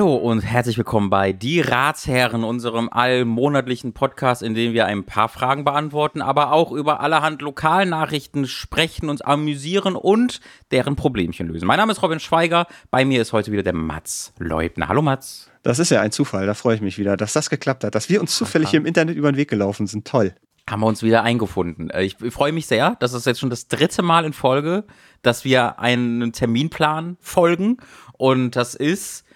Hallo 0.00 0.16
und 0.16 0.40
herzlich 0.40 0.78
willkommen 0.78 1.10
bei 1.10 1.34
Die 1.34 1.60
Ratsherren, 1.60 2.42
unserem 2.42 2.88
allmonatlichen 2.88 3.92
Podcast, 3.92 4.42
in 4.42 4.54
dem 4.54 4.72
wir 4.72 4.86
ein 4.86 5.04
paar 5.04 5.28
Fragen 5.28 5.62
beantworten, 5.62 6.22
aber 6.22 6.52
auch 6.52 6.72
über 6.72 7.00
allerhand 7.00 7.42
Lokalnachrichten 7.42 8.46
sprechen, 8.46 9.10
uns 9.10 9.20
amüsieren 9.20 9.96
und 9.96 10.40
deren 10.70 10.96
Problemchen 10.96 11.48
lösen. 11.48 11.66
Mein 11.66 11.76
Name 11.76 11.92
ist 11.92 12.02
Robin 12.02 12.18
Schweiger, 12.18 12.66
bei 12.90 13.04
mir 13.04 13.20
ist 13.20 13.34
heute 13.34 13.52
wieder 13.52 13.62
der 13.62 13.74
Mats 13.74 14.32
Leubner. 14.38 14.88
Hallo 14.88 15.02
Mats. 15.02 15.50
Das 15.64 15.78
ist 15.78 15.90
ja 15.90 16.00
ein 16.00 16.12
Zufall, 16.12 16.46
da 16.46 16.54
freue 16.54 16.76
ich 16.76 16.80
mich 16.80 16.96
wieder, 16.96 17.18
dass 17.18 17.34
das 17.34 17.50
geklappt 17.50 17.84
hat, 17.84 17.94
dass 17.94 18.08
wir 18.08 18.22
uns 18.22 18.34
zufällig 18.34 18.70
hier 18.70 18.80
im 18.80 18.86
Internet 18.86 19.16
über 19.16 19.30
den 19.30 19.36
Weg 19.36 19.50
gelaufen 19.50 19.86
sind. 19.86 20.06
Toll. 20.06 20.34
Haben 20.70 20.80
wir 20.80 20.86
uns 20.86 21.02
wieder 21.02 21.24
eingefunden. 21.24 21.90
Äh, 21.90 22.04
ich 22.04 22.16
freue 22.30 22.52
mich 22.52 22.66
sehr, 22.66 22.96
das 23.00 23.12
ist 23.12 23.26
jetzt 23.26 23.40
schon 23.40 23.50
das 23.50 23.68
dritte 23.68 24.00
Mal 24.00 24.24
in 24.24 24.32
Folge, 24.32 24.84
dass 25.20 25.44
wir 25.44 25.78
einen 25.78 26.32
Terminplan 26.32 27.18
folgen 27.20 27.76
und 28.16 28.56
das 28.56 28.74
ist 28.74 29.26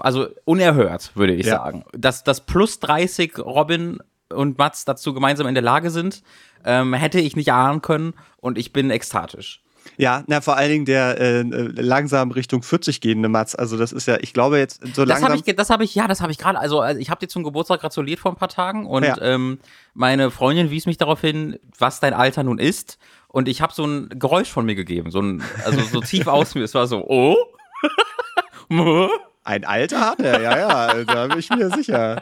also 0.00 0.28
unerhört, 0.44 1.12
würde 1.14 1.34
ich 1.34 1.46
ja. 1.46 1.56
sagen. 1.56 1.84
Dass 1.92 2.24
das 2.24 2.44
plus 2.44 2.80
30 2.80 3.38
Robin 3.38 3.98
und 4.32 4.58
Mats 4.58 4.84
dazu 4.84 5.14
gemeinsam 5.14 5.46
in 5.46 5.54
der 5.54 5.62
Lage 5.62 5.90
sind, 5.90 6.22
ähm, 6.64 6.94
hätte 6.94 7.20
ich 7.20 7.36
nicht 7.36 7.52
ahnen 7.52 7.82
können 7.82 8.14
und 8.38 8.58
ich 8.58 8.72
bin 8.72 8.90
ekstatisch. 8.90 9.62
Ja, 9.96 10.24
na, 10.26 10.40
vor 10.40 10.56
allen 10.56 10.70
Dingen 10.70 10.84
der 10.84 11.20
äh, 11.20 11.42
langsam 11.42 12.30
Richtung 12.30 12.62
40 12.62 13.00
gehende 13.00 13.28
Mats. 13.28 13.54
Also 13.54 13.78
das 13.78 13.92
ist 13.92 14.06
ja, 14.06 14.18
ich 14.20 14.32
glaube 14.32 14.58
jetzt 14.58 14.80
so 14.94 15.04
das 15.04 15.20
langsam. 15.20 15.30
Hab 15.30 15.46
ich, 15.46 15.56
das 15.56 15.70
habe 15.70 15.84
ich, 15.84 15.94
ja, 15.94 16.08
das 16.08 16.20
habe 16.20 16.32
ich 16.32 16.38
gerade. 16.38 16.58
Also, 16.58 16.80
also 16.80 17.00
ich 17.00 17.08
habe 17.08 17.20
dir 17.20 17.28
zum 17.28 17.44
Geburtstag 17.44 17.80
gratuliert 17.80 18.18
vor 18.18 18.32
ein 18.32 18.36
paar 18.36 18.48
Tagen 18.48 18.86
und 18.86 19.04
ja. 19.04 19.16
ähm, 19.20 19.58
meine 19.94 20.30
Freundin 20.30 20.70
wies 20.70 20.86
mich 20.86 20.98
darauf 20.98 21.20
hin, 21.20 21.58
was 21.78 22.00
dein 22.00 22.14
Alter 22.14 22.42
nun 22.42 22.58
ist. 22.58 22.98
Und 23.28 23.48
ich 23.48 23.60
habe 23.60 23.72
so 23.72 23.84
ein 23.84 24.08
Geräusch 24.10 24.50
von 24.50 24.66
mir 24.66 24.74
gegeben, 24.74 25.10
so 25.10 25.20
ein, 25.20 25.42
also 25.64 25.80
so 25.80 26.00
tief 26.00 26.26
aus 26.26 26.54
mir. 26.54 26.62
Es 26.62 26.74
war 26.74 26.86
so, 26.86 27.04
oh. 27.06 27.36
Ein 29.46 29.64
Alter 29.64 30.00
hat 30.00 30.20
er, 30.20 30.42
ja, 30.42 30.58
ja, 30.58 31.04
da 31.04 31.28
bin 31.28 31.38
ich 31.38 31.50
mir 31.50 31.70
sicher. 31.70 32.20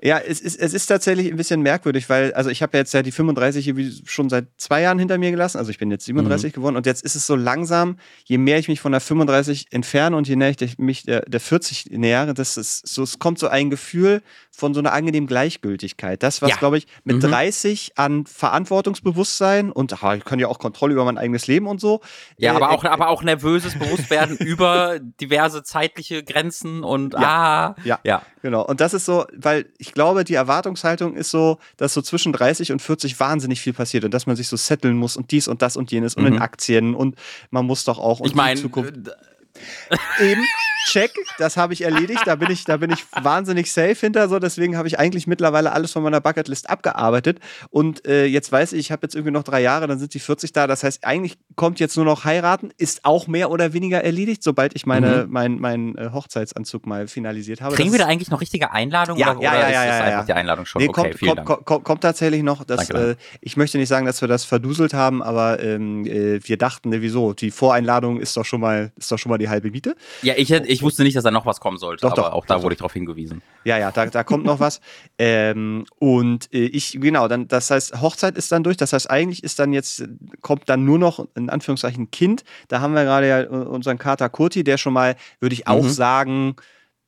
Ja, 0.00 0.18
es 0.18 0.40
ist, 0.40 0.56
es 0.56 0.72
ist 0.72 0.86
tatsächlich 0.86 1.28
ein 1.28 1.36
bisschen 1.36 1.62
merkwürdig, 1.62 2.08
weil, 2.08 2.32
also 2.34 2.48
ich 2.48 2.62
habe 2.62 2.78
jetzt 2.78 2.94
ja 2.94 3.02
die 3.02 3.10
35 3.10 4.04
schon 4.08 4.30
seit 4.30 4.46
zwei 4.56 4.82
Jahren 4.82 5.00
hinter 5.00 5.18
mir 5.18 5.32
gelassen, 5.32 5.58
also 5.58 5.72
ich 5.72 5.78
bin 5.78 5.90
jetzt 5.90 6.04
37 6.04 6.52
mhm. 6.52 6.54
geworden 6.54 6.76
und 6.76 6.86
jetzt 6.86 7.02
ist 7.02 7.16
es 7.16 7.26
so 7.26 7.34
langsam, 7.34 7.98
je 8.24 8.38
mehr 8.38 8.58
ich 8.58 8.68
mich 8.68 8.80
von 8.80 8.92
der 8.92 9.00
35 9.00 9.66
entferne 9.72 10.16
und 10.16 10.28
je 10.28 10.36
näher 10.36 10.54
ich 10.60 10.78
mich 10.78 11.02
der, 11.02 11.22
der 11.22 11.40
40 11.40 11.90
nähere, 11.90 12.34
das 12.34 12.56
ist 12.56 12.86
so, 12.86 13.02
es 13.02 13.18
kommt 13.18 13.40
so 13.40 13.48
ein 13.48 13.68
Gefühl 13.68 14.22
von 14.52 14.72
so 14.72 14.78
einer 14.78 14.92
angenehmen 14.92 15.26
Gleichgültigkeit. 15.26 16.22
Das, 16.22 16.40
was, 16.40 16.50
ja. 16.50 16.56
glaube 16.56 16.78
ich, 16.78 16.86
mit 17.02 17.16
mhm. 17.16 17.20
30 17.22 17.92
an 17.96 18.26
Verantwortungsbewusstsein 18.26 19.72
und 19.72 19.92
ach, 19.92 20.14
ich 20.14 20.24
kann 20.24 20.38
ja 20.38 20.46
auch 20.46 20.60
Kontrolle 20.60 20.92
über 20.92 21.04
mein 21.04 21.18
eigenes 21.18 21.48
Leben 21.48 21.66
und 21.66 21.80
so. 21.80 22.00
Ja, 22.38 22.52
äh, 22.52 22.56
aber, 22.56 22.70
auch, 22.70 22.84
äh, 22.84 22.88
aber 22.88 23.08
auch 23.08 23.24
nervöses 23.24 23.76
Bewusstwerden 23.76 24.36
über 24.38 25.00
diverse 25.00 25.62
zeitliche 25.62 26.22
Grenzen 26.22 26.59
Grenzen 26.60 26.84
und 26.84 27.14
ja, 27.14 27.20
ah. 27.20 27.76
Ja, 27.84 28.00
ja, 28.04 28.22
genau. 28.42 28.64
Und 28.64 28.80
das 28.80 28.94
ist 28.94 29.04
so, 29.04 29.26
weil 29.34 29.66
ich 29.78 29.92
glaube, 29.92 30.24
die 30.24 30.34
Erwartungshaltung 30.34 31.14
ist 31.14 31.30
so, 31.30 31.58
dass 31.76 31.94
so 31.94 32.02
zwischen 32.02 32.32
30 32.32 32.72
und 32.72 32.82
40 32.82 33.18
wahnsinnig 33.20 33.60
viel 33.60 33.72
passiert 33.72 34.04
und 34.04 34.14
dass 34.14 34.26
man 34.26 34.36
sich 34.36 34.48
so 34.48 34.56
setteln 34.56 34.96
muss 34.96 35.16
und 35.16 35.30
dies 35.30 35.48
und 35.48 35.62
das 35.62 35.76
und 35.76 35.90
jenes 35.90 36.16
mhm. 36.16 36.22
und 36.22 36.28
in 36.28 36.34
mhm. 36.34 36.42
Aktien 36.42 36.94
und 36.94 37.16
man 37.50 37.66
muss 37.66 37.84
doch 37.84 37.98
auch 37.98 38.20
ich 38.22 38.34
meine, 38.34 38.60
eben 38.60 40.44
check, 40.86 41.12
das 41.38 41.56
habe 41.56 41.72
ich 41.72 41.82
erledigt, 41.82 42.22
da 42.26 42.36
bin 42.36 42.50
ich, 42.50 42.64
da 42.64 42.76
bin 42.76 42.90
ich 42.90 43.04
wahnsinnig 43.12 43.72
safe 43.72 43.94
hinter, 43.94 44.28
so. 44.28 44.38
Deswegen 44.38 44.76
habe 44.76 44.88
ich 44.88 44.98
eigentlich 44.98 45.26
mittlerweile 45.26 45.72
alles 45.72 45.92
von 45.92 46.02
meiner 46.02 46.20
Bucketlist 46.20 46.68
abgearbeitet. 46.68 47.38
Und 47.70 48.06
äh, 48.06 48.26
jetzt 48.26 48.50
weiß 48.50 48.72
ich, 48.72 48.80
ich 48.80 48.92
habe 48.92 49.02
jetzt 49.02 49.14
irgendwie 49.14 49.32
noch 49.32 49.42
drei 49.42 49.60
Jahre, 49.60 49.86
dann 49.86 49.98
sind 49.98 50.14
die 50.14 50.20
40 50.20 50.52
da, 50.52 50.66
das 50.66 50.82
heißt, 50.82 51.04
eigentlich 51.04 51.38
kommt 51.56 51.80
jetzt 51.80 51.96
nur 51.96 52.04
noch 52.04 52.24
heiraten, 52.24 52.70
ist 52.78 53.04
auch 53.04 53.26
mehr 53.26 53.50
oder 53.50 53.72
weniger 53.72 54.02
erledigt, 54.02 54.42
sobald 54.42 54.74
ich 54.74 54.86
meine, 54.86 55.24
mhm. 55.26 55.32
mein, 55.32 55.58
mein 55.58 55.96
äh, 55.96 56.10
Hochzeitsanzug 56.12 56.86
mal 56.86 57.08
finalisiert 57.08 57.60
habe. 57.60 57.74
Kriegen 57.74 57.90
das 57.90 57.98
wir 57.98 58.04
da 58.04 58.10
eigentlich 58.10 58.30
noch 58.30 58.40
richtige 58.40 58.72
Einladungen 58.72 59.20
ja, 59.20 59.32
oder, 59.32 59.42
ja, 59.42 59.52
ja, 59.52 59.58
oder 59.58 59.70
ja, 59.70 59.82
ist 59.82 59.98
ja, 59.98 60.04
einfach 60.04 60.26
die 60.26 60.32
Einladung 60.32 60.66
schon? 60.66 60.82
Nee, 60.82 60.88
okay, 60.88 61.14
kommt, 61.18 61.44
kommt, 61.44 61.64
kommt, 61.66 61.84
kommt, 61.84 62.00
tatsächlich 62.02 62.42
noch, 62.42 62.64
dass, 62.64 62.90
äh, 62.90 63.16
ich 63.40 63.56
möchte 63.56 63.78
nicht 63.78 63.88
sagen, 63.88 64.06
dass 64.06 64.20
wir 64.20 64.28
das 64.28 64.44
verduselt 64.44 64.94
haben, 64.94 65.22
aber 65.22 65.62
ähm, 65.62 66.06
äh, 66.06 66.40
wir 66.42 66.56
dachten, 66.56 66.90
ne, 66.90 67.02
wieso, 67.02 67.32
die 67.32 67.50
Voreinladung 67.50 68.20
ist 68.20 68.36
doch 68.36 68.44
schon 68.44 68.60
mal, 68.60 68.92
ist 68.96 69.10
doch 69.12 69.18
schon 69.18 69.30
mal 69.30 69.38
die 69.38 69.48
halbe 69.48 69.70
Miete. 69.70 69.94
Ja, 70.22 70.34
ich, 70.36 70.50
ich 70.70 70.82
wusste 70.82 71.02
nicht, 71.02 71.16
dass 71.16 71.24
da 71.24 71.30
noch 71.30 71.46
was 71.46 71.60
kommen 71.60 71.78
sollte. 71.78 72.02
Doch, 72.02 72.12
aber 72.12 72.22
doch, 72.22 72.32
auch 72.32 72.46
da 72.46 72.56
doch, 72.56 72.62
wurde 72.62 72.74
ich 72.74 72.78
darauf 72.78 72.92
hingewiesen. 72.92 73.42
Ja, 73.64 73.78
ja, 73.78 73.90
da, 73.90 74.06
da 74.06 74.24
kommt 74.24 74.44
noch 74.44 74.60
was. 74.60 74.80
Ähm, 75.22 75.84
und 75.98 76.52
äh, 76.52 76.64
ich, 76.64 76.98
genau, 76.98 77.28
dann, 77.28 77.46
das 77.46 77.70
heißt, 77.70 78.00
Hochzeit 78.00 78.36
ist 78.38 78.50
dann 78.52 78.62
durch. 78.62 78.78
Das 78.78 78.94
heißt, 78.94 79.10
eigentlich 79.10 79.44
ist 79.44 79.58
dann 79.58 79.74
jetzt, 79.74 80.04
kommt 80.40 80.68
dann 80.68 80.84
nur 80.84 80.98
noch 80.98 81.26
in 81.34 81.50
Anführungszeichen 81.50 82.10
Kind. 82.10 82.42
Da 82.68 82.80
haben 82.80 82.94
wir 82.94 83.04
gerade 83.04 83.28
ja 83.28 83.48
unseren 83.48 83.98
Kater 83.98 84.30
Kurti, 84.30 84.64
der 84.64 84.78
schon 84.78 84.94
mal, 84.94 85.16
würde 85.40 85.54
ich 85.54 85.66
auch 85.66 85.82
mhm. 85.82 85.90
sagen, 85.90 86.56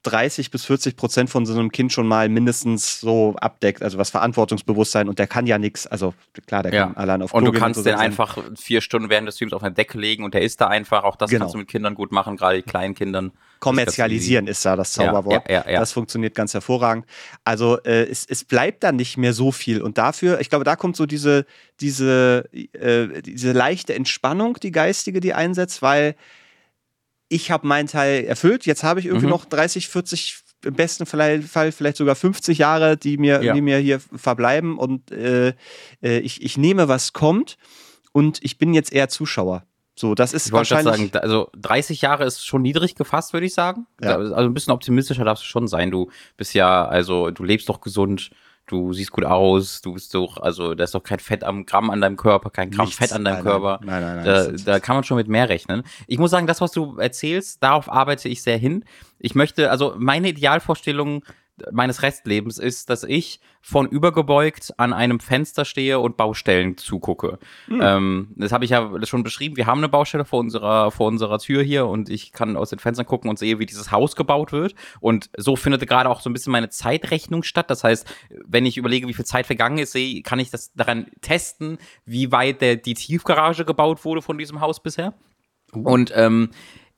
30 0.02 0.50
bis 0.50 0.64
40 0.64 0.96
Prozent 0.96 1.30
von 1.30 1.46
so 1.46 1.52
einem 1.54 1.70
Kind 1.70 1.92
schon 1.92 2.08
mal 2.08 2.28
mindestens 2.28 3.00
so 3.00 3.36
abdeckt, 3.36 3.82
also 3.82 3.98
was 3.98 4.10
Verantwortungsbewusstsein 4.10 5.08
und 5.08 5.18
der 5.18 5.26
kann 5.26 5.46
ja 5.46 5.58
nichts, 5.58 5.86
also 5.86 6.14
klar, 6.46 6.64
der 6.64 6.72
ja. 6.72 6.86
kann 6.86 6.96
allein 6.96 7.22
auf 7.22 7.30
Klo 7.30 7.38
Und 7.38 7.44
du 7.44 7.52
kannst 7.52 7.86
den 7.86 7.94
einfach 7.94 8.38
vier 8.56 8.80
Stunden 8.80 9.10
während 9.10 9.28
des 9.28 9.36
Streams 9.36 9.52
auf 9.52 9.62
eine 9.62 9.72
Decke 9.72 9.98
legen 9.98 10.24
und 10.24 10.34
der 10.34 10.42
ist 10.42 10.60
da 10.60 10.66
einfach, 10.66 11.04
auch 11.04 11.16
das 11.16 11.30
genau. 11.30 11.44
kannst 11.44 11.54
du 11.54 11.58
mit 11.58 11.68
Kindern 11.68 11.94
gut 11.94 12.10
machen, 12.10 12.36
gerade 12.36 12.56
die 12.56 12.62
kleinen 12.62 12.94
Kindern. 12.94 13.32
Kommerzialisieren 13.60 14.48
ist, 14.48 14.58
ist 14.58 14.64
da 14.64 14.74
das 14.74 14.92
Zauberwort. 14.92 15.48
Ja, 15.48 15.64
ja, 15.70 15.78
das 15.78 15.92
funktioniert 15.92 16.34
ganz 16.34 16.52
hervorragend. 16.52 17.06
Also 17.44 17.78
äh, 17.84 18.08
es, 18.10 18.26
es 18.26 18.42
bleibt 18.42 18.82
dann 18.82 18.96
nicht 18.96 19.16
mehr 19.18 19.32
so 19.32 19.52
viel 19.52 19.80
und 19.82 19.98
dafür, 19.98 20.41
ich 20.41 20.50
glaube, 20.50 20.64
da 20.64 20.74
kommt 20.74 20.96
so 20.96 21.06
diese, 21.06 21.46
diese, 21.80 22.48
äh, 22.52 23.22
diese 23.22 23.52
leichte 23.52 23.94
Entspannung, 23.94 24.58
die 24.60 24.72
geistige, 24.72 25.20
die 25.20 25.32
einsetzt, 25.32 25.80
weil 25.80 26.16
ich 27.32 27.50
habe 27.50 27.66
meinen 27.66 27.88
Teil 27.88 28.25
erfüllt. 28.25 28.66
Jetzt 28.66 28.84
habe 28.84 29.00
ich 29.00 29.06
irgendwie 29.06 29.26
mhm. 29.26 29.32
noch 29.32 29.44
30, 29.47 29.88
40, 29.88 30.38
im 30.65 30.75
besten 30.75 31.06
Fall 31.06 31.43
vielleicht 31.43 31.97
sogar 31.97 32.15
50 32.15 32.59
Jahre, 32.59 32.97
die 32.97 33.16
mir, 33.16 33.43
ja. 33.43 33.54
die 33.54 33.60
mir 33.60 33.78
hier 33.78 34.00
verbleiben. 34.00 34.78
Und 34.78 35.10
äh, 35.10 35.54
äh, 36.03 36.19
ich, 36.19 36.42
ich 36.42 36.59
nehme, 36.59 36.88
was 36.88 37.12
kommt. 37.12 37.56
Und 38.12 38.38
ich 38.42 38.59
bin 38.59 38.75
jetzt 38.75 38.92
eher 38.92 39.09
Zuschauer. 39.09 39.65
So, 39.94 40.15
das 40.15 40.34
ist 40.34 40.47
ich 40.47 40.53
wahrscheinlich. 40.53 41.12
Sagen, 41.12 41.25
also 41.25 41.50
30 41.56 42.03
Jahre 42.03 42.25
ist 42.25 42.44
schon 42.44 42.62
niedrig 42.62 42.94
gefasst, 42.94 43.32
würde 43.32 43.47
ich 43.47 43.54
sagen. 43.54 43.87
Ja. 44.03 44.16
Also 44.16 44.34
ein 44.34 44.54
bisschen 44.54 44.72
optimistischer 44.72 45.25
darfst 45.25 45.44
du 45.44 45.48
schon 45.48 45.69
sein. 45.69 45.91
Du 45.91 46.10
bist 46.37 46.54
ja, 46.54 46.84
also 46.87 47.31
du 47.31 47.44
lebst 47.44 47.69
doch 47.69 47.81
gesund 47.81 48.31
du 48.72 48.93
siehst 48.93 49.12
gut 49.12 49.25
aus, 49.25 49.83
du 49.83 49.93
bist 49.93 50.15
doch, 50.15 50.38
also 50.38 50.75
da 50.75 50.84
ist 50.84 50.94
doch 50.94 51.03
kein 51.03 51.19
Fett 51.19 51.44
am 51.44 51.66
Gramm 51.66 51.91
an 51.91 52.00
deinem 52.00 52.16
Körper, 52.16 52.50
kein 52.50 52.71
Gramm 52.71 52.87
Nichts, 52.87 52.99
Fett 52.99 53.12
an 53.12 53.25
deinem 53.25 53.34
nein, 53.34 53.43
Körper. 53.43 53.81
Nein, 53.84 54.03
nein, 54.03 54.16
nein. 54.25 54.25
Da, 54.65 54.72
da 54.72 54.81
kann 54.81 54.97
man 54.97 55.05
schon 55.05 55.19
mit 55.19 55.28
mehr 55.28 55.49
rechnen. 55.49 55.83
Ich 56.06 56.19
muss 56.19 56.31
sagen, 56.31 56.47
das, 56.47 56.60
was 56.60 56.72
du 56.72 56.97
erzählst, 56.97 57.62
darauf 57.62 57.91
arbeite 57.91 58.28
ich 58.28 58.43
sehr 58.43 58.56
hin. 58.56 58.84
Ich 59.19 59.34
möchte, 59.34 59.71
also 59.71 59.94
meine 59.99 60.28
Idealvorstellung 60.28 61.22
meines 61.70 62.02
Restlebens 62.02 62.58
ist, 62.58 62.90
dass 62.90 63.04
ich 63.04 63.40
von 63.60 63.88
übergebeugt 63.88 64.72
an 64.76 64.92
einem 64.92 65.20
Fenster 65.20 65.64
stehe 65.64 66.00
und 66.00 66.16
Baustellen 66.16 66.76
zugucke. 66.76 67.38
Mhm. 67.68 67.80
Ähm, 67.82 68.28
das 68.36 68.52
habe 68.52 68.64
ich 68.64 68.72
ja 68.72 68.90
schon 69.04 69.22
beschrieben. 69.22 69.56
Wir 69.56 69.66
haben 69.66 69.78
eine 69.78 69.88
Baustelle 69.88 70.24
vor 70.24 70.40
unserer, 70.40 70.90
vor 70.90 71.06
unserer 71.06 71.38
Tür 71.38 71.62
hier 71.62 71.86
und 71.86 72.10
ich 72.10 72.32
kann 72.32 72.56
aus 72.56 72.70
den 72.70 72.80
Fenstern 72.80 73.06
gucken 73.06 73.30
und 73.30 73.38
sehe, 73.38 73.58
wie 73.58 73.66
dieses 73.66 73.92
Haus 73.92 74.16
gebaut 74.16 74.52
wird. 74.52 74.74
Und 75.00 75.30
so 75.36 75.54
findet 75.54 75.86
gerade 75.86 76.10
auch 76.10 76.20
so 76.20 76.28
ein 76.28 76.32
bisschen 76.32 76.52
meine 76.52 76.70
Zeitrechnung 76.70 77.42
statt. 77.42 77.70
Das 77.70 77.84
heißt, 77.84 78.12
wenn 78.44 78.66
ich 78.66 78.76
überlege, 78.76 79.06
wie 79.06 79.14
viel 79.14 79.24
Zeit 79.24 79.46
vergangen 79.46 79.78
ist, 79.78 79.92
sehe, 79.92 80.22
kann 80.22 80.38
ich 80.38 80.50
das 80.50 80.72
daran 80.74 81.06
testen, 81.20 81.78
wie 82.04 82.32
weit 82.32 82.60
der, 82.60 82.76
die 82.76 82.94
Tiefgarage 82.94 83.64
gebaut 83.64 84.04
wurde 84.04 84.22
von 84.22 84.38
diesem 84.38 84.60
Haus 84.60 84.82
bisher. 84.82 85.14
Uh. 85.74 85.82
Und 85.88 86.12
ähm, 86.15 86.50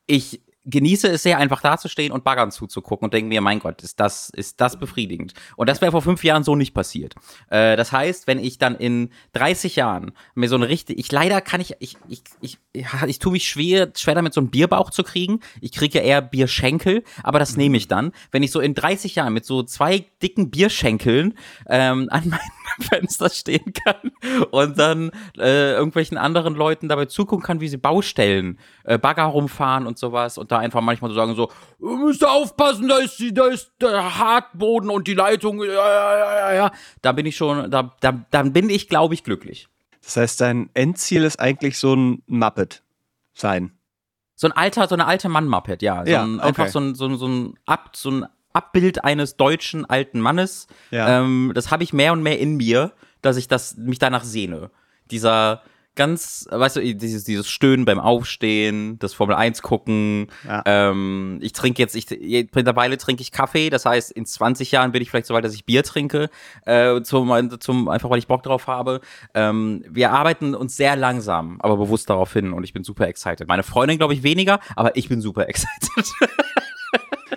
ich 0.06 0.42
genieße 0.64 1.08
es 1.08 1.22
sehr, 1.22 1.38
einfach 1.38 1.60
dazustehen 1.60 2.12
und 2.12 2.24
Baggern 2.24 2.50
zuzugucken 2.50 3.06
und 3.06 3.14
denke 3.14 3.28
mir, 3.28 3.40
mein 3.40 3.58
Gott, 3.58 3.82
ist 3.82 4.00
das, 4.00 4.30
ist 4.30 4.60
das 4.60 4.78
befriedigend. 4.78 5.34
Und 5.56 5.68
das 5.68 5.80
wäre 5.80 5.92
vor 5.92 6.02
fünf 6.02 6.24
Jahren 6.24 6.44
so 6.44 6.56
nicht 6.56 6.74
passiert. 6.74 7.14
Äh, 7.50 7.76
das 7.76 7.92
heißt, 7.92 8.26
wenn 8.26 8.38
ich 8.38 8.58
dann 8.58 8.74
in 8.74 9.10
30 9.34 9.76
Jahren 9.76 10.12
mir 10.34 10.48
so 10.48 10.56
eine 10.56 10.68
richtige, 10.68 10.98
ich 10.98 11.12
leider 11.12 11.40
kann 11.40 11.60
ich, 11.60 11.76
ich, 11.80 11.96
ich, 12.08 12.22
ich, 12.40 12.58
ich, 12.72 12.86
ich 13.06 13.18
tue 13.18 13.32
mich 13.32 13.46
schwer, 13.46 13.92
schwer 13.94 14.14
damit 14.14 14.32
so 14.32 14.40
einen 14.40 14.50
Bierbauch 14.50 14.90
zu 14.90 15.02
kriegen. 15.02 15.40
Ich 15.60 15.72
kriege 15.72 15.98
ja 15.98 16.04
eher 16.04 16.22
Bierschenkel, 16.22 17.04
aber 17.22 17.38
das 17.38 17.56
nehme 17.56 17.76
ich 17.76 17.88
dann. 17.88 18.12
Wenn 18.30 18.42
ich 18.42 18.50
so 18.50 18.60
in 18.60 18.74
30 18.74 19.16
Jahren 19.16 19.34
mit 19.34 19.44
so 19.44 19.62
zwei 19.62 20.06
dicken 20.22 20.50
Bierschenkeln 20.50 21.34
ähm, 21.68 22.08
an 22.10 22.28
meinem 22.28 22.88
Fenster 22.88 23.28
stehen 23.28 23.72
kann 23.72 24.12
und 24.50 24.78
dann 24.78 25.10
äh, 25.38 25.72
irgendwelchen 25.72 26.16
anderen 26.16 26.54
Leuten 26.54 26.88
dabei 26.88 27.04
zugucken 27.06 27.44
kann, 27.44 27.60
wie 27.60 27.68
sie 27.68 27.76
Baustellen, 27.76 28.58
äh, 28.84 28.98
Bagger 28.98 29.24
rumfahren 29.24 29.86
und 29.86 29.98
sowas 29.98 30.38
und 30.38 30.50
da 30.54 30.60
einfach 30.60 30.80
manchmal 30.80 31.10
so 31.10 31.16
sagen 31.16 31.34
so, 31.34 31.50
ihr 31.80 31.96
müsst 31.96 32.24
aufpassen, 32.26 32.88
da 32.88 32.98
ist, 32.98 33.22
da 33.32 33.46
ist 33.46 33.72
der 33.80 34.18
Hartboden 34.18 34.90
und 34.90 35.06
die 35.06 35.14
Leitung, 35.14 35.62
ja, 35.62 35.72
ja, 35.72 36.18
ja, 36.18 36.38
ja, 36.38 36.54
ja. 36.54 36.72
Da 37.02 37.12
bin 37.12 37.26
ich 37.26 37.36
schon, 37.36 37.70
da, 37.70 37.94
da, 38.00 38.24
dann 38.30 38.52
bin 38.52 38.70
ich, 38.70 38.88
glaube 38.88 39.14
ich, 39.14 39.24
glücklich. 39.24 39.68
Das 40.02 40.16
heißt, 40.16 40.40
dein 40.40 40.70
Endziel 40.74 41.24
ist 41.24 41.40
eigentlich 41.40 41.78
so 41.78 41.94
ein 41.94 42.22
Muppet 42.26 42.82
sein. 43.32 43.72
So 44.36 44.48
ein 44.48 44.52
alter, 44.52 44.88
so 44.88 44.94
eine 44.94 45.06
alte 45.06 45.28
Mann-Muppet, 45.28 45.82
ja. 45.82 46.04
So 46.04 46.10
ja 46.10 46.22
ein, 46.22 46.36
okay. 46.36 46.48
Einfach 46.48 46.68
so 46.68 46.80
ein, 46.80 46.94
so, 46.94 47.06
ein, 47.06 47.16
so, 47.16 47.26
ein 47.26 47.54
Ab, 47.66 47.96
so 47.96 48.10
ein 48.10 48.26
Abbild 48.52 49.04
eines 49.04 49.36
deutschen 49.36 49.84
alten 49.88 50.20
Mannes. 50.20 50.66
Ja. 50.90 51.20
Ähm, 51.20 51.52
das 51.54 51.70
habe 51.70 51.82
ich 51.82 51.92
mehr 51.92 52.12
und 52.12 52.22
mehr 52.22 52.38
in 52.38 52.56
mir, 52.56 52.92
dass 53.22 53.36
ich 53.36 53.48
das, 53.48 53.76
mich 53.76 53.98
danach 53.98 54.24
sehne. 54.24 54.70
Dieser 55.10 55.62
ganz, 55.94 56.46
weißt 56.50 56.76
du, 56.76 56.94
dieses, 56.94 57.24
dieses 57.24 57.48
Stöhnen 57.48 57.84
beim 57.84 58.00
Aufstehen, 58.00 58.98
das 58.98 59.14
Formel 59.14 59.36
1 59.36 59.62
gucken. 59.62 60.28
Ja. 60.46 60.62
Ähm, 60.66 61.38
ich 61.40 61.52
trinke 61.52 61.80
jetzt, 61.80 61.94
ich, 61.94 62.06
mittlerweile 62.54 62.98
trinke 62.98 63.22
ich 63.22 63.32
Kaffee, 63.32 63.70
das 63.70 63.86
heißt, 63.86 64.12
in 64.12 64.26
20 64.26 64.72
Jahren 64.72 64.92
bin 64.92 65.02
ich 65.02 65.10
vielleicht 65.10 65.26
so 65.26 65.34
weit, 65.34 65.44
dass 65.44 65.54
ich 65.54 65.64
Bier 65.64 65.82
trinke, 65.82 66.30
äh, 66.66 67.00
zum, 67.02 67.60
zum, 67.60 67.88
einfach 67.88 68.10
weil 68.10 68.18
ich 68.18 68.26
Bock 68.26 68.42
drauf 68.42 68.66
habe. 68.66 69.00
Ähm, 69.34 69.84
wir 69.88 70.12
arbeiten 70.12 70.54
uns 70.54 70.76
sehr 70.76 70.96
langsam, 70.96 71.58
aber 71.60 71.76
bewusst 71.76 72.10
darauf 72.10 72.32
hin 72.32 72.52
und 72.52 72.64
ich 72.64 72.72
bin 72.72 72.84
super 72.84 73.08
excited. 73.08 73.48
Meine 73.48 73.62
Freundin, 73.62 73.98
glaube 73.98 74.14
ich, 74.14 74.22
weniger, 74.22 74.60
aber 74.76 74.96
ich 74.96 75.08
bin 75.08 75.20
super 75.20 75.48
excited. 75.48 76.12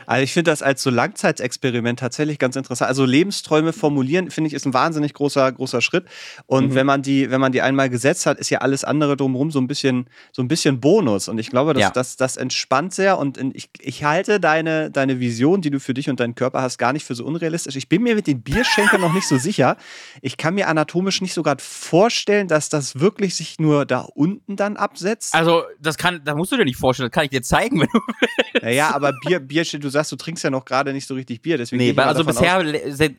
Also 0.07 0.23
ich 0.23 0.31
finde 0.31 0.51
das 0.51 0.61
als 0.61 0.81
so 0.81 0.89
Langzeitexperiment 0.89 1.99
tatsächlich 1.99 2.39
ganz 2.39 2.55
interessant. 2.55 2.87
Also 2.87 3.03
Lebensträume 3.03 3.73
formulieren, 3.73 4.31
finde 4.31 4.47
ich, 4.47 4.53
ist 4.53 4.65
ein 4.65 4.73
wahnsinnig 4.73 5.13
großer, 5.13 5.51
großer 5.51 5.81
Schritt. 5.81 6.05
Und 6.45 6.69
mhm. 6.69 6.75
wenn 6.75 6.85
man 6.85 7.01
die, 7.01 7.29
wenn 7.29 7.41
man 7.41 7.51
die 7.51 7.61
einmal 7.61 7.89
gesetzt 7.89 8.25
hat, 8.25 8.39
ist 8.39 8.49
ja 8.49 8.59
alles 8.59 8.85
andere 8.85 9.17
drumherum 9.17 9.51
so 9.51 9.59
ein 9.59 9.67
bisschen, 9.67 10.09
so 10.31 10.41
ein 10.41 10.47
bisschen 10.47 10.79
Bonus. 10.79 11.27
Und 11.27 11.39
ich 11.39 11.49
glaube, 11.49 11.73
dass, 11.73 11.81
ja. 11.81 11.89
das, 11.91 12.15
das 12.15 12.37
entspannt 12.37 12.93
sehr. 12.93 13.17
Und 13.17 13.37
ich, 13.53 13.69
ich 13.79 14.05
halte 14.05 14.39
deine, 14.39 14.89
deine 14.89 15.19
Vision, 15.19 15.61
die 15.61 15.71
du 15.71 15.79
für 15.81 15.93
dich 15.93 16.09
und 16.09 16.21
deinen 16.21 16.35
Körper 16.35 16.61
hast, 16.61 16.77
gar 16.77 16.93
nicht 16.93 17.03
für 17.03 17.13
so 17.13 17.25
unrealistisch. 17.25 17.75
Ich 17.75 17.89
bin 17.89 18.01
mir 18.01 18.15
mit 18.15 18.27
den 18.27 18.41
Bierschenkeln 18.41 19.01
noch 19.01 19.13
nicht 19.13 19.27
so 19.27 19.37
sicher. 19.37 19.75
Ich 20.21 20.37
kann 20.37 20.55
mir 20.55 20.69
anatomisch 20.69 21.19
nicht 21.19 21.33
so 21.33 21.43
gerade 21.43 21.61
vorstellen, 21.61 22.47
dass 22.47 22.69
das 22.69 23.01
wirklich 23.01 23.35
sich 23.35 23.59
nur 23.59 23.85
da 23.85 24.07
unten 24.15 24.55
dann 24.55 24.77
absetzt. 24.77 25.35
Also, 25.35 25.63
das 25.81 25.97
kann, 25.97 26.21
das 26.23 26.35
musst 26.35 26.53
du 26.53 26.57
dir 26.57 26.63
nicht 26.63 26.77
vorstellen, 26.79 27.09
das 27.09 27.13
kann 27.13 27.25
ich 27.25 27.31
dir 27.31 27.41
zeigen, 27.41 27.81
wenn 27.81 27.89
du 27.91 27.99
willst. 27.99 28.63
Naja, 28.63 28.95
aber 28.95 29.13
Bier, 29.25 29.39
Bier, 29.39 29.63
du 29.63 29.89
sagst, 29.89 29.96
du 30.09 30.15
trinkst 30.15 30.43
ja 30.43 30.49
noch 30.49 30.65
gerade 30.65 30.93
nicht 30.93 31.07
so 31.07 31.15
richtig 31.15 31.41
Bier. 31.41 31.57
Deswegen 31.57 31.83
nee, 31.83 32.01
also 32.01 32.23
bisher 32.23 32.63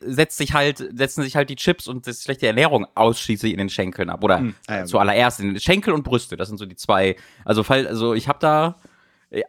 setzt 0.01 0.37
sich 0.37 0.53
halt, 0.53 0.77
setzen 0.93 1.23
sich 1.23 1.35
halt 1.35 1.49
die 1.49 1.55
Chips 1.55 1.87
und 1.87 2.05
die 2.05 2.13
schlechte 2.13 2.47
Ernährung 2.47 2.87
ausschließlich 2.95 3.51
in 3.51 3.57
den 3.57 3.69
Schenkeln 3.69 4.09
ab. 4.09 4.23
Oder 4.23 4.39
hm. 4.39 4.55
ah, 4.67 4.77
ja, 4.77 4.85
zuallererst 4.85 5.39
in 5.39 5.53
den 5.53 5.59
Schenkel 5.59 5.93
und 5.93 6.03
Brüste. 6.03 6.37
Das 6.37 6.47
sind 6.47 6.57
so 6.57 6.65
die 6.65 6.75
zwei. 6.75 7.15
Also, 7.45 7.63
also 7.63 8.13
ich 8.13 8.27
habe 8.27 8.39
da. 8.41 8.77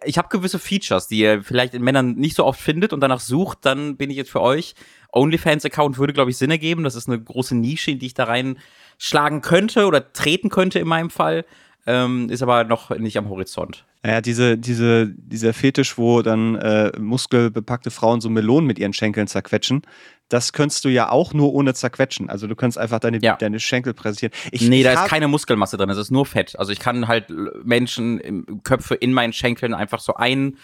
Ich 0.05 0.19
habe 0.19 0.29
gewisse 0.29 0.59
Features, 0.59 1.09
die 1.09 1.21
ihr 1.21 1.43
vielleicht 1.43 1.73
in 1.73 1.83
Männern 1.83 2.15
nicht 2.17 2.37
so 2.37 2.45
oft 2.45 2.61
findet 2.61 2.93
und 2.93 3.01
danach 3.01 3.21
sucht, 3.21 3.61
dann 3.63 3.97
bin 3.97 4.11
ich 4.11 4.17
jetzt 4.19 4.31
für 4.31 4.43
euch. 4.43 4.75
OnlyFans-Account 5.13 5.97
würde, 5.97 6.13
glaube 6.13 6.31
ich, 6.31 6.37
Sinn 6.37 6.51
ergeben. 6.51 6.85
Das 6.85 6.97
ist 6.97 7.09
eine 7.09 7.19
große 7.19 7.57
Nische, 7.57 7.93
in 7.93 7.99
die 7.99 8.05
ich 8.05 8.13
da 8.13 8.25
reinschlagen 8.25 9.41
könnte 9.41 9.87
oder 9.87 10.13
treten 10.13 10.51
könnte 10.51 10.79
in 10.81 10.87
meinem 10.87 11.09
Fall 11.09 11.47
ähm, 11.87 12.29
ist 12.29 12.43
aber 12.43 12.65
noch 12.65 12.91
nicht 12.91 13.17
am 13.19 13.29
Horizont. 13.29 13.85
Naja, 14.03 14.21
diese, 14.21 14.57
diese, 14.57 15.09
dieser 15.09 15.53
Fetisch, 15.53 15.99
wo 15.99 16.23
dann 16.23 16.55
äh, 16.57 16.93
muskelbepackte 16.99 17.91
Frauen 17.91 18.21
so 18.21 18.31
Melonen 18.31 18.67
mit 18.67 18.79
ihren 18.79 18.93
Schenkeln 18.93 19.27
zerquetschen, 19.27 19.83
das 20.29 20.53
könntest 20.53 20.85
du 20.85 20.89
ja 20.89 21.11
auch 21.11 21.35
nur 21.35 21.53
ohne 21.53 21.75
zerquetschen. 21.75 22.31
Also 22.31 22.47
du 22.47 22.55
kannst 22.55 22.79
einfach 22.79 23.01
deine, 23.01 23.19
ja. 23.21 23.37
deine 23.37 23.61
Schenkel 23.61 23.93
präsentieren. 23.93 24.33
Ich, 24.53 24.63
nee, 24.63 24.79
ich 24.79 24.85
da 24.85 25.05
ist 25.05 25.11
keine 25.11 25.29
Muskelmasse 25.29 25.77
drin, 25.77 25.91
es 25.91 25.99
ist 25.99 26.11
nur 26.11 26.25
Fett. 26.25 26.59
Also 26.59 26.73
ich 26.73 26.79
kann 26.79 27.09
halt 27.09 27.27
Menschen, 27.65 28.63
Köpfe 28.63 28.95
in 28.95 29.13
meinen 29.13 29.33
Schenkeln 29.33 29.75
einfach 29.75 30.01
so 30.01 30.15
ein 30.15 30.57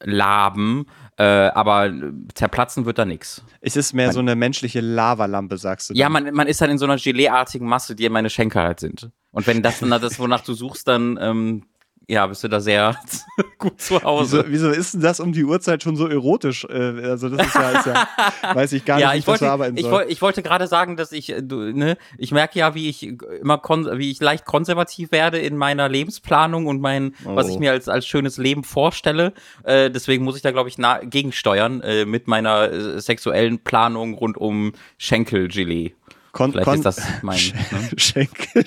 laben, 0.00 0.86
äh, 1.16 1.22
aber 1.22 1.92
zerplatzen 2.34 2.84
wird 2.84 2.98
da 2.98 3.04
nichts. 3.04 3.44
Es 3.60 3.76
ist 3.76 3.92
mehr 3.92 4.06
man, 4.06 4.14
so 4.14 4.20
eine 4.20 4.34
menschliche 4.34 4.80
Lavalampe, 4.80 5.56
sagst 5.58 5.90
du. 5.90 5.94
Dann. 5.94 6.00
Ja, 6.00 6.08
man, 6.08 6.32
man 6.34 6.46
ist 6.46 6.60
dann 6.60 6.70
in 6.70 6.78
so 6.78 6.84
einer 6.84 6.96
Geleeartigen 6.96 7.66
Masse, 7.66 7.94
die 7.94 8.08
meine 8.08 8.30
Schenkel 8.30 8.62
halt 8.62 8.80
sind. 8.80 9.10
Und 9.32 9.46
wenn 9.46 9.62
das 9.62 9.80
dann 9.80 9.90
das, 9.90 10.18
wonach 10.18 10.42
du 10.42 10.54
suchst, 10.54 10.86
dann 10.86 11.18
ähm, 11.20 11.62
ja, 12.08 12.26
bist 12.26 12.42
du 12.44 12.48
da 12.48 12.60
sehr 12.60 12.96
gut 13.58 13.80
zu 13.80 14.02
Hause. 14.02 14.44
Wieso, 14.48 14.70
wieso, 14.70 14.80
ist 14.80 14.94
denn 14.94 15.00
das 15.00 15.20
um 15.20 15.32
die 15.32 15.44
Uhrzeit 15.44 15.82
schon 15.82 15.96
so 15.96 16.06
erotisch? 16.06 16.64
Äh, 16.64 17.02
also 17.04 17.28
das 17.28 17.46
ist 17.46 17.54
ja, 17.54 17.70
ist 17.70 17.86
ja 17.86 18.08
weiß 18.54 18.72
ich 18.72 18.84
gar 18.84 18.98
ja, 18.98 19.08
nicht, 19.08 19.14
wie 19.14 19.18
ich 19.20 19.26
wollte, 19.26 19.50
arbeiten 19.50 19.76
ich, 19.76 19.84
soll. 19.84 20.06
Ich 20.08 20.22
wollte 20.22 20.42
gerade 20.42 20.66
sagen, 20.66 20.96
dass 20.96 21.12
ich, 21.12 21.30
äh, 21.30 21.42
du, 21.42 21.72
ne, 21.72 21.96
ich 22.18 22.32
merke 22.32 22.58
ja, 22.58 22.74
wie 22.74 22.88
ich 22.88 23.02
immer, 23.02 23.62
wie 23.98 24.10
ich 24.10 24.20
leicht 24.20 24.44
konservativ 24.44 25.12
werde 25.12 25.38
in 25.38 25.56
meiner 25.56 25.88
Lebensplanung 25.88 26.66
und 26.66 26.80
mein, 26.80 27.14
oh. 27.24 27.36
was 27.36 27.48
ich 27.48 27.56
oh. 27.56 27.60
mir 27.60 27.72
als, 27.72 27.88
als 27.88 28.06
schönes 28.06 28.36
Leben 28.36 28.64
vorstelle. 28.64 29.32
Äh, 29.62 29.90
deswegen 29.90 30.24
muss 30.24 30.36
ich 30.36 30.42
da, 30.42 30.50
glaube 30.50 30.68
ich, 30.68 30.76
gegensteuern 31.04 31.80
äh, 31.80 32.04
mit 32.04 32.26
meiner 32.26 32.70
äh, 32.70 33.00
sexuellen 33.00 33.60
Planung 33.60 34.14
rund 34.14 34.36
um 34.36 34.72
Schenkelgelee. 34.98 35.94
Kon 36.32 36.52
Vielleicht 36.52 36.74
ist 36.74 36.84
das 36.84 37.02
mein 37.22 37.38
ne? 37.70 37.90
Schenkel. 37.96 38.64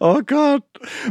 Oh 0.00 0.20
Gott. 0.26 0.62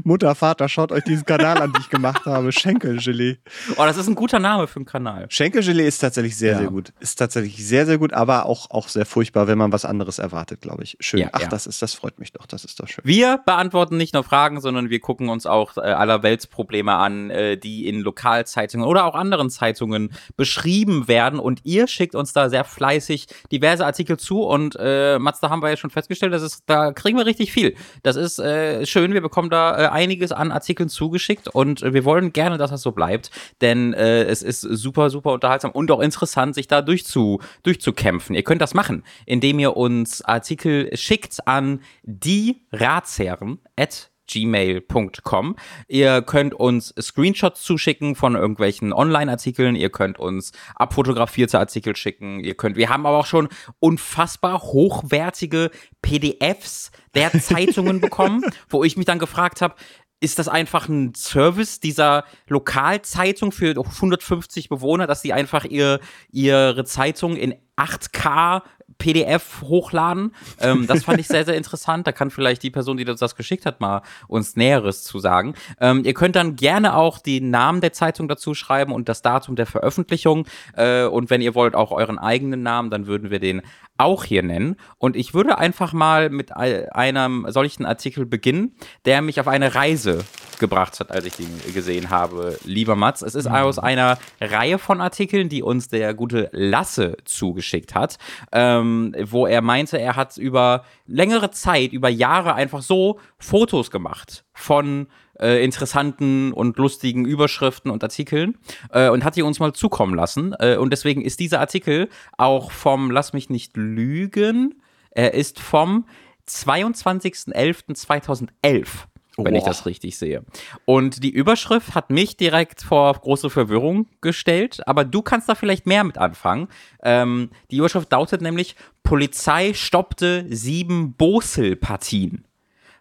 Mutter, 0.03 0.35
Vater, 0.35 0.69
schaut 0.69 0.91
euch 0.91 1.03
diesen 1.03 1.25
Kanal 1.25 1.61
an, 1.61 1.71
den 1.73 1.81
ich 1.81 1.89
gemacht 1.89 2.25
habe. 2.25 2.51
Schenkelgelee. 2.51 3.37
Oh, 3.77 3.83
das 3.83 3.97
ist 3.97 4.07
ein 4.07 4.15
guter 4.15 4.39
Name 4.39 4.67
für 4.67 4.77
einen 4.77 4.85
Kanal. 4.85 5.25
Schenkelgelee 5.29 5.87
ist 5.87 5.99
tatsächlich 5.99 6.37
sehr, 6.37 6.53
ja. 6.53 6.57
sehr 6.59 6.67
gut. 6.67 6.93
Ist 6.99 7.15
tatsächlich 7.15 7.65
sehr, 7.65 7.85
sehr 7.85 7.97
gut, 7.97 8.13
aber 8.13 8.45
auch, 8.45 8.69
auch 8.69 8.87
sehr 8.87 9.05
furchtbar, 9.05 9.47
wenn 9.47 9.57
man 9.57 9.71
was 9.71 9.85
anderes 9.85 10.19
erwartet, 10.19 10.61
glaube 10.61 10.83
ich. 10.83 10.97
Schön. 10.99 11.21
Ja, 11.21 11.29
Ach, 11.31 11.41
ja. 11.41 11.47
das 11.47 11.65
ist, 11.65 11.81
das 11.81 11.93
freut 11.93 12.19
mich 12.19 12.33
doch. 12.33 12.45
Das 12.45 12.63
ist 12.63 12.79
doch 12.79 12.87
schön. 12.87 13.03
Wir 13.03 13.39
beantworten 13.45 13.97
nicht 13.97 14.13
nur 14.13 14.23
Fragen, 14.23 14.61
sondern 14.61 14.89
wir 14.89 14.99
gucken 14.99 15.29
uns 15.29 15.45
auch 15.45 15.77
äh, 15.77 15.81
aller 15.81 16.21
Weltsprobleme 16.21 16.93
an, 16.93 17.29
äh, 17.31 17.57
die 17.57 17.87
in 17.87 18.01
Lokalzeitungen 18.01 18.85
oder 18.85 19.05
auch 19.05 19.15
anderen 19.15 19.49
Zeitungen 19.49 20.11
beschrieben 20.37 21.07
werden. 21.07 21.39
Und 21.39 21.61
ihr 21.63 21.87
schickt 21.87 22.13
uns 22.13 22.33
da 22.33 22.49
sehr 22.49 22.63
fleißig 22.63 23.27
diverse 23.51 23.85
Artikel 23.85 24.17
zu. 24.17 24.43
Und 24.43 24.77
äh, 24.79 25.17
Mats, 25.17 25.39
da 25.39 25.49
haben 25.49 25.61
wir 25.63 25.69
ja 25.69 25.77
schon 25.77 25.89
festgestellt, 25.89 26.33
das 26.33 26.43
ist, 26.43 26.63
da 26.67 26.91
kriegen 26.91 27.17
wir 27.17 27.25
richtig 27.25 27.51
viel. 27.51 27.75
Das 28.03 28.15
ist 28.15 28.39
äh, 28.39 28.50
schön. 28.85 29.13
Wir 29.13 29.21
bekommen 29.21 29.49
da 29.49 29.77
äh, 29.77 29.87
einiges 29.87 30.31
an 30.31 30.51
Artikeln 30.51 30.89
zugeschickt 30.89 31.47
und 31.47 31.81
äh, 31.81 31.93
wir 31.93 32.05
wollen 32.05 32.33
gerne, 32.33 32.57
dass 32.57 32.71
das 32.71 32.81
so 32.81 32.91
bleibt, 32.91 33.31
denn 33.61 33.93
äh, 33.93 34.23
es 34.23 34.43
ist 34.43 34.61
super, 34.61 35.09
super 35.09 35.33
unterhaltsam 35.33 35.71
und 35.71 35.89
auch 35.91 35.99
interessant, 35.99 36.55
sich 36.55 36.67
da 36.67 36.81
durchzu, 36.81 37.39
durchzukämpfen. 37.63 38.35
Ihr 38.35 38.43
könnt 38.43 38.61
das 38.61 38.73
machen, 38.73 39.03
indem 39.25 39.59
ihr 39.59 39.75
uns 39.77 40.21
Artikel 40.21 40.95
schickt 40.95 41.47
an 41.47 41.81
die 42.03 42.61
Ratsherren 42.71 43.59
at 43.75 44.10
gmail.com. 44.31 45.55
Ihr 45.87 46.21
könnt 46.21 46.53
uns 46.53 46.93
Screenshots 46.99 47.61
zuschicken 47.61 48.15
von 48.15 48.35
irgendwelchen 48.35 48.93
Online-Artikeln. 48.93 49.75
Ihr 49.75 49.89
könnt 49.89 50.19
uns 50.19 50.51
abfotografierte 50.75 51.59
Artikel 51.59 51.95
schicken. 51.95 52.39
Ihr 52.39 52.55
könnt, 52.55 52.75
wir 52.77 52.89
haben 52.89 53.05
aber 53.05 53.19
auch 53.19 53.25
schon 53.25 53.49
unfassbar 53.79 54.61
hochwertige 54.61 55.71
PDFs 56.01 56.91
der 57.13 57.31
Zeitungen 57.41 58.01
bekommen, 58.01 58.43
wo 58.69 58.83
ich 58.83 58.97
mich 58.97 59.05
dann 59.05 59.19
gefragt 59.19 59.61
habe, 59.61 59.75
ist 60.21 60.37
das 60.37 60.47
einfach 60.47 60.87
ein 60.87 61.15
Service 61.15 61.79
dieser 61.79 62.25
Lokalzeitung 62.47 63.51
für 63.51 63.75
150 63.75 64.69
Bewohner, 64.69 65.07
dass 65.07 65.23
sie 65.23 65.33
einfach 65.33 65.65
ihr, 65.65 65.99
ihre 66.31 66.85
Zeitung 66.85 67.35
in 67.35 67.55
8K 67.75 68.61
PDF 68.97 69.61
hochladen. 69.61 70.33
Ähm, 70.59 70.87
das 70.87 71.03
fand 71.03 71.19
ich 71.19 71.27
sehr, 71.27 71.45
sehr 71.45 71.55
interessant. 71.55 72.07
Da 72.07 72.11
kann 72.11 72.31
vielleicht 72.31 72.63
die 72.63 72.71
Person, 72.71 72.97
die 72.97 73.05
uns 73.05 73.19
das 73.19 73.35
geschickt 73.35 73.65
hat, 73.65 73.81
mal 73.81 74.01
uns 74.27 74.55
Näheres 74.55 75.03
zu 75.03 75.19
sagen. 75.19 75.53
Ähm, 75.79 76.03
ihr 76.05 76.13
könnt 76.13 76.35
dann 76.35 76.55
gerne 76.55 76.95
auch 76.95 77.19
den 77.19 77.49
Namen 77.49 77.81
der 77.81 77.93
Zeitung 77.93 78.27
dazu 78.27 78.53
schreiben 78.53 78.93
und 78.93 79.09
das 79.09 79.21
Datum 79.21 79.55
der 79.55 79.65
Veröffentlichung. 79.65 80.47
Äh, 80.75 81.05
und 81.05 81.29
wenn 81.29 81.41
ihr 81.41 81.55
wollt, 81.55 81.75
auch 81.75 81.91
euren 81.91 82.19
eigenen 82.19 82.63
Namen, 82.63 82.89
dann 82.89 83.07
würden 83.07 83.29
wir 83.29 83.39
den 83.39 83.61
auch 83.97 84.23
hier 84.23 84.43
nennen. 84.43 84.77
Und 84.97 85.15
ich 85.15 85.33
würde 85.33 85.57
einfach 85.57 85.93
mal 85.93 86.29
mit 86.29 86.55
einem 86.55 87.45
solchen 87.49 87.85
Artikel 87.85 88.25
beginnen, 88.25 88.75
der 89.05 89.21
mich 89.21 89.39
auf 89.39 89.47
eine 89.47 89.75
Reise 89.75 90.23
gebracht 90.61 91.01
hat, 91.01 91.11
als 91.11 91.25
ich 91.25 91.37
ihn 91.41 91.59
gesehen 91.73 92.09
habe, 92.09 92.57
lieber 92.63 92.95
Mats. 92.95 93.21
Es 93.21 93.35
ist 93.35 93.49
mhm. 93.49 93.55
aus 93.55 93.77
einer 93.77 94.17
Reihe 94.39 94.79
von 94.79 95.01
Artikeln, 95.01 95.49
die 95.49 95.61
uns 95.61 95.89
der 95.89 96.13
gute 96.13 96.47
Lasse 96.53 97.17
zugeschickt 97.25 97.93
hat, 97.93 98.17
ähm, 98.53 99.13
wo 99.25 99.45
er 99.45 99.61
meinte, 99.61 99.99
er 99.99 100.15
hat 100.15 100.37
über 100.37 100.85
längere 101.05 101.51
Zeit, 101.51 101.91
über 101.91 102.07
Jahre 102.07 102.55
einfach 102.55 102.81
so 102.81 103.19
Fotos 103.37 103.91
gemacht 103.91 104.45
von 104.53 105.07
äh, 105.39 105.63
interessanten 105.63 106.51
und 106.53 106.77
lustigen 106.77 107.25
Überschriften 107.25 107.91
und 107.91 108.03
Artikeln 108.03 108.57
äh, 108.91 109.09
und 109.09 109.25
hat 109.25 109.35
die 109.35 109.41
uns 109.41 109.59
mal 109.59 109.73
zukommen 109.73 110.15
lassen. 110.15 110.55
Äh, 110.59 110.77
und 110.77 110.93
deswegen 110.93 111.21
ist 111.21 111.41
dieser 111.41 111.59
Artikel 111.59 112.07
auch 112.37 112.71
vom 112.71 113.11
Lass 113.11 113.33
mich 113.33 113.49
nicht 113.49 113.75
lügen. 113.75 114.81
Er 115.09 115.33
ist 115.33 115.59
vom 115.59 116.05
22.11.2011 116.47 119.10
wenn 119.37 119.55
ich 119.55 119.63
das 119.63 119.85
richtig 119.85 120.17
sehe. 120.17 120.43
Und 120.85 121.23
die 121.23 121.29
Überschrift 121.29 121.95
hat 121.95 122.09
mich 122.09 122.37
direkt 122.37 122.81
vor 122.81 123.13
große 123.13 123.49
Verwirrung 123.49 124.07
gestellt, 124.19 124.85
aber 124.87 125.05
du 125.05 125.21
kannst 125.21 125.47
da 125.49 125.55
vielleicht 125.55 125.87
mehr 125.87 126.03
mit 126.03 126.17
anfangen. 126.17 126.67
Ähm, 127.01 127.49
die 127.71 127.77
Überschrift 127.77 128.11
lautet 128.11 128.41
nämlich: 128.41 128.75
Polizei 129.03 129.73
stoppte 129.73 130.45
sieben 130.49 131.13
Bosel-Partien. 131.13 132.45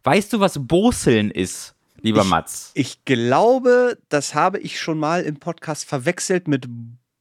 Weißt 0.05 0.33
du, 0.33 0.41
was 0.41 0.67
Boseln 0.67 1.31
ist? 1.31 1.75
lieber 2.03 2.23
ich, 2.23 2.29
Mats? 2.29 2.73
Ich 2.75 3.05
glaube, 3.05 3.99
das 4.09 4.35
habe 4.35 4.59
ich 4.59 4.81
schon 4.81 4.99
mal 4.99 5.23
im 5.23 5.39
Podcast 5.39 5.85
verwechselt 5.85 6.49
mit 6.49 6.67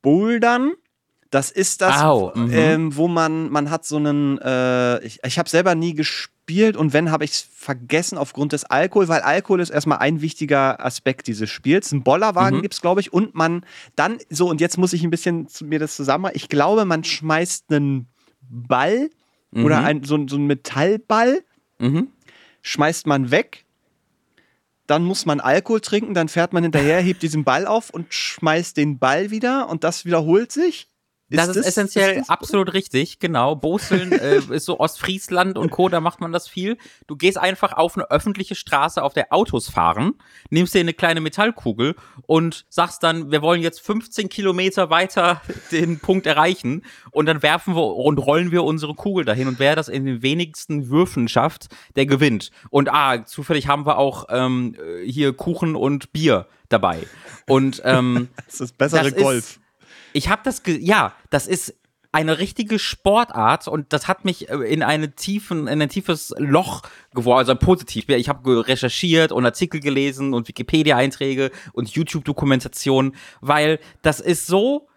Bouldern. 0.02 0.74
Das 1.30 1.52
ist 1.52 1.82
das, 1.82 2.02
Au, 2.02 2.32
mhm. 2.34 2.50
ähm, 2.52 2.96
wo 2.96 3.08
man, 3.08 3.50
man 3.50 3.70
hat 3.70 3.86
so 3.86 3.98
einen, 3.98 4.40
äh, 4.40 5.04
ich, 5.04 5.20
ich 5.24 5.38
habe 5.38 5.48
selber 5.48 5.76
nie 5.76 5.94
gespielt 5.94 6.76
und 6.76 6.92
wenn, 6.92 7.12
habe 7.12 7.24
ich 7.24 7.32
es 7.32 7.48
vergessen 7.54 8.18
aufgrund 8.18 8.52
des 8.52 8.66
Alkohol, 8.66 9.08
weil 9.08 9.22
Alkohol 9.22 9.60
ist 9.60 9.70
erstmal 9.70 10.00
ein 10.00 10.22
wichtiger 10.22 10.84
Aspekt 10.84 11.28
dieses 11.28 11.50
Spiels. 11.50 11.92
Ein 11.92 12.04
Bollerwagen 12.04 12.58
mhm. 12.58 12.62
gibt 12.64 12.74
es, 12.74 12.82
glaube 12.82 13.02
ich, 13.02 13.14
und 13.14 13.36
man 13.36 13.64
dann, 13.96 14.18
so 14.30 14.50
und 14.50 14.60
jetzt 14.60 14.78
muss 14.78 14.94
ich 14.94 15.04
ein 15.04 15.12
bisschen 15.12 15.48
mir 15.62 15.78
das 15.78 15.96
zusammen, 15.96 16.32
ich 16.34 16.50
glaube, 16.50 16.86
man 16.86 17.04
schmeißt 17.04 17.72
einen 17.72 18.08
Ball 18.42 19.10
mhm. 19.52 19.66
oder 19.66 19.80
ein, 19.84 20.04
so, 20.04 20.18
so 20.28 20.36
einen 20.36 20.48
Metallball. 20.48 21.44
Mhm 21.78 22.08
schmeißt 22.62 23.08
man 23.08 23.32
weg, 23.32 23.66
dann 24.88 25.04
muss 25.04 25.26
man 25.26 25.40
Alkohol 25.40 25.82
trinken, 25.82 26.14
dann 26.14 26.30
fährt 26.30 26.54
man 26.54 26.64
hinterher, 26.64 27.00
hebt 27.00 27.22
diesen 27.22 27.44
Ball 27.44 27.68
auf 27.68 27.90
und 27.90 28.14
schmeißt 28.14 28.76
den 28.76 28.98
Ball 28.98 29.32
wieder 29.32 29.70
und 29.70 29.84
das 29.84 30.06
wiederholt 30.06 30.52
sich. 30.52 30.88
Das 31.30 31.48
ist, 31.50 31.58
das, 31.58 31.66
essentiell 31.68 32.12
ist 32.12 32.22
das 32.22 32.30
absolut 32.30 32.74
richtig, 32.74 33.20
genau. 33.20 33.56
Boseln 33.56 34.12
äh, 34.12 34.38
ist 34.50 34.66
so 34.66 34.80
Ostfriesland 34.80 35.58
und 35.58 35.70
Co., 35.70 35.90
da 35.90 36.00
macht 36.02 36.22
man 36.22 36.32
das 36.32 36.48
viel. 36.48 36.78
Du 37.08 37.16
gehst 37.16 37.38
einfach 37.38 37.74
auf 37.74 37.96
eine 37.96 38.10
öffentliche 38.10 38.56
Straße, 38.56 39.04
auf 39.04 39.14
der 39.14 39.32
Autos 39.32 39.70
fahren, 39.70 40.14
nimmst 40.50 40.74
dir 40.74 40.80
eine 40.80 40.94
kleine 40.94 41.22
Metallkugel 41.22 41.96
und 42.26 42.66
sagst 42.70 43.04
dann, 43.04 43.32
wir 43.32 43.42
wollen 43.42 43.62
jetzt 43.62 43.82
15 43.82 44.30
Kilometer 44.30 44.90
weiter 44.90 45.42
den 45.72 46.00
Punkt 46.00 46.26
erreichen 46.26 46.84
und 47.12 47.28
dann 47.28 47.44
werfen 47.44 47.76
wir 47.76 47.96
und 47.96 48.18
rollen 48.18 48.52
wir 48.52 48.64
unsere 48.64 48.96
Kugel 48.96 49.26
dahin 49.26 49.48
und 49.48 49.60
wer 49.60 49.76
das 49.76 49.88
in 49.88 50.06
den 50.06 50.22
wenigsten 50.22 50.90
Würfen 50.90 51.28
schafft, 51.28 51.68
der 51.96 52.06
gewinnt. 52.06 52.52
Und 52.70 52.90
ah, 52.92 53.26
zufällig 53.26 53.68
haben 53.68 53.86
wir 53.86 53.98
auch 53.98 54.26
ähm, 54.30 54.76
hier 55.06 55.34
Kuchen 55.34 55.76
und 55.76 56.12
Bier 56.12 56.48
dabei. 56.70 57.00
Und 57.48 57.82
ähm, 57.84 58.30
das 58.46 58.62
ist 58.62 58.78
bessere 58.78 59.12
das 59.12 59.22
Golf. 59.22 59.38
Ist, 59.38 59.59
ich 60.14 60.30
habe 60.30 60.42
das, 60.44 60.62
ja, 60.66 61.14
das 61.30 61.48
ist 61.48 61.76
eine 62.12 62.40
richtige 62.40 62.80
Sportart 62.80 63.68
und 63.68 63.94
das 63.94 64.08
hat 64.08 64.26
mich 64.26 64.50
äh, 64.50 64.56
in 64.56 64.82
eine 64.82 65.16
tiefen, 65.16 65.68
in 65.68 65.82
ein 65.82 65.90
tiefes 65.90 66.34
Loch 66.38 66.82
geworfen, 67.14 67.40
also 67.40 67.56
positiv. 67.56 68.10
Ich 68.10 68.30
habe 68.30 68.68
recherchiert 68.68 69.32
und 69.32 69.46
Artikel 69.46 69.80
gelesen 69.80 70.34
und 70.34 70.48
Wikipedia-Einträge 70.48 71.52
und 71.74 71.90
YouTube-Dokumentationen, 71.90 73.16
weil 73.42 73.80
das 74.02 74.20
ist 74.20 74.48
so 74.48 74.88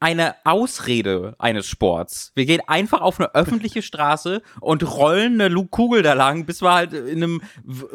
eine 0.00 0.34
Ausrede 0.44 1.36
eines 1.38 1.66
Sports. 1.66 2.32
Wir 2.34 2.44
gehen 2.44 2.60
einfach 2.66 3.00
auf 3.00 3.18
eine 3.18 3.34
öffentliche 3.34 3.82
Straße 3.82 4.42
und 4.60 4.82
rollen 4.96 5.40
eine 5.40 5.66
Kugel 5.66 6.02
da 6.02 6.12
lang, 6.12 6.46
bis 6.46 6.62
wir 6.62 6.74
halt 6.74 6.92
in 6.92 7.22
einem 7.22 7.42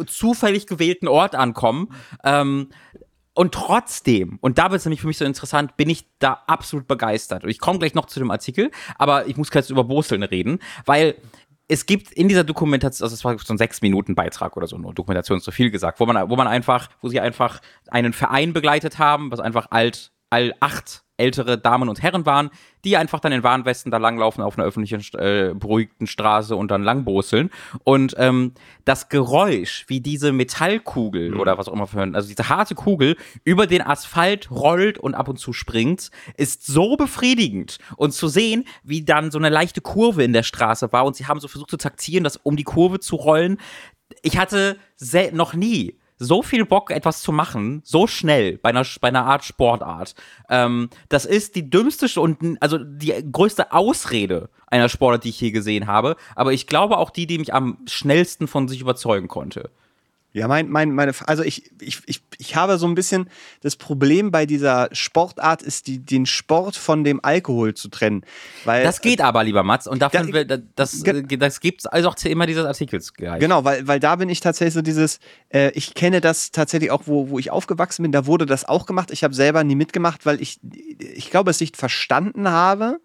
zufällig 0.07 0.65
gewählten 0.65 1.07
Ort 1.07 1.35
ankommen. 1.35 1.89
Ähm, 2.23 2.69
und 3.41 3.55
trotzdem, 3.55 4.37
und 4.41 4.59
da 4.59 4.69
wird 4.69 4.81
es 4.81 4.85
nämlich 4.85 5.01
für 5.01 5.07
mich 5.07 5.17
so 5.17 5.25
interessant, 5.25 5.75
bin 5.75 5.89
ich 5.89 6.05
da 6.19 6.43
absolut 6.45 6.87
begeistert. 6.87 7.43
Und 7.43 7.49
ich 7.49 7.57
komme 7.57 7.79
gleich 7.79 7.95
noch 7.95 8.05
zu 8.05 8.19
dem 8.19 8.29
Artikel, 8.29 8.69
aber 8.99 9.25
ich 9.25 9.35
muss 9.35 9.49
jetzt 9.51 9.71
über 9.71 9.83
Boseln 9.83 10.21
reden, 10.21 10.59
weil 10.85 11.15
es 11.67 11.87
gibt 11.87 12.11
in 12.11 12.27
dieser 12.27 12.43
Dokumentation, 12.43 13.03
also 13.03 13.15
es 13.15 13.25
war 13.25 13.35
so 13.39 13.51
ein 13.51 13.57
sechs 13.57 13.81
Minuten 13.81 14.13
Beitrag 14.13 14.55
oder 14.57 14.67
so, 14.67 14.77
nur 14.77 14.93
Dokumentation 14.93 15.39
ist 15.39 15.43
zu 15.43 15.51
viel 15.51 15.71
gesagt, 15.71 15.99
wo 15.99 16.05
man, 16.05 16.29
wo 16.29 16.35
man 16.35 16.45
einfach, 16.45 16.89
wo 17.01 17.09
sie 17.09 17.19
einfach 17.19 17.61
einen 17.87 18.13
Verein 18.13 18.53
begleitet 18.53 18.99
haben, 18.99 19.31
was 19.31 19.39
einfach 19.39 19.71
alt, 19.71 20.10
all 20.31 20.53
acht 20.59 21.03
ältere 21.21 21.57
Damen 21.59 21.87
und 21.87 22.01
Herren 22.01 22.25
waren, 22.25 22.49
die 22.83 22.97
einfach 22.97 23.19
dann 23.19 23.31
in 23.31 23.43
Warnwesten 23.43 23.91
da 23.91 23.97
langlaufen 23.97 24.43
auf 24.43 24.57
einer 24.57 24.67
öffentlichen, 24.67 25.01
äh, 25.19 25.53
beruhigten 25.53 26.07
Straße 26.07 26.55
und 26.55 26.71
dann 26.71 26.81
langboseln. 26.81 27.51
Und 27.83 28.15
ähm, 28.17 28.53
das 28.85 29.07
Geräusch, 29.07 29.85
wie 29.87 30.01
diese 30.01 30.31
Metallkugel 30.31 31.31
mhm. 31.31 31.39
oder 31.39 31.59
was 31.59 31.67
auch 31.69 31.73
immer 31.73 31.85
für 31.85 32.01
also 32.01 32.27
diese 32.27 32.49
harte 32.49 32.73
Kugel 32.73 33.17
über 33.43 33.67
den 33.67 33.83
Asphalt 33.83 34.49
rollt 34.49 34.97
und 34.97 35.13
ab 35.13 35.27
und 35.27 35.37
zu 35.37 35.53
springt, 35.53 36.09
ist 36.37 36.65
so 36.65 36.97
befriedigend. 36.97 37.77
Und 37.97 38.13
zu 38.13 38.27
sehen, 38.27 38.65
wie 38.83 39.05
dann 39.05 39.29
so 39.29 39.37
eine 39.37 39.49
leichte 39.49 39.81
Kurve 39.81 40.23
in 40.23 40.33
der 40.33 40.43
Straße 40.43 40.91
war 40.91 41.05
und 41.05 41.15
sie 41.15 41.27
haben 41.27 41.39
so 41.39 41.47
versucht 41.47 41.69
zu 41.69 41.77
taktieren, 41.77 42.23
das 42.23 42.37
um 42.37 42.55
die 42.55 42.63
Kurve 42.63 42.99
zu 42.99 43.15
rollen. 43.15 43.59
Ich 44.23 44.39
hatte 44.39 44.77
noch 45.33 45.53
nie 45.53 46.00
so 46.21 46.43
viel 46.43 46.65
Bock, 46.65 46.91
etwas 46.91 47.21
zu 47.21 47.31
machen, 47.31 47.81
so 47.83 48.05
schnell 48.05 48.57
bei 48.59 48.69
einer, 48.69 48.85
bei 49.01 49.07
einer 49.07 49.25
Art 49.25 49.43
Sportart. 49.43 50.13
Ähm, 50.49 50.89
das 51.09 51.25
ist 51.25 51.55
die 51.55 51.69
dümmste 51.69 52.07
und 52.19 52.57
also 52.61 52.77
die 52.77 53.13
größte 53.31 53.71
Ausrede 53.71 54.49
einer 54.67 54.87
Sportart, 54.87 55.23
die 55.23 55.29
ich 55.29 55.41
je 55.41 55.51
gesehen 55.51 55.87
habe. 55.87 56.15
Aber 56.35 56.53
ich 56.53 56.67
glaube 56.67 56.97
auch 56.97 57.09
die, 57.09 57.25
die 57.25 57.39
mich 57.39 57.53
am 57.53 57.79
schnellsten 57.87 58.47
von 58.47 58.67
sich 58.67 58.81
überzeugen 58.81 59.27
konnte. 59.27 59.71
Ja, 60.33 60.47
mein, 60.47 60.69
mein, 60.69 60.91
meine, 60.91 61.13
also 61.27 61.43
ich, 61.43 61.71
ich, 61.81 61.99
ich, 62.05 62.21
ich 62.37 62.55
habe 62.55 62.77
so 62.77 62.87
ein 62.87 62.95
bisschen 62.95 63.29
das 63.61 63.75
Problem 63.75 64.31
bei 64.31 64.45
dieser 64.45 64.87
Sportart 64.93 65.61
ist, 65.61 65.87
die, 65.87 65.99
den 65.99 66.25
Sport 66.25 66.77
von 66.77 67.03
dem 67.03 67.19
Alkohol 67.23 67.73
zu 67.73 67.89
trennen. 67.89 68.23
Weil, 68.63 68.83
das 68.83 69.01
geht 69.01 69.19
aber, 69.19 69.43
lieber 69.43 69.63
Mats, 69.63 69.87
und 69.87 70.01
davon 70.01 70.27
da, 70.27 70.33
will, 70.33 70.45
das, 70.45 71.03
das 71.03 71.59
gibt 71.59 71.81
es 71.81 71.85
also 71.85 72.07
auch 72.07 72.15
immer 72.23 72.45
dieses 72.45 72.65
Artikels 72.65 73.13
gleich. 73.13 73.41
Genau, 73.41 73.65
weil, 73.65 73.85
weil 73.87 73.99
da 73.99 74.15
bin 74.15 74.29
ich 74.29 74.39
tatsächlich 74.39 74.73
so 74.73 74.81
dieses, 74.81 75.19
äh, 75.49 75.71
ich 75.71 75.95
kenne 75.95 76.21
das 76.21 76.51
tatsächlich 76.51 76.91
auch, 76.91 77.03
wo, 77.07 77.29
wo 77.29 77.37
ich 77.37 77.51
aufgewachsen 77.51 78.03
bin, 78.03 78.13
da 78.13 78.25
wurde 78.25 78.45
das 78.45 78.63
auch 78.63 78.85
gemacht. 78.85 79.11
Ich 79.11 79.25
habe 79.25 79.33
selber 79.33 79.65
nie 79.65 79.75
mitgemacht, 79.75 80.25
weil 80.25 80.41
ich, 80.41 80.61
ich 80.99 81.29
glaube, 81.29 81.51
es 81.51 81.59
nicht 81.59 81.75
verstanden 81.75 82.49
habe 82.49 82.99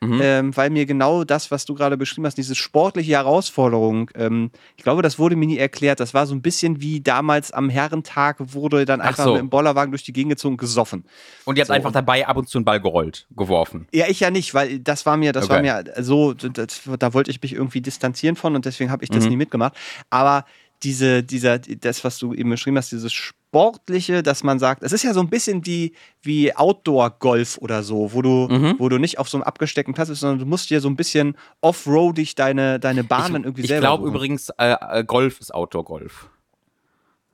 Mhm. 0.00 0.20
Ähm, 0.22 0.56
weil 0.56 0.70
mir 0.70 0.86
genau 0.86 1.24
das, 1.24 1.50
was 1.50 1.64
du 1.64 1.74
gerade 1.74 1.96
beschrieben 1.96 2.26
hast, 2.26 2.36
diese 2.38 2.54
sportliche 2.54 3.12
Herausforderung, 3.12 4.10
ähm, 4.14 4.50
ich 4.76 4.84
glaube, 4.84 5.02
das 5.02 5.18
wurde 5.18 5.34
mir 5.34 5.46
nie 5.46 5.58
erklärt. 5.58 5.98
Das 5.98 6.14
war 6.14 6.26
so 6.26 6.34
ein 6.34 6.42
bisschen 6.42 6.80
wie 6.80 7.00
damals 7.00 7.50
am 7.50 7.68
Herrentag 7.68 8.36
wurde 8.38 8.84
dann 8.84 9.00
einfach 9.00 9.24
so. 9.24 9.32
mit 9.32 9.40
dem 9.40 9.50
Bollerwagen 9.50 9.90
durch 9.90 10.04
die 10.04 10.12
Gegend 10.12 10.30
gezogen 10.30 10.54
und 10.54 10.58
gesoffen. 10.58 11.04
Und 11.44 11.56
ihr 11.56 11.62
habt 11.62 11.68
so. 11.68 11.74
einfach 11.74 11.92
dabei 11.92 12.26
ab 12.26 12.36
und 12.36 12.48
zu 12.48 12.58
einen 12.58 12.64
Ball 12.64 12.80
gerollt, 12.80 13.26
geworfen. 13.36 13.88
Ja, 13.92 14.06
ich 14.08 14.20
ja 14.20 14.30
nicht, 14.30 14.54
weil 14.54 14.78
das 14.78 15.04
war 15.04 15.16
mir, 15.16 15.32
das 15.32 15.46
okay. 15.46 15.54
war 15.54 15.62
mir 15.62 15.84
so, 16.02 16.32
das, 16.32 16.82
da 16.98 17.14
wollte 17.14 17.30
ich 17.30 17.42
mich 17.42 17.54
irgendwie 17.54 17.80
distanzieren 17.80 18.36
von 18.36 18.54
und 18.54 18.64
deswegen 18.66 18.90
habe 18.90 19.02
ich 19.02 19.10
das 19.10 19.24
mhm. 19.24 19.30
nie 19.30 19.36
mitgemacht. 19.36 19.74
Aber 20.10 20.44
diese, 20.82 21.22
dieser, 21.22 21.58
das, 21.58 22.04
was 22.04 22.18
du 22.18 22.34
eben 22.34 22.50
beschrieben 22.50 22.76
hast, 22.76 22.92
dieses 22.92 23.12
Sportliche, 23.48 24.22
dass 24.22 24.44
man 24.44 24.58
sagt, 24.58 24.82
es 24.82 24.92
ist 24.92 25.04
ja 25.04 25.14
so 25.14 25.20
ein 25.20 25.30
bisschen 25.30 25.64
wie, 25.64 25.94
wie 26.20 26.54
Outdoor-Golf 26.54 27.56
oder 27.58 27.82
so, 27.82 28.12
wo 28.12 28.20
du, 28.20 28.46
mhm. 28.50 28.74
wo 28.78 28.90
du 28.90 28.98
nicht 28.98 29.18
auf 29.18 29.30
so 29.30 29.38
einem 29.38 29.44
abgesteckten 29.44 29.94
Platz 29.94 30.08
bist, 30.08 30.20
sondern 30.20 30.38
du 30.38 30.44
musst 30.44 30.68
dir 30.68 30.82
so 30.82 30.88
ein 30.88 30.96
bisschen 30.96 31.34
offroadig 31.62 32.34
deine, 32.34 32.78
deine 32.78 33.04
Bahnen 33.04 33.36
ich, 33.36 33.44
irgendwie 33.46 33.62
ich 33.62 33.68
selber. 33.68 33.86
Ich 33.86 33.90
glaube 33.90 34.08
übrigens, 34.08 34.50
äh, 34.58 34.76
äh, 34.90 35.04
Golf 35.04 35.40
ist 35.40 35.54
Outdoor-Golf. 35.54 36.28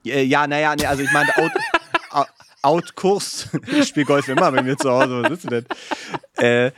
Ja, 0.04 0.46
naja, 0.46 0.76
nee, 0.76 0.86
also 0.86 1.02
ich 1.02 1.10
meine, 1.12 1.30
Outkurs. 2.64 3.48
Ich 3.66 3.88
spiele 3.88 4.06
Golf 4.06 4.28
immer 4.28 4.50
bei 4.52 4.62
mir 4.62 4.76
zu 4.76 4.90
Hause. 4.90 5.22
Was 5.22 5.30
sitzt 5.30 5.44
du 5.44 5.48
denn? 5.48 5.66
Äh, 6.36 6.72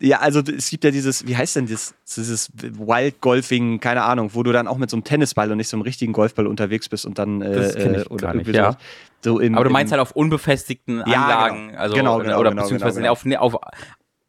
ja, 0.00 0.18
also 0.20 0.40
es 0.40 0.70
gibt 0.70 0.84
ja 0.84 0.90
dieses, 0.90 1.26
wie 1.26 1.36
heißt 1.36 1.56
denn 1.56 1.66
das, 1.66 1.94
dieses 2.16 2.50
Wild 2.54 3.20
Golfing, 3.20 3.80
keine 3.80 4.02
Ahnung, 4.02 4.30
wo 4.34 4.42
du 4.42 4.52
dann 4.52 4.68
auch 4.68 4.76
mit 4.76 4.90
so 4.90 4.96
einem 4.96 5.04
Tennisball 5.04 5.50
und 5.50 5.56
nicht 5.56 5.68
so 5.68 5.76
einem 5.76 5.82
richtigen 5.82 6.12
Golfball 6.12 6.46
unterwegs 6.46 6.88
bist 6.88 7.06
und 7.06 7.18
dann 7.18 7.40
äh, 7.40 7.54
das 7.54 7.74
äh, 7.74 8.02
ich 8.02 8.10
oder 8.10 8.34
nicht, 8.34 8.48
ja. 8.48 8.76
so 9.22 9.38
im, 9.38 9.54
Aber 9.54 9.64
du 9.64 9.70
meinst 9.70 9.92
halt 9.92 10.00
auf 10.00 10.12
unbefestigten 10.12 11.02
Anlagen, 11.02 11.56
ja, 11.56 11.70
genau. 11.70 11.78
also 11.80 11.94
genau, 11.94 12.18
genau, 12.18 12.38
oder 12.38 12.50
genau, 12.50 12.62
beziehungsweise 12.62 13.00
genau. 13.00 13.12
Auf, 13.12 13.54
auf 13.54 13.60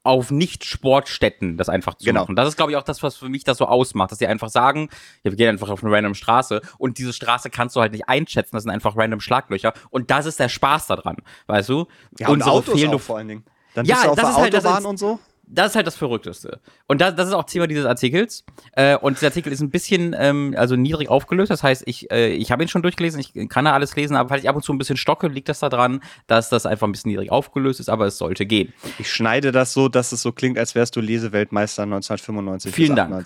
auf 0.10 0.32
Nicht-Sportstätten 0.32 1.56
das 1.56 1.70
einfach 1.70 1.94
zu 1.94 2.06
genau. 2.06 2.22
machen. 2.22 2.36
Das 2.36 2.48
ist, 2.48 2.56
glaube 2.56 2.72
ich, 2.72 2.78
auch 2.78 2.84
das, 2.84 3.04
was 3.04 3.16
für 3.16 3.30
mich 3.30 3.44
das 3.44 3.60
so 3.60 3.66
ausmacht, 3.66 4.12
dass 4.12 4.18
sie 4.18 4.28
einfach 4.28 4.50
sagen, 4.50 4.90
ja, 5.24 5.32
wir 5.32 5.38
gehen 5.38 5.50
einfach 5.50 5.70
auf 5.70 5.84
eine 5.84 5.94
random 5.96 6.16
Straße 6.16 6.62
und 6.80 6.98
diese 6.98 7.14
Straße 7.14 7.50
kannst 7.50 7.76
du 7.76 7.82
halt 7.82 7.92
nicht 7.92 8.10
einschätzen, 8.10 8.56
das 8.56 8.64
sind 8.64 8.72
einfach 8.72 8.98
random 8.98 9.22
Schlaglöcher 9.22 9.74
und 9.92 10.10
das 10.10 10.26
ist 10.26 10.40
der 10.40 10.50
Spaß 10.50 10.88
daran, 10.88 11.18
weißt 11.48 11.70
du? 11.70 11.86
Ja, 12.18 12.30
und 12.30 12.42
Autos 12.44 12.74
fehlende 12.74 12.98
vor 12.98 13.18
allen 13.18 13.28
Dingen. 13.28 13.46
Dann 13.76 13.86
ja, 13.86 13.96
bist 13.96 14.06
du 14.06 14.10
auf 14.10 14.16
das 14.16 14.24
der 14.24 14.32
ist 14.32 14.38
halt, 14.38 14.56
Autobahn 14.56 14.84
das 14.84 14.86
und 14.86 14.98
so 14.98 15.20
das 15.52 15.72
ist 15.72 15.76
halt 15.76 15.88
das 15.88 15.96
Verrückteste. 15.96 16.60
Und 16.88 17.02
das, 17.02 17.16
das 17.16 17.28
ist 17.28 17.34
auch 17.34 17.44
Thema 17.44 17.68
dieses 17.68 17.86
Artikels. 17.86 18.46
Äh, 18.74 18.96
und 18.98 19.18
dieser 19.18 19.28
Artikel 19.28 19.52
ist 19.52 19.62
ein 19.62 19.72
bisschen 19.72 20.16
ähm, 20.18 20.54
also 20.56 20.76
niedrig 20.76 21.10
aufgelöst. 21.10 21.50
Das 21.50 21.64
heißt, 21.64 21.84
ich, 21.88 22.12
äh, 22.12 22.30
ich 22.30 22.52
habe 22.52 22.64
ihn 22.64 22.70
schon 22.70 22.84
durchgelesen, 22.84 23.20
ich 23.20 23.34
kann 23.50 23.66
da 23.66 23.74
alles 23.74 23.96
lesen, 23.96 24.16
aber 24.16 24.30
falls 24.30 24.44
ich 24.44 24.50
ab 24.50 24.56
und 24.56 24.62
zu 24.62 24.72
ein 24.72 24.78
bisschen 24.78 24.98
stocke, 24.98 25.28
liegt 25.28 25.50
das 25.50 25.60
daran, 25.60 26.02
dass 26.28 26.50
das 26.50 26.66
einfach 26.66 26.88
ein 26.88 26.92
bisschen 26.92 27.10
niedrig 27.10 27.32
aufgelöst 27.32 27.80
ist, 27.80 27.90
aber 27.90 28.06
es 28.06 28.18
sollte 28.18 28.46
gehen. 28.46 28.74
Ich 29.00 29.12
schneide 29.12 29.52
das 29.52 29.74
so, 29.74 29.90
dass 29.90 30.12
es 30.12 30.22
so 30.22 30.32
klingt, 30.32 30.60
als 30.60 30.76
wärst 30.76 30.96
du 30.96 31.02
Leseweltmeister 31.02 31.84
1995. 31.84 32.74
Vielen 32.74 32.96
Dank. 32.96 33.26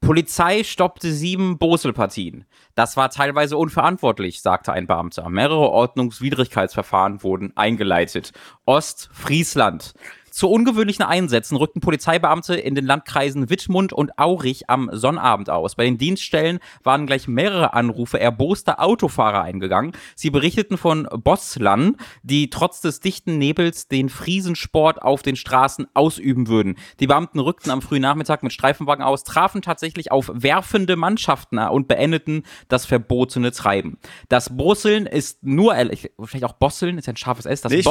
Polizei 0.00 0.64
stoppte 0.64 1.12
sieben 1.12 1.58
Boselpartien. 1.58 2.44
Das 2.74 2.96
war 2.96 3.08
teilweise 3.10 3.56
unverantwortlich, 3.56 4.42
sagte 4.42 4.72
ein 4.72 4.88
Beamter. 4.88 5.28
Mehrere 5.28 5.70
Ordnungswidrigkeitsverfahren 5.70 7.22
wurden 7.22 7.56
eingeleitet. 7.56 8.32
Ostfriesland. 8.64 9.94
Zu 10.32 10.48
ungewöhnlichen 10.48 11.04
Einsätzen 11.04 11.58
rückten 11.58 11.82
Polizeibeamte 11.82 12.54
in 12.54 12.74
den 12.74 12.86
Landkreisen 12.86 13.50
Wittmund 13.50 13.92
und 13.92 14.18
Aurich 14.18 14.70
am 14.70 14.88
Sonnabend 14.90 15.50
aus. 15.50 15.74
Bei 15.74 15.84
den 15.84 15.98
Dienststellen 15.98 16.58
waren 16.82 17.06
gleich 17.06 17.28
mehrere 17.28 17.74
Anrufe 17.74 18.18
erboster 18.18 18.80
Autofahrer 18.80 19.42
eingegangen. 19.42 19.92
Sie 20.14 20.30
berichteten 20.30 20.78
von 20.78 21.06
Bosslern, 21.22 21.96
die 22.22 22.48
trotz 22.48 22.80
des 22.80 23.00
dichten 23.00 23.36
Nebels 23.36 23.88
den 23.88 24.08
Friesensport 24.08 25.02
auf 25.02 25.20
den 25.20 25.36
Straßen 25.36 25.86
ausüben 25.92 26.48
würden. 26.48 26.76
Die 26.98 27.06
Beamten 27.06 27.38
rückten 27.38 27.70
am 27.70 27.82
frühen 27.82 28.00
Nachmittag 28.00 28.42
mit 28.42 28.54
Streifenwagen 28.54 29.04
aus, 29.04 29.24
trafen 29.24 29.60
tatsächlich 29.60 30.12
auf 30.12 30.30
werfende 30.32 30.96
Mannschaften 30.96 31.58
und 31.58 31.88
beendeten 31.88 32.44
das 32.68 32.86
verbotene 32.86 33.52
Treiben. 33.52 33.98
Das 34.30 34.56
Bosseln 34.56 35.04
ist 35.04 35.44
nur, 35.44 35.74
vielleicht 35.74 36.44
auch 36.44 36.54
Bosseln, 36.54 36.96
ist 36.96 37.06
ja 37.06 37.12
ein 37.12 37.18
scharfes 37.18 37.44
S, 37.44 37.60
das 37.60 37.70
nee, 37.70 37.82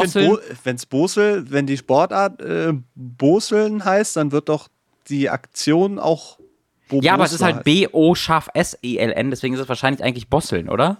Wenn 0.63 0.75
es 0.75 0.87
Bosel, 0.87 1.45
wenn 1.51 1.67
die 1.67 1.77
Sportart 1.77 2.30
äh, 2.39 2.73
Boseln 2.95 3.83
heißt, 3.83 4.15
dann 4.17 4.31
wird 4.31 4.49
doch 4.49 4.67
die 5.07 5.29
Aktion 5.29 5.99
auch 5.99 6.39
Bo 6.89 6.99
Ja, 7.01 7.13
aber 7.13 7.23
es 7.23 7.33
ist 7.33 7.41
halt 7.41 7.63
B-O-S-E-L-N, 7.63 9.29
deswegen 9.29 9.53
ist 9.55 9.61
es 9.61 9.69
wahrscheinlich 9.69 10.03
eigentlich 10.03 10.29
Bosseln, 10.29 10.69
oder? 10.69 10.97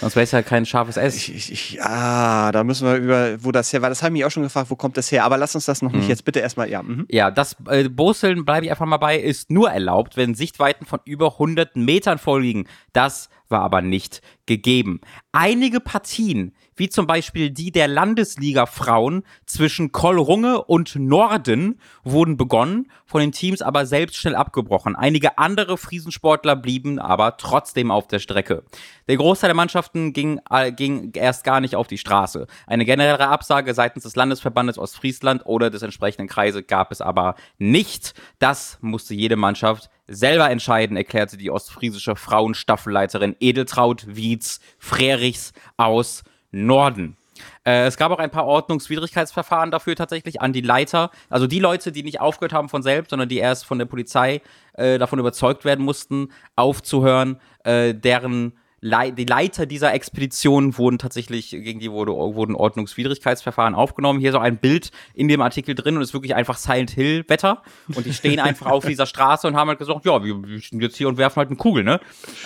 Sonst 0.00 0.16
wäre 0.16 0.24
es 0.24 0.32
ja 0.32 0.42
kein 0.42 0.66
scharfes 0.66 0.96
S. 0.96 1.16
Ich, 1.16 1.34
ich, 1.34 1.52
ich, 1.52 1.82
ah, 1.82 2.50
da 2.52 2.64
müssen 2.64 2.86
wir 2.86 2.96
über, 2.96 3.44
wo 3.44 3.52
das 3.52 3.72
her 3.72 3.80
war. 3.80 3.88
Das 3.88 4.02
haben 4.02 4.12
mich 4.12 4.24
auch 4.24 4.30
schon 4.30 4.42
gefragt, 4.42 4.68
wo 4.68 4.76
kommt 4.76 4.96
das 4.96 5.10
her? 5.12 5.24
Aber 5.24 5.38
lass 5.38 5.54
uns 5.54 5.66
das 5.66 5.82
noch 5.82 5.92
nicht. 5.92 6.04
Mhm. 6.04 6.08
Jetzt 6.08 6.24
bitte 6.24 6.40
erstmal, 6.40 6.68
ja. 6.68 6.82
Mhm. 6.82 7.06
Ja, 7.08 7.30
das 7.30 7.56
äh, 7.68 7.88
Boseln, 7.88 8.44
bleibe 8.44 8.66
ich 8.66 8.72
einfach 8.72 8.86
mal 8.86 8.96
bei, 8.96 9.16
ist 9.18 9.50
nur 9.50 9.70
erlaubt, 9.70 10.16
wenn 10.16 10.34
Sichtweiten 10.34 10.84
von 10.84 10.98
über 11.04 11.32
100 11.34 11.76
Metern 11.76 12.18
vorliegen. 12.18 12.66
Das 12.92 13.28
war 13.48 13.60
aber 13.60 13.82
nicht 13.82 14.20
gegeben. 14.46 15.00
Einige 15.32 15.80
Partien, 15.80 16.54
wie 16.76 16.88
zum 16.88 17.06
Beispiel 17.06 17.50
die 17.50 17.72
der 17.72 17.88
Landesliga 17.88 18.66
Frauen 18.66 19.24
zwischen 19.46 19.92
Kollrunge 19.92 20.62
und 20.64 20.96
Norden, 20.96 21.80
wurden 22.02 22.36
begonnen, 22.36 22.90
von 23.06 23.20
den 23.20 23.32
Teams 23.32 23.62
aber 23.62 23.86
selbst 23.86 24.16
schnell 24.16 24.34
abgebrochen. 24.34 24.96
Einige 24.96 25.38
andere 25.38 25.78
Friesensportler 25.78 26.56
blieben 26.56 26.98
aber 26.98 27.36
trotzdem 27.36 27.90
auf 27.90 28.08
der 28.08 28.18
Strecke. 28.18 28.64
Der 29.08 29.16
Großteil 29.16 29.48
der 29.48 29.56
Mannschaften 29.56 30.12
ging, 30.12 30.40
äh, 30.50 30.72
ging 30.72 31.12
erst 31.14 31.44
gar 31.44 31.60
nicht 31.60 31.76
auf 31.76 31.86
die 31.86 31.98
Straße. 31.98 32.46
Eine 32.66 32.84
generelle 32.84 33.28
Absage 33.28 33.74
seitens 33.74 34.04
des 34.04 34.16
Landesverbandes 34.16 34.78
Ostfriesland 34.78 35.46
oder 35.46 35.70
des 35.70 35.82
entsprechenden 35.82 36.28
Kreises 36.28 36.66
gab 36.66 36.90
es 36.90 37.00
aber 37.00 37.34
nicht. 37.58 38.14
Das 38.38 38.78
musste 38.80 39.14
jede 39.14 39.36
Mannschaft 39.36 39.90
selber 40.06 40.50
entscheiden, 40.50 40.96
erklärte 40.96 41.36
die 41.36 41.50
ostfriesische 41.50 42.16
Frauenstaffelleiterin 42.16 43.36
Edeltraut 43.40 44.04
Wietz 44.08 44.60
Frerichs 44.78 45.52
aus 45.76 46.24
Norden. 46.54 47.16
Äh, 47.64 47.86
es 47.86 47.96
gab 47.96 48.12
auch 48.12 48.18
ein 48.18 48.30
paar 48.30 48.46
Ordnungswidrigkeitsverfahren 48.46 49.70
dafür 49.70 49.96
tatsächlich 49.96 50.40
an 50.40 50.52
die 50.52 50.60
Leiter. 50.60 51.10
Also 51.30 51.46
die 51.46 51.58
Leute, 51.58 51.92
die 51.92 52.02
nicht 52.02 52.20
aufgehört 52.20 52.52
haben 52.52 52.68
von 52.68 52.82
selbst, 52.82 53.10
sondern 53.10 53.28
die 53.28 53.38
erst 53.38 53.66
von 53.66 53.78
der 53.78 53.86
Polizei 53.86 54.40
äh, 54.74 54.98
davon 54.98 55.18
überzeugt 55.18 55.64
werden 55.64 55.84
mussten, 55.84 56.28
aufzuhören, 56.56 57.40
äh, 57.64 57.94
deren 57.94 58.52
Le 58.86 59.12
die 59.12 59.24
Leiter 59.24 59.64
dieser 59.64 59.94
Expedition 59.94 60.76
wurden 60.76 60.98
tatsächlich, 60.98 61.50
gegen 61.50 61.80
die 61.80 61.90
wurde, 61.90 62.12
wurden 62.12 62.54
Ordnungswidrigkeitsverfahren 62.54 63.74
aufgenommen. 63.74 64.20
Hier 64.20 64.30
so 64.30 64.38
ein 64.38 64.58
Bild 64.58 64.90
in 65.14 65.26
dem 65.26 65.40
Artikel 65.40 65.74
drin 65.74 65.96
und 65.96 66.02
es 66.02 66.10
ist 66.10 66.12
wirklich 66.12 66.34
einfach 66.34 66.58
Silent 66.58 66.90
Hill 66.90 67.24
Wetter. 67.28 67.62
Und 67.94 68.04
die 68.04 68.12
stehen 68.12 68.40
einfach 68.40 68.66
auf 68.66 68.84
dieser 68.84 69.06
Straße 69.06 69.46
und 69.46 69.56
haben 69.56 69.68
halt 69.68 69.78
gesagt, 69.78 70.04
ja, 70.04 70.22
wir, 70.22 70.60
stehen 70.60 70.80
jetzt 70.82 70.98
hier 70.98 71.08
und 71.08 71.16
werfen 71.16 71.36
halt 71.36 71.48
eine 71.48 71.56
Kugel, 71.56 71.82
ne? 71.82 71.98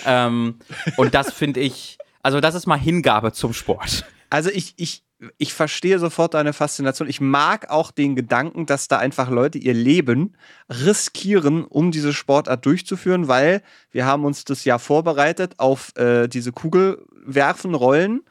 Ähm, 0.05 0.59
und 0.95 1.13
das 1.13 1.33
finde 1.33 1.59
ich, 1.59 1.97
also 2.21 2.39
das 2.39 2.55
ist 2.55 2.67
mal 2.67 2.79
Hingabe 2.79 3.31
zum 3.31 3.53
Sport. 3.53 4.05
Also 4.29 4.49
ich, 4.49 4.73
ich, 4.77 5.03
ich 5.37 5.53
verstehe 5.53 5.99
sofort 5.99 6.33
deine 6.33 6.53
Faszination. 6.53 7.09
Ich 7.09 7.21
mag 7.21 7.69
auch 7.69 7.91
den 7.91 8.15
Gedanken, 8.15 8.65
dass 8.65 8.87
da 8.87 8.97
einfach 8.97 9.29
Leute 9.29 9.57
ihr 9.57 9.73
Leben 9.73 10.33
riskieren, 10.69 11.65
um 11.65 11.91
diese 11.91 12.13
Sportart 12.13 12.65
durchzuführen, 12.65 13.27
weil 13.27 13.61
wir 13.91 14.05
haben 14.05 14.25
uns 14.25 14.45
das 14.45 14.65
Jahr 14.65 14.79
vorbereitet 14.79 15.55
auf 15.57 15.95
äh, 15.97 16.27
diese 16.27 16.51
Kugel 16.51 17.03
werfen, 17.25 17.73
rollen. 17.73 18.21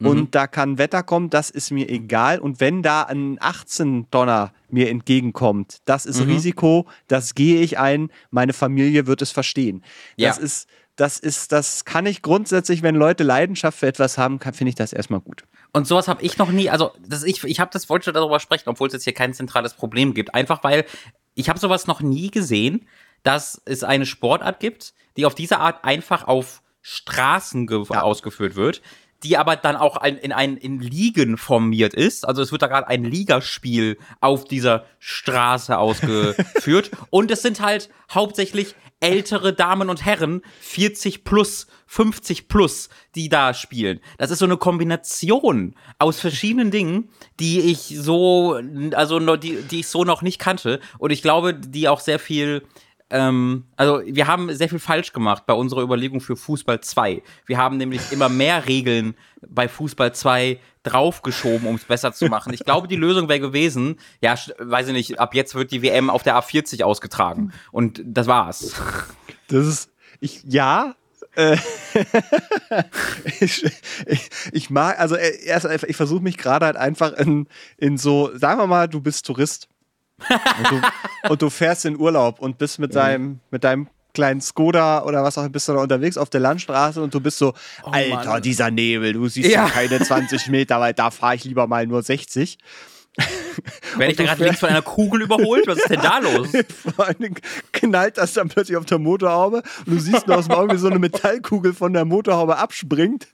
Und 0.00 0.16
mhm. 0.16 0.30
da 0.30 0.46
kann 0.46 0.78
Wetter 0.78 1.02
kommen, 1.02 1.28
das 1.28 1.50
ist 1.50 1.72
mir 1.72 1.88
egal. 1.88 2.38
Und 2.38 2.60
wenn 2.60 2.82
da 2.82 3.02
ein 3.02 3.36
18 3.40 4.06
Donner 4.12 4.52
mir 4.70 4.90
entgegenkommt, 4.90 5.78
das 5.86 6.06
ist 6.06 6.20
mhm. 6.20 6.30
Risiko, 6.30 6.86
das 7.08 7.34
gehe 7.34 7.60
ich 7.62 7.78
ein, 7.78 8.10
meine 8.30 8.52
Familie 8.52 9.08
wird 9.08 9.22
es 9.22 9.32
verstehen. 9.32 9.82
Ja. 10.16 10.28
Das 10.28 10.38
ist, 10.38 10.68
das 10.98 11.20
ist, 11.20 11.52
das 11.52 11.84
kann 11.84 12.06
ich 12.06 12.22
grundsätzlich, 12.22 12.82
wenn 12.82 12.96
Leute 12.96 13.22
Leidenschaft 13.22 13.78
für 13.78 13.86
etwas 13.86 14.18
haben, 14.18 14.40
finde 14.40 14.68
ich 14.68 14.74
das 14.74 14.92
erstmal 14.92 15.20
gut. 15.20 15.44
Und 15.72 15.86
sowas 15.86 16.08
habe 16.08 16.22
ich 16.22 16.38
noch 16.38 16.50
nie, 16.50 16.70
also 16.70 16.90
das, 17.06 17.22
ich, 17.22 17.44
ich 17.44 17.60
habe 17.60 17.70
das, 17.72 17.88
wollte 17.88 18.06
schon 18.06 18.14
darüber 18.14 18.40
sprechen, 18.40 18.68
obwohl 18.68 18.88
es 18.88 18.94
jetzt 18.94 19.04
hier 19.04 19.14
kein 19.14 19.32
zentrales 19.32 19.74
Problem 19.74 20.12
gibt. 20.12 20.34
Einfach 20.34 20.64
weil 20.64 20.84
ich 21.34 21.48
habe 21.48 21.60
sowas 21.60 21.86
noch 21.86 22.00
nie 22.00 22.32
gesehen, 22.32 22.88
dass 23.22 23.62
es 23.64 23.84
eine 23.84 24.06
Sportart 24.06 24.58
gibt, 24.58 24.92
die 25.16 25.24
auf 25.24 25.36
diese 25.36 25.60
Art 25.60 25.84
einfach 25.84 26.26
auf 26.26 26.62
Straßen 26.82 27.68
ja. 27.68 28.02
ausgeführt 28.02 28.56
wird 28.56 28.82
die 29.22 29.36
aber 29.36 29.56
dann 29.56 29.76
auch 29.76 29.96
ein, 29.96 30.16
in 30.16 30.32
ein 30.32 30.56
in 30.56 30.80
Ligen 30.80 31.36
formiert 31.36 31.94
ist. 31.94 32.26
Also 32.26 32.42
es 32.42 32.52
wird 32.52 32.62
da 32.62 32.68
gerade 32.68 32.86
ein 32.86 33.04
Ligaspiel 33.04 33.98
auf 34.20 34.44
dieser 34.44 34.84
Straße 34.98 35.76
ausgeführt. 35.76 36.90
und 37.10 37.30
es 37.30 37.42
sind 37.42 37.60
halt 37.60 37.90
hauptsächlich 38.10 38.74
ältere 39.00 39.52
Damen 39.52 39.90
und 39.90 40.04
Herren, 40.04 40.42
40 40.60 41.24
plus, 41.24 41.68
50 41.86 42.48
plus, 42.48 42.88
die 43.14 43.28
da 43.28 43.54
spielen. 43.54 44.00
Das 44.18 44.30
ist 44.30 44.40
so 44.40 44.44
eine 44.44 44.56
Kombination 44.56 45.74
aus 45.98 46.18
verschiedenen 46.20 46.70
Dingen, 46.70 47.10
die 47.38 47.60
ich 47.60 47.96
so, 47.96 48.60
also 48.92 49.36
die, 49.36 49.62
die 49.62 49.80
ich 49.80 49.88
so 49.88 50.04
noch 50.04 50.22
nicht 50.22 50.38
kannte. 50.38 50.80
Und 50.98 51.10
ich 51.10 51.22
glaube, 51.22 51.54
die 51.54 51.88
auch 51.88 52.00
sehr 52.00 52.18
viel 52.18 52.64
ähm, 53.10 53.64
also 53.76 54.02
wir 54.04 54.26
haben 54.26 54.52
sehr 54.54 54.68
viel 54.68 54.78
falsch 54.78 55.12
gemacht 55.12 55.46
bei 55.46 55.54
unserer 55.54 55.82
Überlegung 55.82 56.20
für 56.20 56.36
Fußball 56.36 56.80
2. 56.80 57.22
Wir 57.46 57.58
haben 57.58 57.76
nämlich 57.78 58.12
immer 58.12 58.28
mehr 58.28 58.66
Regeln 58.66 59.14
bei 59.46 59.68
Fußball 59.68 60.14
2 60.14 60.58
draufgeschoben, 60.82 61.66
um 61.66 61.76
es 61.76 61.84
besser 61.84 62.12
zu 62.12 62.26
machen. 62.26 62.52
Ich 62.52 62.64
glaube, 62.64 62.88
die 62.88 62.96
Lösung 62.96 63.28
wäre 63.28 63.40
gewesen, 63.40 63.96
ja, 64.20 64.36
weiß 64.58 64.88
ich 64.88 64.92
nicht, 64.92 65.20
ab 65.20 65.34
jetzt 65.34 65.54
wird 65.54 65.70
die 65.70 65.82
WM 65.82 66.10
auf 66.10 66.22
der 66.22 66.36
A40 66.36 66.82
ausgetragen. 66.82 67.52
Und 67.72 68.02
das 68.04 68.26
war's. 68.26 68.74
Das 69.48 69.66
ist, 69.66 69.90
ich, 70.20 70.42
ja, 70.44 70.94
äh, 71.34 71.56
ich, 73.40 73.64
ich, 74.06 74.30
ich, 74.52 74.70
mag, 74.70 74.98
also 74.98 75.14
äh, 75.16 75.44
erst 75.44 75.66
ich 75.84 75.96
versuche 75.96 76.22
mich 76.22 76.36
gerade 76.36 76.66
halt 76.66 76.76
einfach 76.76 77.12
in, 77.14 77.48
in 77.76 77.96
so, 77.96 78.36
sagen 78.36 78.60
wir 78.60 78.66
mal, 78.66 78.88
du 78.88 79.00
bist 79.00 79.24
Tourist 79.26 79.68
und 80.28 80.70
du, 80.70 81.30
und 81.30 81.42
du, 81.42 81.50
fährst 81.50 81.84
in 81.84 81.98
Urlaub 81.98 82.40
und 82.40 82.58
bist 82.58 82.78
mit, 82.78 82.94
deinem, 82.94 83.40
mit 83.50 83.64
deinem 83.64 83.88
kleinen 84.14 84.40
Skoda 84.40 85.04
oder 85.04 85.22
was 85.22 85.38
auch 85.38 85.42
immer, 85.42 85.50
bist 85.50 85.68
du 85.68 85.74
da 85.74 85.80
unterwegs 85.80 86.18
auf 86.18 86.30
der 86.30 86.40
Landstraße 86.40 87.00
und 87.02 87.14
du 87.14 87.20
bist 87.20 87.38
so, 87.38 87.54
oh, 87.84 87.90
Alter, 87.90 88.24
Mann. 88.24 88.42
dieser 88.42 88.70
Nebel, 88.70 89.12
du 89.12 89.28
siehst 89.28 89.50
ja, 89.50 89.66
ja 89.66 89.70
keine 89.70 90.00
20 90.04 90.48
Meter, 90.48 90.80
weil 90.80 90.94
da 90.94 91.10
fahre 91.10 91.36
ich 91.36 91.44
lieber 91.44 91.66
mal 91.66 91.86
nur 91.86 92.02
60. 92.02 92.58
Werde 93.96 94.12
ich 94.12 94.16
da 94.16 94.24
gerade 94.24 94.44
links 94.44 94.60
von 94.60 94.68
einer 94.68 94.82
Kugel 94.82 95.22
überholt? 95.22 95.66
Was 95.66 95.78
ist 95.78 95.90
denn 95.90 96.00
da 96.00 96.18
los? 96.20 96.48
Vor 96.96 97.06
allen 97.06 97.18
Dingen 97.18 97.36
knallt 97.72 98.18
das 98.18 98.32
dann 98.34 98.48
plötzlich 98.48 98.76
auf 98.76 98.84
der 98.84 98.98
Motorhaube 98.98 99.62
und 99.86 99.94
du 99.94 99.98
siehst 99.98 100.26
nur 100.26 100.36
aus 100.36 100.46
dem 100.46 100.54
Auge, 100.54 100.74
wie 100.74 100.78
so 100.78 100.88
eine 100.88 100.98
Metallkugel 100.98 101.74
von 101.74 101.92
der 101.92 102.04
Motorhaube 102.04 102.58
abspringt 102.58 103.28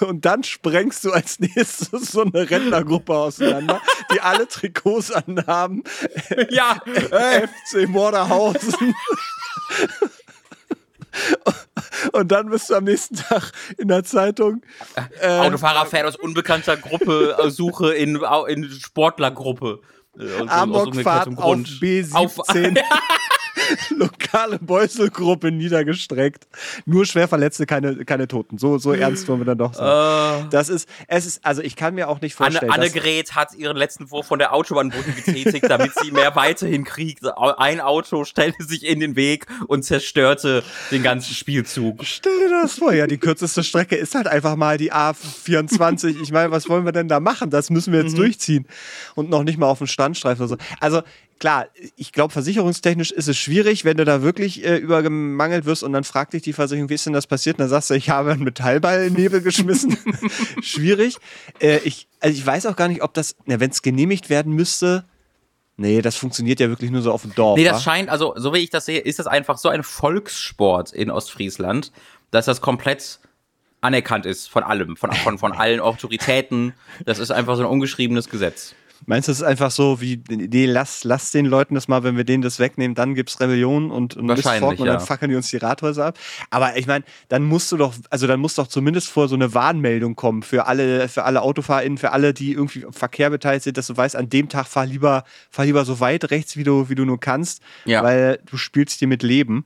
und 0.00 0.24
dann 0.24 0.42
sprengst 0.42 1.04
du 1.04 1.12
als 1.12 1.38
nächstes 1.38 2.12
so 2.12 2.22
eine 2.22 2.50
Rentnergruppe 2.50 3.14
auseinander, 3.14 3.80
die 4.12 4.20
alle 4.20 4.48
Trikots 4.48 5.10
anhaben. 5.12 5.84
Ja, 6.50 6.80
FC 6.84 7.88
Morderhausen. 7.88 8.94
Und 12.12 12.32
dann 12.32 12.50
bist 12.50 12.70
du 12.70 12.74
am 12.74 12.84
nächsten 12.84 13.16
Tag 13.16 13.52
in 13.76 13.88
der 13.88 14.04
Zeitung. 14.04 14.62
Äh, 15.20 15.38
Autofahrer 15.38 15.86
fährt 15.86 16.06
aus 16.06 16.16
unbekannter 16.16 16.76
Gruppe, 16.76 17.36
äh, 17.38 17.50
Suche 17.50 17.94
in, 17.94 18.20
in 18.48 18.70
Sportlergruppe. 18.70 19.80
Äh, 20.18 20.48
Amokfahrt 20.48 21.28
auf 21.36 21.56
B17. 21.56 22.14
Auf, 22.14 22.38
lokale 23.90 24.58
Beuselgruppe 24.58 25.50
niedergestreckt. 25.50 26.46
Nur 26.86 27.06
Schwerverletzte, 27.06 27.66
keine, 27.66 28.04
keine 28.04 28.28
Toten. 28.28 28.58
So, 28.58 28.78
so 28.78 28.92
ernst 28.92 29.28
wollen 29.28 29.40
wir 29.40 29.46
dann 29.46 29.58
doch 29.58 29.74
sein. 29.74 30.44
Uh, 30.44 30.48
das 30.50 30.68
ist, 30.68 30.88
es 31.06 31.26
ist, 31.26 31.44
also 31.44 31.62
ich 31.62 31.76
kann 31.76 31.94
mir 31.94 32.08
auch 32.08 32.20
nicht 32.20 32.34
vorstellen. 32.34 32.70
Anne, 32.70 32.88
Annegret 32.88 33.34
hat 33.34 33.54
ihren 33.54 33.76
letzten 33.76 34.10
Wurf 34.10 34.26
von 34.26 34.38
der 34.38 34.54
Autobahnbrücke 34.54 35.12
getätigt, 35.12 35.66
damit 35.68 35.92
sie 36.00 36.10
mehr 36.10 36.34
Weite 36.36 36.66
hinkriegt. 36.66 37.26
Ein 37.36 37.80
Auto 37.80 38.24
stellte 38.24 38.64
sich 38.64 38.84
in 38.84 39.00
den 39.00 39.16
Weg 39.16 39.46
und 39.66 39.84
zerstörte 39.84 40.62
den 40.90 41.02
ganzen 41.02 41.34
Spielzug. 41.34 42.04
Stell 42.04 42.38
dir 42.38 42.50
das 42.62 42.74
vor, 42.74 42.92
ja, 42.92 43.06
die 43.06 43.18
kürzeste 43.18 43.62
Strecke 43.62 43.96
ist 43.96 44.14
halt 44.14 44.26
einfach 44.26 44.56
mal 44.56 44.78
die 44.78 44.92
A24. 44.92 46.20
Ich 46.22 46.32
meine, 46.32 46.50
was 46.50 46.68
wollen 46.68 46.84
wir 46.84 46.92
denn 46.92 47.08
da 47.08 47.20
machen? 47.20 47.50
Das 47.50 47.70
müssen 47.70 47.92
wir 47.92 48.02
jetzt 48.02 48.12
mhm. 48.12 48.18
durchziehen. 48.18 48.66
Und 49.14 49.30
noch 49.30 49.42
nicht 49.42 49.58
mal 49.58 49.66
auf 49.66 49.78
dem 49.78 49.86
Standstreifen 49.86 50.44
oder 50.44 50.56
so. 50.56 50.56
Also, 50.80 51.02
klar, 51.38 51.66
ich 51.96 52.12
glaube, 52.12 52.32
versicherungstechnisch 52.32 53.10
ist 53.10 53.28
es 53.28 53.36
schwierig, 53.36 53.84
wenn 53.84 53.96
du 53.96 54.04
da 54.04 54.22
wirklich 54.22 54.64
äh, 54.64 54.76
übergemangelt 54.76 55.64
wirst 55.64 55.82
und 55.82 55.92
dann 55.92 56.04
fragt 56.04 56.32
dich 56.32 56.42
die 56.42 56.52
Versicherung, 56.52 56.88
wie 56.88 56.94
ist 56.94 57.06
denn 57.06 57.12
das 57.12 57.26
passiert? 57.26 57.56
Und 57.56 57.60
dann 57.60 57.68
sagst 57.68 57.90
du, 57.90 57.94
ich 57.94 58.10
habe 58.10 58.32
einen 58.32 58.44
Metallball 58.44 59.04
in 59.04 59.14
den 59.14 59.22
Nebel 59.22 59.40
geschmissen. 59.40 59.96
schwierig. 60.62 61.16
Äh, 61.60 61.78
ich, 61.78 62.08
also 62.20 62.36
ich 62.36 62.44
weiß 62.44 62.66
auch 62.66 62.76
gar 62.76 62.88
nicht, 62.88 63.02
ob 63.02 63.14
das, 63.14 63.36
wenn 63.46 63.70
es 63.70 63.82
genehmigt 63.82 64.30
werden 64.30 64.52
müsste, 64.52 65.04
Nee, 65.80 66.02
das 66.02 66.16
funktioniert 66.16 66.58
ja 66.58 66.68
wirklich 66.68 66.90
nur 66.90 67.02
so 67.02 67.12
auf 67.12 67.22
dem 67.22 67.36
Dorf. 67.36 67.56
Nee, 67.56 67.62
das 67.62 67.76
wa? 67.76 67.92
scheint, 67.92 68.08
also 68.08 68.34
so 68.36 68.52
wie 68.52 68.58
ich 68.58 68.70
das 68.70 68.84
sehe, 68.84 68.98
ist 68.98 69.20
das 69.20 69.28
einfach 69.28 69.58
so 69.58 69.68
ein 69.68 69.84
Volkssport 69.84 70.92
in 70.92 71.08
Ostfriesland, 71.08 71.92
dass 72.32 72.46
das 72.46 72.60
komplett 72.60 73.20
anerkannt 73.80 74.26
ist 74.26 74.48
von 74.48 74.64
allem, 74.64 74.96
von, 74.96 75.12
von, 75.12 75.38
von 75.38 75.52
allen 75.52 75.78
Autoritäten. 75.78 76.74
Das 77.04 77.20
ist 77.20 77.30
einfach 77.30 77.54
so 77.54 77.62
ein 77.62 77.68
ungeschriebenes 77.68 78.28
Gesetz. 78.28 78.74
Meinst 79.06 79.28
du, 79.28 79.32
es 79.32 79.38
ist 79.38 79.44
einfach 79.44 79.70
so 79.70 80.00
wie, 80.00 80.22
nee, 80.28 80.66
lass, 80.66 81.04
lass 81.04 81.30
den 81.30 81.46
Leuten 81.46 81.74
das 81.74 81.88
mal, 81.88 82.02
wenn 82.02 82.16
wir 82.16 82.24
denen 82.24 82.42
das 82.42 82.58
wegnehmen, 82.58 82.94
dann 82.94 83.14
gibt 83.14 83.30
es 83.30 83.40
Rebellion 83.40 83.90
und, 83.90 84.16
und 84.16 84.26
Missfolgen 84.26 84.82
und 84.82 84.86
dann 84.86 85.00
fackeln 85.00 85.30
die 85.30 85.36
uns 85.36 85.48
die 85.50 85.56
Rathäuser 85.56 86.06
ab. 86.06 86.18
Aber 86.50 86.76
ich 86.76 86.86
meine, 86.86 87.04
dann 87.28 87.44
musst 87.44 87.70
du 87.72 87.76
doch, 87.76 87.94
also 88.10 88.26
dann 88.26 88.40
muss 88.40 88.54
doch 88.54 88.66
zumindest 88.66 89.08
vor 89.08 89.28
so 89.28 89.34
eine 89.34 89.54
Warnmeldung 89.54 90.16
kommen 90.16 90.42
für 90.42 90.66
alle, 90.66 91.08
für 91.08 91.24
alle 91.24 91.42
AutofahrerInnen, 91.42 91.98
für 91.98 92.12
alle, 92.12 92.34
die 92.34 92.52
irgendwie 92.52 92.82
im 92.82 92.92
Verkehr 92.92 93.30
beteiligt 93.30 93.64
sind, 93.64 93.76
dass 93.76 93.86
du 93.86 93.96
weißt, 93.96 94.16
an 94.16 94.28
dem 94.28 94.48
Tag 94.48 94.66
fahr 94.66 94.86
lieber, 94.86 95.24
fahr 95.50 95.64
lieber 95.64 95.84
so 95.84 96.00
weit 96.00 96.30
rechts, 96.30 96.56
wie 96.56 96.64
du, 96.64 96.88
wie 96.88 96.94
du 96.94 97.04
nur 97.04 97.20
kannst, 97.20 97.62
ja. 97.84 98.02
weil 98.02 98.40
du 98.46 98.56
spielst 98.56 99.00
dir 99.00 99.08
mit 99.08 99.22
Leben. 99.22 99.64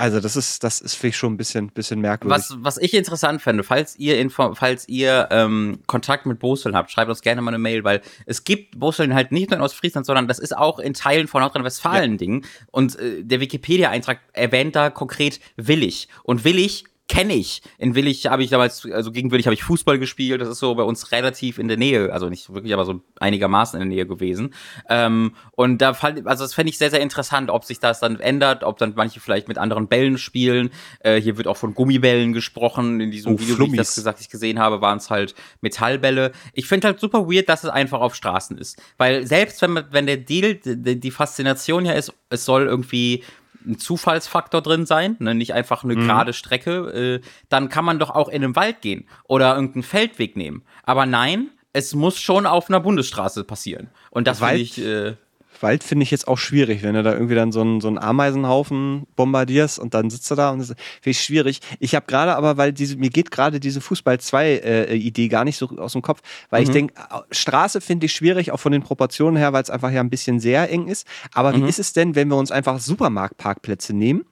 Also 0.00 0.18
das 0.18 0.34
ist, 0.34 0.64
das 0.64 0.80
ist 0.80 0.94
finde 0.94 1.08
ich 1.08 1.18
schon 1.18 1.34
ein 1.34 1.36
bisschen, 1.36 1.68
bisschen 1.68 2.00
merkwürdig. 2.00 2.38
Was, 2.38 2.56
was 2.58 2.78
ich 2.78 2.94
interessant 2.94 3.42
fände, 3.42 3.62
falls 3.62 3.98
ihr, 3.98 4.18
Info, 4.18 4.54
falls 4.54 4.88
ihr 4.88 5.28
ähm, 5.30 5.80
Kontakt 5.86 6.24
mit 6.24 6.38
Boseln 6.38 6.74
habt, 6.74 6.90
schreibt 6.90 7.10
uns 7.10 7.20
gerne 7.20 7.42
mal 7.42 7.50
eine 7.50 7.58
Mail, 7.58 7.84
weil 7.84 8.00
es 8.24 8.44
gibt 8.44 8.80
Boseln 8.80 9.12
halt 9.12 9.30
nicht 9.30 9.50
nur 9.50 9.58
in 9.58 9.62
Ostfriesland, 9.62 10.06
sondern 10.06 10.26
das 10.26 10.38
ist 10.38 10.56
auch 10.56 10.78
in 10.78 10.94
Teilen 10.94 11.28
von 11.28 11.42
Nordrhein-Westfalen 11.42 12.12
ja. 12.12 12.16
Ding. 12.16 12.46
Und 12.70 12.98
äh, 12.98 13.22
der 13.22 13.40
Wikipedia-Eintrag 13.40 14.20
erwähnt 14.32 14.74
da 14.74 14.88
konkret 14.88 15.38
Willig. 15.56 16.08
Und 16.22 16.44
Willig 16.44 16.84
kenne 17.10 17.34
ich. 17.34 17.60
In 17.76 17.96
Willig 17.96 18.26
habe 18.26 18.44
ich 18.44 18.50
damals, 18.50 18.86
also 18.86 19.10
gegen 19.10 19.32
Willig 19.32 19.46
habe 19.46 19.54
ich 19.54 19.64
Fußball 19.64 19.98
gespielt. 19.98 20.40
Das 20.40 20.48
ist 20.48 20.60
so 20.60 20.76
bei 20.76 20.84
uns 20.84 21.10
relativ 21.10 21.58
in 21.58 21.66
der 21.66 21.76
Nähe, 21.76 22.12
also 22.12 22.28
nicht 22.28 22.54
wirklich, 22.54 22.72
aber 22.72 22.84
so 22.84 23.00
einigermaßen 23.18 23.80
in 23.80 23.88
der 23.88 23.96
Nähe 23.96 24.06
gewesen. 24.06 24.54
Ähm, 24.88 25.34
und 25.50 25.78
da 25.78 25.92
fand, 25.92 26.24
also 26.28 26.44
das 26.44 26.54
fände 26.54 26.70
ich 26.70 26.78
sehr, 26.78 26.90
sehr 26.90 27.00
interessant, 27.00 27.50
ob 27.50 27.64
sich 27.64 27.80
das 27.80 27.98
dann 27.98 28.20
ändert, 28.20 28.62
ob 28.62 28.78
dann 28.78 28.92
manche 28.94 29.18
vielleicht 29.18 29.48
mit 29.48 29.58
anderen 29.58 29.88
Bällen 29.88 30.18
spielen. 30.18 30.70
Äh, 31.00 31.20
hier 31.20 31.36
wird 31.36 31.48
auch 31.48 31.56
von 31.56 31.74
Gummibällen 31.74 32.32
gesprochen. 32.32 33.00
In 33.00 33.10
diesem 33.10 33.34
oh, 33.34 33.40
Video, 33.40 33.56
Flummis. 33.56 33.72
wie 33.72 33.74
ich 33.74 33.80
das 33.80 33.94
gesagt, 33.96 34.20
ich 34.20 34.30
gesehen 34.30 34.60
habe, 34.60 34.80
waren 34.80 34.98
es 34.98 35.10
halt 35.10 35.34
Metallbälle. 35.62 36.30
Ich 36.52 36.68
finde 36.68 36.86
halt 36.86 37.00
super 37.00 37.28
weird, 37.28 37.48
dass 37.48 37.64
es 37.64 37.70
einfach 37.70 38.00
auf 38.00 38.14
Straßen 38.14 38.56
ist. 38.56 38.80
Weil 38.98 39.26
selbst 39.26 39.60
wenn 39.62 39.72
man, 39.72 39.86
wenn 39.90 40.06
der 40.06 40.18
Deal, 40.18 40.54
die, 40.54 41.00
die 41.00 41.10
Faszination 41.10 41.86
ja 41.86 41.92
ist, 41.92 42.12
es 42.28 42.44
soll 42.44 42.66
irgendwie 42.66 43.24
ein 43.66 43.78
Zufallsfaktor 43.78 44.62
drin 44.62 44.86
sein, 44.86 45.16
ne, 45.18 45.34
nicht 45.34 45.54
einfach 45.54 45.84
eine 45.84 45.96
mhm. 45.96 46.06
gerade 46.06 46.32
Strecke, 46.32 47.20
äh, 47.20 47.26
dann 47.48 47.68
kann 47.68 47.84
man 47.84 47.98
doch 47.98 48.10
auch 48.10 48.28
in 48.28 48.42
den 48.42 48.56
Wald 48.56 48.80
gehen 48.80 49.06
oder 49.24 49.54
irgendeinen 49.54 49.82
Feldweg 49.82 50.36
nehmen. 50.36 50.62
Aber 50.82 51.06
nein, 51.06 51.50
es 51.72 51.94
muss 51.94 52.18
schon 52.18 52.46
auf 52.46 52.68
einer 52.68 52.80
Bundesstraße 52.80 53.44
passieren. 53.44 53.88
Und 54.10 54.26
das 54.26 54.38
finde 54.40 54.56
ich. 54.56 54.78
Äh, 54.78 55.16
Wald 55.62 55.84
finde 55.84 56.02
ich 56.04 56.10
jetzt 56.10 56.28
auch 56.28 56.38
schwierig, 56.38 56.82
wenn 56.82 56.94
du 56.94 57.02
da 57.02 57.12
irgendwie 57.12 57.34
dann 57.34 57.52
so 57.52 57.60
einen, 57.60 57.80
so 57.80 57.88
einen 57.88 57.98
Ameisenhaufen 57.98 59.06
bombardierst 59.16 59.78
und 59.78 59.94
dann 59.94 60.10
sitzt 60.10 60.30
du 60.30 60.34
da 60.34 60.50
und 60.50 60.60
das 60.60 60.68
finde 60.68 61.10
ich 61.10 61.20
schwierig. 61.20 61.60
Ich 61.78 61.94
habe 61.94 62.06
gerade 62.06 62.34
aber, 62.34 62.56
weil 62.56 62.72
diese, 62.72 62.96
mir 62.96 63.10
geht 63.10 63.30
gerade 63.30 63.60
diese 63.60 63.80
Fußball 63.80 64.20
2 64.20 64.46
äh, 64.46 64.94
Idee 64.96 65.28
gar 65.28 65.44
nicht 65.44 65.56
so 65.56 65.68
aus 65.78 65.92
dem 65.92 66.02
Kopf, 66.02 66.20
weil 66.50 66.62
mhm. 66.62 66.66
ich 66.66 66.72
denke, 66.72 66.94
Straße 67.30 67.80
finde 67.80 68.06
ich 68.06 68.12
schwierig, 68.12 68.52
auch 68.52 68.60
von 68.60 68.72
den 68.72 68.82
Proportionen 68.82 69.36
her, 69.36 69.52
weil 69.52 69.62
es 69.62 69.70
einfach 69.70 69.90
ja 69.90 70.00
ein 70.00 70.10
bisschen 70.10 70.40
sehr 70.40 70.70
eng 70.70 70.88
ist. 70.88 71.06
Aber 71.34 71.52
mhm. 71.52 71.64
wie 71.64 71.68
ist 71.68 71.78
es 71.78 71.92
denn, 71.92 72.14
wenn 72.14 72.28
wir 72.28 72.36
uns 72.36 72.50
einfach 72.50 72.78
Supermarktparkplätze 72.78 73.94
nehmen? 73.94 74.24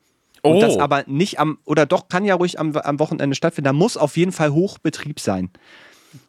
Und 0.43 0.57
oh. 0.57 0.61
das 0.61 0.77
aber 0.77 1.03
nicht 1.07 1.41
am, 1.41 1.59
oder 1.65 1.85
doch 1.85 2.09
kann 2.09 2.25
ja 2.25 2.37
ruhig 2.37 2.61
am, 2.61 2.75
am 2.77 3.01
Wochenende 3.01 3.35
stattfinden. 3.35 3.67
Da 3.67 3.73
muss 3.73 3.97
auf 3.97 4.17
jeden 4.17 4.31
Fall 4.31 4.53
Hochbetrieb 4.53 5.19
sein. 5.19 5.51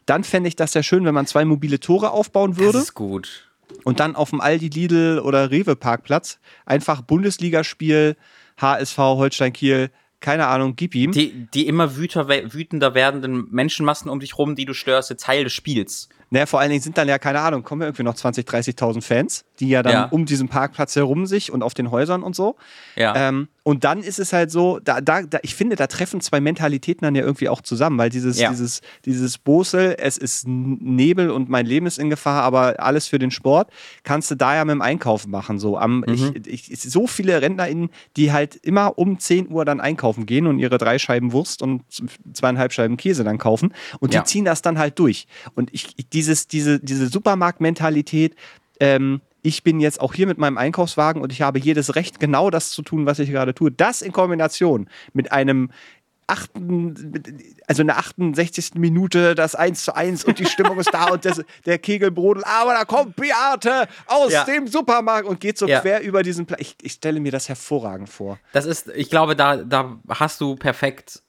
Dann 0.07 0.23
fände 0.23 0.49
ich 0.49 0.55
das 0.55 0.73
ja 0.73 0.81
schön, 0.81 1.05
wenn 1.05 1.13
man 1.13 1.27
zwei 1.27 1.45
mobile 1.45 1.79
Tore 1.79 2.11
aufbauen 2.11 2.57
würde. 2.57 2.73
Das 2.73 2.83
ist 2.83 2.93
gut 2.95 3.48
und 3.83 3.99
dann 3.99 4.15
auf 4.15 4.29
dem 4.29 4.41
Aldi, 4.41 4.69
Lidl 4.69 5.19
oder 5.23 5.51
Rewe 5.51 5.75
Parkplatz 5.75 6.39
einfach 6.65 7.01
Bundesligaspiel, 7.01 8.15
HSV, 8.57 8.97
Holstein 8.97 9.53
Kiel, 9.53 9.91
keine 10.19 10.47
Ahnung, 10.47 10.75
gib 10.75 10.95
ihm. 10.95 11.11
Die, 11.11 11.47
die 11.53 11.65
immer 11.67 11.95
wütender 11.95 12.93
werdenden 12.93 13.47
Menschenmassen 13.51 14.09
um 14.09 14.19
dich 14.19 14.37
rum, 14.37 14.55
die 14.55 14.65
du 14.65 14.73
störst, 14.73 15.17
Teil 15.17 15.45
des 15.45 15.53
Spiels. 15.53 16.09
Naja, 16.29 16.45
vor 16.45 16.59
allen 16.59 16.69
Dingen 16.69 16.81
sind 16.81 16.97
dann 16.97 17.07
ja, 17.07 17.17
keine 17.17 17.39
Ahnung, 17.39 17.63
kommen 17.63 17.81
ja 17.81 17.87
irgendwie 17.87 18.03
noch 18.03 18.15
20, 18.15 18.45
30.000 18.45 19.01
Fans, 19.01 19.45
die 19.59 19.69
ja 19.69 19.83
dann 19.83 19.93
ja. 19.93 20.05
um 20.05 20.25
diesen 20.25 20.47
Parkplatz 20.47 20.95
herum 20.95 21.25
sich 21.25 21.51
und 21.51 21.63
auf 21.63 21.73
den 21.73 21.91
Häusern 21.91 22.23
und 22.23 22.35
so. 22.35 22.55
Ja. 22.95 23.15
Ähm, 23.15 23.47
und 23.63 23.83
dann 23.83 24.01
ist 24.01 24.19
es 24.19 24.33
halt 24.33 24.49
so, 24.51 24.79
da, 24.79 24.99
da, 25.01 25.21
da, 25.21 25.39
ich 25.43 25.53
finde, 25.53 25.75
da 25.75 25.87
treffen 25.87 26.21
zwei 26.21 26.39
Mentalitäten 26.39 27.05
dann 27.05 27.13
ja 27.13 27.23
irgendwie 27.23 27.49
auch 27.49 27.61
zusammen, 27.61 27.97
weil 27.97 28.09
dieses, 28.09 28.39
ja. 28.39 28.49
dieses, 28.49 28.81
dieses 29.05 29.37
Bosel, 29.37 29.95
es 29.99 30.17
ist 30.17 30.47
Nebel 30.47 31.29
und 31.29 31.49
mein 31.49 31.65
Leben 31.65 31.85
ist 31.85 31.99
in 31.99 32.09
Gefahr, 32.09 32.43
aber 32.43 32.79
alles 32.79 33.07
für 33.07 33.19
den 33.19 33.31
Sport, 33.31 33.69
kannst 34.03 34.31
du 34.31 34.35
da 34.35 34.55
ja 34.55 34.65
mit 34.65 34.73
dem 34.73 34.81
Einkaufen 34.81 35.29
machen. 35.29 35.59
So, 35.59 35.77
am, 35.77 36.03
mhm. 36.07 36.33
ich, 36.45 36.71
ich, 36.71 36.81
so 36.81 37.05
viele 37.05 37.41
RentnerInnen, 37.41 37.89
die 38.17 38.31
halt 38.31 38.55
immer 38.55 38.97
um 38.97 39.19
10 39.19 39.51
Uhr 39.51 39.65
dann 39.65 39.79
einkaufen 39.81 40.25
gehen 40.25 40.47
und 40.47 40.59
ihre 40.59 40.77
drei 40.77 40.97
Scheiben 40.97 41.31
Wurst 41.31 41.61
und 41.61 41.83
zweieinhalb 42.33 42.73
Scheiben 42.73 42.97
Käse 42.97 43.23
dann 43.23 43.37
kaufen 43.37 43.73
und 43.99 44.13
die 44.13 44.23
ziehen 44.23 44.45
das 44.45 44.61
dann 44.61 44.79
halt 44.79 44.97
durch. 44.97 45.27
Und 45.53 45.73
ich, 45.73 45.95
die 45.95 46.19
dieses, 46.19 46.47
diese, 46.47 46.79
diese 46.79 47.07
Supermarktmentalität, 47.07 48.35
ähm, 48.79 49.21
ich 49.41 49.63
bin 49.63 49.79
jetzt 49.79 50.01
auch 50.01 50.13
hier 50.13 50.27
mit 50.27 50.37
meinem 50.37 50.57
Einkaufswagen 50.57 51.21
und 51.21 51.31
ich 51.31 51.41
habe 51.41 51.59
jedes 51.59 51.95
Recht, 51.95 52.19
genau 52.19 52.49
das 52.49 52.71
zu 52.71 52.81
tun, 52.81 53.05
was 53.05 53.19
ich 53.19 53.29
gerade 53.29 53.53
tue. 53.53 53.71
Das 53.71 54.01
in 54.01 54.11
Kombination 54.11 54.89
mit 55.13 55.31
einem 55.31 55.71
achten, 56.29 57.13
also 57.67 57.81
in 57.81 57.87
der 57.87 57.97
68. 57.97 58.75
Minute 58.75 59.35
das 59.35 59.55
1 59.55 59.83
zu 59.83 59.95
1 59.95 60.25
und 60.25 60.39
die 60.39 60.45
Stimmung 60.45 60.79
ist 60.79 60.93
da 60.93 61.05
und 61.05 61.25
das, 61.25 61.41
der 61.65 61.79
Kegel 61.79 62.11
brodelt, 62.11 62.45
aber 62.45 62.73
da 62.73 62.85
kommt 62.85 63.15
Beate 63.15 63.87
aus 64.05 64.31
ja. 64.31 64.43
dem 64.43 64.67
Supermarkt 64.67 65.27
und 65.27 65.39
geht 65.39 65.57
so 65.57 65.67
ja. 65.67 65.79
quer 65.81 66.01
über 66.01 66.23
diesen 66.23 66.45
Platz. 66.45 66.61
Ich, 66.61 66.75
ich, 66.81 66.93
stelle 66.93 67.19
mir 67.19 67.31
das 67.31 67.49
hervorragend 67.49 68.09
vor. 68.09 68.37
Das 68.53 68.65
ist, 68.65 68.89
ich 68.89 69.09
glaube, 69.09 69.35
da, 69.35 69.57
da 69.57 69.97
hast 70.07 70.39
du 70.39 70.55
perfekt 70.55 71.23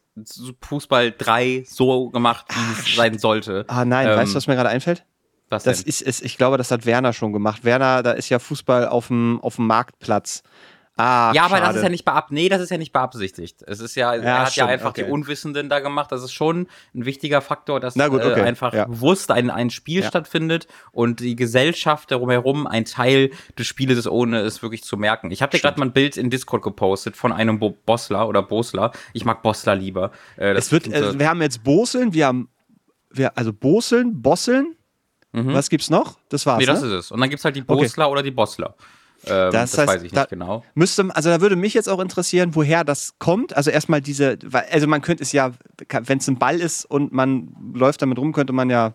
Fußball 0.60 1.12
3 1.16 1.64
so 1.66 2.10
gemacht, 2.10 2.46
wie 2.50 2.80
es 2.80 2.96
sein 2.96 3.18
sollte. 3.18 3.64
Ah 3.68 3.84
nein, 3.84 4.06
ähm, 4.06 4.16
weißt 4.16 4.32
du, 4.32 4.36
was 4.36 4.46
mir 4.46 4.54
gerade 4.54 4.68
einfällt? 4.68 5.04
Was 5.50 5.64
das 5.64 5.82
ist, 5.82 6.00
ist, 6.00 6.22
ich 6.22 6.38
glaube, 6.38 6.56
das 6.56 6.70
hat 6.70 6.86
Werner 6.86 7.12
schon 7.12 7.32
gemacht. 7.32 7.64
Werner, 7.64 8.02
da 8.02 8.12
ist 8.12 8.28
ja 8.28 8.38
Fußball 8.38 8.88
auf 8.88 9.08
dem, 9.08 9.40
auf 9.42 9.56
dem 9.56 9.66
Marktplatz. 9.66 10.42
Ah, 10.96 11.32
ja, 11.34 11.44
aber 11.44 11.56
schade. 11.56 11.66
das 11.66 11.76
ist 11.76 11.82
ja 11.82 11.88
nicht 11.88 12.04
beab 12.04 12.30
nee, 12.30 12.48
das 12.50 12.60
ist 12.60 12.70
ja 12.70 12.76
nicht 12.76 12.92
beabsichtigt. 12.92 13.62
Es 13.66 13.80
ist 13.80 13.94
ja, 13.94 14.14
ja 14.14 14.22
er 14.22 14.38
hat 14.40 14.52
stimmt, 14.52 14.68
ja 14.68 14.72
einfach 14.74 14.90
okay. 14.90 15.04
die 15.04 15.10
Unwissenden 15.10 15.70
da 15.70 15.80
gemacht. 15.80 16.12
Das 16.12 16.22
ist 16.22 16.32
schon 16.32 16.66
ein 16.94 17.06
wichtiger 17.06 17.40
Faktor, 17.40 17.80
dass 17.80 17.94
gut, 17.94 18.22
okay. 18.22 18.40
äh, 18.40 18.42
einfach 18.42 18.74
ja. 18.74 18.84
bewusst 18.84 19.30
ein, 19.30 19.50
ein 19.50 19.70
Spiel 19.70 20.02
ja. 20.02 20.08
stattfindet 20.08 20.66
und 20.92 21.20
die 21.20 21.36
Gesellschaft 21.36 22.10
darum 22.10 22.28
herum 22.28 22.66
ein 22.66 22.84
Teil 22.84 23.30
des 23.58 23.66
Spieles 23.66 23.96
ist, 23.96 24.08
ohne 24.08 24.40
es 24.40 24.62
wirklich 24.62 24.84
zu 24.84 24.98
merken. 24.98 25.30
Ich 25.30 25.40
habe 25.40 25.52
dir 25.56 25.60
gerade 25.60 25.80
mal 25.80 25.86
ein 25.86 25.92
Bild 25.92 26.18
in 26.18 26.28
Discord 26.28 26.62
gepostet 26.62 27.16
von 27.16 27.32
einem 27.32 27.58
Bo 27.58 27.70
Bossler 27.70 28.28
oder 28.28 28.42
Bosler. 28.42 28.92
Ich 29.14 29.24
mag 29.24 29.42
Bossler 29.42 29.76
lieber. 29.76 30.10
Äh, 30.36 30.52
es 30.52 30.70
wird, 30.70 30.86
äh, 30.86 31.18
wir 31.18 31.30
haben 31.30 31.40
jetzt 31.40 31.64
Boseln, 31.64 32.12
wir 32.12 32.26
haben, 32.26 32.50
wir, 33.10 33.38
also 33.38 33.54
Boseln, 33.54 34.20
Bosseln. 34.20 34.76
Mhm. 35.32 35.54
Was 35.54 35.70
gibt's 35.70 35.90
noch? 35.90 36.18
Das 36.28 36.44
war's. 36.46 36.58
Nee, 36.58 36.66
das 36.66 36.80
ne? 36.82 36.88
ist 36.88 36.92
es. 36.92 37.10
Und 37.10 37.20
dann 37.20 37.30
gibt's 37.30 37.44
halt 37.44 37.56
die 37.56 37.62
Bosler 37.62 38.06
okay. 38.06 38.12
oder 38.12 38.22
die 38.22 38.30
Bossler. 38.30 38.74
Ähm, 39.26 39.52
das, 39.52 39.72
das 39.72 39.78
heißt, 39.78 39.88
weiß 39.88 40.02
ich 40.02 40.12
nicht 40.12 40.28
genau. 40.30 40.64
Müsste, 40.74 41.08
also 41.14 41.30
da 41.30 41.40
würde 41.40 41.56
mich 41.56 41.74
jetzt 41.74 41.88
auch 41.88 42.00
interessieren, 42.00 42.54
woher 42.54 42.84
das 42.84 43.14
kommt. 43.18 43.54
Also 43.56 43.70
erstmal 43.70 44.00
diese, 44.00 44.38
also 44.70 44.86
man 44.86 45.02
könnte 45.02 45.22
es 45.22 45.32
ja, 45.32 45.52
wenn 45.88 46.18
es 46.18 46.28
ein 46.28 46.38
Ball 46.38 46.58
ist 46.58 46.84
und 46.84 47.12
man 47.12 47.54
läuft 47.74 48.02
damit 48.02 48.18
rum, 48.18 48.32
könnte 48.32 48.52
man 48.52 48.70
ja 48.70 48.94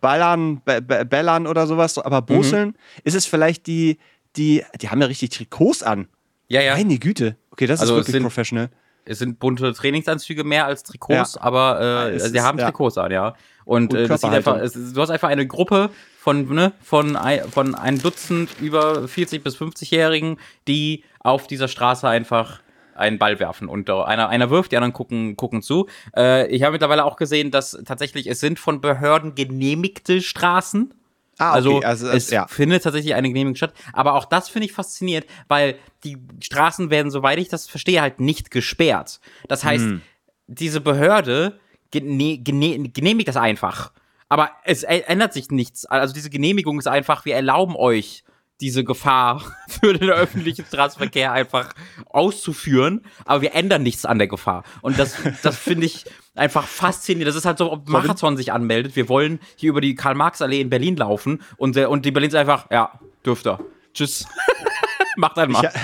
ballern, 0.00 0.60
bellern 0.60 1.46
oder 1.46 1.66
sowas, 1.66 1.98
aber 1.98 2.22
boseln. 2.22 2.68
Mhm. 2.68 2.74
Ist 3.04 3.14
es 3.14 3.26
vielleicht 3.26 3.66
die, 3.66 3.98
die, 4.36 4.64
die 4.80 4.88
haben 4.88 5.00
ja 5.00 5.06
richtig 5.06 5.30
Trikots 5.30 5.82
an. 5.82 6.08
Ja, 6.48 6.60
ja. 6.60 6.74
Meine 6.74 6.98
Güte. 6.98 7.36
Okay, 7.52 7.66
das 7.66 7.80
also 7.80 7.94
ist 7.94 8.00
wirklich 8.00 8.12
sind, 8.12 8.22
professional. 8.22 8.68
Es 9.04 9.18
sind 9.18 9.38
bunte 9.38 9.72
Trainingsanzüge 9.72 10.44
mehr 10.44 10.66
als 10.66 10.82
Trikots, 10.82 11.36
ja. 11.36 11.40
aber 11.42 12.10
äh, 12.10 12.18
sie 12.18 12.40
haben 12.40 12.58
Trikots 12.58 12.98
an, 12.98 13.12
ja. 13.12 13.34
Und, 13.64 13.94
äh, 13.94 14.08
das 14.08 14.22
sieht 14.22 14.30
einfach, 14.30 14.56
es, 14.56 14.72
du 14.72 15.00
hast 15.00 15.10
einfach 15.10 15.28
eine 15.28 15.46
Gruppe 15.46 15.90
von, 16.18 16.48
ne, 16.52 16.72
von, 16.82 17.16
ein, 17.16 17.48
von 17.50 17.74
ein 17.74 18.00
Dutzend 18.00 18.50
über 18.60 19.06
40 19.06 19.42
bis 19.42 19.56
50-Jährigen, 19.56 20.38
die 20.68 21.04
auf 21.20 21.46
dieser 21.46 21.68
Straße 21.68 22.08
einfach 22.08 22.60
einen 22.94 23.18
Ball 23.18 23.40
werfen 23.40 23.68
und 23.68 23.88
einer, 23.88 24.28
einer 24.28 24.50
wirft, 24.50 24.72
die 24.72 24.76
anderen 24.76 24.92
gucken, 24.92 25.36
gucken 25.36 25.62
zu. 25.62 25.88
Äh, 26.14 26.48
ich 26.48 26.62
habe 26.62 26.72
mittlerweile 26.72 27.04
auch 27.04 27.16
gesehen, 27.16 27.50
dass 27.50 27.80
tatsächlich 27.84 28.28
es 28.28 28.40
sind 28.40 28.58
von 28.58 28.80
Behörden 28.80 29.34
genehmigte 29.34 30.20
Straßen. 30.20 30.94
Ah, 31.38 31.50
okay. 31.50 31.56
also, 31.56 31.80
also 31.80 32.08
es 32.08 32.30
ja. 32.30 32.46
findet 32.46 32.82
tatsächlich 32.82 33.14
eine 33.14 33.28
Genehmigung 33.28 33.56
statt. 33.56 33.72
Aber 33.94 34.14
auch 34.14 34.26
das 34.26 34.50
finde 34.50 34.66
ich 34.66 34.72
faszinierend, 34.72 35.26
weil 35.48 35.76
die 36.04 36.18
Straßen 36.42 36.90
werden, 36.90 37.10
soweit 37.10 37.38
ich 37.38 37.48
das 37.48 37.66
verstehe, 37.66 38.02
halt 38.02 38.20
nicht 38.20 38.50
gesperrt. 38.50 39.20
Das 39.48 39.64
heißt, 39.64 39.84
hm. 39.84 40.02
diese 40.46 40.82
Behörde 40.82 41.58
gene 41.90 42.38
gene 42.38 42.88
genehmigt 42.88 43.28
das 43.28 43.36
einfach. 43.36 43.92
Aber 44.28 44.50
es 44.64 44.84
ändert 44.84 45.32
sich 45.32 45.50
nichts. 45.50 45.86
Also 45.86 46.14
diese 46.14 46.30
Genehmigung 46.30 46.78
ist 46.78 46.86
einfach, 46.86 47.24
wir 47.24 47.34
erlauben 47.34 47.74
euch 47.74 48.22
diese 48.60 48.84
Gefahr 48.84 49.42
für 49.68 49.92
den 49.92 50.10
öffentlichen 50.10 50.64
Straßenverkehr 50.64 51.32
einfach 51.32 51.72
auszuführen, 52.06 53.04
aber 53.24 53.42
wir 53.42 53.54
ändern 53.54 53.82
nichts 53.82 54.04
an 54.04 54.18
der 54.18 54.28
Gefahr. 54.28 54.64
Und 54.82 54.98
das, 54.98 55.16
das 55.42 55.56
finde 55.56 55.86
ich 55.86 56.04
einfach 56.34 56.66
faszinierend. 56.66 57.28
Das 57.28 57.36
ist 57.36 57.44
halt 57.44 57.58
so, 57.58 57.72
ob 57.72 57.88
Marathon 57.88 58.36
sich 58.36 58.52
anmeldet. 58.52 58.96
Wir 58.96 59.08
wollen 59.08 59.40
hier 59.56 59.70
über 59.70 59.80
die 59.80 59.94
Karl-Marx-Allee 59.94 60.60
in 60.60 60.70
Berlin 60.70 60.96
laufen 60.96 61.42
und, 61.56 61.76
und 61.76 62.04
die 62.04 62.10
Berlin 62.10 62.28
ist 62.28 62.36
einfach, 62.36 62.70
ja, 62.70 63.00
dürft 63.24 63.46
ihr. 63.46 63.58
Tschüss. 63.94 64.26
Macht 65.20 65.38
einmal. 65.38 65.70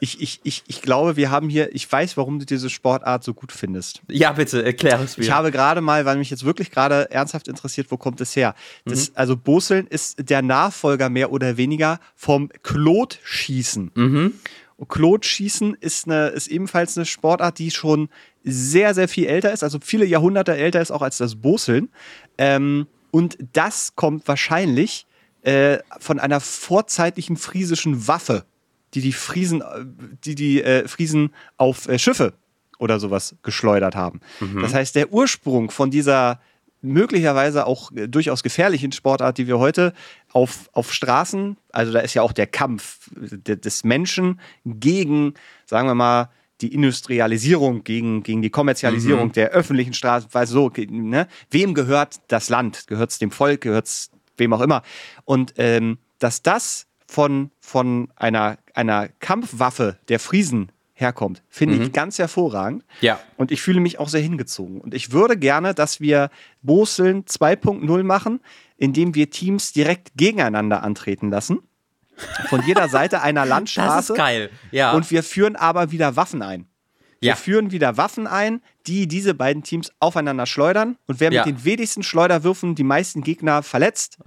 Ich, 0.00 0.20
ich, 0.22 0.40
ich, 0.42 0.62
ich 0.68 0.80
glaube, 0.80 1.16
wir 1.16 1.30
haben 1.30 1.48
hier, 1.48 1.74
ich 1.74 1.90
weiß, 1.90 2.16
warum 2.16 2.38
du 2.38 2.46
diese 2.46 2.70
Sportart 2.70 3.22
so 3.24 3.34
gut 3.34 3.52
findest. 3.52 4.00
Ja, 4.08 4.32
bitte, 4.32 4.64
erklär 4.64 4.98
es 5.00 5.18
mir. 5.18 5.24
Ich 5.24 5.30
habe 5.30 5.50
gerade 5.50 5.80
mal, 5.80 6.04
weil 6.06 6.16
mich 6.16 6.30
jetzt 6.30 6.44
wirklich 6.44 6.70
gerade 6.70 7.10
ernsthaft 7.10 7.46
interessiert, 7.46 7.90
wo 7.90 7.98
kommt 7.98 8.20
es 8.20 8.34
her? 8.34 8.54
Das, 8.84 9.10
mhm. 9.10 9.16
Also 9.16 9.36
Boseln 9.36 9.86
ist 9.86 10.28
der 10.30 10.40
Nachfolger 10.40 11.10
mehr 11.10 11.30
oder 11.30 11.56
weniger 11.56 12.00
vom 12.14 12.48
Klotschießen. 12.62 13.90
Mhm. 13.94 14.32
Und 14.76 14.88
Klotschießen 14.88 15.76
ist, 15.80 16.06
eine, 16.06 16.28
ist 16.28 16.48
ebenfalls 16.48 16.96
eine 16.96 17.04
Sportart, 17.04 17.58
die 17.58 17.70
schon 17.70 18.08
sehr, 18.44 18.94
sehr 18.94 19.08
viel 19.08 19.26
älter 19.26 19.52
ist, 19.52 19.62
also 19.62 19.78
viele 19.82 20.06
Jahrhunderte 20.06 20.56
älter 20.56 20.80
ist 20.80 20.90
auch 20.90 21.02
als 21.02 21.18
das 21.18 21.36
Boseln. 21.36 21.90
Ähm, 22.38 22.86
und 23.10 23.36
das 23.52 23.94
kommt 23.94 24.26
wahrscheinlich 24.26 25.06
äh, 25.42 25.78
von 26.00 26.18
einer 26.18 26.40
vorzeitlichen 26.40 27.36
friesischen 27.36 28.08
Waffe 28.08 28.44
die 28.94 29.00
die 29.00 29.12
Friesen, 29.12 29.62
die 30.24 30.34
die 30.34 30.62
äh, 30.62 30.86
Friesen 30.86 31.32
auf 31.56 31.88
äh, 31.88 31.98
Schiffe 31.98 32.34
oder 32.78 33.00
sowas 33.00 33.36
geschleudert 33.42 33.94
haben. 33.94 34.20
Mhm. 34.40 34.62
Das 34.62 34.74
heißt, 34.74 34.94
der 34.94 35.12
Ursprung 35.12 35.70
von 35.70 35.90
dieser 35.90 36.40
möglicherweise 36.82 37.66
auch 37.66 37.92
äh, 37.92 38.08
durchaus 38.08 38.42
gefährlichen 38.42 38.92
Sportart, 38.92 39.38
die 39.38 39.46
wir 39.46 39.58
heute 39.58 39.92
auf, 40.32 40.68
auf 40.72 40.92
Straßen, 40.92 41.56
also 41.70 41.92
da 41.92 42.00
ist 42.00 42.14
ja 42.14 42.22
auch 42.22 42.32
der 42.32 42.46
Kampf 42.46 43.10
des 43.14 43.84
Menschen 43.84 44.40
gegen, 44.64 45.34
sagen 45.64 45.88
wir 45.88 45.94
mal, 45.94 46.30
die 46.60 46.74
Industrialisierung, 46.74 47.82
gegen, 47.82 48.22
gegen 48.22 48.42
die 48.42 48.50
Kommerzialisierung 48.50 49.28
mhm. 49.28 49.32
der 49.32 49.50
öffentlichen 49.50 49.94
Straßen, 49.94 50.28
weil 50.32 50.46
so, 50.46 50.70
ne? 50.90 51.26
wem 51.50 51.74
gehört 51.74 52.20
das 52.28 52.50
Land? 52.50 52.86
Gehört 52.86 53.10
es 53.10 53.18
dem 53.18 53.32
Volk? 53.32 53.62
Gehört 53.62 53.86
es 53.86 54.10
wem 54.36 54.52
auch 54.52 54.60
immer? 54.60 54.82
Und 55.24 55.54
ähm, 55.56 55.98
dass 56.18 56.42
das 56.42 56.86
von, 57.06 57.50
von 57.60 58.08
einer, 58.16 58.58
einer 58.74 59.08
Kampfwaffe 59.08 59.98
der 60.08 60.18
Friesen 60.18 60.72
herkommt, 60.94 61.42
finde 61.48 61.76
mhm. 61.76 61.82
ich 61.82 61.92
ganz 61.92 62.18
hervorragend. 62.18 62.84
Ja. 63.00 63.20
Und 63.36 63.50
ich 63.50 63.60
fühle 63.60 63.80
mich 63.80 63.98
auch 63.98 64.08
sehr 64.08 64.20
hingezogen. 64.20 64.80
Und 64.80 64.94
ich 64.94 65.12
würde 65.12 65.36
gerne, 65.36 65.74
dass 65.74 66.00
wir 66.00 66.30
Boseln 66.62 67.24
2.0 67.24 68.02
machen, 68.04 68.40
indem 68.76 69.14
wir 69.14 69.30
Teams 69.30 69.72
direkt 69.72 70.12
gegeneinander 70.16 70.82
antreten 70.82 71.30
lassen. 71.30 71.58
Von 72.48 72.62
jeder 72.64 72.88
Seite 72.88 73.22
einer 73.22 73.44
Landstraße. 73.52 73.96
Das 73.96 74.10
ist 74.10 74.16
geil. 74.16 74.50
Ja. 74.70 74.92
Und 74.92 75.10
wir 75.10 75.22
führen 75.22 75.56
aber 75.56 75.90
wieder 75.90 76.16
Waffen 76.16 76.42
ein. 76.42 76.66
Wir 77.20 77.30
ja. 77.30 77.36
führen 77.36 77.70
wieder 77.70 77.96
Waffen 77.96 78.26
ein, 78.26 78.60
die 78.86 79.06
diese 79.06 79.34
beiden 79.34 79.62
Teams 79.62 79.90
aufeinander 80.00 80.46
schleudern. 80.46 80.96
Und 81.06 81.20
wer 81.20 81.32
ja. 81.32 81.44
mit 81.44 81.54
den 81.54 81.64
wenigsten 81.64 82.02
Schleuderwürfen 82.02 82.74
die 82.74 82.84
meisten 82.84 83.22
Gegner 83.22 83.62
verletzt, 83.62 84.18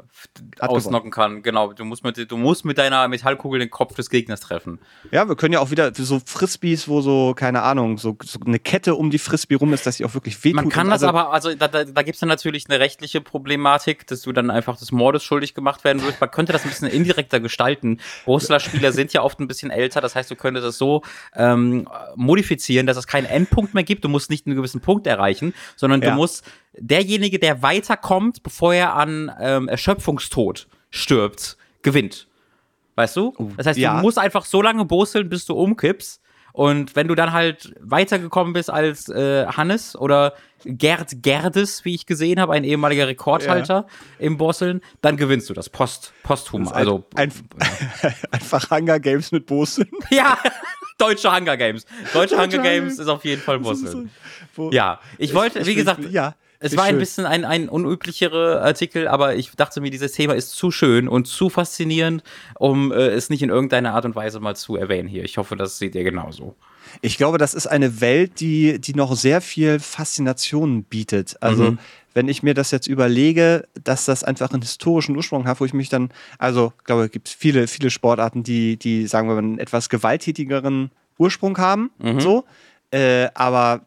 ausnocken 0.59 1.11
kann. 1.11 1.43
Genau, 1.43 1.73
du 1.73 1.85
musst, 1.85 2.03
mit, 2.03 2.31
du 2.31 2.37
musst 2.37 2.65
mit 2.65 2.77
deiner 2.77 3.07
Metallkugel 3.07 3.59
den 3.59 3.69
Kopf 3.69 3.95
des 3.95 4.09
Gegners 4.09 4.41
treffen. 4.41 4.79
Ja, 5.11 5.27
wir 5.27 5.35
können 5.35 5.53
ja 5.53 5.59
auch 5.59 5.71
wieder 5.71 5.93
so 5.93 6.21
Frisbees, 6.25 6.87
wo 6.87 7.01
so, 7.01 7.33
keine 7.35 7.61
Ahnung, 7.63 7.97
so, 7.97 8.17
so 8.23 8.39
eine 8.45 8.59
Kette 8.59 8.95
um 8.95 9.09
die 9.09 9.19
Frisbee 9.19 9.55
rum 9.55 9.73
ist, 9.73 9.85
dass 9.85 9.97
sie 9.97 10.05
auch 10.05 10.13
wirklich 10.13 10.43
wehtut. 10.43 10.55
Man 10.55 10.69
kann 10.69 10.87
das 10.87 11.03
also, 11.03 11.07
aber, 11.07 11.31
also 11.31 11.53
da, 11.53 11.67
da, 11.67 11.83
da 11.83 12.01
gibt 12.01 12.15
es 12.15 12.19
dann 12.19 12.29
natürlich 12.29 12.65
eine 12.69 12.79
rechtliche 12.79 13.21
Problematik, 13.21 14.07
dass 14.07 14.21
du 14.21 14.31
dann 14.31 14.49
einfach 14.49 14.77
des 14.77 14.91
Mordes 14.91 15.23
schuldig 15.23 15.53
gemacht 15.53 15.83
werden 15.83 16.01
wirst. 16.03 16.21
Man 16.21 16.31
könnte 16.31 16.53
das 16.53 16.63
ein 16.63 16.69
bisschen 16.69 16.87
indirekter 16.87 17.39
gestalten. 17.39 17.99
Brustler-Spieler 18.25 18.91
sind 18.91 19.13
ja 19.13 19.21
oft 19.21 19.39
ein 19.39 19.47
bisschen 19.47 19.71
älter, 19.71 20.01
das 20.01 20.15
heißt, 20.15 20.31
du 20.31 20.35
könntest 20.35 20.65
das 20.65 20.77
so 20.77 21.01
ähm, 21.35 21.87
modifizieren, 22.15 22.87
dass 22.87 22.97
es 22.97 23.07
keinen 23.07 23.25
Endpunkt 23.25 23.73
mehr 23.73 23.83
gibt. 23.83 24.03
Du 24.03 24.09
musst 24.09 24.29
nicht 24.29 24.44
einen 24.45 24.55
gewissen 24.55 24.81
Punkt 24.81 25.07
erreichen, 25.07 25.53
sondern 25.75 26.01
ja. 26.01 26.11
du 26.11 26.15
musst 26.15 26.45
derjenige, 26.77 27.39
der 27.39 27.61
weiterkommt, 27.61 28.43
bevor 28.43 28.73
er 28.73 28.95
an 28.95 29.31
ähm, 29.39 29.67
Erschöpfungstod 29.67 30.67
stirbt, 30.89 31.57
gewinnt. 31.81 32.27
Weißt 32.95 33.15
du? 33.15 33.33
Oh, 33.37 33.51
das 33.57 33.67
heißt, 33.67 33.79
ja. 33.79 33.95
du 33.95 34.01
musst 34.01 34.17
einfach 34.17 34.45
so 34.45 34.61
lange 34.61 34.85
boseln, 34.85 35.29
bis 35.29 35.45
du 35.45 35.53
umkippst. 35.53 36.21
Und 36.53 36.95
wenn 36.95 37.09
du 37.09 37.15
dann 37.15 37.33
halt 37.33 37.75
weitergekommen 37.81 38.53
bist 38.53 38.69
als 38.69 39.09
äh, 39.09 39.45
Hannes 39.45 39.93
oder 39.97 40.33
Gerd 40.63 41.21
Gerdes, 41.21 41.83
wie 41.83 41.93
ich 41.93 42.05
gesehen 42.05 42.39
habe, 42.39 42.53
ein 42.53 42.63
ehemaliger 42.63 43.07
Rekordhalter 43.07 43.85
ja. 43.87 44.25
im 44.25 44.37
Bosseln, 44.37 44.79
dann 45.01 45.17
gewinnst 45.17 45.49
du 45.49 45.53
das 45.53 45.67
Post, 45.69 46.13
posthum. 46.23 46.63
Das 46.63 46.71
also 46.71 47.03
ein, 47.15 47.29
einfach 48.31 48.71
Hunger 48.71 49.01
Games 49.01 49.33
mit 49.33 49.47
Bosseln. 49.47 49.89
Ja, 50.09 50.37
deutsche 50.97 51.33
Hunger 51.35 51.57
Games. 51.57 51.85
Deutsche 52.13 52.37
Hunger 52.37 52.59
Games 52.59 52.99
ist 52.99 53.07
auf 53.07 53.25
jeden 53.25 53.41
Fall 53.41 53.59
Bosseln. 53.59 54.11
Ja, 54.71 54.99
ich 55.17 55.33
wollte, 55.33 55.65
wie 55.65 55.75
gesagt, 55.75 56.09
ja. 56.11 56.35
Es 56.59 56.75
war 56.77 56.85
ein 56.85 56.97
bisschen 56.97 57.25
ein, 57.25 57.45
ein 57.45 57.69
unüblicherer 57.69 58.61
Artikel, 58.61 59.07
aber 59.07 59.35
ich 59.35 59.51
dachte 59.51 59.81
mir, 59.81 59.91
dieses 59.91 60.13
Thema 60.13 60.33
ist 60.33 60.51
zu 60.51 60.71
schön 60.71 61.07
und 61.07 61.27
zu 61.27 61.49
faszinierend, 61.49 62.23
um 62.57 62.91
äh, 62.91 63.09
es 63.09 63.29
nicht 63.29 63.43
in 63.43 63.49
irgendeiner 63.49 63.93
Art 63.93 64.05
und 64.05 64.15
Weise 64.15 64.39
mal 64.39 64.55
zu 64.55 64.75
erwähnen 64.75 65.07
hier. 65.07 65.23
Ich 65.23 65.37
hoffe, 65.37 65.55
das 65.55 65.77
seht 65.77 65.95
ihr 65.95 66.03
genauso. 66.03 66.55
Ich 67.01 67.17
glaube, 67.17 67.37
das 67.37 67.53
ist 67.53 67.67
eine 67.67 67.99
Welt, 68.01 68.39
die, 68.39 68.79
die 68.79 68.93
noch 68.93 69.15
sehr 69.15 69.41
viel 69.41 69.79
Faszination 69.79 70.85
bietet. 70.85 71.35
Also, 71.41 71.71
mhm. 71.71 71.79
Wenn 72.15 72.29
ich 72.29 72.41
mir 72.41 72.53
das 72.55 72.71
jetzt 72.71 72.87
überlege, 72.87 73.67
dass 73.83 74.05
das 74.05 74.23
einfach 74.23 74.49
einen 74.49 74.61
historischen 74.61 75.15
Ursprung 75.15 75.45
hat, 75.47 75.59
wo 75.59 75.65
ich 75.65 75.73
mich 75.73 75.89
dann, 75.89 76.09
also, 76.39 76.73
ich 76.79 76.85
glaube, 76.85 77.05
es 77.05 77.11
gibt 77.11 77.29
viele, 77.29 77.67
viele 77.67 77.91
Sportarten, 77.91 78.41
die, 78.41 78.77
die, 78.77 79.05
sagen 79.05 79.27
wir 79.27 79.35
mal, 79.35 79.39
einen 79.39 79.59
etwas 79.59 79.89
gewalttätigeren 79.89 80.91
Ursprung 81.19 81.57
haben, 81.57 81.91
mhm. 81.99 82.19
so. 82.21 82.45
Äh, 82.91 83.27
aber 83.33 83.81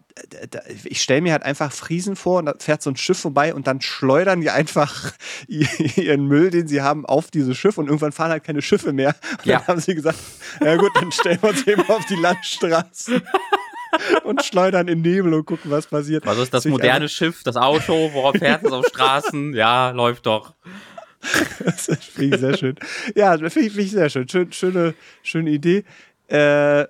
ich 0.85 1.01
stelle 1.01 1.21
mir 1.21 1.33
halt 1.33 1.45
einfach 1.45 1.73
Friesen 1.73 2.17
vor 2.17 2.41
und 2.41 2.47
da 2.47 2.55
fährt 2.59 2.83
so 2.83 2.91
ein 2.91 2.97
Schiff 2.97 3.19
vorbei 3.19 3.55
und 3.55 3.67
dann 3.67 3.81
schleudern 3.81 4.41
die 4.41 4.51
einfach 4.51 5.13
ihren 5.49 6.27
Müll, 6.27 6.51
den 6.51 6.69
sie 6.69 6.83
haben, 6.83 7.07
auf 7.07 7.31
dieses 7.31 7.57
Schiff 7.57 7.79
und 7.79 7.87
irgendwann 7.87 8.13
fahren 8.13 8.31
halt 8.31 8.45
keine 8.45 8.61
Schiffe 8.61 8.93
mehr. 8.93 9.15
Und 9.39 9.47
ja. 9.47 9.59
dann 9.59 9.67
haben 9.69 9.81
sie 9.81 9.95
gesagt, 9.95 10.19
ja 10.63 10.77
gut, 10.77 10.91
dann 10.95 11.13
stellen 11.13 11.39
wir 11.41 11.51
uns 11.51 11.67
eben 11.67 11.89
auf 11.89 12.05
die 12.07 12.17
Landstraße. 12.17 13.23
und 14.25 14.43
schleudern 14.45 14.89
in 14.89 15.03
Nebel 15.03 15.35
und 15.35 15.47
gucken, 15.47 15.71
was 15.71 15.87
passiert. 15.87 16.27
Was 16.27 16.39
ist 16.39 16.55
das 16.55 16.65
moderne 16.65 17.09
Schiff, 17.09 17.43
das 17.43 17.57
Auto, 17.57 18.11
worauf 18.13 18.37
fährt 18.37 18.65
es 18.65 18.73
auf 18.73 18.87
Straßen? 18.87 19.55
Ja, 19.59 19.91
läuft 19.91 20.27
doch. 20.27 20.55
das 21.65 21.87
finde 22.13 22.37
ich 22.37 22.41
sehr 22.41 22.57
schön. 22.57 22.77
Ja, 23.17 23.37
finde 23.37 23.61
ich, 23.61 23.73
find 23.73 23.87
ich 23.87 23.91
sehr 23.91 24.09
schön. 24.09 24.29
schön. 24.29 24.53
Schöne, 24.53 24.95
schöne 25.23 25.51
Idee. 25.51 25.85
Äh, 26.29 26.87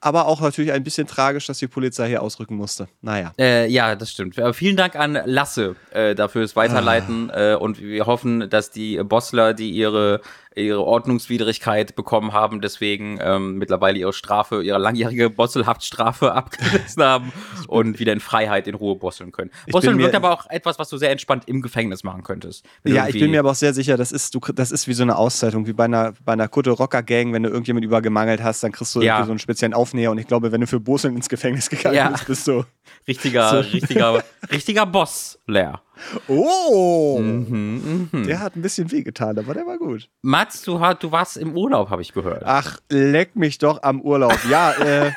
aber 0.00 0.26
auch 0.26 0.40
natürlich 0.40 0.72
ein 0.72 0.82
bisschen 0.82 1.06
tragisch, 1.06 1.46
dass 1.46 1.58
die 1.58 1.68
Polizei 1.68 2.08
hier 2.08 2.22
ausrücken 2.22 2.56
musste. 2.56 2.88
Naja. 3.02 3.32
Äh, 3.38 3.68
ja, 3.68 3.94
das 3.94 4.10
stimmt. 4.10 4.38
Äh, 4.38 4.52
vielen 4.54 4.76
Dank 4.76 4.96
an 4.96 5.18
Lasse 5.26 5.76
äh, 5.92 6.14
dafür 6.14 6.40
fürs 6.42 6.56
Weiterleiten 6.56 7.30
ah. 7.30 7.52
äh, 7.52 7.54
und 7.54 7.80
wir 7.80 8.06
hoffen, 8.06 8.48
dass 8.48 8.70
die 8.70 9.02
Bossler, 9.02 9.52
die 9.52 9.70
ihre 9.70 10.22
ihre 10.56 10.84
Ordnungswidrigkeit 10.84 11.94
bekommen 11.94 12.32
haben, 12.32 12.60
deswegen 12.60 13.18
ähm, 13.22 13.56
mittlerweile 13.56 13.98
ihre 13.98 14.12
Strafe, 14.12 14.62
ihre 14.62 14.78
langjährige 14.78 15.30
Bosselhaftstrafe 15.30 16.32
abgesessen 16.34 17.02
haben 17.02 17.32
und 17.68 18.00
wieder 18.00 18.12
in 18.12 18.20
Freiheit 18.20 18.66
in 18.66 18.74
Ruhe 18.74 18.96
bosseln 18.96 19.30
können. 19.30 19.50
Bosseln 19.70 19.98
wirkt 19.98 20.14
aber 20.14 20.32
auch 20.32 20.50
etwas, 20.50 20.78
was 20.78 20.88
du 20.88 20.96
sehr 20.96 21.10
entspannt 21.10 21.44
im 21.46 21.62
Gefängnis 21.62 22.02
machen 22.02 22.24
könntest. 22.24 22.64
Ja, 22.84 23.06
ich 23.06 23.18
bin 23.18 23.30
mir 23.30 23.40
aber 23.40 23.52
auch 23.52 23.56
sehr 23.56 23.74
sicher, 23.74 23.96
das 23.96 24.10
ist, 24.10 24.34
du, 24.34 24.40
das 24.54 24.72
ist 24.72 24.88
wie 24.88 24.92
so 24.92 25.02
eine 25.02 25.16
Auszeitung, 25.16 25.66
wie 25.66 25.72
bei 25.72 25.84
einer, 25.84 26.14
bei 26.24 26.32
einer 26.32 26.48
Kutte-Rocker-Gang, 26.48 27.32
wenn 27.32 27.44
du 27.44 27.48
irgendjemand 27.48 27.84
übergemangelt 27.84 28.42
hast, 28.42 28.62
dann 28.64 28.72
kriegst 28.72 28.94
du 28.96 29.02
ja. 29.02 29.24
so 29.24 29.30
einen 29.30 29.38
speziellen 29.38 29.74
Aufnäher 29.74 30.10
und 30.10 30.18
ich 30.18 30.26
glaube, 30.26 30.50
wenn 30.50 30.60
du 30.60 30.66
für 30.66 30.80
Bosseln 30.80 31.14
ins 31.14 31.28
Gefängnis 31.28 31.70
gegangen 31.70 31.96
ja. 31.96 32.08
bist, 32.08 32.26
bist 32.26 32.48
du 32.48 32.64
richtiger, 33.06 33.50
so. 33.50 33.70
richtiger, 33.70 34.24
richtiger 34.50 34.86
Boss, 34.86 35.38
Leer. 35.46 35.80
Oh, 36.28 37.18
mhm, 37.20 38.08
mh. 38.10 38.26
der 38.26 38.40
hat 38.40 38.56
ein 38.56 38.62
bisschen 38.62 38.90
wehgetan, 38.90 39.38
aber 39.38 39.54
der 39.54 39.66
war 39.66 39.78
gut. 39.78 40.08
Mats, 40.22 40.62
du, 40.62 40.78
du 40.98 41.12
warst 41.12 41.36
im 41.36 41.56
Urlaub, 41.56 41.90
habe 41.90 42.02
ich 42.02 42.12
gehört. 42.12 42.42
Ach, 42.44 42.78
leck 42.88 43.36
mich 43.36 43.58
doch 43.58 43.82
am 43.82 44.00
Urlaub. 44.00 44.38
Ja, 44.48 44.72
äh, 45.06 45.12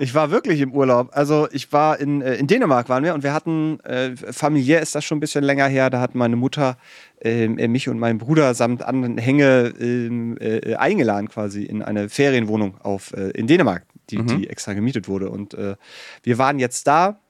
ich 0.00 0.14
war 0.14 0.30
wirklich 0.30 0.60
im 0.60 0.72
Urlaub. 0.72 1.10
Also 1.12 1.48
ich 1.52 1.72
war 1.72 1.98
in, 2.00 2.22
äh, 2.22 2.34
in 2.34 2.46
Dänemark 2.46 2.88
waren 2.88 3.04
wir 3.04 3.14
und 3.14 3.22
wir 3.22 3.32
hatten, 3.32 3.80
äh, 3.80 4.16
familiär 4.16 4.80
ist 4.80 4.94
das 4.94 5.04
schon 5.04 5.18
ein 5.18 5.20
bisschen 5.20 5.44
länger 5.44 5.66
her, 5.66 5.90
da 5.90 6.00
hat 6.00 6.14
meine 6.14 6.36
Mutter 6.36 6.76
ähm, 7.20 7.58
äh, 7.58 7.68
mich 7.68 7.88
und 7.88 7.98
meinen 7.98 8.18
Bruder 8.18 8.54
samt 8.54 8.82
anderen 8.82 9.18
Hänge 9.18 9.72
ähm, 9.80 10.36
äh, 10.40 10.74
eingeladen 10.74 11.28
quasi 11.28 11.64
in 11.64 11.82
eine 11.82 12.08
Ferienwohnung 12.08 12.80
auf, 12.80 13.12
äh, 13.12 13.30
in 13.30 13.46
Dänemark, 13.46 13.84
die, 14.10 14.18
mhm. 14.18 14.26
die 14.26 14.50
extra 14.50 14.74
gemietet 14.74 15.08
wurde. 15.08 15.30
Und 15.30 15.54
äh, 15.54 15.76
wir 16.22 16.38
waren 16.38 16.58
jetzt 16.58 16.86
da 16.86 17.20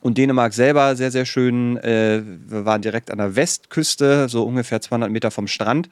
und 0.00 0.18
Dänemark 0.18 0.52
selber 0.52 0.96
sehr, 0.96 1.10
sehr 1.10 1.26
schön. 1.26 1.76
Äh, 1.78 2.22
wir 2.24 2.64
waren 2.64 2.82
direkt 2.82 3.10
an 3.10 3.18
der 3.18 3.36
Westküste, 3.36 4.28
so 4.28 4.44
ungefähr 4.44 4.80
200 4.80 5.10
Meter 5.10 5.30
vom 5.30 5.46
Strand 5.46 5.88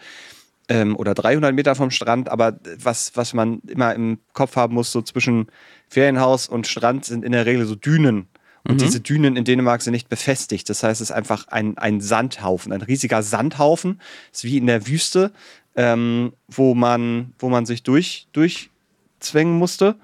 ähm, 0.68 0.96
oder 0.96 1.14
300 1.14 1.54
Meter 1.54 1.74
vom 1.74 1.90
Strand. 1.90 2.28
Aber 2.28 2.58
was, 2.78 3.12
was 3.14 3.34
man 3.34 3.60
immer 3.66 3.94
im 3.94 4.18
Kopf 4.32 4.56
haben 4.56 4.74
muss, 4.74 4.92
so 4.92 5.02
zwischen 5.02 5.46
Ferienhaus 5.88 6.48
und 6.48 6.66
Strand 6.66 7.04
sind 7.04 7.24
in 7.24 7.32
der 7.32 7.46
Regel 7.46 7.66
so 7.66 7.74
Dünen. 7.74 8.26
Und 8.66 8.76
mhm. 8.76 8.78
diese 8.78 9.00
Dünen 9.00 9.36
in 9.36 9.44
Dänemark 9.44 9.82
sind 9.82 9.92
nicht 9.92 10.08
befestigt. 10.08 10.68
Das 10.70 10.82
heißt, 10.82 11.00
es 11.00 11.10
ist 11.10 11.16
einfach 11.16 11.48
ein, 11.48 11.76
ein 11.76 12.00
Sandhaufen, 12.00 12.72
ein 12.72 12.82
riesiger 12.82 13.22
Sandhaufen. 13.22 14.00
Es 14.32 14.38
ist 14.38 14.44
wie 14.44 14.56
in 14.56 14.66
der 14.66 14.86
Wüste, 14.86 15.32
ähm, 15.76 16.32
wo, 16.48 16.74
man, 16.74 17.34
wo 17.38 17.50
man 17.50 17.66
sich 17.66 17.82
durch, 17.82 18.26
durchzwängen 18.32 19.58
musste. 19.58 19.96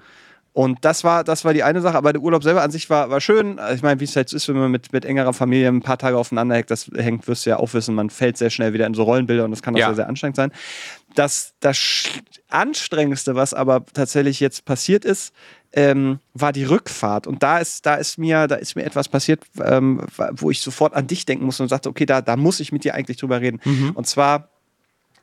Und 0.53 0.79
das 0.81 1.05
war, 1.05 1.23
das 1.23 1.45
war 1.45 1.53
die 1.53 1.63
eine 1.63 1.79
Sache, 1.79 1.97
aber 1.97 2.11
der 2.11 2.21
Urlaub 2.21 2.43
selber 2.43 2.61
an 2.61 2.71
sich 2.71 2.89
war, 2.89 3.09
war 3.09 3.21
schön. 3.21 3.57
Also 3.57 3.75
ich 3.75 3.83
meine, 3.83 4.01
wie 4.01 4.03
es 4.03 4.15
halt 4.15 4.33
ist, 4.33 4.49
wenn 4.49 4.57
man 4.57 4.69
mit, 4.69 4.91
mit 4.91 5.05
engerer 5.05 5.33
Familie 5.33 5.69
ein 5.69 5.81
paar 5.81 5.97
Tage 5.97 6.17
aufeinander 6.17 6.55
hängt, 6.55 6.69
das 6.69 6.91
hängt, 6.93 7.27
wirst 7.27 7.45
du 7.45 7.51
ja 7.51 7.57
auch 7.57 7.73
wissen, 7.73 7.95
man 7.95 8.09
fällt 8.09 8.37
sehr 8.37 8.49
schnell 8.49 8.73
wieder 8.73 8.85
in 8.85 8.93
so 8.93 9.03
Rollenbilder 9.03 9.45
und 9.45 9.51
das 9.51 9.61
kann 9.61 9.75
auch 9.75 9.79
ja. 9.79 9.87
sehr, 9.87 9.95
sehr 9.95 10.09
anstrengend 10.09 10.35
sein. 10.35 10.51
Das, 11.15 11.53
das 11.61 12.09
Anstrengendste, 12.49 13.35
was 13.35 13.53
aber 13.53 13.85
tatsächlich 13.93 14.41
jetzt 14.41 14.65
passiert 14.65 15.05
ist, 15.05 15.33
ähm, 15.73 16.19
war 16.33 16.51
die 16.51 16.65
Rückfahrt. 16.65 17.27
Und 17.27 17.43
da 17.43 17.59
ist, 17.59 17.85
da 17.85 17.95
ist 17.95 18.17
mir, 18.17 18.47
da 18.47 18.55
ist 18.55 18.75
mir 18.75 18.83
etwas 18.83 19.07
passiert, 19.07 19.43
ähm, 19.63 20.01
wo 20.31 20.51
ich 20.51 20.59
sofort 20.59 20.93
an 20.93 21.07
dich 21.07 21.25
denken 21.25 21.45
muss 21.45 21.61
und 21.61 21.69
sagte, 21.69 21.87
okay, 21.87 22.05
da, 22.05 22.21
da 22.21 22.35
muss 22.35 22.59
ich 22.59 22.73
mit 22.73 22.83
dir 22.83 22.93
eigentlich 22.93 23.17
drüber 23.17 23.39
reden. 23.39 23.61
Mhm. 23.63 23.91
Und 23.91 24.05
zwar 24.05 24.50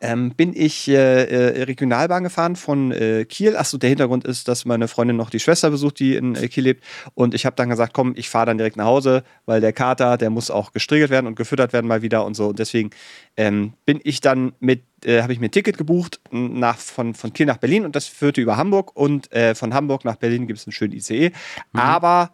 ähm, 0.00 0.30
bin 0.34 0.52
ich 0.54 0.88
äh, 0.88 1.24
äh, 1.24 1.62
Regionalbahn 1.64 2.22
gefahren 2.22 2.56
von 2.56 2.92
äh, 2.92 3.24
Kiel. 3.24 3.56
Achso, 3.56 3.78
der 3.78 3.88
Hintergrund 3.88 4.24
ist, 4.24 4.48
dass 4.48 4.64
meine 4.64 4.88
Freundin 4.88 5.16
noch 5.16 5.30
die 5.30 5.40
Schwester 5.40 5.70
besucht, 5.70 5.98
die 5.98 6.14
in 6.14 6.34
äh, 6.34 6.48
Kiel 6.48 6.64
lebt. 6.64 6.84
Und 7.14 7.34
ich 7.34 7.46
habe 7.46 7.56
dann 7.56 7.68
gesagt, 7.68 7.94
komm, 7.94 8.12
ich 8.16 8.28
fahre 8.28 8.46
dann 8.46 8.58
direkt 8.58 8.76
nach 8.76 8.84
Hause, 8.84 9.24
weil 9.46 9.60
der 9.60 9.72
Kater, 9.72 10.16
der 10.16 10.30
muss 10.30 10.50
auch 10.50 10.72
gestriegelt 10.72 11.10
werden 11.10 11.26
und 11.26 11.34
gefüttert 11.34 11.72
werden 11.72 11.86
mal 11.86 12.02
wieder 12.02 12.24
und 12.24 12.34
so. 12.34 12.48
Und 12.48 12.58
deswegen 12.58 12.90
ähm, 13.36 13.72
bin 13.84 14.00
ich 14.04 14.20
dann 14.20 14.52
mit, 14.60 14.84
äh, 15.04 15.22
habe 15.22 15.32
ich 15.32 15.40
mir 15.40 15.48
ein 15.48 15.52
Ticket 15.52 15.78
gebucht 15.78 16.20
nach, 16.30 16.78
von, 16.78 17.14
von 17.14 17.32
Kiel 17.32 17.46
nach 17.46 17.58
Berlin 17.58 17.84
und 17.84 17.96
das 17.96 18.06
führte 18.06 18.40
über 18.40 18.56
Hamburg. 18.56 18.96
Und 18.96 19.32
äh, 19.32 19.54
von 19.54 19.74
Hamburg 19.74 20.04
nach 20.04 20.16
Berlin 20.16 20.46
gibt 20.46 20.60
es 20.60 20.66
einen 20.66 20.72
schönen 20.72 20.92
ICE. 20.92 21.30
Mhm. 21.72 21.80
Aber 21.80 22.32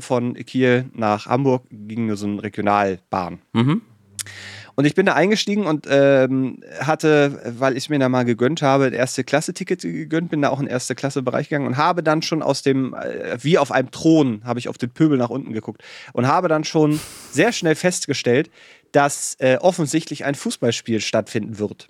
von 0.00 0.34
Kiel 0.34 0.90
nach 0.92 1.24
Hamburg 1.24 1.64
ging 1.70 2.04
nur 2.04 2.18
so 2.18 2.26
eine 2.26 2.42
Regionalbahn. 2.42 3.40
Mhm. 3.54 3.80
Und 4.74 4.84
ich 4.84 4.94
bin 4.94 5.06
da 5.06 5.14
eingestiegen 5.14 5.66
und 5.66 5.86
ähm, 5.90 6.62
hatte, 6.80 7.40
weil 7.58 7.76
ich 7.76 7.90
mir 7.90 7.98
da 7.98 8.08
mal 8.08 8.24
gegönnt 8.24 8.62
habe, 8.62 8.86
ein 8.86 8.92
Erste-Klasse-Ticket 8.92 9.82
gegönnt, 9.82 10.30
bin 10.30 10.42
da 10.42 10.48
auch 10.48 10.60
in 10.60 10.66
Erste-Klasse-Bereich 10.66 11.48
gegangen 11.48 11.66
und 11.66 11.76
habe 11.76 12.02
dann 12.02 12.22
schon 12.22 12.42
aus 12.42 12.62
dem, 12.62 12.94
äh, 12.94 13.36
wie 13.42 13.58
auf 13.58 13.70
einem 13.70 13.90
Thron, 13.90 14.42
habe 14.44 14.58
ich 14.58 14.68
auf 14.68 14.78
den 14.78 14.90
Pöbel 14.90 15.18
nach 15.18 15.30
unten 15.30 15.52
geguckt 15.52 15.82
und 16.12 16.26
habe 16.26 16.48
dann 16.48 16.64
schon 16.64 17.00
sehr 17.30 17.52
schnell 17.52 17.74
festgestellt, 17.74 18.50
dass 18.92 19.36
äh, 19.40 19.56
offensichtlich 19.60 20.24
ein 20.24 20.34
Fußballspiel 20.34 21.00
stattfinden 21.00 21.58
wird. 21.58 21.88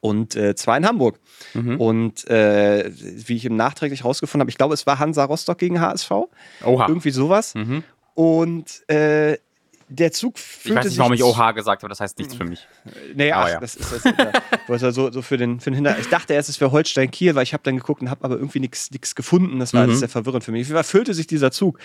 Und 0.00 0.36
äh, 0.36 0.54
zwar 0.54 0.76
in 0.76 0.86
Hamburg. 0.86 1.18
Mhm. 1.54 1.80
Und 1.80 2.28
äh, 2.28 2.90
wie 2.90 3.36
ich 3.36 3.44
im 3.44 3.56
nachträglich 3.56 4.04
rausgefunden 4.04 4.42
habe, 4.42 4.50
ich 4.50 4.58
glaube, 4.58 4.74
es 4.74 4.86
war 4.86 4.98
Hansa 4.98 5.24
Rostock 5.24 5.58
gegen 5.58 5.80
HSV. 5.80 6.10
Oha. 6.64 6.88
Irgendwie 6.88 7.10
sowas. 7.10 7.54
Mhm. 7.54 7.82
Und 8.14 8.88
äh, 8.88 9.38
der 9.88 10.12
Zug 10.12 10.38
fühlte 10.38 10.68
Ich 10.68 10.76
weiß 10.76 10.84
nicht, 10.90 10.98
warum 10.98 11.12
ich 11.12 11.22
OH 11.22 11.52
gesagt 11.52 11.82
habe, 11.82 11.88
das 11.88 12.00
heißt 12.00 12.18
nichts 12.18 12.34
für 12.34 12.44
mich. 12.44 12.66
Naja, 13.14 13.42
ach, 13.42 13.48
ja. 13.48 13.60
das 13.60 13.76
ist 13.76 13.92
das, 13.92 14.02
das 14.80 14.94
so, 14.94 15.12
so 15.12 15.22
für 15.22 15.36
den, 15.36 15.60
für 15.60 15.70
den 15.70 15.76
Hinter 15.76 15.98
Ich 15.98 16.08
dachte 16.08 16.34
erst, 16.34 16.48
es 16.48 16.60
wäre 16.60 16.72
Holstein 16.72 17.10
Kiel, 17.10 17.34
weil 17.34 17.44
ich 17.44 17.52
habe 17.52 17.62
dann 17.62 17.76
geguckt 17.76 18.02
und 18.02 18.10
habe 18.10 18.24
aber 18.24 18.36
irgendwie 18.36 18.60
nichts 18.60 19.14
gefunden. 19.14 19.58
Das 19.58 19.74
war 19.74 19.86
mhm. 19.86 19.94
sehr 19.94 20.08
verwirrend 20.08 20.44
für 20.44 20.52
mich. 20.52 20.68
Wie 20.68 20.82
füllte 20.82 21.14
sich 21.14 21.26
dieser 21.26 21.50
Zug? 21.50 21.78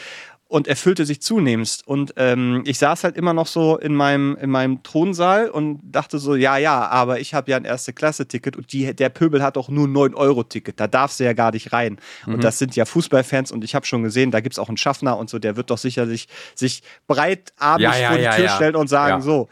Und 0.52 0.68
erfüllte 0.68 1.06
sich 1.06 1.22
zunehmend. 1.22 1.80
Und 1.86 2.14
ähm, 2.18 2.64
ich 2.66 2.78
saß 2.78 3.06
halt 3.06 3.16
immer 3.16 3.34
noch 3.34 3.48
so 3.48 3.78
in 3.78 3.96
meinem, 3.96 4.36
in 4.36 4.50
meinem 4.50 4.84
Thronsaal 4.84 5.50
und 5.50 5.80
dachte 5.82 6.20
so, 6.20 6.36
ja, 6.36 6.58
ja, 6.58 6.90
aber 6.90 7.22
ich 7.22 7.34
habe 7.34 7.50
ja 7.52 7.56
ein 7.56 7.64
Erste-Klasse-Ticket 7.64 8.58
und 8.58 8.74
die, 8.74 8.94
der 8.94 9.08
Pöbel 9.08 9.42
hat 9.42 9.56
doch 9.56 9.70
nur 9.70 9.88
ein 9.88 9.96
9-Euro-Ticket. 9.96 10.78
Da 10.78 10.88
darfst 10.88 11.22
du 11.22 11.24
ja 11.24 11.32
gar 11.32 11.54
nicht 11.54 11.72
rein. 11.72 12.00
Mhm. 12.26 12.34
Und 12.34 12.44
das 12.44 12.60
sind 12.60 12.76
ja 12.76 12.84
Fußballfans 12.84 13.54
und 13.54 13.64
ich 13.64 13.76
habe 13.76 13.86
schon 13.86 14.04
gesehen, 14.04 14.30
da 14.32 14.42
gibt 14.42 14.54
es 14.54 14.60
auch 14.60 14.68
einen 14.68 14.76
Schaffner 14.76 15.18
und 15.18 15.30
so, 15.30 15.40
der 15.40 15.56
wird 15.56 15.70
doch 15.70 15.78
sicherlich 15.78 16.28
sich 16.54 16.84
breitarmig 17.08 17.84
ja, 17.86 17.98
ja, 17.98 18.08
vor 18.10 18.18
die 18.18 18.24
ja, 18.24 18.36
Tür 18.36 18.50
stellen 18.50 18.76
und 18.76 18.90
sagen 18.90 19.22
so. 19.22 19.48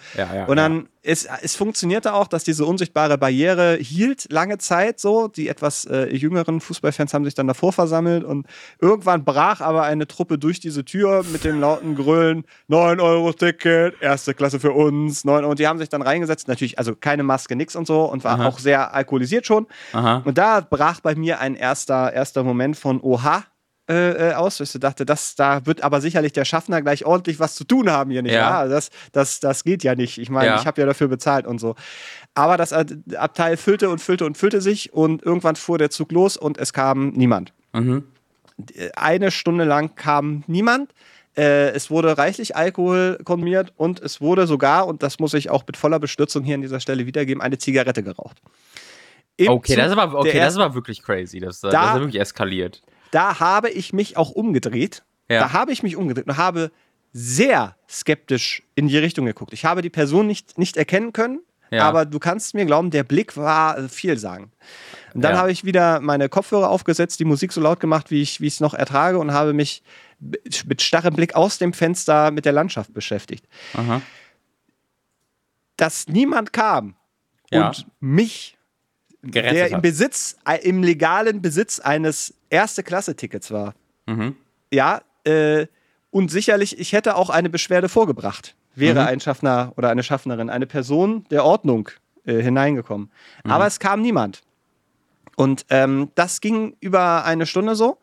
und 0.47 0.57
dann 0.57 0.89
es, 1.01 1.27
es 1.41 1.55
funktionierte 1.55 2.13
auch, 2.13 2.27
dass 2.27 2.43
diese 2.43 2.65
unsichtbare 2.65 3.17
Barriere 3.17 3.77
hielt 3.77 4.31
lange 4.31 4.57
Zeit 4.57 4.99
so. 4.99 5.27
Die 5.27 5.47
etwas 5.47 5.85
äh, 5.85 6.13
jüngeren 6.13 6.59
Fußballfans 6.59 7.13
haben 7.13 7.25
sich 7.25 7.35
dann 7.35 7.47
davor 7.47 7.71
versammelt 7.71 8.23
und 8.23 8.47
irgendwann 8.81 9.23
brach 9.23 9.61
aber 9.61 9.83
eine 9.83 10.07
Truppe 10.07 10.37
durch 10.37 10.59
diese 10.59 10.83
Tür 10.83 11.23
mit 11.31 11.43
dem 11.43 11.59
lauten 11.59 11.95
Grölen: 11.95 12.43
9 12.67 12.99
Euro 12.99 13.31
Ticket, 13.33 13.95
erste 14.01 14.33
Klasse 14.33 14.59
für 14.59 14.71
uns, 14.71 15.23
9 15.23 15.43
Euro. 15.43 15.51
Und 15.51 15.59
die 15.59 15.67
haben 15.67 15.79
sich 15.79 15.89
dann 15.89 16.01
reingesetzt. 16.01 16.47
Natürlich, 16.47 16.77
also 16.77 16.95
keine 16.95 17.23
Maske, 17.23 17.55
nix 17.55 17.75
und 17.75 17.87
so 17.87 18.03
und 18.03 18.23
war 18.23 18.39
Aha. 18.39 18.47
auch 18.47 18.59
sehr 18.59 18.93
alkoholisiert 18.93 19.45
schon. 19.45 19.67
Aha. 19.93 20.21
Und 20.25 20.37
da 20.37 20.59
brach 20.61 20.99
bei 20.99 21.15
mir 21.15 21.39
ein 21.39 21.55
erster, 21.55 22.11
erster 22.11 22.43
Moment 22.43 22.77
von 22.77 22.99
Oha 23.01 23.45
äh, 23.89 24.29
äh, 24.29 24.33
aus. 24.33 24.59
Ich 24.59 24.71
dachte, 24.73 25.03
das, 25.03 25.35
da 25.35 25.65
wird 25.65 25.81
aber 25.81 25.99
sicherlich 25.99 26.31
der 26.31 26.45
Schaffner 26.45 26.79
gleich 26.83 27.05
ordentlich 27.05 27.39
was 27.39 27.55
zu 27.55 27.63
tun 27.63 27.89
haben 27.89 28.11
hier 28.11 28.21
nicht. 28.21 28.33
Ja. 28.33 28.63
ja 28.63 28.67
das, 28.67 28.91
das, 29.13 29.39
das 29.39 29.63
geht 29.63 29.83
ja 29.83 29.95
nicht. 29.95 30.19
Ich 30.19 30.29
meine, 30.29 30.51
ja. 30.51 30.59
ich 30.59 30.67
habe 30.67 30.79
ja 30.79 30.85
dafür 30.85 31.07
bezahlt 31.07 31.47
und 31.47 31.57
so. 31.57 31.73
Aber 32.35 32.55
das 32.55 32.71
Abteil 32.71 33.57
füllte 33.57 33.89
und 33.89 33.97
füllte 33.97 34.27
und 34.27 34.37
füllte 34.37 34.61
sich 34.61 34.93
und 34.93 35.23
irgendwann 35.23 35.55
fuhr 35.55 35.79
der 35.79 35.89
Zug 35.89 36.11
los 36.11 36.37
und 36.37 36.59
es 36.59 36.71
kam 36.71 37.09
niemand. 37.09 37.51
Mhm. 37.73 38.03
Eine 38.95 39.31
Stunde 39.31 39.63
lang 39.63 39.95
kam 39.95 40.43
niemand. 40.45 40.93
Äh, 41.35 41.69
es 41.71 41.89
wurde 41.89 42.15
reichlich 42.15 42.55
Alkohol 42.55 43.17
konsumiert 43.23 43.73
und 43.75 44.01
es 44.01 44.21
wurde 44.21 44.45
sogar, 44.45 44.85
und 44.85 45.01
das 45.01 45.17
muss 45.17 45.33
ich 45.33 45.49
auch 45.49 45.65
mit 45.65 45.77
voller 45.77 45.97
Bestürzung 45.97 46.43
hier 46.43 46.53
an 46.53 46.61
dieser 46.61 46.79
Stelle 46.79 47.07
wiedergeben, 47.07 47.41
eine 47.41 47.57
Zigarette 47.57 48.03
geraucht. 48.03 48.37
Im 49.35 49.49
okay, 49.49 49.75
das 49.75 49.87
ist, 49.87 49.97
aber, 49.97 50.19
okay 50.19 50.37
das 50.37 50.53
ist 50.53 50.59
aber 50.59 50.75
wirklich 50.75 51.01
crazy. 51.01 51.39
Das, 51.39 51.59
da, 51.61 51.71
das 51.71 51.95
ist 51.95 52.01
wirklich 52.01 52.21
eskaliert 52.21 52.83
da 53.11 53.39
habe 53.39 53.69
ich 53.69 53.93
mich 53.93 54.17
auch 54.17 54.31
umgedreht. 54.31 55.03
Ja. 55.29 55.41
Da 55.41 55.53
habe 55.53 55.71
ich 55.71 55.83
mich 55.83 55.95
umgedreht 55.95 56.27
und 56.27 56.37
habe 56.37 56.71
sehr 57.13 57.75
skeptisch 57.89 58.63
in 58.75 58.87
die 58.87 58.97
Richtung 58.97 59.25
geguckt. 59.25 59.53
Ich 59.53 59.65
habe 59.65 59.81
die 59.81 59.89
Person 59.89 60.27
nicht, 60.27 60.57
nicht 60.57 60.77
erkennen 60.77 61.13
können, 61.13 61.39
ja. 61.71 61.87
aber 61.87 62.05
du 62.05 62.19
kannst 62.19 62.53
mir 62.53 62.65
glauben, 62.65 62.91
der 62.91 63.03
Blick 63.03 63.35
war 63.37 63.77
äh, 63.77 63.89
vielsagend. 63.89 64.53
Und 65.13 65.21
dann 65.21 65.33
ja. 65.33 65.39
habe 65.39 65.51
ich 65.51 65.65
wieder 65.65 65.99
meine 66.01 66.29
Kopfhörer 66.29 66.69
aufgesetzt, 66.69 67.19
die 67.19 67.25
Musik 67.25 67.51
so 67.51 67.61
laut 67.61 67.79
gemacht, 67.79 68.11
wie 68.11 68.21
ich 68.21 68.39
es 68.39 68.59
noch 68.59 68.73
ertrage 68.73 69.17
und 69.17 69.33
habe 69.33 69.53
mich 69.53 69.81
mit 70.19 70.81
starrem 70.81 71.15
Blick 71.15 71.35
aus 71.35 71.57
dem 71.57 71.73
Fenster 71.73 72.31
mit 72.31 72.45
der 72.45 72.51
Landschaft 72.51 72.93
beschäftigt. 72.93 73.45
Aha. 73.73 74.01
Dass 75.77 76.07
niemand 76.07 76.53
kam 76.53 76.95
ja. 77.51 77.67
und 77.67 77.87
mich 77.99 78.57
Gerettet 79.21 79.57
der 79.57 79.71
im 79.71 79.81
Besitz, 79.81 80.37
äh, 80.45 80.59
im 80.67 80.81
legalen 80.81 81.41
Besitz 81.41 81.79
eines 81.79 82.33
Erste-Klasse-Tickets 82.49 83.51
war. 83.51 83.73
Mhm. 84.05 84.35
Ja, 84.71 85.01
äh, 85.23 85.67
und 86.11 86.31
sicherlich, 86.31 86.79
ich 86.79 86.93
hätte 86.93 87.15
auch 87.15 87.29
eine 87.29 87.49
Beschwerde 87.49 87.89
vorgebracht, 87.89 88.55
wäre 88.75 89.01
mhm. 89.01 89.07
ein 89.07 89.19
Schaffner 89.19 89.73
oder 89.77 89.89
eine 89.89 90.03
Schaffnerin, 90.03 90.49
eine 90.49 90.65
Person 90.65 91.25
der 91.29 91.45
Ordnung 91.45 91.89
äh, 92.25 92.41
hineingekommen. 92.41 93.11
Mhm. 93.43 93.51
Aber 93.51 93.67
es 93.67 93.79
kam 93.79 94.01
niemand. 94.01 94.41
Und 95.35 95.65
ähm, 95.69 96.11
das 96.15 96.41
ging 96.41 96.75
über 96.79 97.23
eine 97.25 97.45
Stunde 97.45 97.75
so. 97.75 97.97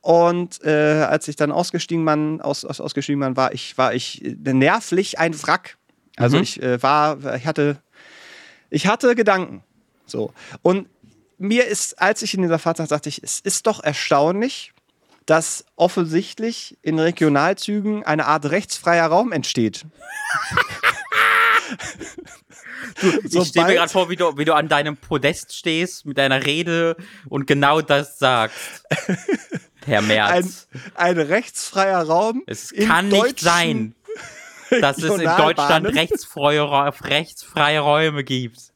Und 0.00 0.62
äh, 0.64 1.06
als 1.08 1.28
ich 1.28 1.36
dann 1.36 1.52
ausgestiegen, 1.52 2.04
man, 2.04 2.40
aus, 2.40 2.64
aus, 2.64 2.80
ausgestiegen 2.80 3.20
man, 3.20 3.36
war 3.36 3.54
ich, 3.54 3.78
war 3.78 3.94
ich 3.94 4.24
äh, 4.24 4.52
nervlich 4.52 5.18
ein 5.18 5.40
Wrack. 5.42 5.78
Also 6.16 6.36
mhm. 6.36 6.42
ich 6.42 6.62
äh, 6.62 6.82
war, 6.82 7.36
ich 7.36 7.46
hatte, 7.46 7.78
ich 8.70 8.86
hatte 8.86 9.14
Gedanken. 9.14 9.62
So. 10.06 10.32
Und 10.62 10.88
mir 11.38 11.66
ist, 11.66 12.00
als 12.00 12.22
ich 12.22 12.34
in 12.34 12.42
dieser 12.42 12.58
Fahrt 12.58 12.78
saß, 12.78 12.88
dachte 12.88 13.08
ich, 13.08 13.22
es 13.22 13.40
ist 13.40 13.66
doch 13.66 13.82
erstaunlich, 13.82 14.72
dass 15.26 15.64
offensichtlich 15.76 16.76
in 16.82 16.98
Regionalzügen 16.98 18.04
eine 18.04 18.26
Art 18.26 18.46
rechtsfreier 18.46 19.06
Raum 19.06 19.32
entsteht. 19.32 19.84
Du, 23.00 23.40
ich 23.40 23.48
stelle 23.48 23.66
mir 23.66 23.74
gerade 23.74 23.90
vor, 23.90 24.08
wie 24.08 24.16
du, 24.16 24.36
wie 24.36 24.44
du 24.44 24.54
an 24.54 24.68
deinem 24.68 24.96
Podest 24.96 25.54
stehst 25.54 26.06
mit 26.06 26.18
deiner 26.18 26.44
Rede 26.44 26.96
und 27.28 27.46
genau 27.46 27.80
das 27.80 28.18
sagst. 28.18 28.84
Herr 29.84 30.02
Merz. 30.02 30.68
Ein, 30.94 31.18
ein 31.18 31.26
rechtsfreier 31.26 32.02
Raum. 32.02 32.42
Es 32.46 32.72
kann 32.72 33.08
nicht 33.08 33.40
sein, 33.40 33.94
dass 34.80 34.98
es 34.98 35.18
in 35.18 35.24
Deutschland 35.36 35.86
rechtsfreie, 35.86 36.64
rechtsfreie 37.02 37.80
Räume 37.80 38.24
gibt. 38.24 38.72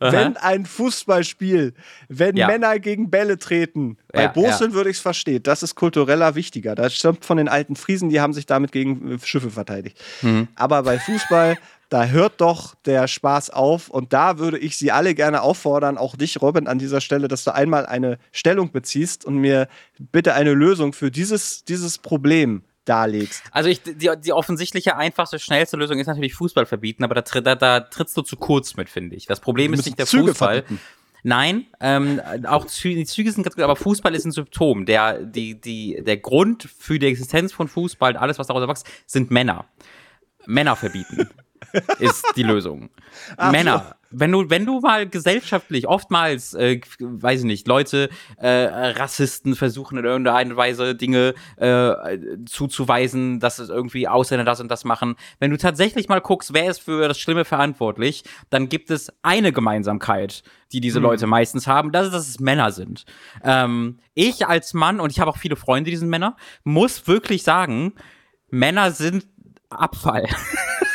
Wenn 0.00 0.36
ein 0.36 0.66
Fußballspiel, 0.66 1.74
wenn 2.08 2.36
ja. 2.36 2.46
Männer 2.46 2.78
gegen 2.78 3.10
Bälle 3.10 3.38
treten, 3.38 3.96
bei 4.12 4.22
ja, 4.22 4.28
Boseln 4.28 4.70
ja. 4.70 4.76
würde 4.76 4.90
ich 4.90 4.96
es 4.96 5.02
verstehen, 5.02 5.42
das 5.42 5.62
ist 5.62 5.74
kultureller 5.74 6.34
wichtiger. 6.34 6.74
Das 6.74 6.94
stammt 6.94 7.24
von 7.24 7.36
den 7.36 7.48
alten 7.48 7.76
Friesen, 7.76 8.08
die 8.08 8.20
haben 8.20 8.32
sich 8.32 8.46
damit 8.46 8.72
gegen 8.72 9.12
äh, 9.12 9.18
Schiffe 9.22 9.50
verteidigt. 9.50 9.98
Mhm. 10.22 10.48
Aber 10.54 10.82
bei 10.82 10.98
Fußball, 10.98 11.58
da 11.88 12.06
hört 12.06 12.40
doch 12.40 12.74
der 12.84 13.08
Spaß 13.08 13.50
auf 13.50 13.88
und 13.88 14.12
da 14.12 14.38
würde 14.38 14.58
ich 14.58 14.76
Sie 14.76 14.92
alle 14.92 15.14
gerne 15.14 15.42
auffordern, 15.42 15.98
auch 15.98 16.16
dich, 16.16 16.40
Robin, 16.40 16.66
an 16.66 16.78
dieser 16.78 17.00
Stelle, 17.00 17.28
dass 17.28 17.44
du 17.44 17.54
einmal 17.54 17.86
eine 17.86 18.18
Stellung 18.32 18.70
beziehst 18.70 19.24
und 19.24 19.36
mir 19.36 19.68
bitte 19.98 20.34
eine 20.34 20.54
Lösung 20.54 20.92
für 20.92 21.10
dieses, 21.10 21.64
dieses 21.64 21.98
Problem 21.98 22.62
darlegst. 22.84 23.42
Also 23.52 23.68
ich, 23.68 23.82
die, 23.82 24.10
die 24.24 24.32
offensichtliche, 24.32 24.96
einfachste, 24.96 25.38
schnellste 25.38 25.76
Lösung 25.76 25.98
ist 25.98 26.06
natürlich 26.06 26.34
Fußball 26.34 26.66
verbieten, 26.66 27.04
aber 27.04 27.14
da, 27.14 27.40
da, 27.40 27.54
da 27.54 27.80
trittst 27.80 28.16
du 28.16 28.22
zu 28.22 28.36
kurz 28.36 28.76
mit, 28.76 28.88
finde 28.88 29.16
ich. 29.16 29.26
Das 29.26 29.40
Problem 29.40 29.72
ist 29.72 29.84
nicht 29.84 29.98
der 29.98 30.06
Züge 30.06 30.28
Fußball. 30.28 30.62
Verbieten. 30.62 30.80
Nein, 31.22 31.66
ähm, 31.80 32.20
auch 32.46 32.66
Zü 32.66 32.94
die 32.94 33.04
Züge 33.04 33.30
sind 33.30 33.44
ganz 33.44 33.54
gut, 33.54 33.64
aber 33.64 33.76
Fußball 33.76 34.14
ist 34.14 34.24
ein 34.24 34.32
Symptom. 34.32 34.86
Der, 34.86 35.22
die, 35.22 35.60
die, 35.60 36.02
der 36.02 36.16
Grund 36.16 36.62
für 36.62 36.98
die 36.98 37.06
Existenz 37.06 37.52
von 37.52 37.68
Fußball, 37.68 38.16
alles, 38.16 38.38
was 38.38 38.46
daraus 38.46 38.62
erwächst, 38.62 38.86
sind 39.06 39.30
Männer. 39.30 39.66
Männer 40.46 40.76
verbieten 40.76 41.28
ist 41.98 42.24
die 42.36 42.42
Lösung. 42.42 42.90
Ach 43.36 43.52
Männer. 43.52 43.96
Wenn 44.12 44.32
du, 44.32 44.50
wenn 44.50 44.66
du 44.66 44.80
mal 44.80 45.08
gesellschaftlich, 45.08 45.86
oftmals, 45.86 46.54
äh, 46.54 46.80
weiß 46.98 47.40
ich 47.40 47.46
nicht, 47.46 47.68
Leute, 47.68 48.10
äh, 48.38 48.48
Rassisten 48.48 49.54
versuchen 49.54 49.98
in 49.98 50.04
irgendeiner 50.04 50.56
Weise 50.56 50.96
Dinge 50.96 51.34
äh, 51.56 52.18
zuzuweisen, 52.44 53.38
dass 53.38 53.60
es 53.60 53.68
irgendwie 53.68 54.08
Ausländer 54.08 54.44
das 54.44 54.60
und 54.60 54.68
das 54.68 54.84
machen. 54.84 55.14
Wenn 55.38 55.52
du 55.52 55.58
tatsächlich 55.58 56.08
mal 56.08 56.20
guckst, 56.20 56.52
wer 56.52 56.68
ist 56.68 56.80
für 56.80 57.06
das 57.06 57.20
Schlimme 57.20 57.44
verantwortlich, 57.44 58.24
dann 58.50 58.68
gibt 58.68 58.90
es 58.90 59.12
eine 59.22 59.52
Gemeinsamkeit, 59.52 60.42
die 60.72 60.80
diese 60.80 60.98
mhm. 60.98 61.06
Leute 61.06 61.28
meistens 61.28 61.68
haben, 61.68 61.92
das 61.92 62.06
ist, 62.06 62.12
dass 62.12 62.28
es 62.28 62.40
Männer 62.40 62.72
sind. 62.72 63.04
Ähm, 63.44 64.00
ich 64.14 64.44
als 64.44 64.74
Mann, 64.74 64.98
und 64.98 65.10
ich 65.12 65.20
habe 65.20 65.30
auch 65.30 65.38
viele 65.38 65.54
Freunde, 65.54 65.88
die 65.88 65.96
sind 65.96 66.08
Männer, 66.08 66.36
muss 66.64 67.06
wirklich 67.06 67.44
sagen, 67.44 67.94
Männer 68.50 68.90
sind 68.90 69.28
Abfall. 69.68 70.26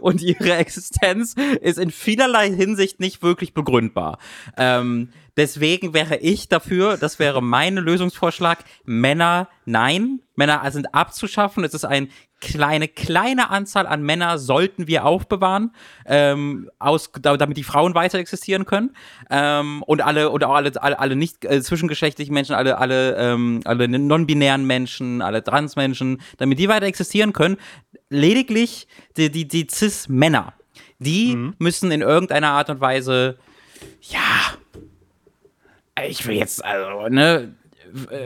und 0.00 0.22
ihre 0.22 0.54
Existenz 0.54 1.34
ist 1.60 1.78
in 1.78 1.90
vielerlei 1.90 2.50
Hinsicht 2.50 3.00
nicht 3.00 3.22
wirklich 3.22 3.54
begründbar. 3.54 4.18
Ähm, 4.56 5.10
deswegen 5.36 5.94
wäre 5.94 6.16
ich 6.16 6.48
dafür, 6.48 6.96
das 6.96 7.18
wäre 7.18 7.42
mein 7.42 7.76
Lösungsvorschlag, 7.76 8.64
Männer 8.84 9.48
nein, 9.66 10.20
Männer 10.36 10.70
sind 10.70 10.94
abzuschaffen. 10.94 11.64
Es 11.64 11.74
ist 11.74 11.84
eine 11.84 12.08
kleine, 12.40 12.88
kleine 12.88 13.50
Anzahl 13.50 13.86
an 13.86 14.02
Männer 14.02 14.38
sollten 14.38 14.86
wir 14.86 15.04
aufbewahren, 15.04 15.72
ähm, 16.04 16.70
aus, 16.78 17.10
damit 17.20 17.56
die 17.56 17.64
Frauen 17.64 17.94
weiter 17.94 18.18
existieren 18.18 18.66
können. 18.66 18.94
Ähm, 19.30 19.82
und 19.82 20.02
alle, 20.02 20.30
oder 20.30 20.50
auch 20.50 20.54
alle, 20.54 20.72
alle, 20.80 20.98
alle 20.98 21.16
nicht 21.16 21.44
äh, 21.44 21.62
zwischengeschlechtlichen 21.62 22.34
Menschen, 22.34 22.54
alle, 22.54 22.78
alle, 22.78 23.16
ähm, 23.16 23.60
alle 23.64 23.88
non-binären 23.88 24.66
Menschen, 24.66 25.22
alle 25.22 25.42
Transmenschen, 25.42 26.20
damit 26.36 26.58
die 26.58 26.68
weiter 26.68 26.86
existieren 26.86 27.32
können. 27.32 27.56
Lediglich 28.08 28.86
die, 29.16 29.30
die, 29.30 29.48
die 29.48 29.66
Cis-Männer, 29.70 30.54
die 30.98 31.36
mhm. 31.36 31.54
müssen 31.58 31.90
in 31.90 32.02
irgendeiner 32.02 32.50
Art 32.50 32.70
und 32.70 32.80
Weise, 32.80 33.38
ja, 34.02 34.56
ich 36.06 36.26
will 36.26 36.36
jetzt, 36.36 36.64
also, 36.64 37.08
ne, 37.08 37.54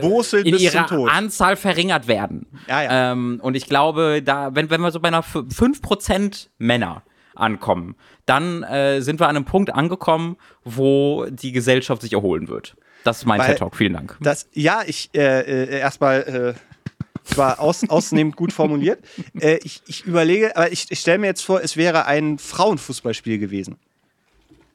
Wurzeln 0.00 0.46
in 0.46 0.56
ihrer 0.56 0.90
Anzahl 1.10 1.56
verringert 1.56 2.08
werden. 2.08 2.46
Ja, 2.66 2.82
ja. 2.82 3.12
Ähm, 3.12 3.40
und 3.42 3.54
ich 3.54 3.66
glaube, 3.66 4.22
da, 4.22 4.54
wenn, 4.54 4.70
wenn 4.70 4.80
wir 4.80 4.90
so 4.90 5.00
bei 5.00 5.08
einer 5.08 5.22
5% 5.22 6.48
Männer 6.58 7.02
ankommen, 7.34 7.94
dann 8.26 8.62
äh, 8.62 9.00
sind 9.00 9.20
wir 9.20 9.28
an 9.28 9.36
einem 9.36 9.44
Punkt 9.44 9.72
angekommen, 9.72 10.36
wo 10.64 11.26
die 11.30 11.52
Gesellschaft 11.52 12.02
sich 12.02 12.12
erholen 12.12 12.48
wird. 12.48 12.76
Das 13.04 13.18
ist 13.18 13.26
mein 13.26 13.40
TED-Talk. 13.40 13.76
Vielen 13.76 13.94
Dank. 13.94 14.18
Das, 14.20 14.48
ja, 14.52 14.82
ich 14.86 15.10
äh, 15.14 15.40
äh, 15.40 15.78
erstmal. 15.78 16.54
Äh 16.56 16.60
war 17.36 17.60
aus, 17.60 17.88
ausnehmend 17.88 18.36
gut 18.36 18.52
formuliert. 18.52 19.00
Äh, 19.40 19.58
ich, 19.62 19.82
ich, 19.86 20.04
überlege, 20.04 20.56
aber 20.56 20.72
ich, 20.72 20.86
ich 20.90 21.00
stelle 21.00 21.18
mir 21.18 21.28
jetzt 21.28 21.42
vor, 21.42 21.62
es 21.62 21.76
wäre 21.76 22.04
ein 22.06 22.38
Frauenfußballspiel 22.38 23.38
gewesen. 23.38 23.76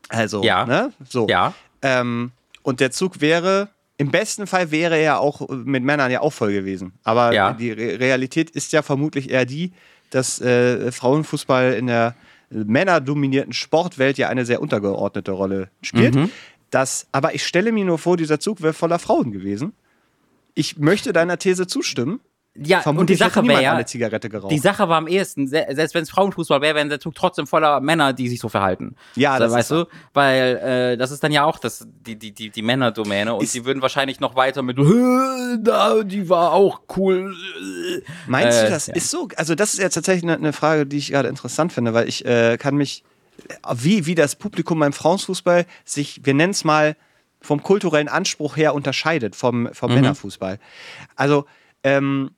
Also, 0.09 0.43
ja. 0.43 0.65
ne? 0.65 0.91
So. 1.07 1.27
Ja. 1.27 1.53
Ähm, 1.81 2.31
und 2.63 2.79
der 2.79 2.91
Zug 2.91 3.21
wäre 3.21 3.69
im 3.97 4.11
besten 4.11 4.47
Fall 4.47 4.71
wäre 4.71 4.97
er 4.97 5.19
auch 5.19 5.47
mit 5.49 5.83
Männern 5.83 6.11
ja 6.11 6.21
auch 6.21 6.33
voll 6.33 6.51
gewesen. 6.51 6.93
Aber 7.03 7.33
ja. 7.33 7.53
die 7.53 7.71
Re 7.71 7.99
Realität 7.99 8.49
ist 8.49 8.73
ja 8.73 8.81
vermutlich 8.81 9.29
eher 9.29 9.45
die, 9.45 9.71
dass 10.09 10.41
äh, 10.41 10.91
Frauenfußball 10.91 11.73
in 11.73 11.87
der 11.87 12.15
männerdominierten 12.49 13.53
Sportwelt 13.53 14.17
ja 14.17 14.29
eine 14.29 14.45
sehr 14.45 14.61
untergeordnete 14.61 15.31
Rolle 15.31 15.69
spielt. 15.81 16.15
Mhm. 16.15 16.29
Das, 16.69 17.07
aber 17.11 17.35
ich 17.35 17.45
stelle 17.45 17.71
mir 17.71 17.85
nur 17.85 17.97
vor, 17.97 18.17
dieser 18.17 18.39
Zug 18.39 18.61
wäre 18.61 18.73
voller 18.73 18.99
Frauen 18.99 19.31
gewesen. 19.31 19.73
Ich 20.53 20.77
möchte 20.77 21.13
deiner 21.13 21.37
These 21.37 21.67
zustimmen. 21.67 22.19
Ja, 22.57 22.79
Vermutlich 22.79 23.01
und 23.01 23.09
die 23.09 23.15
Sache 23.35 23.47
wäre 23.47 23.61
ja, 23.61 23.73
eine 23.73 23.85
Zigarette 23.85 24.29
geraucht. 24.29 24.49
Die 24.49 24.59
Sache 24.59 24.87
war 24.87 24.97
am 24.97 25.07
ehesten, 25.07 25.47
selbst 25.47 25.93
wenn 25.93 26.03
es 26.03 26.09
Frauenfußball 26.09 26.61
wäre, 26.61 26.75
wäre 26.75 26.87
der 26.87 27.01
Zug 27.01 27.13
trotzdem 27.13 27.47
voller 27.47 27.81
Männer, 27.81 28.13
die 28.13 28.29
sich 28.29 28.39
so 28.39 28.47
verhalten. 28.47 28.95
Ja, 29.15 29.37
das 29.39 29.51
weißt 29.51 29.71
du, 29.71 29.87
weil 30.13 30.93
äh, 30.93 30.97
das 30.97 31.11
ist 31.11 31.21
dann 31.21 31.33
ja 31.33 31.43
auch 31.43 31.59
das 31.59 31.85
die 31.85 32.15
die 32.15 32.31
die, 32.31 32.49
die 32.49 32.61
Männerdomäne 32.61 33.35
und 33.35 33.43
ist, 33.43 33.53
die 33.53 33.65
würden 33.65 33.81
wahrscheinlich 33.81 34.21
noch 34.21 34.35
weiter 34.37 34.61
mit 34.61 34.77
da 34.77 36.03
die 36.03 36.29
war 36.29 36.53
auch 36.53 36.81
cool. 36.95 37.35
Meinst 38.27 38.59
äh, 38.59 38.65
du, 38.65 38.69
das 38.69 38.87
ja. 38.87 38.95
ist 38.95 39.11
so? 39.11 39.27
Also 39.35 39.55
das 39.55 39.73
ist 39.73 39.79
jetzt 39.79 39.95
tatsächlich 39.95 40.23
eine, 40.23 40.35
eine 40.35 40.53
Frage, 40.53 40.85
die 40.85 40.97
ich 40.97 41.11
gerade 41.11 41.27
interessant 41.27 41.73
finde, 41.73 41.93
weil 41.93 42.07
ich 42.07 42.25
äh, 42.25 42.57
kann 42.57 42.75
mich 42.75 43.03
wie 43.75 44.05
wie 44.05 44.15
das 44.15 44.37
Publikum 44.37 44.79
beim 44.79 44.93
Frauenfußball 44.93 45.65
sich, 45.83 46.21
wir 46.23 46.33
nennen 46.33 46.51
es 46.51 46.63
mal 46.63 46.95
vom 47.41 47.61
kulturellen 47.61 48.07
Anspruch 48.07 48.55
her 48.55 48.73
unterscheidet 48.73 49.35
vom 49.35 49.69
vom 49.73 49.89
mhm. 49.89 49.95
Männerfußball. 49.95 50.59
Also 51.17 51.45
ähm, 51.83 52.31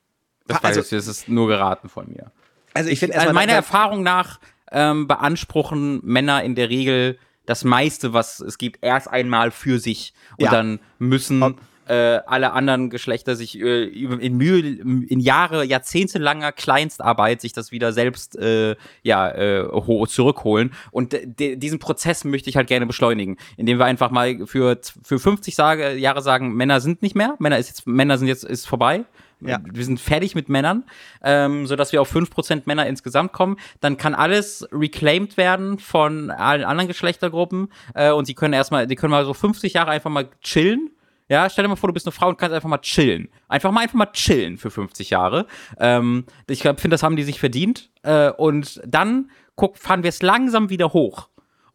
das, 0.48 0.64
also, 0.64 0.80
ich, 0.80 0.88
das 0.88 1.06
ist 1.06 1.28
nur 1.28 1.48
geraten 1.48 1.88
von 1.88 2.08
mir. 2.08 2.30
Also 2.74 2.90
ich 2.90 2.98
finde 2.98 3.18
also 3.18 3.32
meiner 3.32 3.52
Erfahrung 3.52 4.02
nach 4.02 4.40
ähm, 4.70 5.06
beanspruchen 5.06 6.00
Männer 6.04 6.42
in 6.42 6.54
der 6.54 6.68
Regel 6.68 7.18
das 7.46 7.64
meiste, 7.64 8.12
was 8.12 8.40
es 8.40 8.58
gibt, 8.58 8.84
erst 8.84 9.08
einmal 9.08 9.50
für 9.50 9.78
sich 9.78 10.12
und 10.36 10.44
ja. 10.44 10.50
dann 10.50 10.80
müssen 10.98 11.56
äh, 11.88 12.20
alle 12.26 12.52
anderen 12.52 12.90
Geschlechter 12.90 13.34
sich 13.34 13.58
äh, 13.58 13.84
in 13.84 14.36
Mühe, 14.36 14.58
in 14.60 15.20
Jahre, 15.20 15.64
jahrzehntelanger 15.64 16.52
Kleinstarbeit 16.52 17.40
sich 17.40 17.54
das 17.54 17.72
wieder 17.72 17.92
selbst 17.92 18.36
äh, 18.36 18.76
ja 19.02 19.30
äh, 19.30 19.66
zurückholen. 20.06 20.72
Und 20.90 21.16
diesen 21.38 21.78
Prozess 21.78 22.24
möchte 22.24 22.50
ich 22.50 22.56
halt 22.56 22.68
gerne 22.68 22.86
beschleunigen, 22.86 23.38
indem 23.56 23.78
wir 23.78 23.86
einfach 23.86 24.10
mal 24.10 24.46
für 24.46 24.78
für 25.02 25.18
50 25.18 25.54
Sage, 25.54 25.94
Jahre 25.94 26.20
sagen, 26.20 26.52
Männer 26.54 26.80
sind 26.80 27.00
nicht 27.00 27.14
mehr, 27.14 27.34
Männer 27.38 27.58
ist 27.58 27.68
jetzt 27.68 27.86
Männer 27.86 28.18
sind 28.18 28.28
jetzt 28.28 28.44
ist 28.44 28.66
vorbei. 28.66 29.04
Ja. 29.40 29.60
Wir 29.64 29.84
sind 29.84 30.00
fertig 30.00 30.34
mit 30.34 30.48
Männern, 30.48 30.84
ähm, 31.22 31.66
sodass 31.66 31.92
wir 31.92 32.02
auf 32.02 32.14
5% 32.14 32.62
Männer 32.66 32.86
insgesamt 32.86 33.32
kommen. 33.32 33.56
Dann 33.80 33.96
kann 33.96 34.14
alles 34.14 34.68
reclaimed 34.72 35.36
werden 35.36 35.78
von 35.78 36.30
allen 36.30 36.64
anderen 36.64 36.88
Geschlechtergruppen 36.88 37.68
äh, 37.94 38.10
und 38.10 38.28
die 38.28 38.34
können 38.34 38.54
erstmal, 38.54 38.86
die 38.86 38.96
können 38.96 39.12
mal 39.12 39.24
so 39.24 39.34
50 39.34 39.72
Jahre 39.74 39.90
einfach 39.90 40.10
mal 40.10 40.28
chillen. 40.42 40.90
Ja, 41.28 41.48
stell 41.50 41.64
dir 41.64 41.68
mal 41.68 41.76
vor, 41.76 41.88
du 41.88 41.94
bist 41.94 42.06
eine 42.06 42.12
Frau 42.12 42.28
und 42.28 42.38
kannst 42.38 42.54
einfach 42.54 42.70
mal 42.70 42.78
chillen. 42.78 43.28
Einfach 43.48 43.70
mal 43.70 43.82
einfach 43.82 43.94
mal 43.94 44.10
chillen 44.12 44.56
für 44.56 44.70
50 44.70 45.10
Jahre. 45.10 45.46
Ähm, 45.78 46.24
ich 46.48 46.62
finde, 46.62 46.88
das 46.88 47.02
haben 47.02 47.16
die 47.16 47.22
sich 47.22 47.38
verdient. 47.38 47.90
Äh, 48.02 48.30
und 48.30 48.80
dann 48.86 49.30
guck, 49.54 49.76
fahren 49.76 50.02
wir 50.02 50.08
es 50.08 50.22
langsam 50.22 50.70
wieder 50.70 50.92
hoch 50.92 51.28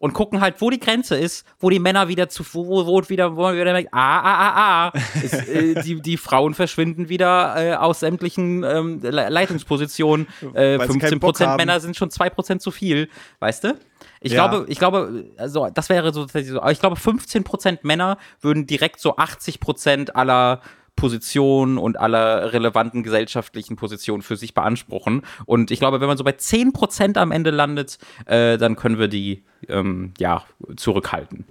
und 0.04 0.12
gucken 0.12 0.42
halt, 0.42 0.60
wo 0.60 0.68
die 0.68 0.78
Grenze 0.78 1.16
ist, 1.16 1.46
wo 1.60 1.70
die 1.70 1.78
Männer 1.78 2.08
wieder 2.08 2.28
zu, 2.28 2.44
wo, 2.52 2.84
wo 2.84 3.00
wieder, 3.08 3.34
wo 3.36 3.40
man 3.40 3.54
wieder 3.54 3.72
merkt, 3.72 3.88
ah, 3.90 4.20
ah, 4.20 4.34
ah, 4.34 4.88
ah, 4.88 4.92
ist, 5.22 5.32
äh, 5.48 5.80
die, 5.82 6.02
die 6.02 6.18
Frauen 6.18 6.52
verschwinden 6.52 7.08
wieder 7.08 7.54
äh, 7.56 7.74
aus 7.74 8.00
sämtlichen 8.00 8.62
ähm, 8.64 9.00
Leitungspositionen. 9.00 10.26
Äh, 10.52 10.76
15% 10.76 11.56
Männer 11.56 11.80
sind 11.80 11.96
schon 11.96 12.10
2% 12.10 12.58
zu 12.58 12.70
viel, 12.70 13.08
weißt 13.38 13.64
du? 13.64 13.78
Ich 14.20 14.32
ja. 14.32 14.46
glaube, 14.46 14.66
ich 14.68 14.78
glaube, 14.78 15.24
also 15.38 15.70
das 15.72 15.88
wäre 15.88 16.12
so, 16.12 16.26
ich 16.26 16.80
glaube, 16.80 16.96
15% 16.96 17.78
Männer 17.80 18.18
würden 18.42 18.66
direkt 18.66 19.00
so 19.00 19.16
80% 19.16 20.10
aller 20.10 20.60
Positionen 20.96 21.78
und 21.78 21.98
aller 21.98 22.52
relevanten 22.52 23.02
gesellschaftlichen 23.02 23.76
Positionen 23.76 24.22
für 24.22 24.36
sich 24.36 24.54
beanspruchen. 24.54 25.22
Und 25.44 25.70
ich 25.70 25.78
glaube, 25.78 26.00
wenn 26.00 26.08
man 26.08 26.16
so 26.16 26.24
bei 26.24 26.32
10% 26.32 27.18
am 27.18 27.32
Ende 27.32 27.50
landet, 27.50 27.98
äh, 28.26 28.58
dann 28.58 28.76
können 28.76 28.98
wir 28.98 29.08
die 29.08 29.44
ähm, 29.68 30.12
ja, 30.18 30.44
zurückhalten. 30.76 31.44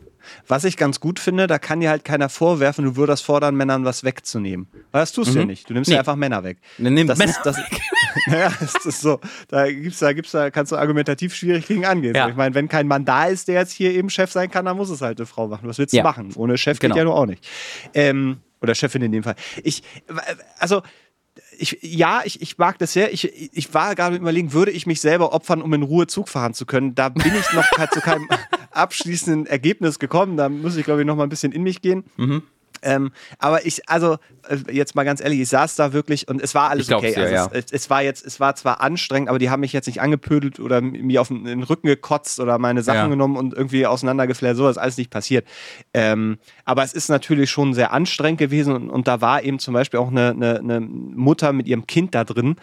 Was 0.48 0.64
ich 0.64 0.78
ganz 0.78 1.00
gut 1.00 1.20
finde, 1.20 1.48
da 1.48 1.60
kann 1.60 1.80
dir 1.80 1.90
halt 1.90 2.06
keiner 2.06 2.30
vorwerfen, 2.30 2.86
du 2.86 2.96
würdest 2.96 3.26
fordern, 3.26 3.56
Männern 3.56 3.86
was 3.86 4.04
wegzunehmen. 4.04 4.68
Weil 4.92 5.02
das 5.02 5.12
tust 5.12 5.34
du 5.34 5.40
ja 5.40 5.42
mhm. 5.42 5.48
nicht. 5.48 5.70
Du 5.70 5.74
nimmst 5.74 5.90
nee. 5.90 5.96
ja 5.96 6.00
einfach 6.00 6.16
Männer 6.16 6.44
weg. 6.44 6.60
Nimm 6.78 7.08
das 7.08 7.18
Männer 7.18 7.32
ist, 7.32 7.42
das, 7.44 7.58
naja, 8.28 8.52
das 8.60 8.86
ist 8.86 9.02
so. 9.02 9.20
Da 9.50 9.70
gibt's 9.70 10.00
da, 10.00 10.14
gibt's 10.14 10.32
da, 10.32 10.50
kannst 10.50 10.72
du 10.72 10.78
argumentativ 10.78 11.36
schwierig 11.36 11.68
gegen 11.68 11.86
angehen. 11.86 12.16
Ja. 12.16 12.30
Ich 12.30 12.36
meine, 12.36 12.56
wenn 12.56 12.68
kein 12.68 12.88
Mann 12.88 13.06
da 13.06 13.26
ist, 13.26 13.48
der 13.48 13.56
jetzt 13.56 13.72
hier 13.72 13.92
eben 13.92 14.10
Chef 14.10 14.32
sein 14.32 14.50
kann, 14.50 14.66
dann 14.66 14.78
muss 14.78 14.90
es 14.90 15.02
halt 15.02 15.20
eine 15.20 15.26
Frau 15.26 15.48
machen. 15.48 15.68
Was 15.68 15.78
willst 15.78 15.94
du 15.94 15.98
ja. 15.98 16.04
machen? 16.04 16.32
Ohne 16.36 16.58
Chef 16.58 16.80
genau. 16.80 16.94
geht 16.94 17.00
ja 17.00 17.04
nur 17.04 17.16
auch 17.16 17.26
nicht. 17.26 17.48
Ähm, 17.94 18.38
oder 18.64 18.74
Chefin 18.74 19.02
in 19.04 19.12
dem 19.12 19.24
Fall. 19.24 19.36
Ich, 19.64 19.84
also, 20.58 20.82
ich, 21.58 21.80
ja, 21.82 22.22
ich, 22.24 22.42
ich 22.42 22.58
mag 22.58 22.80
das 22.80 22.94
sehr. 22.94 23.14
Ich, 23.14 23.54
ich 23.54 23.74
war 23.74 23.94
gerade 23.96 24.16
überlegen, 24.16 24.54
würde 24.54 24.72
ich 24.72 24.88
mich 24.88 25.02
selber 25.02 25.34
opfern, 25.34 25.62
um 25.62 25.74
in 25.74 25.84
Ruhe 25.84 26.08
Zug 26.08 26.30
fahren 26.30 26.54
zu 26.54 26.66
können. 26.66 26.96
Da 26.96 27.10
bin 27.10 27.34
ich 27.36 27.54
noch 27.54 27.66
zu 27.92 28.02
keinem 28.02 28.28
abschließenden 28.72 29.46
Ergebnis 29.46 30.00
gekommen. 30.00 30.38
Da 30.38 30.50
muss 30.50 30.78
ich, 30.78 30.86
glaube 30.86 31.02
ich, 31.02 31.08
noch 31.08 31.16
mal 31.16 31.24
ein 31.24 31.30
bisschen 31.30 31.52
in 31.52 31.64
mich 31.64 31.82
gehen. 31.82 32.06
Mhm. 32.18 32.44
Ähm, 32.84 33.12
aber 33.40 33.66
ich, 33.66 33.88
also 33.90 34.18
äh, 34.48 34.58
jetzt 34.72 34.96
mal 34.96 35.04
ganz 35.04 35.22
ehrlich, 35.22 35.40
ich 35.40 35.50
saß 35.50 35.76
da 35.76 35.94
wirklich 35.94 36.28
und 36.28 36.42
es 36.42 36.54
war 36.54 36.70
alles 36.70 36.92
okay. 36.92 37.16
Also 37.16 37.34
ja, 37.34 37.50
es, 37.52 37.72
es, 37.72 37.90
war 37.90 38.02
jetzt, 38.02 38.26
es 38.26 38.40
war 38.40 38.56
zwar 38.56 38.82
anstrengend, 38.82 39.30
aber 39.30 39.40
die 39.40 39.50
haben 39.50 39.62
mich 39.62 39.74
jetzt 39.74 39.88
nicht 39.88 40.02
angepödelt 40.02 40.60
oder 40.60 40.82
mir 40.82 41.22
auf 41.22 41.30
den, 41.30 41.64
Rücken 41.64 41.88
gekotzt 41.88 42.40
oder 42.40 42.58
meine 42.58 42.84
Sachen 42.84 42.98
ja. 42.98 43.08
genommen 43.08 43.38
und 43.38 43.54
irgendwie 43.54 43.86
auseinandergeflärt. 43.86 44.58
So 44.58 44.68
ist 44.68 44.78
alles 44.78 44.98
nicht 44.98 45.10
passiert. 45.10 45.48
Ähm, 45.94 46.38
aber 46.66 46.84
es 46.84 46.94
ist 46.94 47.10
natürlich 47.10 47.50
schon 47.50 47.74
sehr 47.74 47.94
anstrengend 47.94 48.40
gewesen 48.40 48.74
und, 48.74 48.90
und 48.90 49.08
da 49.08 49.22
war 49.22 49.44
eben 49.44 49.60
zum 49.60 49.74
Beispiel 49.74 50.00
auch 50.00 50.12
eine, 50.12 50.32
eine, 50.32 50.60
eine 50.60 50.80
Mutter 50.82 51.54
mit 51.54 51.68
ihrem 51.68 51.88
Kind 51.88 52.16
da 52.16 52.24
drin, 52.24 52.56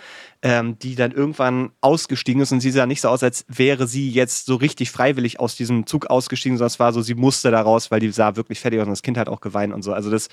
ähm, 0.42 0.78
die 0.78 0.94
dann 0.94 1.12
irgendwann 1.12 1.72
ausgestiegen 1.80 2.42
ist 2.42 2.52
und 2.52 2.60
sie 2.60 2.70
sah 2.70 2.86
nicht 2.86 3.00
so 3.00 3.08
aus, 3.08 3.22
als 3.22 3.44
wäre 3.48 3.86
sie 3.86 4.10
jetzt 4.10 4.46
so 4.46 4.56
richtig 4.56 4.90
freiwillig 4.90 5.38
aus 5.38 5.54
diesem 5.54 5.86
Zug 5.86 6.06
ausgestiegen, 6.06 6.56
sondern 6.56 6.68
es 6.68 6.80
war 6.80 6.92
so, 6.92 7.02
sie 7.02 7.14
musste 7.14 7.50
da 7.50 7.60
raus, 7.60 7.90
weil 7.90 8.00
die 8.00 8.10
sah 8.10 8.36
wirklich 8.36 8.60
fertig 8.60 8.80
aus 8.80 8.86
und 8.86 8.92
das 8.92 9.02
Kind 9.02 9.18
hat 9.18 9.28
auch 9.28 9.40
geweint 9.40 9.74
und 9.74 9.82
so. 9.82 9.92
Also 9.92 10.10
das, 10.10 10.28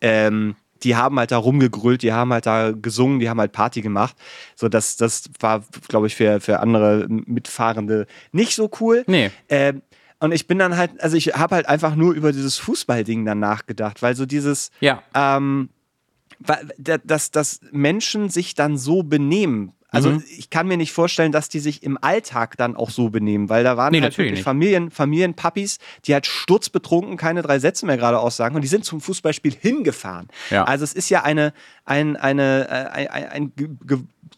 ähm, 0.00 0.56
die 0.82 0.96
haben 0.96 1.18
halt 1.18 1.30
da 1.30 1.36
rumgegrüllt, 1.36 2.02
die 2.02 2.12
haben 2.12 2.32
halt 2.32 2.46
da 2.46 2.72
gesungen, 2.72 3.20
die 3.20 3.28
haben 3.28 3.38
halt 3.38 3.52
Party 3.52 3.82
gemacht. 3.82 4.16
So, 4.56 4.68
das, 4.68 4.96
das 4.96 5.24
war, 5.38 5.62
glaube 5.88 6.06
ich, 6.06 6.16
für, 6.16 6.40
für 6.40 6.60
andere 6.60 7.06
Mitfahrende 7.08 8.06
nicht 8.32 8.54
so 8.54 8.70
cool. 8.80 9.04
Nee. 9.06 9.30
Ähm, 9.50 9.82
und 10.20 10.32
ich 10.32 10.46
bin 10.46 10.58
dann 10.58 10.76
halt, 10.76 11.02
also 11.02 11.16
ich 11.16 11.28
habe 11.34 11.54
halt 11.54 11.66
einfach 11.66 11.94
nur 11.94 12.14
über 12.14 12.32
dieses 12.32 12.58
Fußballding 12.58 13.24
dann 13.24 13.40
nachgedacht, 13.40 14.02
weil 14.02 14.14
so 14.14 14.26
dieses, 14.26 14.70
ja. 14.80 15.02
ähm, 15.14 15.70
dass, 16.78 17.30
dass 17.30 17.60
Menschen 17.70 18.30
sich 18.30 18.54
dann 18.54 18.76
so 18.76 19.02
benehmen. 19.02 19.72
Also 19.92 20.10
mhm. 20.10 20.24
ich 20.38 20.50
kann 20.50 20.68
mir 20.68 20.76
nicht 20.76 20.92
vorstellen, 20.92 21.32
dass 21.32 21.48
die 21.48 21.58
sich 21.58 21.82
im 21.82 21.98
Alltag 22.00 22.56
dann 22.56 22.76
auch 22.76 22.90
so 22.90 23.10
benehmen, 23.10 23.48
weil 23.48 23.64
da 23.64 23.76
waren 23.76 23.90
nee, 23.90 24.00
halt 24.00 24.16
wirklich 24.16 24.42
Familien, 24.42 24.90
Familienpappis, 24.90 25.78
die 26.04 26.14
halt 26.14 26.26
sturzbetrunken 26.26 27.16
keine 27.16 27.42
drei 27.42 27.58
Sätze 27.58 27.86
mehr 27.86 27.96
gerade 27.96 28.20
aussagen 28.20 28.54
und 28.54 28.62
die 28.62 28.68
sind 28.68 28.84
zum 28.84 29.00
Fußballspiel 29.00 29.54
hingefahren. 29.58 30.28
Ja. 30.50 30.64
Also 30.64 30.84
es 30.84 30.92
ist 30.92 31.08
ja 31.10 31.24
eine, 31.24 31.52
ein, 31.84 32.16
eine, 32.16 32.68
äh, 32.68 33.08
ein, 33.08 33.08
ein, 33.08 33.30
ein 33.30 33.52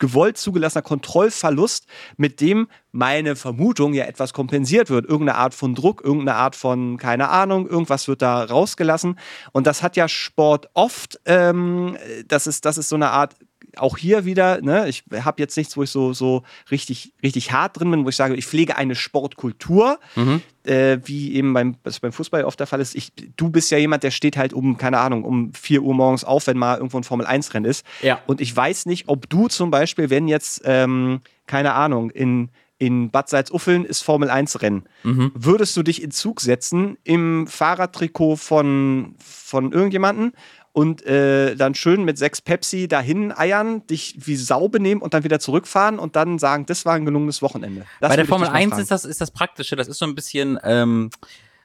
gewollt 0.02 0.36
zugelassener 0.36 0.82
Kontrollverlust, 0.82 1.86
mit 2.16 2.40
dem 2.40 2.66
meine 2.90 3.36
Vermutung 3.36 3.94
ja 3.94 4.04
etwas 4.04 4.32
kompensiert 4.32 4.90
wird. 4.90 5.06
Irgendeine 5.06 5.38
Art 5.38 5.54
von 5.54 5.76
Druck, 5.76 6.02
irgendeine 6.04 6.36
Art 6.36 6.56
von, 6.56 6.96
keine 6.96 7.28
Ahnung, 7.28 7.68
irgendwas 7.68 8.08
wird 8.08 8.20
da 8.20 8.42
rausgelassen. 8.42 9.16
Und 9.52 9.68
das 9.68 9.80
hat 9.80 9.94
ja 9.96 10.08
Sport 10.08 10.68
oft, 10.74 11.20
ähm, 11.24 11.96
das, 12.26 12.48
ist, 12.48 12.64
das 12.64 12.78
ist 12.78 12.88
so 12.88 12.96
eine 12.96 13.10
Art 13.10 13.36
auch 13.76 13.96
hier 13.96 14.24
wieder, 14.24 14.60
ne, 14.60 14.88
ich 14.88 15.04
habe 15.24 15.40
jetzt 15.40 15.56
nichts, 15.56 15.76
wo 15.76 15.82
ich 15.82 15.90
so, 15.90 16.12
so 16.12 16.42
richtig, 16.70 17.12
richtig 17.22 17.52
hart 17.52 17.78
drin 17.78 17.90
bin, 17.90 18.04
wo 18.04 18.08
ich 18.08 18.16
sage, 18.16 18.34
ich 18.34 18.46
pflege 18.46 18.76
eine 18.76 18.94
Sportkultur, 18.94 19.98
mhm. 20.14 20.42
äh, 20.64 20.98
wie 21.04 21.34
eben 21.34 21.52
beim, 21.52 21.76
was 21.84 22.00
beim 22.00 22.12
Fußball 22.12 22.44
oft 22.44 22.60
der 22.60 22.66
Fall 22.66 22.80
ist. 22.80 22.94
Ich, 22.94 23.12
du 23.36 23.50
bist 23.50 23.70
ja 23.70 23.78
jemand, 23.78 24.02
der 24.02 24.10
steht 24.10 24.36
halt 24.36 24.52
um, 24.52 24.76
keine 24.76 24.98
Ahnung, 24.98 25.24
um 25.24 25.52
4 25.54 25.82
Uhr 25.82 25.94
morgens 25.94 26.24
auf, 26.24 26.46
wenn 26.46 26.58
mal 26.58 26.76
irgendwo 26.76 26.98
ein 26.98 27.04
Formel-1-Rennen 27.04 27.70
ist. 27.70 27.86
Ja. 28.02 28.20
Und 28.26 28.40
ich 28.40 28.54
weiß 28.54 28.86
nicht, 28.86 29.08
ob 29.08 29.28
du 29.28 29.48
zum 29.48 29.70
Beispiel, 29.70 30.10
wenn 30.10 30.28
jetzt, 30.28 30.62
ähm, 30.64 31.20
keine 31.46 31.74
Ahnung, 31.74 32.10
in 32.10 32.50
in 32.82 33.12
Bad 33.12 33.28
Salzuffeln 33.28 33.84
ist 33.84 34.02
Formel 34.02 34.28
1 34.28 34.60
Rennen. 34.60 34.88
Mhm. 35.04 35.30
Würdest 35.36 35.76
du 35.76 35.84
dich 35.84 36.02
in 36.02 36.10
Zug 36.10 36.40
setzen 36.40 36.98
im 37.04 37.46
Fahrradtrikot 37.46 38.34
von, 38.34 39.14
von 39.20 39.70
irgendjemanden 39.70 40.32
und 40.72 41.04
äh, 41.04 41.54
dann 41.54 41.74
schön 41.74 42.04
mit 42.04 42.18
sechs 42.18 42.40
Pepsi 42.40 42.88
dahin 42.88 43.32
eiern, 43.32 43.86
dich 43.86 44.16
wie 44.18 44.36
Sau 44.36 44.68
benehmen 44.68 45.02
und 45.02 45.14
dann 45.14 45.24
wieder 45.24 45.38
zurückfahren 45.38 45.98
und 45.98 46.16
dann 46.16 46.38
sagen, 46.38 46.66
das 46.66 46.84
war 46.86 46.94
ein 46.94 47.04
gelungenes 47.04 47.42
Wochenende. 47.42 47.84
Das 48.00 48.10
Bei 48.10 48.16
der 48.16 48.26
Formel 48.26 48.48
1 48.48 48.78
ist 48.78 48.90
das, 48.90 49.04
ist 49.04 49.20
das 49.20 49.30
Praktische, 49.30 49.76
das 49.76 49.88
ist 49.88 49.98
so 49.98 50.06
ein 50.06 50.14
bisschen 50.14 50.58
ähm, 50.64 51.10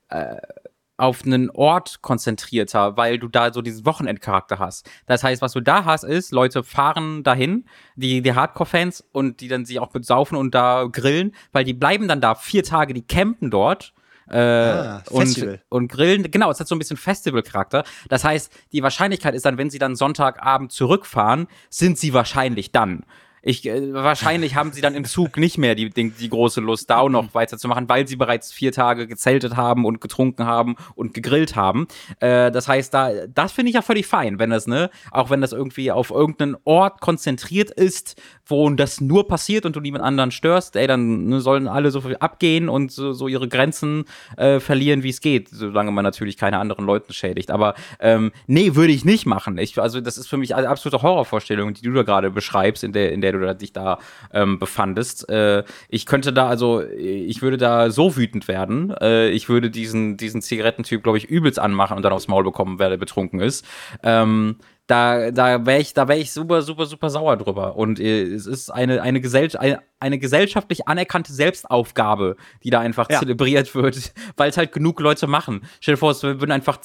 äh, 0.10 0.36
auf 0.98 1.24
einen 1.26 1.50
Ort 1.52 2.02
konzentrierter, 2.02 2.98
weil 2.98 3.20
du 3.20 3.28
da 3.28 3.54
so 3.54 3.62
diesen 3.62 3.86
Wochenendcharakter 3.86 4.60
hast. 4.60 4.90
Das 5.06 5.24
heißt, 5.24 5.42
was 5.42 5.54
du 5.54 5.62
da 5.62 5.86
hast, 5.86 6.04
ist, 6.04 6.32
Leute 6.32 6.64
fahren 6.64 7.24
dahin, 7.24 7.66
die, 7.96 8.22
die 8.22 8.34
Hardcore-Fans 8.34 9.06
und 9.12 9.40
die 9.40 9.48
dann 9.48 9.64
sich 9.66 9.80
auch 9.80 9.92
besaufen 9.92 10.36
und 10.36 10.56
da 10.56 10.88
grillen, 10.92 11.34
weil 11.52 11.64
die 11.64 11.74
bleiben 11.74 12.08
dann 12.08 12.20
da 12.20 12.36
vier 12.36 12.64
Tage, 12.64 12.94
die 12.94 13.06
campen 13.06 13.52
dort 13.52 13.94
äh, 14.30 14.38
ah, 14.38 15.04
und, 15.10 15.60
und 15.70 15.88
Grillen. 15.92 16.30
Genau, 16.30 16.52
es 16.52 16.60
hat 16.60 16.68
so 16.68 16.76
ein 16.76 16.80
bisschen 16.80 16.98
Festival-Charakter. 16.98 17.84
Das 18.10 18.24
heißt, 18.24 18.52
die 18.72 18.84
Wahrscheinlichkeit 18.84 19.36
ist 19.36 19.46
dann, 19.46 19.58
wenn 19.58 19.70
sie 19.70 19.80
dann 19.80 19.96
Sonntagabend 19.96 20.72
zurückfahren, 20.72 21.48
sind 21.70 21.98
sie 21.98 22.14
wahrscheinlich 22.14 22.72
dann. 22.72 23.04
Ich, 23.48 23.66
äh, 23.66 23.94
wahrscheinlich 23.94 24.56
haben 24.56 24.74
sie 24.74 24.82
dann 24.82 24.94
im 24.94 25.06
Zug 25.06 25.38
nicht 25.38 25.58
mehr 25.58 25.74
die, 25.74 25.90
die, 25.90 26.10
die, 26.10 26.28
große 26.28 26.60
Lust, 26.60 26.90
da 26.90 26.98
auch 26.98 27.08
noch 27.08 27.34
weiterzumachen, 27.34 27.88
weil 27.88 28.06
sie 28.06 28.18
bereits 28.18 28.52
vier 28.52 28.74
Tage 28.74 29.08
gezeltet 29.08 29.56
haben 29.56 29.86
und 29.86 30.02
getrunken 30.02 30.46
haben 30.46 30.76
und 30.96 31.14
gegrillt 31.14 31.56
haben. 31.56 31.88
Äh, 32.20 32.52
das 32.52 32.68
heißt, 32.68 32.94
da, 32.94 33.10
das 33.34 33.54
finde 33.54 33.70
ich 33.70 33.76
ja 33.76 33.82
völlig 33.82 34.06
fein, 34.06 34.38
wenn 34.38 34.50
das, 34.50 34.68
ne, 34.68 34.90
auch 35.12 35.30
wenn 35.30 35.40
das 35.40 35.54
irgendwie 35.54 35.94
auf 35.94 36.12
irgendeinen 36.12 36.58
Ort 36.66 37.00
konzentriert 37.00 37.72
ist, 37.72 38.22
wo 38.46 38.70
das 38.70 39.00
nur 39.00 39.30
passiert 39.30 39.66
und 39.66 39.78
du 39.78 39.80
niemand 39.80 40.04
anderen 40.04 40.32
störst, 40.32 40.76
ey, 40.76 40.88
dann 40.88 41.28
ne, 41.28 41.40
sollen 41.40 41.70
alle 41.70 41.92
so 41.92 42.02
viel 42.02 42.18
abgehen 42.18 42.68
und 42.68 42.92
so, 42.92 43.14
so 43.14 43.30
ihre 43.30 43.48
Grenzen 43.48 44.04
äh, 44.36 44.60
verlieren, 44.60 45.04
wie 45.04 45.10
es 45.10 45.22
geht, 45.22 45.48
solange 45.50 45.92
man 45.92 46.04
natürlich 46.04 46.36
keine 46.36 46.60
anderen 46.60 46.86
Leuten 46.86 47.14
schädigt. 47.14 47.50
Aber 47.52 47.76
ähm, 48.02 48.34
nee, 48.46 48.76
würde 48.76 48.92
ich 48.92 49.06
nicht 49.06 49.26
machen. 49.26 49.58
Ich, 49.58 49.80
also 49.80 50.02
das 50.02 50.18
ist 50.18 50.28
für 50.28 50.38
mich 50.38 50.54
eine 50.54 50.68
absolute 50.68 51.02
Horrorvorstellung, 51.02 51.74
die 51.74 51.84
du 51.84 51.94
da 51.94 52.04
gerade 52.04 52.30
beschreibst, 52.30 52.84
in 52.84 52.92
der, 52.92 53.14
in 53.14 53.22
der 53.22 53.32
du 53.32 53.37
du 53.38 53.56
dich 53.56 53.74
da 53.74 54.00
ähm, 54.34 54.60
befandest. 54.60 55.30
Äh, 55.30 55.64
ich 55.90 56.06
könnte 56.06 56.34
da, 56.34 56.48
also, 56.48 56.82
ich 56.82 57.42
würde 57.42 57.58
da 57.58 57.90
so 57.92 58.16
wütend 58.16 58.48
werden. 58.48 58.94
Äh, 59.02 59.30
ich 59.30 59.50
würde 59.50 59.70
diesen, 59.70 60.18
diesen 60.18 60.42
Zigarettentyp, 60.42 61.04
glaube 61.04 61.18
ich, 61.18 61.26
übelst 61.26 61.60
anmachen 61.60 61.98
und 61.98 62.04
dann 62.04 62.14
aufs 62.14 62.28
Maul 62.28 62.44
bekommen, 62.44 62.80
wer 62.80 62.96
betrunken 62.98 63.40
ist. 63.40 63.66
Ähm, 64.04 64.58
da, 64.88 65.32
da 65.32 65.66
wäre 65.66 65.82
ich, 65.82 65.94
da 65.94 66.08
wäre 66.08 66.18
ich 66.18 66.32
super, 66.32 66.62
super, 66.62 66.86
super 66.86 67.10
sauer 67.10 67.36
drüber. 67.36 67.76
Und 67.76 68.00
äh, 68.00 68.24
es 68.24 68.46
ist 68.46 68.70
eine, 68.70 69.02
eine, 69.02 69.20
Gesell 69.20 69.50
eine, 69.58 69.82
eine 70.00 70.18
gesellschaftlich 70.18 70.88
anerkannte 70.88 71.34
Selbstaufgabe, 71.34 72.38
die 72.64 72.70
da 72.70 72.80
einfach 72.80 73.10
ja. 73.10 73.20
zelebriert 73.20 73.76
wird, 73.76 74.14
weil 74.38 74.50
es 74.50 74.58
halt 74.58 74.72
genug 74.72 75.00
Leute 75.02 75.28
machen. 75.28 75.62
Stell 75.82 75.96
dir 75.96 76.00
vor, 76.00 76.12
es 76.12 76.24
würden 76.24 76.52
einfach 76.52 76.80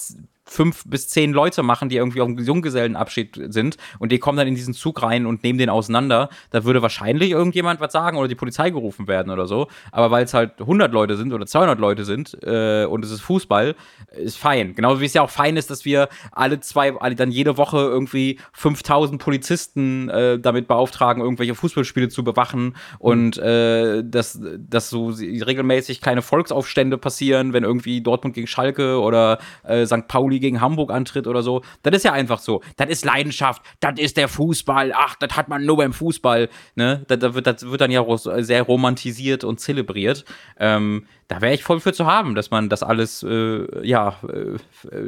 fünf 0.45 0.85
bis 0.87 1.09
zehn 1.09 1.33
Leute 1.33 1.63
machen, 1.63 1.89
die 1.89 1.97
irgendwie 1.97 2.21
auf 2.21 2.29
einem 2.29 2.39
Junggesellenabschied 2.39 3.41
sind 3.49 3.77
und 3.99 4.13
die 4.13 4.19
kommen 4.19 4.39
dann 4.39 4.49
in 4.49 4.55
diesen 4.55 4.75
Zug 4.75 5.03
rein 5.03 5.27
und 5.27 5.43
nehmen 5.43 5.59
den 5.59 5.71
auseinander, 5.71 6.29
da 6.51 6.65
würde 6.65 6.83
wahrscheinlich 6.83 7.31
irgendjemand 7.31 7.81
was 7.81 7.93
sagen 7.93 8.17
oder 8.19 8.29
die 8.29 8.35
Polizei 8.35 8.71
gerufen 8.71 9.07
werden 9.07 9.31
oder 9.31 9.47
so. 9.47 9.69
Aber 9.93 10.11
weil 10.11 10.25
es 10.25 10.35
halt 10.35 10.61
100 10.61 10.93
Leute 10.93 11.17
sind 11.17 11.33
oder 11.33 11.47
200 11.47 11.79
Leute 11.79 12.05
sind 12.05 12.37
äh, 12.43 12.85
und 12.85 13.05
es 13.05 13.11
ist 13.11 13.21
Fußball, 13.21 13.75
ist 14.17 14.39
fein. 14.39 14.75
Genauso 14.75 15.01
wie 15.01 15.07
es 15.07 15.15
ja 15.15 15.23
auch 15.23 15.31
fein 15.31 15.57
ist, 15.57 15.71
dass 15.71 15.85
wir 15.85 16.09
alle 16.33 16.61
zwei, 16.61 16.95
alle 16.97 17.15
dann 17.15 17.31
jede 17.31 17.57
Woche 17.57 17.79
irgendwie 17.79 18.41
5000 18.53 19.23
Polizisten 19.23 20.09
äh, 20.09 20.39
damit 20.39 20.67
beauftragen, 20.67 21.23
irgendwelche 21.23 21.55
Fußballspiele 21.55 22.09
zu 22.09 22.25
bewachen 22.25 22.77
und 22.99 23.39
äh, 23.39 24.03
dass, 24.05 24.41
dass 24.59 24.91
so 24.91 25.09
regelmäßig 25.09 26.01
kleine 26.01 26.23
Volksaufstände 26.23 26.99
passieren, 26.99 27.53
wenn 27.53 27.65
irgendwie 27.65 28.01
Dortmund 28.01 28.35
gegen 28.35 28.47
Schalke 28.47 29.01
oder 29.01 29.39
äh, 29.63 29.87
St. 29.87 30.09
Pauli 30.09 30.32
gegen 30.41 30.61
Hamburg 30.61 30.91
antritt 30.91 31.27
oder 31.27 31.43
so. 31.43 31.63
Das 31.83 31.95
ist 31.95 32.05
ja 32.05 32.13
einfach 32.13 32.39
so. 32.39 32.63
Das 32.77 32.89
ist 32.89 33.05
Leidenschaft, 33.05 33.63
das 33.81 33.99
ist 33.99 34.17
der 34.17 34.29
Fußball, 34.29 34.93
ach, 34.95 35.17
das 35.17 35.37
hat 35.37 35.49
man 35.49 35.65
nur 35.65 35.77
beim 35.77 35.93
Fußball. 35.93 36.49
Ne? 36.75 37.05
Das, 37.09 37.19
das, 37.19 37.35
wird, 37.35 37.47
das 37.47 37.63
wird 37.63 37.81
dann 37.81 37.91
ja 37.91 38.05
sehr 38.17 38.63
romantisiert 38.63 39.45
und 39.45 39.61
zelebriert. 39.61 40.25
Ähm, 40.59 41.07
da 41.29 41.41
wäre 41.41 41.55
ich 41.55 41.63
voll 41.65 41.81
für 41.81 41.93
zu 41.93 42.07
haben, 42.07 42.35
dass 42.35 42.51
man 42.51 42.69
das 42.69 42.83
alles, 42.83 43.23
äh, 43.23 43.87
ja, 43.87 44.17
äh, 44.29 44.59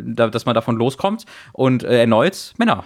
dass 0.05 0.47
man 0.47 0.55
davon 0.55 0.77
loskommt 0.77 1.25
und 1.53 1.85
äh, 1.85 2.01
erneut 2.01 2.55
Männer, 2.59 2.85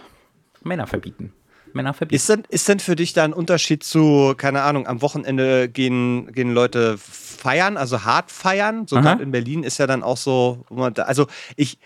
Männer 0.62 0.86
verbieten. 0.86 1.32
Männer 1.74 1.94
verbieten. 1.94 2.16
Ist 2.16 2.28
denn, 2.28 2.42
ist 2.48 2.68
denn 2.68 2.80
für 2.80 2.96
dich 2.96 3.12
da 3.12 3.24
ein 3.24 3.32
Unterschied 3.32 3.82
zu, 3.82 4.34
keine 4.36 4.62
Ahnung, 4.62 4.86
am 4.86 5.02
Wochenende 5.02 5.68
gehen, 5.68 6.32
gehen 6.32 6.52
Leute 6.52 6.96
feiern, 6.98 7.76
also 7.76 8.04
hart 8.04 8.30
feiern? 8.30 8.86
So 8.86 8.96
gerade 8.96 9.22
in 9.22 9.30
Berlin 9.30 9.62
ist 9.62 9.78
ja 9.78 9.86
dann 9.86 10.02
auch 10.02 10.16
so, 10.16 10.64
also 10.96 11.26
ich, 11.56 11.78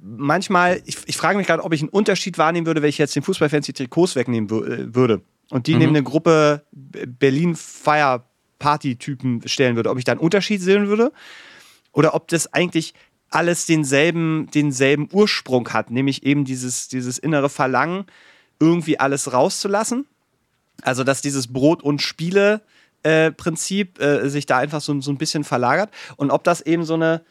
manchmal, 0.00 0.82
ich, 0.84 0.96
ich 1.06 1.16
frage 1.16 1.38
mich 1.38 1.46
gerade, 1.46 1.64
ob 1.64 1.72
ich 1.72 1.82
einen 1.82 1.90
Unterschied 1.90 2.38
wahrnehmen 2.38 2.66
würde, 2.66 2.82
wenn 2.82 2.88
ich 2.88 2.98
jetzt 2.98 3.14
den 3.14 3.22
Fußballfans 3.22 3.66
die 3.66 3.72
Trikots 3.72 4.16
wegnehmen 4.16 4.48
äh, 4.48 4.94
würde 4.94 5.22
und 5.50 5.66
die 5.66 5.74
mhm. 5.74 5.78
neben 5.78 5.90
eine 5.90 6.02
Gruppe 6.02 6.64
Berlin 6.72 7.54
Fire 7.56 8.24
Party 8.58 8.96
Typen 8.96 9.46
stellen 9.46 9.76
würde, 9.76 9.90
ob 9.90 9.98
ich 9.98 10.04
da 10.04 10.12
einen 10.12 10.20
Unterschied 10.20 10.62
sehen 10.62 10.88
würde 10.88 11.12
oder 11.92 12.14
ob 12.14 12.28
das 12.28 12.52
eigentlich 12.52 12.94
alles 13.30 13.66
denselben, 13.66 14.48
denselben 14.54 15.08
Ursprung 15.12 15.68
hat, 15.70 15.90
nämlich 15.90 16.24
eben 16.24 16.44
dieses, 16.44 16.88
dieses 16.88 17.18
innere 17.18 17.48
Verlangen, 17.48 18.06
irgendwie 18.58 18.98
alles 18.98 19.32
rauszulassen. 19.32 20.06
Also, 20.82 21.04
dass 21.04 21.22
dieses 21.22 21.52
Brot- 21.52 21.82
und 21.82 22.02
Spiele-Prinzip 22.02 23.98
äh, 23.98 24.18
äh, 24.18 24.28
sich 24.28 24.46
da 24.46 24.58
einfach 24.58 24.80
so, 24.80 25.00
so 25.00 25.10
ein 25.10 25.18
bisschen 25.18 25.42
verlagert 25.44 25.90
und 26.16 26.30
ob 26.30 26.44
das 26.44 26.60
eben 26.60 26.84
so 26.84 26.94
eine, 26.94 27.22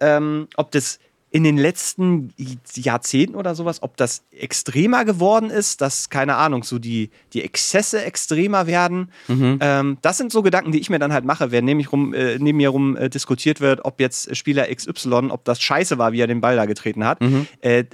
ähm, 0.00 0.48
ob 0.56 0.70
das 0.72 0.98
in 1.36 1.44
den 1.44 1.58
letzten 1.58 2.32
Jahrzehnten 2.76 3.36
oder 3.36 3.54
sowas, 3.54 3.82
ob 3.82 3.98
das 3.98 4.24
extremer 4.30 5.04
geworden 5.04 5.50
ist, 5.50 5.82
dass, 5.82 6.08
keine 6.08 6.36
Ahnung, 6.36 6.62
so 6.62 6.78
die, 6.78 7.10
die 7.34 7.44
Exzesse 7.44 8.02
extremer 8.02 8.66
werden. 8.66 9.12
Mhm. 9.28 9.58
Ähm, 9.60 9.98
das 10.00 10.16
sind 10.16 10.32
so 10.32 10.40
Gedanken, 10.40 10.72
die 10.72 10.80
ich 10.80 10.88
mir 10.88 10.98
dann 10.98 11.12
halt 11.12 11.26
mache, 11.26 11.50
wenn 11.50 11.66
neben, 11.66 11.84
rum, 11.84 12.14
äh, 12.14 12.38
neben 12.38 12.56
mir 12.56 12.70
rum 12.70 12.96
äh, 12.96 13.10
diskutiert 13.10 13.60
wird, 13.60 13.84
ob 13.84 14.00
jetzt 14.00 14.34
Spieler 14.34 14.74
XY, 14.74 15.28
ob 15.28 15.44
das 15.44 15.60
scheiße 15.60 15.98
war, 15.98 16.12
wie 16.12 16.22
er 16.22 16.26
den 16.26 16.40
Ball 16.40 16.56
da 16.56 16.64
getreten 16.64 17.04
hat. 17.04 17.20
Mhm. 17.20 17.46
Äh, 17.60 17.84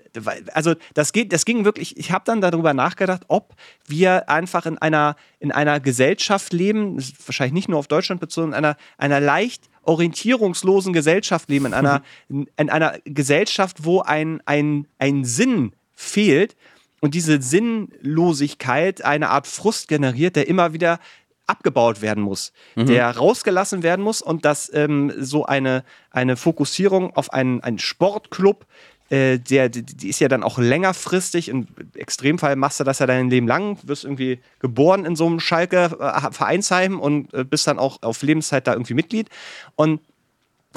also 0.55 0.75
das, 0.95 1.13
geht, 1.13 1.33
das 1.33 1.45
ging 1.45 1.65
wirklich, 1.65 1.97
ich 1.97 2.13
habe 2.13 2.23
dann 2.25 2.41
darüber 2.41 2.75
nachgedacht, 2.75 3.25
ob 3.27 3.57
wir 3.89 4.29
einfach 4.29 4.67
in 4.67 4.79
einer, 4.79 5.17
in 5.41 5.51
einer 5.51 5.81
Gesellschaft 5.81 6.53
leben, 6.53 7.03
wahrscheinlich 7.27 7.55
nicht 7.55 7.69
nur 7.69 7.81
auf 7.81 7.89
Deutschland 7.89 8.21
bezogen, 8.21 8.51
in 8.51 8.55
einer, 8.55 8.77
einer 8.99 9.19
leicht 9.19 9.69
orientierungslosen 9.83 10.93
Gesellschaft 10.93 11.49
leben, 11.49 11.67
in 11.67 11.75
einer, 11.75 12.03
in 12.29 12.71
einer 12.71 12.99
Gesellschaft, 13.05 13.85
wo 13.85 14.01
ein, 14.01 14.41
ein, 14.47 14.87
ein 14.99 15.25
Sinn 15.25 15.73
fehlt 15.95 16.57
und 17.01 17.15
diese 17.15 17.43
Sinnlosigkeit 17.43 19.05
eine 19.05 19.31
Art 19.31 19.47
Frust 19.47 19.89
generiert, 19.89 20.37
der 20.37 20.49
immer 20.49 20.73
wieder 20.73 21.01
abgebaut 21.47 22.01
werden 22.01 22.23
muss, 22.23 22.53
mhm. 22.77 22.87
der 22.87 23.11
rausgelassen 23.11 23.83
werden 23.83 24.03
muss 24.03 24.23
und 24.23 24.45
dass 24.45 24.73
ähm, 24.73 25.13
so 25.19 25.45
eine, 25.45 25.85
eine 26.11 26.37
Fokussierung 26.37 27.15
auf 27.17 27.33
einen, 27.33 27.61
einen 27.63 27.79
Sportclub 27.79 28.67
äh, 29.13 29.39
der, 29.39 29.69
die, 29.69 30.09
ist 30.09 30.21
ja 30.21 30.29
dann 30.29 30.43
auch 30.43 30.57
längerfristig. 30.57 31.51
Im 31.51 31.67
Extremfall 31.95 32.57
machst 32.57 32.81
du 32.81 32.85
das 32.85 32.99
ja 32.99 33.07
dein 33.07 33.29
Leben 33.29 33.47
lang, 33.47 33.77
wirst 33.83 34.05
irgendwie 34.05 34.41
geboren 34.59 35.05
in 35.05 35.17
so 35.17 35.27
einem 35.27 35.39
Schalke-Vereinsheim 35.39 36.95
äh, 36.95 36.97
und 36.97 37.35
äh, 37.35 37.45
bist 37.45 37.67
dann 37.67 37.79
auch 37.79 38.01
auf 38.01 38.23
Lebenszeit 38.23 38.67
da 38.67 38.73
irgendwie 38.73 38.95
Mitglied. 38.95 39.29
Und 39.77 40.01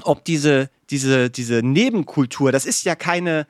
ob 0.04 0.26
diese, 0.26 0.70
diese, 0.90 1.30
diese 1.30 1.62
Nebenkultur, 1.64 2.52
das 2.52 2.66
ist 2.66 2.84
ja 2.84 2.96
keine, 2.96 3.48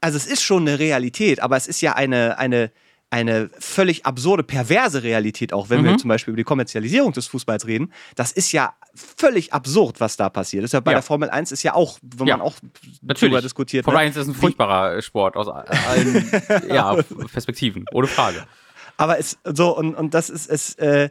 also 0.00 0.16
es 0.16 0.26
ist 0.26 0.42
schon 0.42 0.66
eine 0.66 0.80
Realität, 0.80 1.38
aber 1.38 1.56
es 1.56 1.68
ist 1.68 1.80
ja 1.80 1.92
eine, 1.92 2.36
eine, 2.36 2.72
eine 3.10 3.50
völlig 3.58 4.06
absurde, 4.06 4.44
perverse 4.44 5.02
Realität, 5.02 5.52
auch 5.52 5.68
wenn 5.68 5.80
mhm. 5.80 5.84
wir 5.86 5.98
zum 5.98 6.08
Beispiel 6.08 6.30
über 6.32 6.36
die 6.36 6.44
Kommerzialisierung 6.44 7.12
des 7.12 7.26
Fußballs 7.26 7.66
reden. 7.66 7.92
Das 8.14 8.30
ist 8.30 8.52
ja 8.52 8.74
völlig 8.94 9.52
absurd, 9.52 10.00
was 10.00 10.16
da 10.16 10.28
passiert. 10.30 10.62
Das 10.62 10.68
ist 10.68 10.74
ja 10.74 10.80
bei 10.80 10.92
ja. 10.92 10.98
der 10.98 11.02
Formel 11.02 11.28
1 11.28 11.50
ist 11.50 11.64
ja 11.64 11.74
auch, 11.74 11.98
wo 12.02 12.24
ja. 12.24 12.36
man 12.36 12.46
auch 12.46 12.54
Natürlich. 13.02 13.20
darüber 13.20 13.42
diskutiert. 13.42 13.84
Formel 13.84 14.00
1 14.00 14.14
ne? 14.14 14.22
ist 14.22 14.28
ein 14.28 14.34
furchtbarer 14.34 15.02
Sport 15.02 15.36
aus 15.36 15.48
allen 15.48 16.30
ja, 16.68 16.96
Perspektiven, 17.32 17.84
ohne 17.92 18.06
Frage. 18.06 18.46
Aber 18.96 19.18
es 19.18 19.38
so, 19.44 19.76
und, 19.76 19.94
und 19.94 20.14
das 20.14 20.30
ist 20.30 20.48
es, 20.48 20.74
äh, 20.76 21.10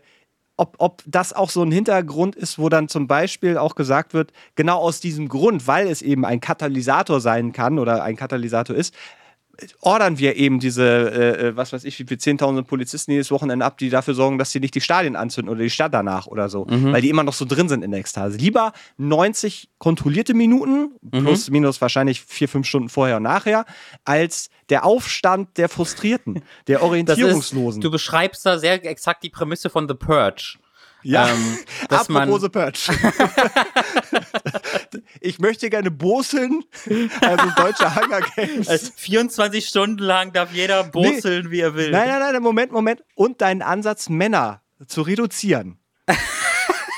ob, 0.55 0.75
ob 0.77 1.03
das 1.05 1.33
auch 1.33 1.49
so 1.49 1.63
ein 1.63 1.71
Hintergrund 1.71 2.35
ist, 2.35 2.59
wo 2.59 2.69
dann 2.69 2.87
zum 2.87 3.07
Beispiel 3.07 3.57
auch 3.57 3.75
gesagt 3.75 4.13
wird, 4.13 4.31
genau 4.55 4.79
aus 4.79 4.99
diesem 4.99 5.27
Grund, 5.27 5.67
weil 5.67 5.87
es 5.87 6.01
eben 6.01 6.25
ein 6.25 6.39
Katalysator 6.39 7.21
sein 7.21 7.53
kann 7.53 7.79
oder 7.79 8.03
ein 8.03 8.15
Katalysator 8.15 8.75
ist, 8.75 8.93
ordern 9.81 10.19
wir 10.19 10.35
eben 10.35 10.59
diese, 10.59 10.83
äh, 10.83 11.47
äh 11.47 11.55
was 11.55 11.73
weiß 11.73 11.83
ich, 11.83 11.99
wie 11.99 12.05
viele 12.05 12.19
10.000 12.19 12.63
Polizisten 12.63 13.11
jedes 13.11 13.31
Wochenende 13.31 13.65
ab, 13.65 13.77
die 13.77 13.89
dafür 13.89 14.13
sorgen, 14.13 14.37
dass 14.37 14.51
sie 14.51 14.59
nicht 14.59 14.75
die 14.75 14.81
Stadien 14.81 15.15
anzünden 15.15 15.51
oder 15.51 15.61
die 15.61 15.69
Stadt 15.69 15.93
danach 15.93 16.27
oder 16.27 16.49
so, 16.49 16.65
mhm. 16.65 16.93
weil 16.93 17.01
die 17.01 17.09
immer 17.09 17.23
noch 17.23 17.33
so 17.33 17.45
drin 17.45 17.69
sind 17.69 17.83
in 17.83 17.91
der 17.91 17.99
Ekstase. 17.99 18.37
Lieber 18.37 18.73
90 18.97 19.69
kontrollierte 19.77 20.33
Minuten, 20.33 20.93
mhm. 21.01 21.23
plus 21.23 21.49
minus 21.49 21.81
wahrscheinlich 21.81 22.21
vier, 22.21 22.49
fünf 22.49 22.67
Stunden 22.67 22.89
vorher 22.89 23.17
und 23.17 23.23
nachher, 23.23 23.65
als 24.05 24.49
der 24.69 24.85
Aufstand 24.85 25.57
der 25.57 25.69
Frustrierten, 25.69 26.43
der 26.67 26.83
Orientierungslosen. 26.83 27.81
Ist, 27.81 27.83
du 27.83 27.91
beschreibst 27.91 28.45
da 28.45 28.59
sehr 28.59 28.85
exakt 28.85 29.23
die 29.23 29.29
Prämisse 29.29 29.69
von 29.69 29.87
The 29.87 29.95
Purge. 29.95 30.57
Ja, 31.01 31.29
ähm, 31.29 31.57
dass 31.89 32.09
apropos 32.09 32.41
The 32.41 32.49
Purge. 32.49 32.89
ich 35.21 35.39
möchte 35.39 35.69
gerne 35.69 35.91
boseln, 35.91 36.63
also 37.21 37.49
deutsche 37.55 37.95
Hunger 37.95 38.21
Games. 38.35 38.67
Also 38.67 38.91
24 38.95 39.65
Stunden 39.65 40.03
lang 40.03 40.33
darf 40.33 40.51
jeder 40.51 40.83
boseln, 40.83 41.45
nee. 41.45 41.51
wie 41.51 41.59
er 41.61 41.75
will. 41.75 41.91
Nein, 41.91 42.07
nein, 42.07 42.33
nein, 42.33 42.41
Moment, 42.41 42.71
Moment. 42.71 43.03
Und 43.15 43.41
deinen 43.41 43.61
Ansatz, 43.61 44.09
Männer 44.09 44.61
zu 44.87 45.01
reduzieren. 45.01 45.77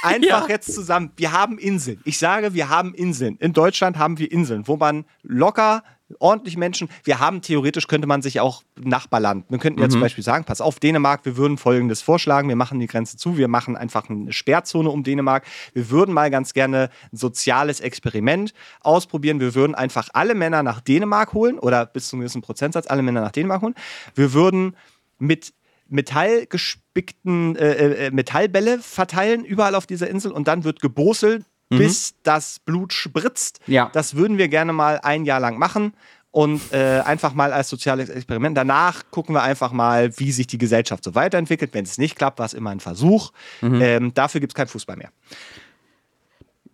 Einfach 0.03 0.23
ja. 0.23 0.47
jetzt 0.47 0.73
zusammen. 0.73 1.11
Wir 1.15 1.31
haben 1.31 1.59
Inseln. 1.59 2.01
Ich 2.05 2.17
sage, 2.17 2.55
wir 2.55 2.69
haben 2.69 2.95
Inseln. 2.95 3.37
In 3.37 3.53
Deutschland 3.53 3.99
haben 3.99 4.17
wir 4.17 4.31
Inseln, 4.31 4.67
wo 4.67 4.77
man 4.77 5.05
locker 5.21 5.83
ordentlich 6.19 6.57
Menschen. 6.57 6.89
Wir 7.03 7.19
haben 7.19 7.41
theoretisch, 7.41 7.87
könnte 7.87 8.07
man 8.07 8.21
sich 8.21 8.39
auch 8.39 8.63
Nachbarland. 8.79 9.45
Wir 9.49 9.59
könnten 9.59 9.79
ja 9.79 9.87
mhm. 9.87 9.91
zum 9.91 10.01
Beispiel 10.01 10.23
sagen, 10.23 10.45
pass 10.45 10.61
auf, 10.61 10.79
Dänemark, 10.79 11.25
wir 11.25 11.37
würden 11.37 11.57
folgendes 11.57 12.01
vorschlagen, 12.01 12.49
wir 12.49 12.55
machen 12.55 12.79
die 12.79 12.87
Grenze 12.87 13.17
zu, 13.17 13.37
wir 13.37 13.47
machen 13.47 13.75
einfach 13.75 14.09
eine 14.09 14.31
Sperrzone 14.33 14.89
um 14.89 15.03
Dänemark. 15.03 15.45
Wir 15.73 15.89
würden 15.89 16.13
mal 16.13 16.29
ganz 16.29 16.53
gerne 16.53 16.89
ein 17.11 17.17
soziales 17.17 17.79
Experiment 17.79 18.53
ausprobieren. 18.81 19.39
Wir 19.39 19.55
würden 19.55 19.75
einfach 19.75 20.09
alle 20.13 20.35
Männer 20.35 20.63
nach 20.63 20.81
Dänemark 20.81 21.33
holen 21.33 21.59
oder 21.59 21.85
bis 21.85 22.09
zu 22.09 22.15
einem 22.15 22.21
gewissen 22.21 22.41
Prozentsatz 22.41 22.87
alle 22.87 23.01
Männer 23.01 23.21
nach 23.21 23.31
Dänemark 23.31 23.61
holen. 23.61 23.75
Wir 24.15 24.33
würden 24.33 24.75
mit 25.19 25.53
metallgespickten 25.91 27.55
äh, 27.57 28.07
äh, 28.07 28.11
Metallbälle 28.11 28.79
verteilen 28.79 29.43
überall 29.43 29.75
auf 29.75 29.85
dieser 29.85 30.09
Insel 30.09 30.31
und 30.31 30.47
dann 30.47 30.63
wird 30.63 30.79
geboselt 30.79 31.45
mhm. 31.71 31.77
bis 31.77 32.15
das 32.23 32.59
Blut 32.59 32.93
spritzt. 32.93 33.59
Ja. 33.67 33.89
Das 33.93 34.15
würden 34.15 34.37
wir 34.37 34.47
gerne 34.47 34.73
mal 34.73 34.99
ein 35.01 35.25
Jahr 35.25 35.39
lang 35.39 35.57
machen 35.57 35.93
und 36.31 36.61
äh, 36.71 36.99
einfach 36.99 37.33
mal 37.33 37.51
als 37.51 37.69
soziales 37.69 38.09
Experiment. 38.09 38.55
Danach 38.55 39.03
gucken 39.11 39.35
wir 39.35 39.43
einfach 39.43 39.71
mal, 39.71 40.17
wie 40.17 40.31
sich 40.31 40.47
die 40.47 40.57
Gesellschaft 40.57 41.03
so 41.03 41.15
weiterentwickelt. 41.15 41.73
Wenn 41.73 41.83
es 41.83 41.97
nicht 41.97 42.15
klappt, 42.15 42.39
war 42.39 42.45
es 42.45 42.53
immer 42.53 42.69
ein 42.69 42.79
Versuch. 42.79 43.31
Mhm. 43.61 43.81
Ähm, 43.81 44.13
dafür 44.13 44.39
gibt 44.39 44.53
es 44.53 44.55
keinen 44.55 44.67
Fußball 44.67 44.97
mehr. 44.97 45.11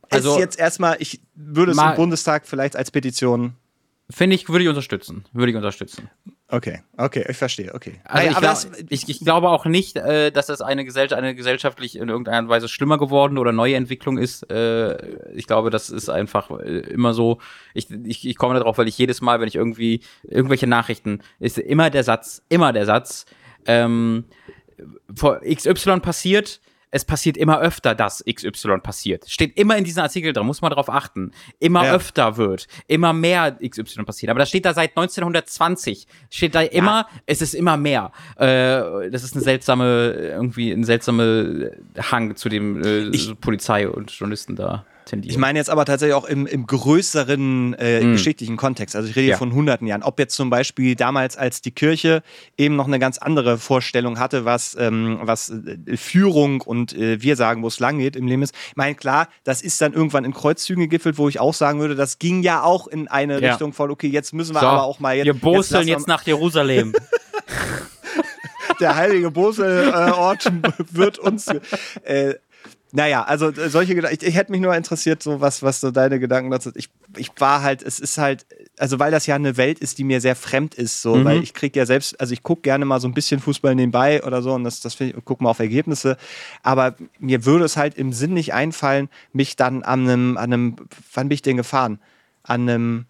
Also 0.09 0.33
ist 0.33 0.39
jetzt 0.39 0.59
erstmal, 0.59 0.97
ich 0.99 1.21
würde 1.35 1.73
es 1.73 1.77
im 1.77 1.95
Bundestag 1.95 2.47
vielleicht 2.47 2.75
als 2.75 2.91
Petition 2.91 3.55
Finde 4.09 4.35
ich, 4.35 4.47
würde 4.47 4.63
ich 4.63 4.69
unterstützen. 4.69 5.25
Würde 5.33 5.51
ich 5.51 5.55
unterstützen. 5.55 6.09
Okay, 6.49 6.79
okay, 6.95 7.25
ich 7.27 7.35
verstehe, 7.35 7.73
okay. 7.73 7.99
Also 8.05 8.29
ich, 8.29 8.37
glaub, 8.37 8.57
ich, 8.89 9.09
ich, 9.09 9.19
glaube 9.19 9.49
auch 9.49 9.65
nicht, 9.65 9.97
äh, 9.97 10.31
dass 10.31 10.45
das 10.45 10.61
eine, 10.61 10.85
Gesellschaft, 10.85 11.21
eine 11.21 11.35
gesellschaftlich 11.35 11.97
in 11.97 12.07
irgendeiner 12.07 12.47
Weise 12.47 12.69
schlimmer 12.69 12.97
geworden 12.97 13.37
oder 13.37 13.51
neue 13.51 13.75
Entwicklung 13.75 14.17
ist. 14.17 14.49
Äh, 14.49 14.95
ich 15.33 15.45
glaube, 15.45 15.71
das 15.71 15.89
ist 15.89 16.07
einfach 16.07 16.49
äh, 16.51 16.79
immer 16.89 17.13
so. 17.13 17.39
Ich, 17.73 17.91
ich, 17.91 18.25
ich 18.25 18.37
komme 18.37 18.53
darauf, 18.53 18.77
weil 18.77 18.87
ich 18.87 18.97
jedes 18.97 19.19
Mal, 19.19 19.41
wenn 19.41 19.49
ich 19.49 19.55
irgendwie 19.55 19.99
irgendwelche 20.23 20.67
Nachrichten, 20.67 21.19
ist 21.41 21.57
immer 21.57 21.89
der 21.89 22.05
Satz, 22.05 22.41
immer 22.47 22.71
der 22.71 22.85
Satz, 22.85 23.25
ähm, 23.65 24.23
vor 25.13 25.41
XY 25.41 25.99
passiert, 25.99 26.61
es 26.91 27.05
passiert 27.05 27.37
immer 27.37 27.59
öfter, 27.59 27.95
dass 27.95 28.23
XY 28.23 28.79
passiert. 28.81 29.29
Steht 29.29 29.57
immer 29.57 29.77
in 29.77 29.83
diesem 29.83 30.03
Artikel 30.03 30.33
drin, 30.33 30.45
muss 30.45 30.61
man 30.61 30.69
darauf 30.69 30.89
achten. 30.89 31.31
Immer 31.59 31.85
ja. 31.85 31.93
öfter 31.93 32.37
wird, 32.37 32.67
immer 32.87 33.13
mehr 33.13 33.57
XY 33.67 34.03
passiert. 34.03 34.29
Aber 34.29 34.39
das 34.39 34.49
steht 34.49 34.65
da 34.65 34.73
seit 34.73 34.91
1920. 34.91 36.07
Steht 36.29 36.55
da 36.55 36.61
immer, 36.61 37.07
ja. 37.11 37.21
es 37.25 37.41
ist 37.41 37.53
immer 37.53 37.77
mehr. 37.77 38.11
Äh, 38.37 39.09
das 39.09 39.23
ist 39.23 39.35
eine 39.35 39.43
seltsame, 39.43 40.13
irgendwie 40.13 40.71
ein 40.71 40.83
seltsamer 40.83 41.69
Hang 42.11 42.35
zu 42.35 42.49
dem 42.49 42.81
äh, 42.83 43.35
Polizei 43.41 43.87
und 43.89 44.11
Journalisten 44.11 44.55
da 44.55 44.85
tendieren. 45.07 45.31
Ich 45.31 45.37
meine 45.37 45.57
jetzt 45.57 45.69
aber 45.69 45.85
tatsächlich 45.85 46.15
auch 46.15 46.25
im, 46.25 46.45
im 46.45 46.67
größeren 46.67 47.73
äh, 47.73 48.03
mm. 48.03 48.11
geschichtlichen 48.13 48.57
Kontext. 48.57 48.95
Also 48.95 49.09
ich 49.09 49.15
rede 49.15 49.27
ja. 49.27 49.33
hier 49.33 49.37
von 49.37 49.53
hunderten 49.53 49.87
Jahren. 49.87 50.03
Ob 50.03 50.19
jetzt 50.19 50.35
zum 50.35 50.49
Beispiel 50.49 50.95
damals, 50.95 51.37
als 51.37 51.61
die 51.61 51.71
Kirche 51.71 52.21
eben 52.57 52.75
noch 52.75 52.87
eine 52.87 52.99
ganz 52.99 53.17
andere 53.17 53.57
Vorstellung 53.57 54.19
hatte, 54.19 54.45
was, 54.45 54.75
ähm, 54.79 55.19
was 55.21 55.49
äh, 55.49 55.97
Führung 55.97 56.61
und 56.61 56.93
äh, 56.93 57.21
wir 57.21 57.35
sagen, 57.35 57.63
wo 57.63 57.67
es 57.67 57.79
lang 57.79 57.97
geht 57.97 58.15
im 58.15 58.27
Leben 58.27 58.43
ist. 58.43 58.53
Ich 58.69 58.75
meine, 58.75 58.95
klar, 58.95 59.29
das 59.43 59.61
ist 59.61 59.81
dann 59.81 59.93
irgendwann 59.93 60.25
in 60.25 60.33
Kreuzzügen 60.33 60.83
gegipfelt, 60.83 61.17
wo 61.17 61.29
ich 61.29 61.39
auch 61.39 61.53
sagen 61.53 61.79
würde, 61.79 61.95
das 61.95 62.19
ging 62.19 62.43
ja 62.43 62.63
auch 62.63 62.87
in 62.87 63.07
eine 63.07 63.41
ja. 63.41 63.49
Richtung 63.49 63.73
von, 63.73 63.89
okay, 63.89 64.07
jetzt 64.07 64.33
müssen 64.33 64.55
wir 64.55 64.61
so, 64.61 64.67
aber 64.67 64.83
auch 64.83 64.99
mal 64.99 65.15
jetzt. 65.15 65.25
Wir 65.25 65.33
boseln 65.33 65.87
jetzt, 65.87 65.99
jetzt 65.99 66.07
nach 66.07 66.23
Jerusalem. 66.23 66.93
der 68.79 68.95
heilige 68.95 69.31
Boselort 69.31 70.45
äh, 70.45 70.51
wird 70.91 71.19
uns. 71.19 71.47
Äh, 72.03 72.35
naja, 72.91 73.23
also 73.23 73.49
äh, 73.49 73.69
solche 73.69 73.95
Gedanken, 73.95 74.17
ich, 74.21 74.27
ich, 74.27 74.35
hätte 74.35 74.51
mich 74.51 74.61
nur 74.61 74.75
interessiert, 74.75 75.21
so 75.21 75.41
was, 75.41 75.61
was 75.61 75.81
so 75.81 75.91
deine 75.91 76.19
Gedanken 76.19 76.51
dazu 76.51 76.71
Ich, 76.75 76.89
ich 77.17 77.31
war 77.37 77.61
halt, 77.61 77.83
es 77.83 77.99
ist 77.99 78.17
halt, 78.17 78.45
also 78.77 78.99
weil 78.99 79.11
das 79.11 79.25
ja 79.25 79.35
eine 79.35 79.57
Welt 79.57 79.79
ist, 79.79 79.97
die 79.97 80.03
mir 80.03 80.21
sehr 80.21 80.35
fremd 80.35 80.75
ist, 80.75 81.01
so, 81.01 81.15
mhm. 81.15 81.25
weil 81.25 81.43
ich 81.43 81.53
kriege 81.53 81.79
ja 81.79 81.85
selbst, 81.85 82.19
also 82.19 82.33
ich 82.33 82.43
gucke 82.43 82.61
gerne 82.61 82.85
mal 82.85 82.99
so 82.99 83.07
ein 83.07 83.13
bisschen 83.13 83.39
Fußball 83.39 83.75
nebenbei 83.75 84.23
oder 84.23 84.41
so 84.41 84.53
und 84.53 84.63
das, 84.63 84.79
das 84.79 84.95
finde 84.95 85.17
ich, 85.17 85.25
gucke 85.25 85.43
mal 85.43 85.49
auf 85.49 85.59
Ergebnisse, 85.59 86.17
aber 86.63 86.95
mir 87.19 87.45
würde 87.45 87.65
es 87.65 87.75
halt 87.75 87.95
im 87.95 88.13
Sinn 88.13 88.33
nicht 88.33 88.53
einfallen, 88.53 89.09
mich 89.33 89.55
dann 89.55 89.83
an 89.83 90.07
einem, 90.07 90.37
an 90.37 90.53
einem, 90.53 90.75
wann 91.13 91.29
bin 91.29 91.35
ich 91.35 91.41
denn 91.41 91.57
gefahren? 91.57 91.99
An 92.43 92.69
einem, 92.69 93.05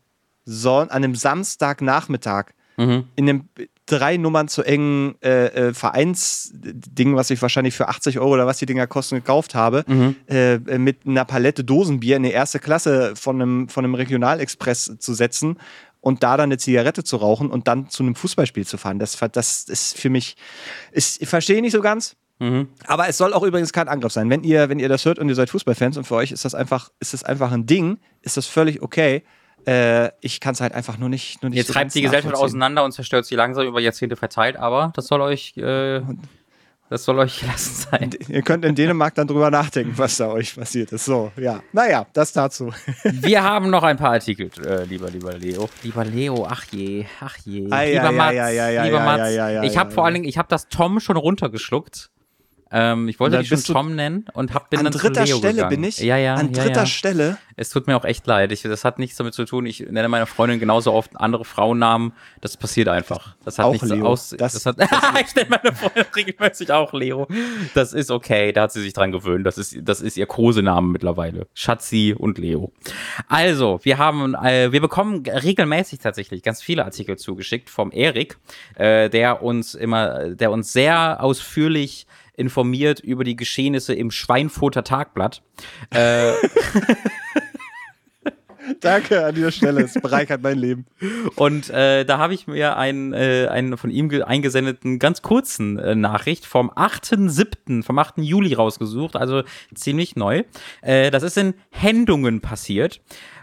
Son 0.47 0.89
an 0.89 1.03
einem 1.03 1.13
Samstagnachmittag 1.13 2.53
mhm. 2.77 3.03
in 3.15 3.29
einem 3.29 3.49
drei 3.87 4.17
Nummern 4.17 4.47
zu 4.47 4.63
engen 4.63 5.15
äh, 5.21 5.47
äh, 5.47 5.73
Vereinsding, 5.73 7.15
was 7.15 7.31
ich 7.31 7.41
wahrscheinlich 7.41 7.75
für 7.75 7.87
80 7.87 8.19
Euro 8.19 8.33
oder 8.33 8.45
was 8.45 8.59
die 8.59 8.67
Dinger 8.67 8.85
kosten, 8.85 9.15
gekauft 9.15 9.55
habe, 9.55 9.83
mhm. 9.87 10.15
äh, 10.27 10.57
mit 10.77 11.07
einer 11.07 11.25
Palette 11.25 11.63
Dosenbier 11.63 12.17
in 12.17 12.23
die 12.23 12.31
erste 12.31 12.59
Klasse 12.59 13.15
von 13.15 13.41
einem, 13.41 13.69
von 13.69 13.83
einem 13.83 13.95
Regionalexpress 13.95 14.97
zu 14.99 15.13
setzen 15.13 15.57
und 16.01 16.21
da 16.21 16.37
dann 16.37 16.45
eine 16.45 16.57
Zigarette 16.57 17.03
zu 17.03 17.17
rauchen 17.17 17.49
und 17.49 17.67
dann 17.67 17.89
zu 17.89 18.03
einem 18.03 18.15
Fußballspiel 18.15 18.67
zu 18.67 18.77
fahren. 18.77 18.99
Das, 18.99 19.17
das 19.31 19.63
ist 19.63 19.97
für 19.97 20.09
mich, 20.09 20.35
ist, 20.91 21.21
ich 21.21 21.29
verstehe 21.29 21.61
nicht 21.61 21.73
so 21.73 21.81
ganz. 21.81 22.15
Mhm. 22.39 22.67
Aber 22.85 23.07
es 23.07 23.17
soll 23.17 23.33
auch 23.33 23.43
übrigens 23.43 23.73
kein 23.73 23.87
Angriff 23.87 24.13
sein. 24.13 24.29
Wenn 24.29 24.43
ihr, 24.43 24.69
wenn 24.69 24.79
ihr 24.79 24.89
das 24.89 25.05
hört 25.05 25.17
und 25.17 25.27
ihr 25.27 25.35
seid 25.35 25.49
Fußballfans 25.49 25.97
und 25.97 26.03
für 26.03 26.15
euch 26.15 26.31
ist 26.31 26.45
das 26.45 26.53
einfach, 26.53 26.91
ist 26.99 27.13
das 27.13 27.23
einfach 27.23 27.51
ein 27.51 27.65
Ding, 27.65 27.97
ist 28.21 28.37
das 28.37 28.45
völlig 28.45 28.81
okay. 28.81 29.23
Äh, 29.67 30.11
ich 30.21 30.39
kann 30.39 30.53
es 30.53 30.61
halt 30.61 30.73
einfach 30.73 30.97
nur 30.97 31.09
nicht. 31.09 31.41
Nur 31.41 31.49
nicht 31.49 31.57
Jetzt 31.57 31.67
so 31.67 31.73
treibt 31.73 31.93
die 31.93 32.01
Gesellschaft 32.01 32.35
auseinander 32.35 32.85
und 32.85 32.93
zerstört 32.93 33.25
sie 33.25 33.35
langsam 33.35 33.67
über 33.67 33.81
Jahrzehnte 33.81 34.15
verteilt, 34.15 34.55
aber 34.55 34.93
das 34.95 35.07
soll 35.07 35.19
euch. 35.19 35.57
Äh, 35.57 36.01
das 36.89 37.03
soll 37.03 37.19
euch 37.19 37.39
gelassen 37.41 37.87
sein. 37.91 38.09
Ihr 38.29 38.41
könnt 38.43 38.63
in 38.63 38.73
Dänemark 38.73 39.13
dann 39.15 39.27
drüber 39.27 39.51
nachdenken, 39.51 39.97
was 39.97 40.15
da 40.15 40.29
euch 40.29 40.55
passiert 40.55 40.93
ist. 40.93 41.03
So, 41.03 41.33
ja. 41.35 41.61
Naja, 41.73 42.05
das 42.13 42.31
dazu. 42.31 42.71
Wir 43.03 43.43
haben 43.43 43.69
noch 43.69 43.83
ein 43.83 43.97
paar 43.97 44.11
Artikel, 44.11 44.49
äh, 44.65 44.85
lieber, 44.85 45.09
lieber 45.09 45.33
Leo. 45.33 45.69
Lieber 45.83 46.05
Leo, 46.05 46.47
ach 46.49 46.63
je, 46.71 47.05
ach 47.19 47.35
je. 47.43 47.67
Ah, 47.69 47.81
lieber 47.81 48.03
ja, 48.03 48.11
Mats, 48.13 48.35
ja, 48.35 48.49
ja, 48.49 48.83
lieber 48.83 49.01
Mats. 49.01 49.69
ich 49.69 49.77
habe 49.77 49.91
vor 49.91 50.05
allen 50.05 50.13
Dingen, 50.13 50.27
ich 50.27 50.37
habe 50.37 50.47
das 50.47 50.69
Tom 50.69 51.01
schon 51.01 51.17
runtergeschluckt. 51.17 52.09
Ähm, 52.71 53.07
ich 53.07 53.19
wollte 53.19 53.37
dich 53.37 53.47
schon 53.47 53.63
Tom 53.63 53.95
nennen 53.95 54.25
und 54.33 54.53
hab, 54.53 54.69
bin 54.69 54.79
an 54.79 54.85
dann 54.85 54.93
dritter 54.93 55.25
zu 55.25 55.31
Leo 55.31 55.37
Stelle 55.37 55.53
gegangen. 55.53 55.69
bin 55.69 55.83
ich. 55.83 55.99
Ja, 55.99 56.17
ja. 56.17 56.35
An 56.35 56.51
dritter 56.51 56.69
ja, 56.69 56.75
ja. 56.75 56.85
Stelle. 56.85 57.37
Es 57.55 57.69
tut 57.69 57.87
mir 57.87 57.95
auch 57.95 58.05
echt 58.05 58.27
leid. 58.27 58.51
Ich, 58.51 58.61
das 58.61 58.83
hat 58.83 58.99
nichts 58.99 59.17
damit 59.17 59.33
zu 59.33 59.45
tun. 59.45 59.65
Ich 59.65 59.79
nenne 59.79 60.07
meiner 60.09 60.25
Freundin 60.25 60.59
genauso 60.59 60.93
oft 60.93 61.19
andere 61.19 61.45
Frauennamen. 61.45 62.13
Das 62.41 62.57
passiert 62.57 62.87
einfach. 62.87 63.35
Das 63.45 63.57
hat 63.57 63.65
auch 63.65 63.71
nichts 63.71 63.89
Leo. 63.89 64.05
aus. 64.05 64.35
Das, 64.37 64.53
das 64.53 64.65
hat, 64.65 64.77
ich 65.25 65.35
nenne 65.35 65.49
meine 65.49 65.75
Freundin 65.75 66.05
regelmäßig 66.15 66.71
auch 66.71 66.93
Leo. 66.93 67.27
Das 67.73 67.93
ist 67.93 68.11
okay. 68.11 68.51
Da 68.51 68.63
hat 68.63 68.73
sie 68.73 68.81
sich 68.81 68.93
dran 68.93 69.11
gewöhnt. 69.11 69.45
Das 69.45 69.57
ist, 69.57 69.77
das 69.81 70.01
ist 70.01 70.17
ihr 70.17 70.27
Kosename 70.27 70.87
mittlerweile. 70.87 71.47
Schatzi 71.53 72.13
und 72.17 72.37
Leo. 72.37 72.71
Also, 73.27 73.79
wir 73.83 73.97
haben, 73.97 74.35
äh, 74.35 74.71
wir 74.71 74.81
bekommen 74.81 75.23
regelmäßig 75.25 75.99
tatsächlich 75.99 76.43
ganz 76.43 76.61
viele 76.61 76.85
Artikel 76.85 77.17
zugeschickt 77.17 77.69
vom 77.69 77.91
Erik, 77.91 78.37
äh, 78.75 79.09
der 79.09 79.41
uns 79.41 79.73
immer, 79.73 80.29
der 80.29 80.51
uns 80.51 80.73
sehr 80.73 81.23
ausführlich 81.23 82.07
informiert 82.37 83.01
über 83.01 83.25
die 83.25 83.35
Geschehnisse 83.35 83.93
im 83.93 84.11
Schweinfurter 84.11 84.85
Tagblatt. 84.85 85.41
Äh, 85.89 86.31
Danke 88.81 89.25
an 89.25 89.33
dieser 89.33 89.51
Stelle, 89.51 89.81
es 89.81 89.93
bereichert 89.93 90.41
mein 90.41 90.57
Leben. 90.57 90.85
Und 91.35 91.69
äh, 91.69 92.05
da 92.05 92.17
habe 92.17 92.33
ich 92.33 92.47
mir 92.47 92.77
einen, 92.77 93.13
äh, 93.13 93.47
einen 93.49 93.77
von 93.77 93.89
ihm 93.89 94.09
eingesendeten 94.23 94.99
ganz 94.99 95.21
kurzen 95.21 95.79
äh, 95.79 95.95
Nachricht 95.95 96.45
vom 96.45 96.69
8.7., 96.71 97.83
vom 97.83 97.97
8. 97.97 98.17
Juli 98.17 98.53
rausgesucht, 98.53 99.15
also 99.15 99.43
ziemlich 99.73 100.15
neu. 100.15 100.43
Äh, 100.81 101.11
das 101.11 101.23
ist 101.23 101.37
in 101.37 101.53
Händungen 101.69 102.41
passiert. 102.41 103.01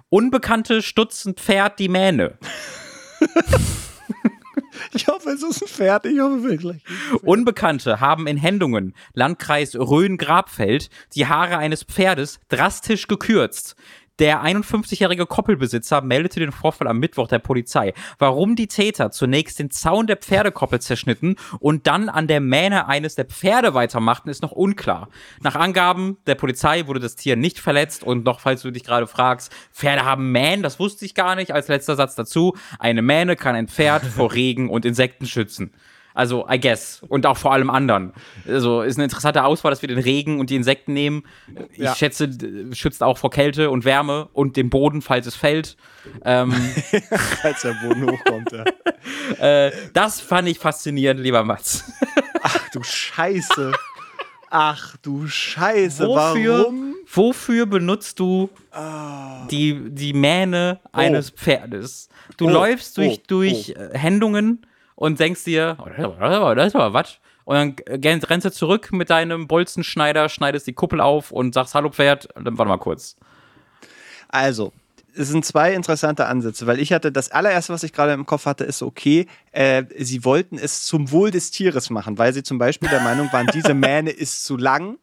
Unbekannte 0.08 0.82
stutzen 0.82 1.34
Pferd 1.34 1.78
die 1.78 1.88
Mähne. 1.88 2.38
Ich 4.92 5.06
hoffe, 5.08 5.30
es 5.30 5.42
ist 5.42 5.62
ein 5.62 5.68
Pferd. 5.68 6.06
Ich 6.06 6.18
hoffe 6.18 6.42
wirklich. 6.42 6.82
Unbekannte 7.22 8.00
haben 8.00 8.26
in 8.26 8.36
Hendungen, 8.36 8.94
Landkreis 9.12 9.74
Rhön-Grabfeld, 9.74 10.90
die 11.14 11.26
Haare 11.26 11.58
eines 11.58 11.84
Pferdes 11.84 12.40
drastisch 12.48 13.06
gekürzt. 13.06 13.76
Der 14.20 14.44
51-jährige 14.44 15.26
Koppelbesitzer 15.26 16.00
meldete 16.00 16.38
den 16.38 16.52
Vorfall 16.52 16.86
am 16.86 17.00
Mittwoch 17.00 17.26
der 17.26 17.40
Polizei. 17.40 17.94
Warum 18.20 18.54
die 18.54 18.68
Täter 18.68 19.10
zunächst 19.10 19.58
den 19.58 19.72
Zaun 19.72 20.06
der 20.06 20.18
Pferdekoppel 20.18 20.80
zerschnitten 20.80 21.34
und 21.58 21.88
dann 21.88 22.08
an 22.08 22.28
der 22.28 22.40
Mähne 22.40 22.86
eines 22.86 23.16
der 23.16 23.24
Pferde 23.24 23.74
weitermachten, 23.74 24.28
ist 24.28 24.42
noch 24.42 24.52
unklar. 24.52 25.08
Nach 25.40 25.56
Angaben 25.56 26.18
der 26.28 26.36
Polizei 26.36 26.86
wurde 26.86 27.00
das 27.00 27.16
Tier 27.16 27.34
nicht 27.34 27.58
verletzt 27.58 28.04
und 28.04 28.24
noch, 28.24 28.38
falls 28.38 28.62
du 28.62 28.70
dich 28.70 28.84
gerade 28.84 29.08
fragst, 29.08 29.52
Pferde 29.72 30.04
haben 30.04 30.30
Mähnen, 30.30 30.62
das 30.62 30.78
wusste 30.78 31.04
ich 31.04 31.16
gar 31.16 31.34
nicht. 31.34 31.50
Als 31.50 31.66
letzter 31.66 31.96
Satz 31.96 32.14
dazu, 32.14 32.56
eine 32.78 33.02
Mähne 33.02 33.34
kann 33.34 33.56
ein 33.56 33.66
Pferd 33.66 34.04
vor 34.04 34.32
Regen 34.32 34.70
und 34.70 34.84
Insekten 34.84 35.26
schützen. 35.26 35.72
Also, 36.14 36.46
I 36.48 36.60
guess. 36.60 37.02
Und 37.08 37.26
auch 37.26 37.36
vor 37.36 37.52
allem 37.52 37.70
anderen. 37.70 38.12
Also, 38.46 38.82
ist 38.82 38.96
eine 38.96 39.04
interessante 39.04 39.42
Auswahl, 39.42 39.70
dass 39.70 39.82
wir 39.82 39.88
den 39.88 39.98
Regen 39.98 40.38
und 40.38 40.48
die 40.48 40.54
Insekten 40.54 40.92
nehmen. 40.92 41.24
Ich 41.72 41.78
ja. 41.78 41.94
schätze, 41.94 42.30
schützt 42.72 43.02
auch 43.02 43.18
vor 43.18 43.30
Kälte 43.30 43.68
und 43.68 43.84
Wärme 43.84 44.28
und 44.32 44.56
den 44.56 44.70
Boden, 44.70 45.02
falls 45.02 45.26
es 45.26 45.34
fällt. 45.34 45.76
Ähm, 46.24 46.52
falls 47.42 47.62
der 47.62 47.74
Boden 47.82 48.10
hochkommt, 48.10 48.52
ja. 48.52 48.64
äh, 49.66 49.72
das 49.92 50.20
fand 50.20 50.48
ich 50.48 50.60
faszinierend, 50.60 51.20
lieber 51.20 51.42
Mats. 51.42 51.92
Ach 52.42 52.68
du 52.70 52.82
Scheiße. 52.84 53.72
Ach 54.50 54.96
du 55.02 55.26
Scheiße, 55.26 56.06
wofür, 56.06 56.58
warum? 56.60 56.94
Wofür 57.12 57.66
benutzt 57.66 58.20
du 58.20 58.50
oh. 58.72 59.46
die, 59.50 59.90
die 59.90 60.12
Mähne 60.12 60.78
oh. 60.84 60.88
eines 60.92 61.30
Pferdes? 61.30 62.08
Du 62.36 62.46
oh. 62.46 62.50
läufst 62.50 62.96
durch, 62.98 63.18
oh. 63.18 63.24
durch 63.26 63.74
oh. 63.76 63.98
Händungen 63.98 64.64
und 64.94 65.20
denkst 65.20 65.44
dir, 65.44 65.76
oh, 65.80 66.54
das 66.54 66.68
ist 66.68 66.76
aber 66.76 66.92
was. 66.92 67.18
Und 67.44 67.56
dann 67.86 68.20
rennst 68.22 68.46
du 68.46 68.50
zurück 68.50 68.90
mit 68.92 69.10
deinem 69.10 69.46
Bolzenschneider, 69.46 70.28
schneidest 70.28 70.66
die 70.66 70.72
Kuppel 70.72 71.00
auf 71.00 71.30
und 71.30 71.52
sagst, 71.52 71.74
hallo 71.74 71.90
Pferd, 71.90 72.28
dann 72.34 72.56
warte 72.56 72.68
mal 72.68 72.78
kurz. 72.78 73.16
Also, 74.28 74.72
es 75.16 75.28
sind 75.28 75.44
zwei 75.44 75.74
interessante 75.74 76.26
Ansätze, 76.26 76.66
weil 76.66 76.80
ich 76.80 76.92
hatte 76.92 77.12
das 77.12 77.30
allererste, 77.30 77.72
was 77.72 77.82
ich 77.82 77.92
gerade 77.92 78.12
im 78.12 78.26
Kopf 78.26 78.46
hatte, 78.46 78.64
ist 78.64 78.82
okay, 78.82 79.26
äh, 79.52 79.84
sie 79.98 80.24
wollten 80.24 80.58
es 80.58 80.84
zum 80.84 81.10
Wohl 81.10 81.30
des 81.30 81.50
Tieres 81.50 81.90
machen, 81.90 82.18
weil 82.18 82.32
sie 82.32 82.42
zum 82.42 82.58
Beispiel 82.58 82.88
der 82.88 83.00
Meinung 83.00 83.32
waren, 83.32 83.46
diese 83.52 83.74
Mähne 83.74 84.10
ist 84.10 84.44
zu 84.44 84.56
lang 84.56 84.98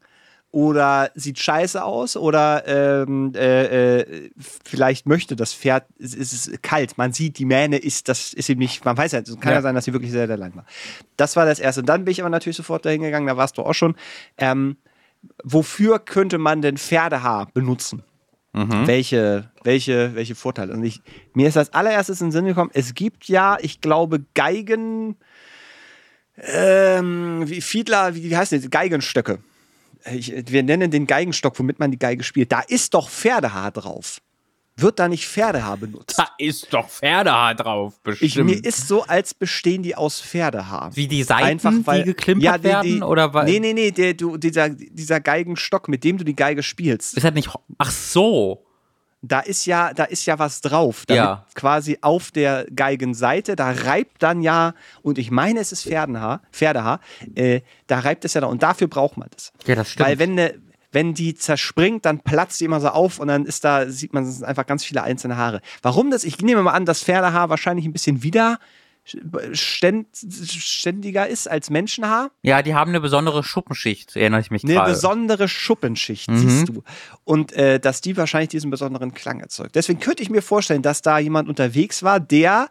oder 0.51 1.11
sieht 1.15 1.39
scheiße 1.39 1.83
aus 1.83 2.17
oder 2.17 2.67
ähm, 2.67 3.31
äh, 3.35 3.99
äh, 3.99 4.29
vielleicht 4.63 5.07
möchte 5.07 5.37
das 5.37 5.53
Pferd, 5.53 5.85
es, 5.97 6.13
ist 6.13 6.61
kalt, 6.61 6.97
man 6.97 7.13
sieht, 7.13 7.39
die 7.39 7.45
Mähne 7.45 7.77
ist, 7.77 8.09
das 8.09 8.33
ist 8.33 8.49
ihm 8.49 8.59
nicht, 8.59 8.83
man 8.83 8.97
weiß 8.97 9.13
ja, 9.13 9.19
es 9.19 9.39
kann 9.39 9.51
ja. 9.51 9.59
ja 9.59 9.61
sein, 9.61 9.75
dass 9.75 9.85
sie 9.85 9.93
wirklich 9.93 10.11
sehr, 10.11 10.27
sehr 10.27 10.37
lang 10.37 10.55
war. 10.55 10.65
Das 11.15 11.37
war 11.37 11.45
das 11.45 11.59
Erste. 11.59 11.81
Und 11.81 11.87
dann 11.87 12.03
bin 12.03 12.11
ich 12.11 12.19
aber 12.19 12.29
natürlich 12.29 12.57
sofort 12.57 12.85
dahin 12.85 13.01
gegangen, 13.01 13.27
da 13.27 13.37
warst 13.37 13.57
du 13.57 13.63
auch 13.63 13.73
schon. 13.73 13.95
Ähm, 14.37 14.75
wofür 15.43 15.99
könnte 15.99 16.37
man 16.37 16.61
denn 16.61 16.77
Pferdehaar 16.77 17.47
benutzen? 17.53 18.03
Mhm. 18.51 18.85
Welche, 18.87 19.49
welche, 19.63 20.15
welche 20.15 20.35
Vorteile? 20.35 20.73
Und 20.73 20.83
ich, 20.83 21.01
mir 21.33 21.47
ist 21.47 21.55
als 21.55 21.73
allererstes 21.73 22.19
in 22.19 22.27
den 22.27 22.31
Sinn 22.33 22.45
gekommen, 22.45 22.71
es 22.73 22.93
gibt 22.93 23.29
ja, 23.29 23.57
ich 23.61 23.79
glaube, 23.79 24.25
Geigen, 24.33 25.15
ähm, 26.35 27.43
wie 27.45 27.61
Fiedler, 27.61 28.15
wie, 28.15 28.29
wie 28.29 28.35
heißt 28.35 28.51
das? 28.51 28.69
Geigenstöcke 28.69 29.39
ich, 30.13 30.33
wir 30.47 30.63
nennen 30.63 30.91
den 30.91 31.07
Geigenstock, 31.07 31.57
womit 31.59 31.79
man 31.79 31.91
die 31.91 31.99
Geige 31.99 32.23
spielt. 32.23 32.51
Da 32.51 32.61
ist 32.61 32.93
doch 32.93 33.09
Pferdehaar 33.09 33.71
drauf. 33.71 34.21
Wird 34.77 34.99
da 34.99 35.07
nicht 35.07 35.27
Pferdehaar 35.27 35.77
benutzt? 35.77 36.17
Da 36.17 36.29
ist 36.37 36.73
doch 36.73 36.89
Pferdehaar 36.89 37.55
drauf, 37.55 37.99
bestimmt. 38.01 38.31
Ich, 38.31 38.43
mir 38.43 38.65
ist 38.65 38.87
so, 38.87 39.03
als 39.03 39.33
bestehen 39.33 39.83
die 39.83 39.95
aus 39.95 40.21
Pferdehaar. 40.21 40.95
Wie 40.95 41.07
die 41.07 41.23
Seiten, 41.23 41.43
Einfach, 41.43 41.73
weil, 41.83 42.03
die 42.03 42.09
geklimpert 42.09 42.43
ja, 42.43 42.57
die, 42.57 42.63
werden? 42.63 42.95
Die, 42.95 43.01
oder 43.01 43.33
weil? 43.33 43.45
Nee, 43.45 43.59
nee, 43.59 43.73
nee, 43.73 43.91
der, 43.91 44.13
du, 44.13 44.37
dieser, 44.37 44.69
dieser 44.69 45.19
Geigenstock, 45.19 45.87
mit 45.87 46.03
dem 46.03 46.17
du 46.17 46.23
die 46.23 46.35
Geige 46.35 46.63
spielst. 46.63 47.15
Ist 47.15 47.23
halt 47.23 47.35
nicht. 47.35 47.49
Ach 47.77 47.91
so 47.91 48.65
da 49.21 49.39
ist 49.39 49.65
ja, 49.65 49.93
da 49.93 50.05
ist 50.05 50.25
ja 50.25 50.39
was 50.39 50.61
drauf. 50.61 51.03
Ja. 51.09 51.45
Quasi 51.53 51.99
auf 52.01 52.31
der 52.31 52.65
Geigenseite, 52.75 53.55
da 53.55 53.71
reibt 53.71 54.23
dann 54.23 54.41
ja, 54.41 54.73
und 55.03 55.17
ich 55.17 55.31
meine, 55.31 55.59
es 55.59 55.71
ist 55.71 55.83
Pferdenhaar, 55.83 56.41
Pferdehaar, 56.51 56.99
äh, 57.35 57.61
da 57.87 57.99
reibt 57.99 58.25
es 58.25 58.33
ja 58.33 58.41
da. 58.41 58.47
Und 58.47 58.63
dafür 58.63 58.87
braucht 58.87 59.17
man 59.17 59.29
das. 59.31 59.53
Ja, 59.65 59.75
das 59.75 59.89
stimmt. 59.89 60.09
Weil 60.09 60.19
wenn 60.19 60.33
ne, 60.35 60.55
wenn 60.91 61.13
die 61.13 61.35
zerspringt, 61.35 62.05
dann 62.05 62.19
platzt 62.19 62.59
die 62.59 62.65
immer 62.65 62.81
so 62.81 62.89
auf 62.89 63.19
und 63.19 63.29
dann 63.29 63.45
ist 63.45 63.63
da, 63.63 63.87
sieht 63.87 64.13
man, 64.13 64.25
einfach 64.43 64.65
ganz 64.65 64.83
viele 64.83 65.03
einzelne 65.03 65.37
Haare. 65.37 65.61
Warum 65.81 66.11
das? 66.11 66.23
Ich 66.23 66.39
nehme 66.41 66.61
mal 66.63 66.71
an, 66.71 66.85
dass 66.85 67.03
Pferdehaar 67.03 67.49
wahrscheinlich 67.49 67.85
ein 67.85 67.93
bisschen 67.93 68.23
wieder 68.23 68.59
ständiger 69.53 71.27
ist 71.27 71.49
als 71.49 71.69
Menschenhaar. 71.69 72.31
Ja, 72.43 72.61
die 72.61 72.75
haben 72.75 72.89
eine 72.89 73.01
besondere 73.01 73.43
Schuppenschicht, 73.43 74.15
erinnere 74.15 74.41
ich 74.41 74.51
mich 74.51 74.63
Eine 74.63 74.75
grade. 74.75 74.91
besondere 74.91 75.47
Schuppenschicht, 75.47 76.29
mhm. 76.29 76.37
siehst 76.37 76.69
du. 76.69 76.83
Und 77.23 77.51
äh, 77.53 77.79
dass 77.79 78.01
die 78.01 78.15
wahrscheinlich 78.15 78.49
diesen 78.49 78.69
besonderen 78.69 79.13
Klang 79.13 79.39
erzeugt. 79.39 79.75
Deswegen 79.75 79.99
könnte 79.99 80.23
ich 80.23 80.29
mir 80.29 80.41
vorstellen, 80.41 80.81
dass 80.81 81.01
da 81.01 81.19
jemand 81.19 81.49
unterwegs 81.49 82.03
war, 82.03 82.19
der 82.19 82.69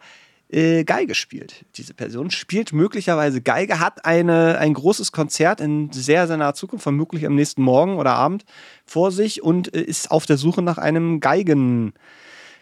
äh, 0.52 0.84
Geige 0.84 1.14
spielt. 1.14 1.64
Diese 1.76 1.94
Person 1.94 2.30
spielt 2.30 2.72
möglicherweise 2.72 3.40
Geige, 3.40 3.78
hat 3.78 4.04
eine, 4.04 4.58
ein 4.58 4.74
großes 4.74 5.12
Konzert 5.12 5.60
in 5.60 5.92
sehr, 5.92 6.26
sehr 6.26 6.36
naher 6.36 6.54
Zukunft, 6.54 6.82
vermutlich 6.82 7.26
am 7.26 7.34
nächsten 7.34 7.62
Morgen 7.62 7.96
oder 7.96 8.14
Abend 8.14 8.44
vor 8.84 9.12
sich 9.12 9.42
und 9.42 9.74
äh, 9.74 9.82
ist 9.82 10.10
auf 10.10 10.26
der 10.26 10.36
Suche 10.36 10.62
nach 10.62 10.78
einem 10.78 11.20
Geigen 11.20 11.92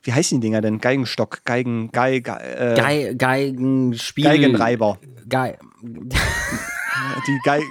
wie 0.03 0.13
heißen 0.13 0.41
die 0.41 0.47
Dinger 0.47 0.61
denn? 0.61 0.79
Geigenstock, 0.79 1.45
Geigen, 1.45 1.91
Geige, 1.93 2.33
äh, 2.33 2.75
Ge 2.75 3.15
Geigenspiel. 3.15 4.25
Geigenreiber. 4.25 4.99
Ge 5.27 5.55
die 5.83 7.39
Ge 7.45 7.63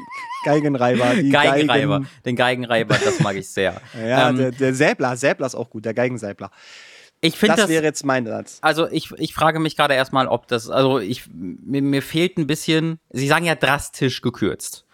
Geigenreiber. 0.46 1.16
Die 1.16 1.30
Geigenreiber. 1.30 2.00
Geigen 2.00 2.10
Den 2.26 2.36
Geigenreiber, 2.36 2.98
das 3.04 3.20
mag 3.20 3.36
ich 3.36 3.50
sehr. 3.50 3.82
ja, 3.94 4.30
ähm, 4.30 4.38
der, 4.38 4.52
der 4.52 4.74
Säbler, 4.74 5.18
Säbler 5.18 5.48
ist 5.48 5.56
auch 5.56 5.70
gut, 5.70 5.86
der 5.86 5.94
Geigensäbler. 5.94 6.52
Ich 7.20 7.36
finde 7.36 7.56
das, 7.56 7.64
das 7.64 7.70
wäre 7.70 7.84
jetzt 7.84 8.06
mein 8.06 8.28
Satz. 8.28 8.60
Also 8.62 8.88
ich, 8.90 9.12
ich 9.18 9.34
frage 9.34 9.60
mich 9.60 9.76
gerade 9.76 9.96
erstmal, 9.96 10.28
ob 10.28 10.48
das, 10.48 10.70
also 10.70 11.00
ich, 11.00 11.24
mir, 11.34 11.82
mir 11.82 12.04
fehlt 12.04 12.38
ein 12.38 12.46
bisschen, 12.46 13.00
Sie 13.10 13.28
sagen 13.28 13.46
ja 13.46 13.56
drastisch 13.56 14.22
gekürzt. 14.22 14.86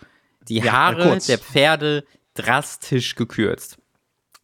Die 0.48 0.70
Haare 0.70 1.10
ja, 1.10 1.16
der 1.16 1.38
Pferde 1.38 2.06
drastisch 2.34 3.16
gekürzt 3.16 3.78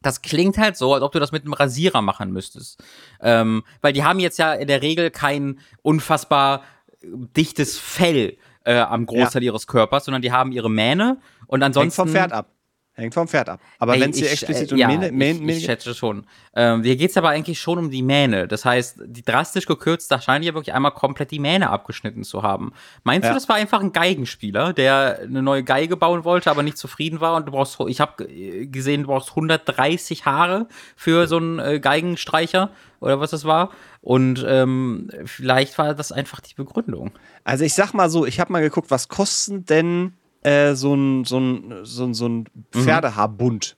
das 0.02 0.22
klingt 0.22 0.58
halt 0.58 0.78
so, 0.78 0.93
als 0.93 1.04
ob 1.04 1.12
du 1.12 1.20
das 1.20 1.32
mit 1.32 1.43
einem 1.43 1.54
Rasierer 1.54 2.02
machen 2.02 2.32
müsstest. 2.32 2.82
Ähm, 3.22 3.64
weil 3.82 3.93
die 3.93 4.04
haben 4.04 4.20
jetzt 4.20 4.39
ja 4.39 4.54
in 4.54 4.68
der 4.68 4.82
Regel 4.82 5.12
kein 5.12 5.60
unfassbar 5.82 6.64
dichtes 7.02 7.78
Fell 7.78 8.38
äh, 8.64 8.80
am 8.80 9.06
Großteil 9.06 9.43
ja. 9.43 9.52
ihres 9.52 9.68
Körpers, 9.68 10.06
sondern 10.06 10.22
die 10.22 10.32
haben 10.32 10.52
ihre 10.52 10.70
Mähne 10.70 11.20
und 11.47 11.64
ansonsten. 11.64 12.02
Hängt 12.02 12.10
vom 12.10 12.10
Pferd 12.10 12.32
ab. 12.32 12.52
Hängt 13.00 13.14
vom 13.14 13.28
Pferd 13.28 13.50
ab. 13.50 13.62
Aber 13.80 14.00
wenn 14.00 14.12
es 14.12 14.18
hier 14.18 14.32
explizit 14.32 14.72
äh, 14.72 14.74
um 14.74 14.80
ja, 14.80 14.88
Mähne, 14.88 15.12
Mähne, 15.12 15.39
Mähne 15.39 15.52
ich, 15.54 15.58
ich 15.60 15.66
schätze 15.66 15.95
schon. 15.95 16.26
Ähm, 16.54 16.84
hier 16.84 16.95
geht 16.95 17.12
es 17.12 17.18
aber 17.18 17.30
eigentlich 17.30 17.60
schon 17.60 17.78
um 17.78 17.89
die 17.89 18.02
Mähne. 18.02 18.47
Das 18.47 18.66
heißt, 18.66 19.02
die 19.06 19.24
drastisch 19.24 19.66
gekürzt, 19.66 20.12
da 20.12 20.20
scheint 20.20 20.43
ja 20.43 20.54
wirklich 20.54 20.74
einmal 20.74 20.91
komplett 20.91 21.32
die 21.32 21.39
Mähne 21.39 21.70
abgeschnitten 21.70 22.24
zu 22.24 22.43
haben. 22.43 22.74
Meinst 23.04 23.26
ja. 23.26 23.32
du, 23.32 23.36
das 23.36 23.47
war 23.47 23.56
einfach 23.56 23.82
ein 23.82 23.93
Geigenspieler, 23.93 24.74
der 24.74 25.20
eine 25.24 25.41
neue 25.41 25.64
Geige 25.64 25.97
bauen 25.97 26.24
wollte, 26.26 26.52
aber 26.52 26.64
nicht 26.64 26.78
zufrieden 26.78 27.22
war 27.22 27.36
und 27.36 27.47
du 27.47 27.52
brauchst, 27.52 27.80
ich 27.88 28.00
habe 28.02 28.26
gesehen, 28.68 29.04
du 29.04 29.08
brauchst 29.08 29.30
130 29.30 30.26
Haare 30.26 30.68
für 30.95 31.28
so 31.28 31.38
einen 31.38 31.60
äh, 31.60 31.80
Geigenstreicher 31.80 32.72
oder 33.00 33.20
was 33.20 33.32
das 33.32 33.45
war. 33.45 33.72
Und 34.02 34.45
ähm, 34.47 35.10
vielleicht 35.26 35.78
war 35.78 35.93
das 35.93 36.12
einfach 36.12 36.39
die 36.39 36.54
Begründung. 36.54 37.12
Also 37.43 37.64
ich 37.64 37.74
sag 37.74 37.93
mal 37.93 38.10
so, 38.10 38.26
ich 38.26 38.39
habe 38.39 38.52
mal 38.52 38.62
geguckt, 38.62 38.91
was 38.91 39.08
kosten 39.08 39.66
denn 39.66 40.14
äh, 40.42 40.74
so 40.76 40.94
ein, 40.94 41.26
so 41.26 41.40
ein, 41.40 41.74
so 41.84 42.06
ein, 42.06 42.14
so 42.14 42.28
ein 42.28 42.46
mhm. 42.74 42.82
Pferdehaarbund. 42.82 43.76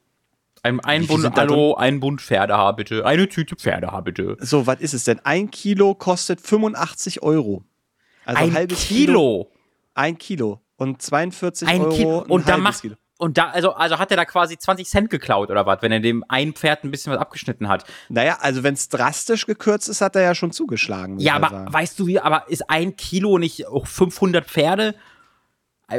Ein, 0.64 0.80
ein 0.82 1.08
Bund, 1.08 1.36
hallo, 1.36 1.74
ein 1.76 2.00
Bund 2.00 2.22
Pferdehaar 2.22 2.76
bitte. 2.76 3.04
Eine 3.06 3.28
Tüte 3.28 3.56
Pferdehaar 3.56 4.04
bitte. 4.04 4.38
So, 4.40 4.68
was 4.68 4.80
ist 4.80 4.94
es 4.94 5.06
denn? 5.06 5.20
Ein 5.24 5.50
Kilo 5.50 5.96
kostet 5.96 6.40
85 6.40 7.24
Euro. 7.24 7.64
Also 8.26 8.44
ein 8.44 8.54
halbes 8.54 8.88
Kilo? 8.88 9.06
Kilo? 9.06 9.52
Ein 9.96 10.18
Kilo. 10.20 10.62
Und 10.78 11.02
42 11.02 11.68
ein 11.68 11.82
Euro. 11.82 11.90
Kilo. 11.90 12.26
Und 12.28 12.48
da 12.48 12.58
macht, 12.58 12.82
Kilo. 12.82 12.96
Und 13.18 13.38
da, 13.38 13.50
also, 13.50 13.74
also 13.74 14.00
hat 14.00 14.12
er 14.12 14.18
da 14.18 14.26
quasi 14.26 14.58
20 14.58 14.88
Cent 14.88 15.10
geklaut 15.12 15.52
oder 15.52 15.66
was, 15.68 15.82
wenn 15.82 15.92
er 15.92 16.00
dem 16.00 16.24
ein 16.28 16.54
Pferd 16.54 16.84
ein 16.84 16.90
bisschen 16.90 17.14
was 17.14 17.20
abgeschnitten 17.20 17.68
hat. 17.68 17.86
Naja, 18.10 18.38
also 18.42 18.64
wenn 18.64 18.74
es 18.74 18.90
drastisch 18.90 19.46
gekürzt 19.46 19.90
ist, 19.90 20.02
hat 20.02 20.16
er 20.16 20.24
ja 20.24 20.34
schon 20.34 20.52
zugeschlagen. 20.52 21.20
Ja, 21.20 21.36
aber 21.36 21.50
sagen. 21.50 21.74
weißt 21.74 22.00
du 22.00 22.08
wie, 22.08 22.20
aber 22.20 22.50
ist 22.50 22.68
ein 22.68 22.96
Kilo 22.96 23.38
nicht 23.38 23.66
500 23.84 24.46
Pferde? 24.46 24.96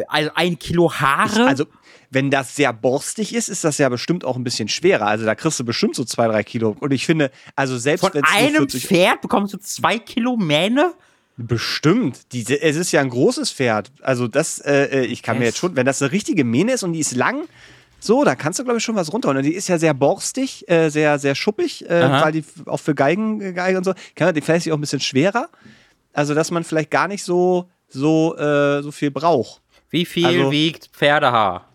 Also 0.08 0.30
ein 0.34 0.58
Kilo 0.58 0.92
Haare? 0.92 1.42
Ich, 1.42 1.48
also, 1.48 1.66
wenn 2.10 2.30
das 2.30 2.54
sehr 2.54 2.72
borstig 2.72 3.34
ist, 3.34 3.48
ist 3.48 3.64
das 3.64 3.78
ja 3.78 3.88
bestimmt 3.88 4.24
auch 4.24 4.36
ein 4.36 4.44
bisschen 4.44 4.68
schwerer. 4.68 5.06
Also, 5.06 5.24
da 5.24 5.34
kriegst 5.34 5.58
du 5.58 5.64
bestimmt 5.64 5.96
so 5.96 6.04
zwei, 6.04 6.28
drei 6.28 6.44
Kilo. 6.44 6.76
Und 6.78 6.92
ich 6.92 7.06
finde, 7.06 7.30
also 7.56 7.78
selbst 7.78 8.02
Von 8.02 8.22
einem 8.24 8.68
Pferd 8.68 9.20
bekommst 9.22 9.54
du 9.54 9.58
zwei 9.58 9.98
Kilo 9.98 10.36
Mähne? 10.36 10.92
Bestimmt. 11.38 12.32
Die, 12.32 12.44
es 12.60 12.76
ist 12.76 12.92
ja 12.92 13.00
ein 13.00 13.08
großes 13.08 13.50
Pferd. 13.50 13.90
Also, 14.02 14.28
das, 14.28 14.58
äh, 14.58 15.00
äh 15.00 15.04
ich 15.06 15.22
kann 15.22 15.36
es. 15.36 15.40
mir 15.40 15.46
jetzt 15.46 15.58
schon, 15.58 15.74
wenn 15.76 15.86
das 15.86 16.02
eine 16.02 16.12
richtige 16.12 16.44
Mähne 16.44 16.72
ist 16.72 16.82
und 16.82 16.92
die 16.92 17.00
ist 17.00 17.14
lang, 17.14 17.48
so, 17.98 18.24
da 18.24 18.34
kannst 18.34 18.58
du, 18.58 18.64
glaube 18.64 18.78
ich, 18.78 18.84
schon 18.84 18.96
was 18.96 19.12
runterholen. 19.12 19.38
Und 19.38 19.44
die 19.44 19.54
ist 19.54 19.68
ja 19.68 19.78
sehr 19.78 19.94
borstig, 19.94 20.68
äh, 20.68 20.90
sehr, 20.90 21.18
sehr 21.18 21.34
schuppig, 21.34 21.88
äh, 21.88 22.10
weil 22.10 22.32
die 22.32 22.44
auch 22.66 22.80
für 22.80 22.94
Geigen, 22.94 23.54
Geige 23.54 23.78
und 23.78 23.84
so, 23.84 23.94
kann 24.16 24.34
die 24.34 24.40
vielleicht 24.40 24.68
auch 24.70 24.76
ein 24.76 24.80
bisschen 24.80 25.00
schwerer. 25.00 25.48
Also, 26.12 26.34
dass 26.34 26.50
man 26.50 26.64
vielleicht 26.64 26.90
gar 26.90 27.08
nicht 27.08 27.24
so, 27.24 27.70
so, 27.88 28.36
äh, 28.36 28.82
so 28.82 28.90
viel 28.90 29.10
braucht. 29.10 29.61
Wie 29.92 30.06
viel 30.06 30.26
also, 30.26 30.50
wiegt 30.50 30.86
Pferdehaar? 30.86 31.68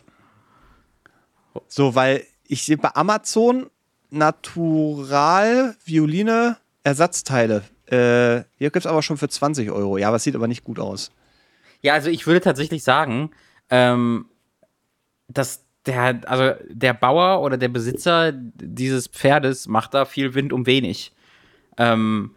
So, 1.67 1.95
weil 1.95 2.25
ich 2.47 2.63
sehe 2.63 2.77
bei 2.77 2.93
Amazon 2.95 3.69
Natural 4.09 5.75
Violine 5.85 6.57
Ersatzteile. 6.83 7.63
Äh, 7.85 8.43
hier 8.57 8.71
gibt 8.71 8.77
es 8.77 8.85
aber 8.87 9.03
schon 9.03 9.17
für 9.17 9.29
20 9.29 9.71
Euro. 9.71 9.97
Ja, 9.97 10.13
es 10.13 10.23
sieht 10.23 10.35
aber 10.35 10.47
nicht 10.47 10.63
gut 10.63 10.79
aus. 10.79 11.11
Ja, 11.81 11.93
also 11.93 12.09
ich 12.09 12.25
würde 12.25 12.41
tatsächlich 12.41 12.83
sagen, 12.83 13.29
ähm, 13.69 14.25
dass 15.27 15.63
der, 15.85 16.21
also 16.25 16.53
der 16.69 16.93
Bauer 16.93 17.41
oder 17.43 17.57
der 17.57 17.69
Besitzer 17.69 18.31
dieses 18.33 19.07
Pferdes 19.07 19.67
macht 19.67 19.93
da 19.93 20.05
viel 20.05 20.33
Wind 20.33 20.53
um 20.53 20.65
wenig. 20.65 21.13
Ähm, 21.77 22.33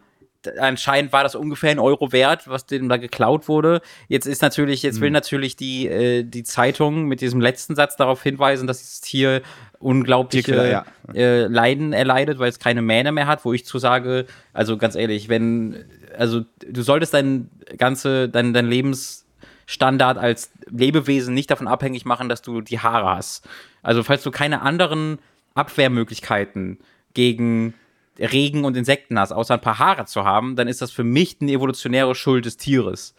anscheinend 0.59 1.13
war 1.13 1.23
das 1.23 1.35
ungefähr 1.35 1.71
ein 1.71 1.79
Euro 1.79 2.13
wert, 2.13 2.49
was 2.49 2.67
dem 2.67 2.89
da 2.89 2.97
geklaut 2.97 3.49
wurde. 3.49 3.81
Jetzt 4.09 4.27
ist 4.27 4.43
natürlich, 4.43 4.83
jetzt 4.83 5.01
will 5.01 5.09
hm. 5.09 5.15
natürlich 5.15 5.57
die, 5.57 5.87
äh, 5.87 6.23
die 6.23 6.45
Zeitung 6.45 7.07
mit 7.07 7.21
diesem 7.21 7.41
letzten 7.41 7.75
Satz 7.75 7.97
darauf 7.97 8.23
hinweisen, 8.23 8.67
dass 8.67 8.79
dieses 8.79 9.01
Tier 9.01 9.43
unglaubliche 9.79 10.71
ja. 10.71 10.85
äh, 11.15 11.47
Leiden 11.47 11.93
erleidet, 11.93 12.39
weil 12.39 12.49
es 12.49 12.59
keine 12.59 12.83
Mähne 12.83 13.13
mehr 13.13 13.27
hat, 13.27 13.45
wo 13.45 13.53
ich 13.53 13.65
zu 13.65 13.79
sage, 13.79 14.27
also 14.53 14.77
ganz 14.77 14.95
ehrlich, 14.95 15.29
wenn, 15.29 15.85
also 16.17 16.43
du 16.67 16.83
solltest 16.83 17.15
dein 17.15 17.51
ganze, 17.79 18.29
dein, 18.29 18.53
dein 18.53 18.67
Lebensstandard 18.67 20.19
als 20.19 20.51
Lebewesen 20.69 21.35
nicht 21.35 21.51
davon 21.51 21.67
abhängig 21.67 22.05
machen, 22.05 22.29
dass 22.29 22.43
du 22.43 22.61
die 22.61 22.79
Haare 22.79 23.17
hast. 23.17 23.49
Also 23.83 24.03
falls 24.03 24.23
du 24.23 24.31
keine 24.31 24.61
anderen 24.61 25.19
Abwehrmöglichkeiten 25.55 26.79
gegen 27.15 27.75
Regen 28.19 28.65
und 28.65 28.77
Insekten 28.77 29.19
hast, 29.19 29.33
außer 29.33 29.55
ein 29.55 29.61
paar 29.61 29.79
Haare 29.79 30.05
zu 30.05 30.25
haben, 30.25 30.57
dann 30.57 30.69
ist 30.69 30.83
das 30.83 30.91
für 30.91 31.05
mich 31.05 31.39
eine 31.41 31.53
evolutionäre 31.53 32.15
Schuld 32.15 32.45
des 32.45 32.57
Tieres. 32.57 33.15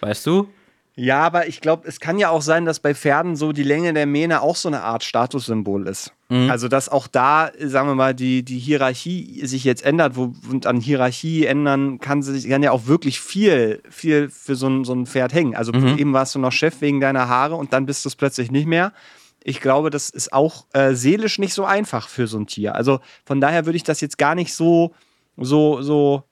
Weißt 0.00 0.26
du? 0.26 0.48
Ja, 1.00 1.20
aber 1.20 1.46
ich 1.46 1.60
glaube, 1.60 1.86
es 1.86 2.00
kann 2.00 2.18
ja 2.18 2.30
auch 2.30 2.42
sein, 2.42 2.64
dass 2.64 2.80
bei 2.80 2.92
Pferden 2.92 3.36
so 3.36 3.52
die 3.52 3.62
Länge 3.62 3.92
der 3.94 4.04
Mähne 4.04 4.42
auch 4.42 4.56
so 4.56 4.68
eine 4.68 4.82
Art 4.82 5.04
Statussymbol 5.04 5.86
ist. 5.86 6.12
Mhm. 6.28 6.50
Also, 6.50 6.66
dass 6.66 6.88
auch 6.88 7.06
da, 7.06 7.52
sagen 7.60 7.86
wir 7.86 7.94
mal, 7.94 8.16
die, 8.16 8.42
die 8.42 8.58
Hierarchie 8.58 9.46
sich 9.46 9.62
jetzt 9.62 9.84
ändert 9.84 10.16
wo, 10.16 10.34
und 10.50 10.66
an 10.66 10.80
Hierarchie 10.80 11.46
ändern 11.46 12.00
kann, 12.00 12.22
sich, 12.22 12.48
kann 12.48 12.64
ja 12.64 12.72
auch 12.72 12.86
wirklich 12.86 13.20
viel, 13.20 13.80
viel 13.88 14.28
für 14.28 14.56
so 14.56 14.66
ein, 14.66 14.84
so 14.84 14.92
ein 14.92 15.06
Pferd 15.06 15.32
hängen. 15.32 15.54
Also, 15.54 15.72
mhm. 15.72 15.98
eben 15.98 16.12
warst 16.14 16.34
du 16.34 16.40
noch 16.40 16.50
Chef 16.50 16.80
wegen 16.80 16.98
deiner 16.98 17.28
Haare 17.28 17.54
und 17.54 17.72
dann 17.72 17.86
bist 17.86 18.04
du 18.04 18.08
es 18.08 18.16
plötzlich 18.16 18.50
nicht 18.50 18.66
mehr 18.66 18.92
ich 19.42 19.60
glaube, 19.60 19.90
das 19.90 20.10
ist 20.10 20.32
auch 20.32 20.66
äh, 20.72 20.94
seelisch 20.94 21.38
nicht 21.38 21.54
so 21.54 21.64
einfach 21.64 22.08
für 22.08 22.26
so 22.26 22.38
ein 22.38 22.46
Tier. 22.46 22.74
Also 22.74 23.00
von 23.24 23.40
daher 23.40 23.66
würde 23.66 23.76
ich 23.76 23.84
das 23.84 24.00
jetzt 24.00 24.18
gar 24.18 24.34
nicht 24.34 24.54
so, 24.54 24.94
so, 25.36 25.82
so 25.82 26.24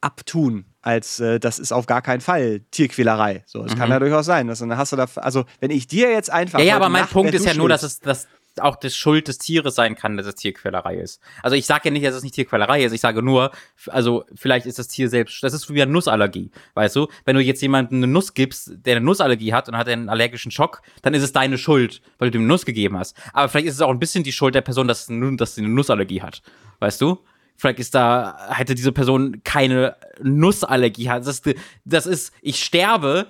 abtun, 0.00 0.64
als 0.82 1.20
äh, 1.20 1.40
das 1.40 1.58
ist 1.58 1.72
auf 1.72 1.86
gar 1.86 2.02
keinen 2.02 2.20
Fall 2.20 2.60
Tierquälerei. 2.70 3.42
So, 3.46 3.64
es 3.64 3.74
mhm. 3.74 3.78
kann 3.78 3.90
ja 3.90 3.98
durchaus 3.98 4.26
sein. 4.26 4.46
Dass, 4.46 4.60
dann 4.60 4.76
hast 4.76 4.92
du 4.92 4.96
da, 4.96 5.06
also 5.16 5.44
wenn 5.60 5.70
ich 5.70 5.86
dir 5.86 6.10
jetzt 6.10 6.30
einfach. 6.30 6.58
Ja, 6.58 6.64
ja, 6.64 6.76
aber 6.76 6.88
mein 6.88 7.02
Nacht, 7.02 7.12
Punkt 7.12 7.34
ist 7.34 7.46
ja 7.46 7.54
nur, 7.54 7.68
dass 7.68 7.82
es, 7.82 8.00
dass 8.00 8.28
auch 8.60 8.76
das 8.76 8.96
Schuld 8.96 9.28
des 9.28 9.38
Tieres 9.38 9.74
sein 9.74 9.94
kann, 9.94 10.16
dass 10.16 10.26
es 10.26 10.34
Tierquälerei 10.36 10.96
ist. 10.96 11.20
Also 11.42 11.56
ich 11.56 11.66
sage 11.66 11.82
ja 11.86 11.90
nicht, 11.90 12.06
dass 12.06 12.14
es 12.14 12.22
nicht 12.22 12.34
Tierquälerei 12.34 12.84
ist, 12.84 12.92
ich 12.92 13.00
sage 13.00 13.22
nur, 13.22 13.50
also 13.86 14.24
vielleicht 14.34 14.66
ist 14.66 14.78
das 14.78 14.88
Tier 14.88 15.08
selbst, 15.08 15.42
das 15.42 15.52
ist 15.52 15.72
wie 15.72 15.82
eine 15.82 15.90
Nussallergie, 15.92 16.50
weißt 16.74 16.96
du? 16.96 17.08
Wenn 17.24 17.36
du 17.36 17.42
jetzt 17.42 17.62
jemandem 17.62 17.98
eine 17.98 18.06
Nuss 18.06 18.34
gibst, 18.34 18.72
der 18.74 18.96
eine 18.96 19.04
Nussallergie 19.04 19.52
hat 19.52 19.68
und 19.68 19.76
hat 19.76 19.88
einen 19.88 20.08
allergischen 20.08 20.50
Schock, 20.50 20.82
dann 21.02 21.14
ist 21.14 21.22
es 21.22 21.32
deine 21.32 21.58
Schuld, 21.58 22.02
weil 22.18 22.30
du 22.30 22.38
dem 22.38 22.46
Nuss 22.46 22.64
gegeben 22.64 22.98
hast. 22.98 23.16
Aber 23.32 23.48
vielleicht 23.48 23.68
ist 23.68 23.74
es 23.74 23.80
auch 23.80 23.90
ein 23.90 23.98
bisschen 23.98 24.24
die 24.24 24.32
Schuld 24.32 24.54
der 24.54 24.60
Person, 24.60 24.88
dass, 24.88 25.06
dass 25.08 25.54
sie 25.54 25.62
eine 25.62 25.70
Nussallergie 25.70 26.22
hat, 26.22 26.42
weißt 26.78 27.00
du? 27.00 27.18
Vielleicht 27.56 27.78
ist 27.78 27.94
da, 27.94 28.48
hätte 28.52 28.74
diese 28.74 28.90
Person 28.90 29.42
keine 29.44 29.96
Nussallergie. 30.22 31.04
Das 31.04 31.26
ist, 31.26 31.54
das 31.84 32.06
ist, 32.06 32.32
ich 32.40 32.64
sterbe, 32.64 33.26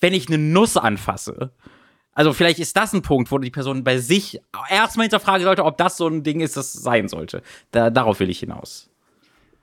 wenn 0.00 0.12
ich 0.12 0.26
eine 0.26 0.38
Nuss 0.38 0.76
anfasse. 0.76 1.52
Also 2.14 2.32
vielleicht 2.32 2.58
ist 2.58 2.76
das 2.76 2.92
ein 2.92 3.02
Punkt, 3.02 3.30
wo 3.30 3.38
die 3.38 3.50
Person 3.50 3.84
bei 3.84 3.98
sich 3.98 4.40
erstmal 4.68 5.04
hinterfragen 5.04 5.44
sollte, 5.44 5.64
ob 5.64 5.76
das 5.78 5.96
so 5.96 6.08
ein 6.08 6.22
Ding 6.22 6.40
ist, 6.40 6.56
das 6.56 6.72
sein 6.72 7.08
sollte. 7.08 7.42
Da, 7.70 7.90
darauf 7.90 8.20
will 8.20 8.30
ich 8.30 8.40
hinaus. 8.40 8.90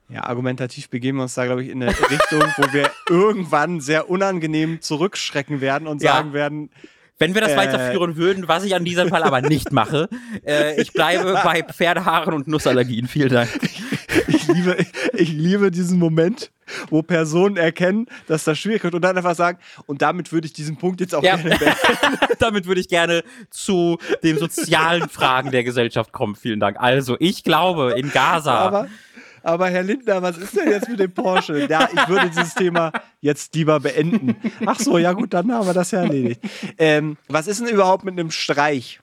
Ja, 0.09 0.23
argumentativ 0.23 0.89
begeben 0.89 1.17
wir 1.17 1.23
uns 1.23 1.33
da, 1.33 1.45
glaube 1.45 1.63
ich, 1.63 1.69
in 1.69 1.83
eine 1.83 1.91
Richtung, 1.91 2.43
wo 2.55 2.71
wir 2.71 2.89
irgendwann 3.09 3.81
sehr 3.81 4.09
unangenehm 4.09 4.81
zurückschrecken 4.81 5.59
werden 5.59 5.87
und 5.87 6.01
sagen 6.01 6.31
werden, 6.31 6.69
wenn 7.19 7.33
wir 7.33 7.41
das 7.41 7.53
äh, 7.53 7.57
weiterführen 7.57 8.15
würden, 8.15 8.47
was 8.47 8.63
ich 8.63 8.75
an 8.75 8.85
diesem 8.85 9.09
Fall 9.09 9.23
aber 9.23 9.41
nicht 9.41 9.71
mache, 9.71 10.07
äh, 10.45 10.79
ich 10.79 10.93
bleibe 10.93 11.33
bei 11.43 11.63
Pferdehaaren 11.63 12.33
und 12.33 12.47
Nussallergien. 12.47 13.07
Vielen 13.07 13.29
Dank. 13.29 13.49
Ich 14.47 14.55
liebe, 14.55 14.77
ich 15.13 15.29
liebe 15.29 15.71
diesen 15.71 15.99
Moment, 15.99 16.51
wo 16.89 17.01
Personen 17.01 17.57
erkennen, 17.57 18.07
dass 18.27 18.43
das 18.43 18.57
schwierig 18.57 18.83
wird 18.83 18.93
und 18.93 19.01
dann 19.01 19.17
einfach 19.17 19.35
sagen, 19.35 19.59
und 19.85 20.01
damit 20.01 20.31
würde 20.31 20.47
ich 20.47 20.53
diesen 20.53 20.77
Punkt 20.77 21.01
jetzt 21.01 21.15
auch 21.15 21.23
ja. 21.23 21.35
gerne 21.35 21.57
beenden. 21.57 21.77
damit 22.39 22.65
würde 22.65 22.81
ich 22.81 22.87
gerne 22.87 23.23
zu 23.49 23.97
den 24.23 24.37
sozialen 24.37 25.09
Fragen 25.09 25.51
der 25.51 25.63
Gesellschaft 25.63 26.11
kommen. 26.11 26.35
Vielen 26.35 26.59
Dank. 26.59 26.77
Also, 26.79 27.15
ich 27.19 27.43
glaube, 27.43 27.93
in 27.97 28.11
Gaza. 28.11 28.53
Aber 28.53 28.87
aber 29.43 29.69
Herr 29.69 29.83
Lindner, 29.83 30.21
was 30.21 30.37
ist 30.37 30.57
denn 30.57 30.69
jetzt 30.69 30.89
mit 30.89 30.99
dem 30.99 31.11
Porsche? 31.13 31.67
Ja, 31.69 31.87
ich 31.93 32.09
würde 32.09 32.29
dieses 32.29 32.53
Thema 32.53 32.91
jetzt 33.21 33.55
lieber 33.55 33.79
beenden. 33.79 34.35
Ach 34.65 34.77
so, 34.77 34.97
ja 34.97 35.13
gut, 35.13 35.33
dann 35.33 35.49
haben 35.53 35.65
wir 35.65 35.73
das 35.73 35.91
ja 35.91 36.01
erledigt. 36.01 36.41
Ähm, 36.77 37.15
was 37.29 37.47
ist 37.47 37.61
denn 37.61 37.69
überhaupt 37.69 38.03
mit 38.03 38.19
einem 38.19 38.29
Streich? 38.29 38.99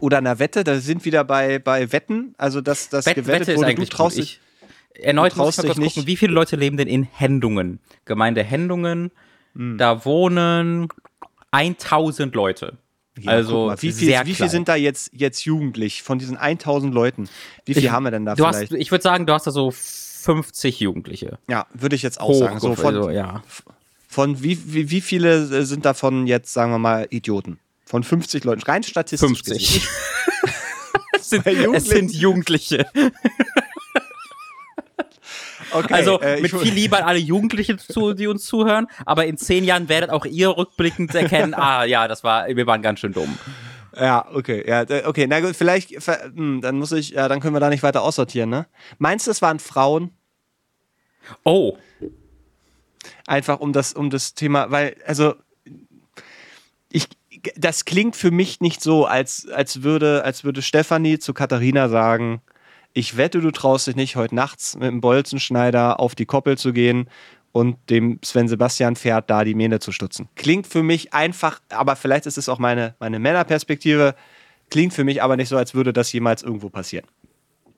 Oder 0.00 0.18
einer 0.18 0.38
Wette, 0.38 0.64
da 0.64 0.78
sind 0.80 1.04
wieder 1.06 1.24
bei, 1.24 1.58
bei 1.58 1.92
Wetten, 1.92 2.34
also 2.36 2.60
dass 2.60 2.90
das 2.90 3.06
Wett, 3.06 3.16
gewettet 3.16 3.48
Wette 3.48 3.56
wurde, 3.58 3.74
du 3.74 3.84
traust 3.86 4.18
dich. 4.18 4.40
Erneut 4.94 5.36
muss 5.36 5.58
ich 5.58 5.64
mal 5.64 5.74
kurz 5.74 5.94
gucken, 5.94 6.06
wie 6.06 6.16
viele 6.16 6.32
Leute 6.32 6.56
leben 6.56 6.76
denn 6.76 6.88
in 6.88 7.02
Hendungen? 7.02 7.80
Gemeinde 8.04 8.42
Hendungen, 8.42 9.10
hm. 9.54 9.78
da 9.78 10.04
wohnen 10.04 10.88
1000 11.50 12.34
Leute. 12.34 12.78
Ja, 13.18 13.32
also 13.32 13.66
mal, 13.66 13.82
wie, 13.82 13.92
viel, 13.92 14.20
wie 14.24 14.34
viel 14.34 14.48
sind 14.48 14.68
da 14.68 14.74
jetzt, 14.74 15.10
jetzt 15.12 15.44
jugendlich 15.44 16.02
von 16.02 16.18
diesen 16.18 16.36
1000 16.36 16.92
Leuten? 16.92 17.28
Wie 17.64 17.74
viel 17.74 17.84
ich, 17.84 17.90
haben 17.90 18.04
wir 18.04 18.10
denn 18.10 18.24
da 18.24 18.34
vielleicht? 18.34 18.72
Hast, 18.72 18.72
ich 18.72 18.90
würde 18.90 19.02
sagen, 19.02 19.26
du 19.26 19.32
hast 19.32 19.46
da 19.46 19.52
so 19.52 19.70
50 19.70 20.80
Jugendliche. 20.80 21.38
Ja, 21.48 21.66
würde 21.72 21.94
ich 21.94 22.02
jetzt 22.02 22.20
auch 22.20 22.28
Hoch, 22.28 22.38
sagen. 22.40 22.60
So 22.60 22.74
von, 22.74 22.96
also, 22.96 23.10
ja. 23.10 23.42
von 24.08 24.42
wie, 24.42 24.74
wie, 24.74 24.90
wie 24.90 25.00
viele 25.00 25.64
sind 25.64 25.84
davon 25.84 26.26
jetzt, 26.26 26.52
sagen 26.52 26.72
wir 26.72 26.78
mal, 26.78 27.06
Idioten? 27.10 27.60
Von 27.84 28.02
50 28.02 28.42
Leuten, 28.44 28.62
rein 28.62 28.82
statistisch. 28.82 29.28
50. 29.28 29.82
es, 31.12 31.30
sind, 31.30 31.46
es 31.46 31.84
sind 31.84 32.12
Jugendliche. 32.12 32.86
Okay, 35.70 35.92
also 35.92 36.20
äh, 36.20 36.40
mit 36.40 36.50
viel 36.50 36.72
Liebe 36.72 36.96
an 36.96 37.04
alle 37.04 37.18
Jugendlichen, 37.18 37.78
zu, 37.78 38.14
die 38.14 38.26
uns 38.26 38.44
zuhören, 38.44 38.86
aber 39.06 39.26
in 39.26 39.36
zehn 39.36 39.64
Jahren 39.64 39.88
werdet 39.88 40.10
auch 40.10 40.24
ihr 40.24 40.56
rückblickend 40.56 41.14
erkennen, 41.14 41.54
ah 41.54 41.84
ja, 41.84 42.08
das 42.08 42.24
war, 42.24 42.46
wir 42.48 42.66
waren 42.66 42.82
ganz 42.82 43.00
schön 43.00 43.12
dumm. 43.12 43.38
Ja, 43.96 44.26
okay, 44.32 44.64
ja, 44.66 44.84
okay, 45.06 45.26
na 45.28 45.40
gut, 45.40 45.54
vielleicht, 45.54 45.90
hm, 45.90 46.60
dann 46.60 46.78
muss 46.78 46.92
ich, 46.92 47.10
ja, 47.10 47.28
dann 47.28 47.40
können 47.40 47.54
wir 47.54 47.60
da 47.60 47.70
nicht 47.70 47.82
weiter 47.82 48.02
aussortieren, 48.02 48.50
ne? 48.50 48.66
Meinst 48.98 49.26
du, 49.26 49.30
es 49.30 49.40
waren 49.40 49.60
Frauen? 49.60 50.10
Oh. 51.44 51.78
Einfach 53.26 53.60
um 53.60 53.72
das, 53.72 53.92
um 53.92 54.10
das 54.10 54.34
Thema, 54.34 54.70
weil, 54.70 54.96
also, 55.06 55.34
ich, 56.90 57.08
das 57.56 57.84
klingt 57.84 58.16
für 58.16 58.30
mich 58.30 58.60
nicht 58.60 58.82
so, 58.82 59.06
als, 59.06 59.48
als 59.48 59.82
würde, 59.82 60.24
als 60.24 60.44
würde 60.44 60.62
Stefanie 60.62 61.18
zu 61.18 61.32
Katharina 61.32 61.88
sagen, 61.88 62.42
ich 62.94 63.16
wette, 63.16 63.40
du 63.40 63.50
traust 63.50 63.88
dich 63.88 63.96
nicht, 63.96 64.16
heute 64.16 64.34
nachts 64.34 64.76
mit 64.76 64.84
dem 64.84 65.00
Bolzenschneider 65.00 66.00
auf 66.00 66.14
die 66.14 66.26
Koppel 66.26 66.56
zu 66.56 66.72
gehen 66.72 67.10
und 67.52 67.76
dem 67.90 68.20
Sven 68.24 68.48
Sebastian 68.48 68.96
Pferd 68.96 69.28
da 69.28 69.44
die 69.44 69.54
Mähne 69.54 69.80
zu 69.80 69.92
stutzen. 69.92 70.28
Klingt 70.36 70.66
für 70.66 70.82
mich 70.82 71.12
einfach, 71.12 71.60
aber 71.68 71.96
vielleicht 71.96 72.26
ist 72.26 72.38
es 72.38 72.48
auch 72.48 72.58
meine, 72.58 72.94
meine 73.00 73.18
Männerperspektive, 73.18 74.14
klingt 74.70 74.94
für 74.94 75.04
mich 75.04 75.22
aber 75.22 75.36
nicht 75.36 75.48
so, 75.48 75.56
als 75.56 75.74
würde 75.74 75.92
das 75.92 76.12
jemals 76.12 76.42
irgendwo 76.42 76.70
passieren. 76.70 77.06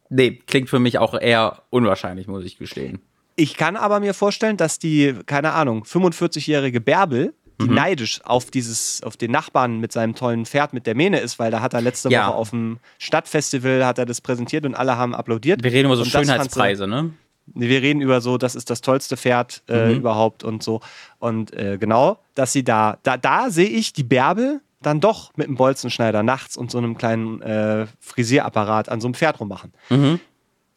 Nee, 0.08 0.42
klingt 0.46 0.68
für 0.68 0.78
mich 0.78 0.98
auch 0.98 1.18
eher 1.18 1.62
unwahrscheinlich, 1.70 2.28
muss 2.28 2.44
ich 2.44 2.58
gestehen. 2.58 3.00
Ich 3.36 3.56
kann 3.56 3.76
aber 3.76 4.00
mir 4.00 4.14
vorstellen, 4.14 4.56
dass 4.56 4.78
die, 4.78 5.14
keine 5.26 5.52
Ahnung, 5.52 5.84
45-jährige 5.84 6.80
Bärbel 6.80 7.34
die 7.60 7.68
mhm. 7.68 7.74
neidisch 7.74 8.20
auf 8.24 8.50
dieses, 8.50 9.02
auf 9.02 9.16
den 9.16 9.30
Nachbarn 9.30 9.80
mit 9.80 9.92
seinem 9.92 10.14
tollen 10.14 10.46
Pferd 10.46 10.72
mit 10.72 10.86
der 10.86 10.94
Mähne 10.94 11.20
ist, 11.20 11.38
weil 11.38 11.50
da 11.50 11.60
hat 11.60 11.74
er 11.74 11.80
letzte 11.80 12.10
ja. 12.10 12.28
Woche 12.28 12.36
auf 12.36 12.50
dem 12.50 12.78
Stadtfestival 12.98 13.84
hat 13.84 13.98
er 13.98 14.06
das 14.06 14.20
präsentiert 14.20 14.66
und 14.66 14.74
alle 14.74 14.96
haben 14.96 15.14
applaudiert. 15.14 15.62
Wir 15.62 15.72
reden 15.72 15.86
über 15.86 15.96
so 15.96 16.02
und 16.02 16.10
Schönheitspreise, 16.10 16.86
ne? 16.86 17.10
Wir 17.46 17.80
reden 17.80 18.00
über 18.00 18.20
so, 18.20 18.38
das 18.38 18.56
ist 18.56 18.70
das 18.70 18.80
tollste 18.80 19.16
Pferd 19.16 19.62
äh, 19.68 19.90
mhm. 19.90 19.98
überhaupt 19.98 20.42
und 20.42 20.62
so. 20.62 20.80
Und 21.18 21.52
äh, 21.54 21.78
genau, 21.78 22.18
dass 22.34 22.52
sie 22.52 22.64
da, 22.64 22.98
da, 23.04 23.16
da 23.16 23.50
sehe 23.50 23.68
ich 23.68 23.92
die 23.92 24.02
Bärbel 24.02 24.60
dann 24.82 25.00
doch 25.00 25.30
mit 25.36 25.46
einem 25.46 25.56
Bolzenschneider 25.56 26.22
nachts 26.22 26.56
und 26.56 26.70
so 26.70 26.78
einem 26.78 26.98
kleinen 26.98 27.40
äh, 27.42 27.86
Frisierapparat 28.00 28.88
an 28.88 29.00
so 29.00 29.06
einem 29.06 29.14
Pferd 29.14 29.40
rummachen. 29.40 29.72
Mhm. 29.90 30.20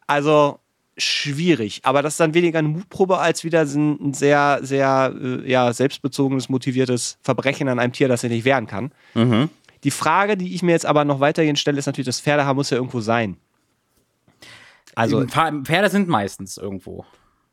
Also 0.06 0.60
schwierig. 1.02 1.80
Aber 1.84 2.02
das 2.02 2.14
ist 2.14 2.20
dann 2.20 2.34
weniger 2.34 2.58
eine 2.58 2.68
Mutprobe 2.68 3.18
als 3.18 3.44
wieder 3.44 3.62
ein 3.62 4.12
sehr, 4.12 4.60
sehr 4.62 5.14
äh, 5.20 5.50
ja, 5.50 5.72
selbstbezogenes, 5.72 6.48
motiviertes 6.48 7.18
Verbrechen 7.22 7.68
an 7.68 7.78
einem 7.78 7.92
Tier, 7.92 8.08
das 8.08 8.24
er 8.24 8.30
nicht 8.30 8.44
wehren 8.44 8.66
kann. 8.66 8.92
Mhm. 9.14 9.48
Die 9.84 9.90
Frage, 9.90 10.36
die 10.36 10.54
ich 10.54 10.62
mir 10.62 10.72
jetzt 10.72 10.86
aber 10.86 11.04
noch 11.04 11.20
weitergehend 11.20 11.58
stelle, 11.58 11.78
ist 11.78 11.86
natürlich, 11.86 12.06
das 12.06 12.20
Pferdehaar 12.20 12.54
muss 12.54 12.70
ja 12.70 12.76
irgendwo 12.76 13.00
sein. 13.00 13.36
Also 14.94 15.24
Pferde 15.26 15.88
sind 15.88 16.08
meistens 16.08 16.56
irgendwo. 16.56 17.04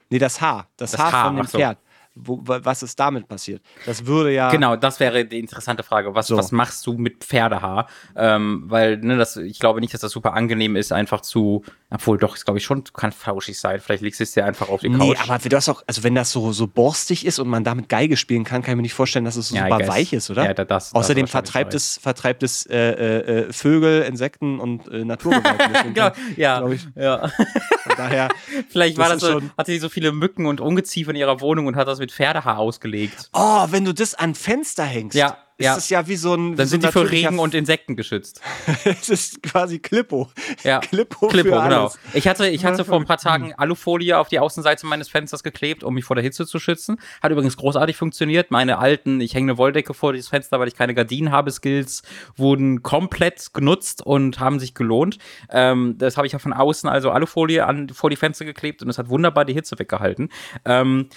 Nee, 0.09 0.19
das 0.19 0.41
Haar. 0.41 0.67
Das, 0.77 0.91
das 0.91 0.99
Haar, 0.99 1.11
Haar, 1.11 1.25
von 1.27 1.35
dem 1.37 1.45
so. 1.45 1.57
Pferd 1.57 1.77
wo, 2.19 2.41
was 2.43 2.83
ist 2.83 2.99
damit 2.99 3.27
passiert? 3.27 3.61
Das 3.85 4.05
würde 4.05 4.31
ja. 4.33 4.49
Genau, 4.49 4.75
das 4.75 4.99
wäre 4.99 5.25
die 5.25 5.39
interessante 5.39 5.83
Frage. 5.83 6.13
Was, 6.15 6.27
so. 6.27 6.37
was 6.37 6.51
machst 6.51 6.85
du 6.85 6.93
mit 6.93 7.23
Pferdehaar? 7.23 7.87
Ähm, 8.15 8.63
weil, 8.67 8.97
ne, 8.97 9.17
das, 9.17 9.37
ich 9.37 9.59
glaube 9.59 9.79
nicht, 9.79 9.93
dass 9.93 10.01
das 10.01 10.11
super 10.11 10.33
angenehm 10.33 10.75
ist, 10.75 10.91
einfach 10.91 11.21
zu. 11.21 11.63
Obwohl, 11.89 12.17
doch, 12.17 12.35
ist 12.35 12.43
glaube 12.43 12.57
ich 12.57 12.65
schon, 12.65 12.83
kann 12.83 13.13
flauschig 13.13 13.57
sein. 13.57 13.79
Vielleicht 13.79 14.03
legst 14.03 14.19
du 14.19 14.23
es 14.23 14.33
dir 14.33 14.45
einfach 14.45 14.67
auf 14.67 14.81
die 14.81 14.89
Couch. 14.89 14.99
Nee, 14.99 15.15
aber 15.17 15.37
du 15.37 15.55
hast 15.55 15.69
auch, 15.69 15.83
also 15.87 16.03
wenn 16.03 16.15
das 16.15 16.31
so, 16.31 16.51
so 16.51 16.67
borstig 16.67 17.25
ist 17.25 17.39
und 17.39 17.47
man 17.47 17.63
damit 17.63 17.87
Geige 17.87 18.17
spielen 18.17 18.43
kann, 18.43 18.61
kann 18.61 18.73
ich 18.73 18.75
mir 18.75 18.81
nicht 18.81 18.93
vorstellen, 18.93 19.23
dass 19.23 19.37
es 19.37 19.49
so 19.49 19.55
ja, 19.55 19.69
super 19.69 19.87
weich 19.87 20.11
ist, 20.11 20.29
oder? 20.29 20.43
Ja, 20.43 20.53
das, 20.53 20.93
Außerdem 20.93 21.25
das 21.25 21.31
vertreibt, 21.31 21.73
es, 21.73 21.97
vertreibt 21.97 22.43
es 22.43 22.65
äh, 22.65 22.77
äh, 22.77 23.47
äh, 23.47 23.53
Vögel, 23.53 24.01
Insekten 24.01 24.59
und 24.59 24.87
äh, 24.89 25.05
Naturgewalten. 25.05 25.93
genau, 25.93 26.11
ja. 26.35 26.67
Ich. 26.67 26.87
ja. 26.95 27.29
Von 27.29 27.95
daher. 27.95 28.29
Vielleicht 28.69 28.97
war 28.97 29.09
das 29.09 29.21
so, 29.21 29.41
hatte 29.57 29.71
sie 29.71 29.79
so 29.79 29.89
viele 29.89 30.11
Mücken 30.11 30.45
und 30.45 30.61
Ungeziefer 30.61 31.11
in 31.11 31.17
ihrer 31.17 31.41
Wohnung 31.41 31.67
und 31.67 31.75
hat 31.75 31.87
das 31.87 31.99
mit 31.99 32.06
mit 32.07 32.11
Pferdehaar 32.13 32.57
ausgelegt. 32.57 33.29
Oh, 33.33 33.65
wenn 33.69 33.85
du 33.85 33.93
das 33.93 34.15
an 34.15 34.33
Fenster 34.33 34.85
hängst. 34.85 35.15
Ja. 35.15 35.37
Ist 35.59 35.65
ja. 35.65 35.75
das 35.75 35.89
ja 35.89 36.07
wie 36.07 36.15
so 36.17 36.35
ein. 36.35 36.55
Dann 36.55 36.67
sind 36.67 36.83
so 36.83 36.87
die 36.87 36.91
für 36.91 37.09
Regen 37.09 37.39
und 37.39 37.55
Insekten 37.55 37.95
geschützt. 37.95 38.41
Es 38.85 39.09
ist 39.09 39.41
quasi 39.41 39.79
Klippo. 39.79 40.29
Ja. 40.63 40.79
Klippo, 40.81 41.27
Klippo 41.29 41.55
für 41.55 41.63
genau. 41.63 41.91
Ich 42.13 42.27
hatte, 42.27 42.47
ich 42.47 42.63
hatte 42.63 42.85
vor 42.85 42.99
ein 42.99 43.05
paar 43.05 43.17
Tagen 43.17 43.53
Alufolie 43.55 44.19
auf 44.19 44.27
die 44.27 44.37
Außenseite 44.37 44.85
meines 44.85 45.09
Fensters 45.09 45.41
geklebt, 45.41 45.83
um 45.83 45.95
mich 45.95 46.05
vor 46.05 46.15
der 46.15 46.21
Hitze 46.21 46.45
zu 46.45 46.59
schützen. 46.59 46.97
Hat 47.23 47.31
übrigens 47.31 47.57
großartig 47.57 47.97
funktioniert. 47.97 48.51
Meine 48.51 48.77
alten, 48.77 49.19
ich 49.19 49.33
hänge 49.33 49.53
eine 49.53 49.57
Wolldecke 49.57 49.95
vor 49.95 50.13
dieses 50.13 50.29
Fenster, 50.29 50.59
weil 50.59 50.67
ich 50.67 50.75
keine 50.75 50.93
Gardinen 50.93 51.31
habe, 51.31 51.49
Skills 51.49 52.03
wurden 52.35 52.83
komplett 52.83 53.51
genutzt 53.55 54.05
und 54.05 54.39
haben 54.39 54.59
sich 54.59 54.75
gelohnt. 54.75 55.17
Ähm, 55.49 55.95
das 55.97 56.17
habe 56.17 56.27
ich 56.27 56.33
ja 56.33 56.39
von 56.39 56.53
außen 56.53 56.87
also 56.87 57.09
Alufolie 57.09 57.65
an, 57.65 57.89
vor 57.89 58.11
die 58.11 58.15
Fenster 58.15 58.45
geklebt 58.45 58.83
und 58.83 58.89
es 58.89 58.99
hat 58.99 59.09
wunderbar 59.09 59.43
die 59.43 59.53
Hitze 59.53 59.79
weggehalten. 59.79 60.29
Ähm, 60.65 61.09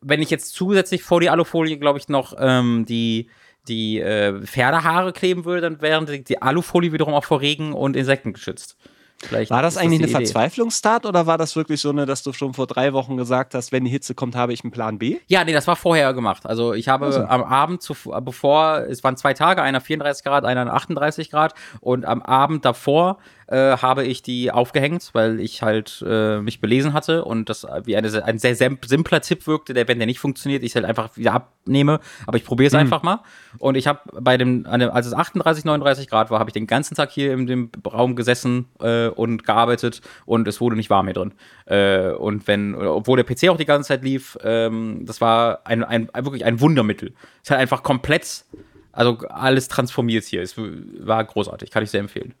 wenn 0.00 0.22
ich 0.22 0.30
jetzt 0.30 0.54
zusätzlich 0.54 1.02
vor 1.02 1.20
die 1.20 1.30
Alufolie, 1.30 1.78
glaube 1.78 1.98
ich, 1.98 2.08
noch 2.08 2.34
ähm, 2.38 2.84
die, 2.86 3.28
die 3.68 4.00
äh, 4.00 4.40
Pferdehaare 4.46 5.12
kleben 5.12 5.44
würde, 5.44 5.60
dann 5.60 5.82
wären 5.82 6.06
die, 6.06 6.24
die 6.24 6.42
Alufolie 6.42 6.92
wiederum 6.92 7.14
auch 7.14 7.24
vor 7.24 7.40
Regen 7.40 7.72
und 7.72 7.96
Insekten 7.96 8.32
geschützt. 8.32 8.76
Vielleicht 9.22 9.50
war 9.50 9.60
das 9.60 9.76
eigentlich 9.76 10.00
das 10.00 10.14
eine 10.14 10.24
Verzweiflungsstart 10.24 11.04
oder 11.04 11.26
war 11.26 11.36
das 11.36 11.54
wirklich 11.54 11.80
so 11.80 11.90
eine, 11.90 12.06
dass 12.06 12.22
du 12.22 12.32
schon 12.32 12.54
vor 12.54 12.66
drei 12.66 12.94
Wochen 12.94 13.18
gesagt 13.18 13.54
hast, 13.54 13.70
wenn 13.70 13.84
die 13.84 13.90
Hitze 13.90 14.14
kommt, 14.14 14.34
habe 14.34 14.54
ich 14.54 14.64
einen 14.64 14.70
Plan 14.70 14.98
B? 14.98 15.18
Ja, 15.26 15.44
nee, 15.44 15.52
das 15.52 15.66
war 15.66 15.76
vorher 15.76 16.14
gemacht. 16.14 16.46
Also 16.46 16.72
ich 16.72 16.88
habe 16.88 17.06
also. 17.06 17.24
am 17.24 17.42
Abend 17.42 17.82
zuvor, 17.82 18.18
bevor, 18.22 18.86
es 18.88 19.04
waren 19.04 19.18
zwei 19.18 19.34
Tage, 19.34 19.60
einer 19.60 19.82
34 19.82 20.24
Grad, 20.24 20.44
einer 20.46 20.72
38 20.72 21.30
Grad 21.30 21.52
und 21.80 22.06
am 22.06 22.22
Abend 22.22 22.64
davor 22.64 23.18
äh, 23.50 23.76
habe 23.76 24.04
ich 24.04 24.22
die 24.22 24.52
aufgehängt, 24.52 25.10
weil 25.12 25.40
ich 25.40 25.62
halt 25.62 26.04
äh, 26.06 26.40
mich 26.40 26.60
belesen 26.60 26.92
hatte 26.92 27.24
und 27.24 27.48
das 27.48 27.66
wie 27.84 27.96
eine, 27.96 28.24
ein 28.24 28.38
sehr 28.38 28.54
simpler 28.54 29.20
Tipp 29.20 29.46
wirkte, 29.46 29.74
der, 29.74 29.88
wenn 29.88 29.98
der 29.98 30.06
nicht 30.06 30.20
funktioniert, 30.20 30.62
ich 30.62 30.74
halt 30.76 30.84
einfach 30.84 31.16
wieder 31.16 31.34
abnehme, 31.34 32.00
aber 32.26 32.36
ich 32.36 32.44
probiere 32.44 32.68
es 32.68 32.72
mhm. 32.72 32.80
einfach 32.80 33.02
mal. 33.02 33.20
Und 33.58 33.76
ich 33.76 33.86
habe 33.86 34.00
bei 34.20 34.36
dem, 34.36 34.66
als 34.66 35.06
es 35.06 35.12
38, 35.12 35.64
39 35.64 36.08
Grad 36.08 36.30
war, 36.30 36.38
habe 36.38 36.50
ich 36.50 36.54
den 36.54 36.68
ganzen 36.68 36.94
Tag 36.94 37.10
hier 37.10 37.32
in 37.32 37.46
dem 37.46 37.70
Raum 37.84 38.14
gesessen 38.14 38.66
äh, 38.80 39.08
und 39.08 39.44
gearbeitet 39.44 40.00
und 40.26 40.46
es 40.46 40.60
wurde 40.60 40.76
nicht 40.76 40.90
warm 40.90 41.06
hier 41.06 41.14
drin. 41.14 41.32
Äh, 41.66 42.10
und 42.12 42.46
wenn, 42.46 42.74
obwohl 42.76 43.20
der 43.20 43.24
PC 43.24 43.48
auch 43.48 43.56
die 43.56 43.64
ganze 43.64 43.88
Zeit 43.88 44.04
lief, 44.04 44.38
ähm, 44.44 45.04
das 45.06 45.20
war 45.20 45.60
ein, 45.64 45.82
ein, 45.82 46.08
wirklich 46.14 46.44
ein 46.44 46.60
Wundermittel. 46.60 47.14
Es 47.42 47.50
hat 47.50 47.58
einfach 47.58 47.82
komplett 47.82 48.44
also 48.92 49.18
alles 49.28 49.68
transformiert 49.68 50.24
hier. 50.24 50.42
Es 50.42 50.54
war 50.56 51.24
großartig, 51.24 51.70
kann 51.70 51.82
ich 51.82 51.90
sehr 51.90 52.00
empfehlen. 52.00 52.34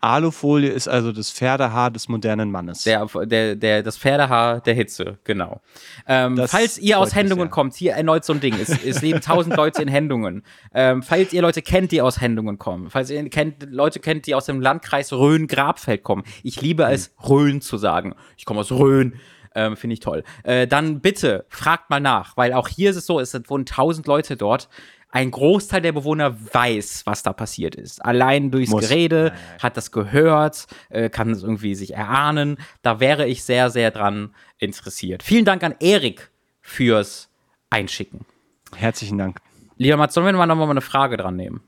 Alufolie 0.00 0.70
ist 0.70 0.88
also 0.88 1.10
das 1.10 1.30
Pferdehaar 1.30 1.90
des 1.90 2.08
modernen 2.08 2.50
Mannes. 2.50 2.82
Der, 2.84 3.06
der, 3.24 3.56
der, 3.56 3.82
das 3.82 3.96
Pferdehaar 3.96 4.60
der 4.60 4.74
Hitze, 4.74 5.18
genau. 5.24 5.60
Ähm, 6.06 6.40
falls 6.46 6.78
ihr 6.78 6.98
aus 6.98 7.14
Händungen 7.14 7.50
kommt, 7.50 7.74
hier 7.74 7.92
erneut 7.92 8.24
so 8.24 8.32
ein 8.32 8.40
Ding. 8.40 8.54
Es, 8.60 8.68
es 8.68 9.02
leben 9.02 9.20
tausend 9.20 9.56
Leute 9.56 9.82
in 9.82 9.88
Händungen. 9.88 10.42
Ähm, 10.74 11.02
falls 11.02 11.32
ihr 11.32 11.42
Leute 11.42 11.62
kennt, 11.62 11.92
die 11.92 12.02
aus 12.02 12.20
Händungen 12.20 12.58
kommen, 12.58 12.90
falls 12.90 13.10
ihr 13.10 13.28
kennt, 13.30 13.66
Leute 13.70 14.00
kennt, 14.00 14.26
die 14.26 14.34
aus 14.34 14.46
dem 14.46 14.60
Landkreis 14.60 15.12
Rhön-Grabfeld 15.12 16.02
kommen. 16.02 16.24
Ich 16.42 16.60
liebe 16.60 16.84
es, 16.84 17.14
Rhön 17.28 17.60
zu 17.60 17.78
sagen. 17.78 18.14
Ich 18.36 18.44
komme 18.44 18.60
aus 18.60 18.70
Rhön. 18.70 19.14
Ähm, 19.54 19.74
Finde 19.74 19.94
ich 19.94 20.00
toll. 20.00 20.22
Äh, 20.42 20.66
dann 20.66 21.00
bitte 21.00 21.46
fragt 21.48 21.88
mal 21.88 21.98
nach, 21.98 22.36
weil 22.36 22.52
auch 22.52 22.68
hier 22.68 22.90
ist 22.90 22.96
es 22.96 23.06
so, 23.06 23.18
es 23.18 23.34
wohnen 23.48 23.64
tausend 23.64 24.06
Leute 24.06 24.36
dort 24.36 24.68
ein 25.10 25.30
Großteil 25.30 25.80
der 25.80 25.92
Bewohner 25.92 26.36
weiß, 26.52 27.02
was 27.06 27.22
da 27.22 27.32
passiert 27.32 27.74
ist. 27.74 28.04
Allein 28.04 28.50
durchs 28.50 28.70
Muss. 28.70 28.88
Gerede 28.88 29.32
hat 29.62 29.76
das 29.76 29.90
gehört, 29.90 30.66
äh, 30.90 31.08
kann 31.08 31.30
es 31.30 31.42
irgendwie 31.42 31.74
sich 31.74 31.94
erahnen. 31.94 32.58
Da 32.82 33.00
wäre 33.00 33.26
ich 33.26 33.44
sehr, 33.44 33.70
sehr 33.70 33.90
dran 33.90 34.34
interessiert. 34.58 35.22
Vielen 35.22 35.44
Dank 35.44 35.62
an 35.62 35.74
Erik 35.80 36.30
fürs 36.60 37.30
Einschicken. 37.70 38.26
Herzlichen 38.74 39.18
Dank. 39.18 39.40
Lieber 39.76 39.96
Mats, 39.96 40.14
sollen 40.14 40.26
wir 40.26 40.32
mal 40.32 40.46
nochmal 40.46 40.68
eine 40.70 40.80
Frage 40.80 41.16
dran 41.16 41.36
nehmen? 41.36 41.62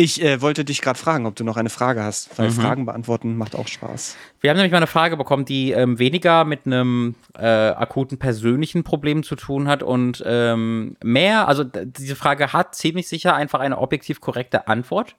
Ich 0.00 0.22
äh, 0.22 0.40
wollte 0.40 0.64
dich 0.64 0.80
gerade 0.80 0.98
fragen, 0.98 1.26
ob 1.26 1.36
du 1.36 1.44
noch 1.44 1.58
eine 1.58 1.68
Frage 1.68 2.02
hast, 2.02 2.38
weil 2.38 2.48
mhm. 2.48 2.54
Fragen 2.54 2.86
beantworten 2.86 3.36
macht 3.36 3.54
auch 3.54 3.68
Spaß. 3.68 4.16
Wir 4.40 4.48
haben 4.48 4.56
nämlich 4.56 4.72
mal 4.72 4.78
eine 4.78 4.86
Frage 4.86 5.18
bekommen, 5.18 5.44
die 5.44 5.72
ähm, 5.72 5.98
weniger 5.98 6.46
mit 6.46 6.64
einem 6.64 7.16
äh, 7.38 7.44
akuten 7.44 8.18
persönlichen 8.18 8.82
Problem 8.82 9.22
zu 9.22 9.36
tun 9.36 9.68
hat 9.68 9.82
und 9.82 10.22
ähm, 10.24 10.96
mehr, 11.04 11.48
also 11.48 11.64
diese 11.64 12.16
Frage 12.16 12.54
hat 12.54 12.74
ziemlich 12.74 13.08
sicher 13.08 13.34
einfach 13.34 13.60
eine 13.60 13.76
objektiv 13.76 14.22
korrekte 14.22 14.68
Antwort, 14.68 15.16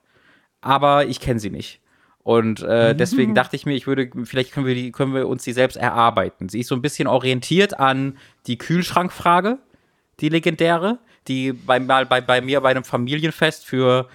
aber 0.61 1.05
ich 1.05 1.19
kenne 1.19 1.39
sie 1.39 1.51
nicht. 1.51 1.79
Und 2.23 2.65
äh, 2.67 2.93
mhm. 2.93 2.97
deswegen 2.97 3.36
dachte 3.36 3.55
ich 3.55 3.67
mir, 3.67 3.75
ich 3.75 3.86
würde, 3.86 4.09
vielleicht 4.23 4.51
können 4.51 4.65
wir, 4.65 4.73
die, 4.73 4.91
können 4.91 5.13
wir 5.13 5.27
uns 5.27 5.43
die 5.43 5.53
selbst 5.53 5.75
erarbeiten. 5.75 6.49
Sie 6.49 6.61
ist 6.61 6.69
so 6.69 6.75
ein 6.75 6.82
bisschen 6.82 7.07
orientiert 7.07 7.79
an 7.79 8.17
die 8.47 8.57
Kühlschrankfrage, 8.57 9.59
die 10.21 10.29
legendäre, 10.29 10.97
die 11.27 11.53
bei, 11.53 11.77
bei, 11.79 12.19
bei 12.19 12.41
mir 12.41 12.61
bei 12.61 12.71
einem 12.71 12.84
Familienfest 12.84 13.63
für 13.63 14.09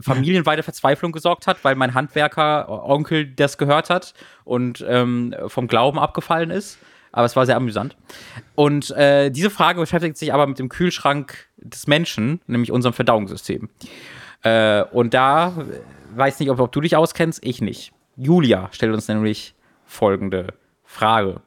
familienweite 0.00 0.62
Verzweiflung 0.62 1.12
gesorgt 1.12 1.46
hat, 1.46 1.64
weil 1.64 1.74
mein 1.74 1.94
Handwerker 1.94 2.68
Onkel 2.68 3.26
das 3.26 3.58
gehört 3.58 3.90
hat 3.90 4.14
und 4.44 4.84
ähm, 4.88 5.34
vom 5.46 5.66
Glauben 5.66 5.98
abgefallen 5.98 6.50
ist. 6.50 6.78
Aber 7.12 7.26
es 7.26 7.36
war 7.36 7.46
sehr 7.46 7.56
amüsant. 7.56 7.96
Und 8.56 8.90
äh, 8.90 9.30
diese 9.30 9.50
Frage 9.50 9.80
beschäftigt 9.80 10.16
sich 10.16 10.34
aber 10.34 10.48
mit 10.48 10.58
dem 10.58 10.68
Kühlschrank 10.68 11.48
des 11.58 11.86
Menschen, 11.86 12.40
nämlich 12.48 12.72
unserem 12.72 12.92
Verdauungssystem. 12.92 13.68
Äh, 14.42 14.82
und 14.90 15.14
da 15.14 15.52
weiß 16.16 16.40
nicht, 16.40 16.50
ob, 16.50 16.58
ob 16.58 16.72
du 16.72 16.80
dich 16.80 16.96
auskennst, 16.96 17.38
ich 17.44 17.60
nicht. 17.60 17.92
Julia 18.16 18.68
stellt 18.72 18.92
uns 18.92 19.06
nämlich 19.06 19.54
folgende 19.84 20.54
Frage. 20.84 21.40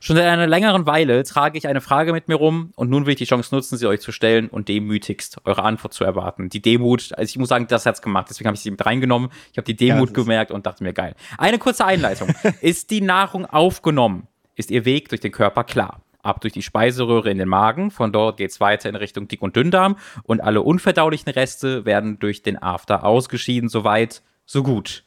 Schon 0.00 0.16
seit 0.16 0.26
einer 0.26 0.46
längeren 0.46 0.86
Weile 0.86 1.22
trage 1.24 1.58
ich 1.58 1.66
eine 1.66 1.80
Frage 1.80 2.12
mit 2.12 2.28
mir 2.28 2.36
rum 2.36 2.72
und 2.76 2.88
nun 2.88 3.04
will 3.04 3.12
ich 3.12 3.18
die 3.18 3.26
Chance 3.26 3.54
nutzen, 3.54 3.76
sie 3.76 3.86
euch 3.86 4.00
zu 4.00 4.12
stellen 4.12 4.48
und 4.48 4.68
demütigst 4.68 5.38
eure 5.44 5.62
Antwort 5.62 5.92
zu 5.92 6.04
erwarten. 6.04 6.48
Die 6.48 6.62
Demut, 6.62 7.12
also 7.12 7.28
ich 7.28 7.38
muss 7.38 7.50
sagen, 7.50 7.66
das 7.68 7.84
hat's 7.84 8.00
gemacht, 8.00 8.28
deswegen 8.30 8.46
habe 8.46 8.54
ich 8.54 8.62
sie 8.62 8.70
mit 8.70 8.84
reingenommen. 8.84 9.30
Ich 9.52 9.58
habe 9.58 9.66
die 9.66 9.76
Demut 9.76 10.10
ja, 10.10 10.14
gemerkt 10.14 10.50
und 10.52 10.66
dachte 10.66 10.82
mir, 10.82 10.92
geil. 10.92 11.14
Eine 11.36 11.58
kurze 11.58 11.84
Einleitung. 11.84 12.34
ist 12.62 12.90
die 12.90 13.02
Nahrung 13.02 13.44
aufgenommen? 13.44 14.26
Ist 14.54 14.70
ihr 14.70 14.84
Weg 14.84 15.10
durch 15.10 15.20
den 15.20 15.32
Körper 15.32 15.64
klar? 15.64 16.00
Ab 16.22 16.40
durch 16.40 16.52
die 16.52 16.62
Speiseröhre 16.62 17.30
in 17.30 17.38
den 17.38 17.48
Magen, 17.48 17.90
von 17.90 18.10
dort 18.10 18.38
geht's 18.38 18.60
weiter 18.60 18.88
in 18.88 18.96
Richtung 18.96 19.28
Dick- 19.28 19.42
und 19.42 19.54
Dünndarm 19.54 19.96
und 20.24 20.40
alle 20.40 20.62
unverdaulichen 20.62 21.30
Reste 21.30 21.84
werden 21.84 22.18
durch 22.18 22.42
den 22.42 22.60
After 22.60 23.04
ausgeschieden, 23.04 23.68
soweit, 23.68 24.22
so 24.44 24.62
gut. 24.62 25.04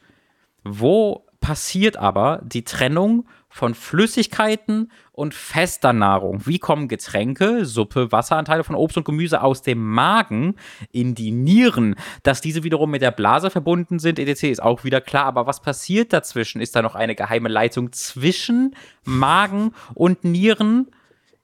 Wo 0.63 1.25
passiert 1.41 1.97
aber 1.97 2.41
die 2.45 2.63
Trennung 2.63 3.27
von 3.51 3.75
Flüssigkeiten 3.75 4.91
und 5.11 5.33
fester 5.33 5.91
Nahrung. 5.91 6.47
Wie 6.47 6.57
kommen 6.57 6.87
Getränke, 6.87 7.65
Suppe, 7.65 8.11
Wasseranteile 8.11 8.63
von 8.63 8.75
Obst 8.75 8.97
und 8.97 9.03
Gemüse 9.03 9.43
aus 9.43 9.61
dem 9.61 9.85
Magen 9.85 10.55
in 10.91 11.15
die 11.15 11.31
Nieren? 11.31 11.95
Dass 12.23 12.39
diese 12.39 12.63
wiederum 12.63 12.89
mit 12.89 13.01
der 13.01 13.11
Blase 13.11 13.49
verbunden 13.49 13.99
sind, 13.99 14.17
etc., 14.19 14.43
ist 14.43 14.63
auch 14.63 14.85
wieder 14.85 15.01
klar. 15.01 15.25
Aber 15.25 15.47
was 15.47 15.61
passiert 15.61 16.13
dazwischen? 16.13 16.61
Ist 16.61 16.75
da 16.75 16.81
noch 16.81 16.95
eine 16.95 17.13
geheime 17.13 17.49
Leitung 17.49 17.91
zwischen 17.91 18.73
Magen 19.03 19.73
und 19.93 20.23
Nieren? 20.23 20.87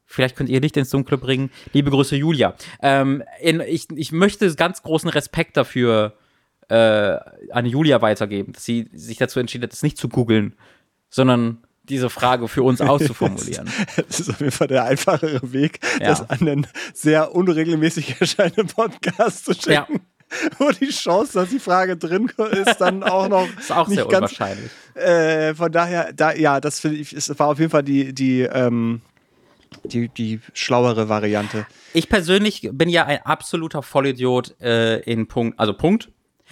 Vielleicht 0.06 0.38
könnt 0.38 0.50
ihr 0.50 0.62
Licht 0.62 0.78
ins 0.78 0.90
Dunkle 0.90 1.18
bringen. 1.18 1.52
Liebe 1.74 1.92
Grüße, 1.92 2.16
Julia. 2.16 2.56
Ähm, 2.82 3.22
in, 3.42 3.60
ich, 3.60 3.90
ich 3.94 4.14
möchte 4.14 4.56
ganz 4.56 4.82
großen 4.82 5.10
Respekt 5.10 5.58
dafür 5.58 6.14
äh, 6.70 7.18
an 7.52 7.66
Julia 7.66 8.02
weitergeben, 8.02 8.54
dass 8.54 8.64
sie 8.64 8.90
sich 8.94 9.18
dazu 9.18 9.42
entschieden 9.42 9.64
hat, 9.64 9.74
es 9.74 9.84
nicht 9.84 9.98
zu 9.98 10.08
googeln, 10.08 10.56
sondern 11.10 11.67
diese 11.90 12.10
Frage 12.10 12.48
für 12.48 12.64
uns 12.64 12.82
auszuformulieren. 12.82 13.70
das 14.08 14.20
ist 14.20 14.30
auf 14.30 14.40
jeden 14.40 14.52
Fall 14.52 14.68
der 14.68 14.86
einfachere 14.86 15.54
Weg, 15.54 15.80
ja. 16.00 16.08
das 16.08 16.30
an 16.30 16.40
einen 16.42 16.68
sehr 16.94 17.34
unregelmäßig 17.36 18.16
erscheinenden 18.20 18.68
Podcast 18.68 19.46
zu 19.46 19.54
schicken. 19.54 19.72
Ja. 19.72 20.50
Wo 20.60 20.72
die 20.72 20.90
Chance, 20.90 21.40
dass 21.40 21.50
die 21.50 21.60
Frage 21.60 21.96
drin 21.96 22.30
ist, 22.52 22.78
dann 22.80 23.02
auch 23.04 23.30
noch. 23.30 23.48
ist 23.58 23.72
auch 23.72 23.88
sehr 23.88 24.06
ganz, 24.06 24.34
unwahrscheinlich. 24.34 24.72
Äh, 24.94 25.56
von 25.56 25.72
daher, 25.72 26.12
da, 26.12 26.34
ja, 26.34 26.60
das 26.60 26.82
finde 26.82 26.98
ich, 26.98 27.14
es 27.14 27.30
war 27.40 27.48
auf 27.48 27.60
jeden 27.60 27.72
Fall 27.72 27.84
die, 27.84 28.14
die, 28.14 28.42
ähm, 28.42 29.02
die, 29.86 30.10
die 30.10 30.42
schlauere 30.54 31.08
Variante. 31.08 31.66
Ich 31.94 32.10
persönlich 32.10 32.70
bin 32.74 32.90
ja 32.90 33.06
ein 33.06 33.22
absoluter 33.24 33.82
Vollidiot 33.82 34.60
äh, 34.60 35.00
in 35.00 35.28
Punkt, 35.28 35.58
also 35.60 35.74
Punkt. 35.74 36.10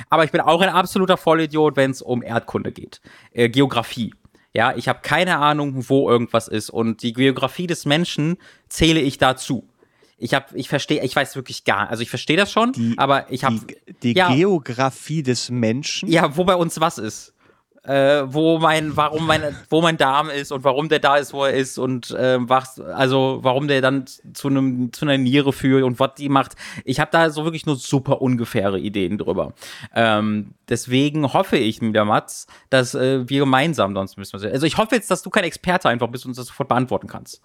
Aber 0.09 0.23
ich 0.23 0.31
bin 0.31 0.41
auch 0.41 0.61
ein 0.61 0.69
absoluter 0.69 1.17
Vollidiot, 1.17 1.75
wenn 1.75 1.91
es 1.91 2.01
um 2.01 2.23
Erdkunde 2.23 2.71
geht. 2.71 3.01
Äh, 3.31 3.49
Geografie. 3.49 4.13
Ja, 4.55 4.73
ich 4.73 4.87
habe 4.87 4.99
keine 5.01 5.39
Ahnung, 5.39 5.89
wo 5.89 6.09
irgendwas 6.09 6.47
ist. 6.47 6.69
Und 6.69 7.03
die 7.03 7.11
Geografie 7.11 7.67
des 7.67 7.83
Menschen 7.83 8.37
zähle 8.69 9.01
ich 9.01 9.17
dazu. 9.17 9.67
Ich 10.17 10.33
habe, 10.33 10.45
ich 10.57 10.69
verstehe, 10.69 11.03
ich 11.03 11.13
weiß 11.13 11.35
wirklich 11.35 11.65
gar, 11.65 11.89
also 11.89 12.01
ich 12.01 12.09
verstehe 12.09 12.37
das 12.37 12.53
schon, 12.53 12.71
die, 12.71 12.93
aber 12.97 13.29
ich 13.29 13.43
habe 13.43 13.59
die, 14.01 14.13
die 14.13 14.17
ja, 14.17 14.33
Geografie 14.33 15.23
des 15.23 15.49
Menschen. 15.49 16.09
Ja, 16.09 16.37
wo 16.37 16.45
bei 16.45 16.55
uns 16.55 16.79
was 16.79 16.97
ist 16.97 17.34
äh, 17.87 18.23
wo 18.25 18.59
mein, 18.59 18.95
warum 18.97 19.27
mein, 19.27 19.55
wo 19.69 19.81
mein 19.81 19.97
Darm 19.97 20.29
ist 20.29 20.51
und 20.51 20.63
warum 20.63 20.89
der 20.89 20.99
da 20.99 21.17
ist, 21.17 21.33
wo 21.33 21.45
er 21.45 21.53
ist 21.53 21.77
und 21.77 22.11
äh, 22.11 22.37
was, 22.39 22.79
also 22.79 23.39
warum 23.41 23.67
der 23.67 23.81
dann 23.81 24.05
zu 24.33 24.47
einem 24.47 24.91
zu 24.91 25.05
einer 25.05 25.17
Niere 25.17 25.53
führt 25.53 25.83
und 25.83 25.99
was 25.99 26.15
die 26.15 26.29
macht. 26.29 26.55
Ich 26.83 26.99
habe 26.99 27.11
da 27.11 27.29
so 27.29 27.43
wirklich 27.43 27.65
nur 27.65 27.75
super 27.75 28.21
ungefähre 28.21 28.79
Ideen 28.79 29.17
drüber. 29.17 29.53
Ähm, 29.93 30.55
deswegen 30.69 31.33
hoffe 31.33 31.57
ich, 31.57 31.79
der 31.81 32.05
Mats, 32.05 32.47
dass 32.69 32.95
äh, 32.95 33.29
wir 33.29 33.39
gemeinsam 33.41 33.93
sonst 33.93 34.17
müssen. 34.17 34.35
Also 34.43 34.65
ich 34.65 34.77
hoffe 34.77 34.95
jetzt, 34.95 35.11
dass 35.11 35.21
du 35.21 35.29
kein 35.29 35.43
Experte 35.43 35.89
einfach 35.89 36.07
bist 36.07 36.25
und 36.25 36.37
das 36.37 36.47
sofort 36.47 36.69
beantworten 36.69 37.07
kannst. 37.07 37.41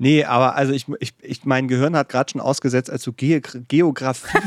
Nee, 0.00 0.22
aber 0.22 0.54
also 0.54 0.72
ich, 0.72 0.86
ich, 1.00 1.12
ich 1.20 1.44
mein 1.44 1.66
Gehirn 1.66 1.96
hat 1.96 2.08
gerade 2.08 2.30
schon 2.30 2.40
ausgesetzt, 2.40 2.88
also 2.88 3.12
Ge 3.12 3.42
Geografie, 3.66 4.38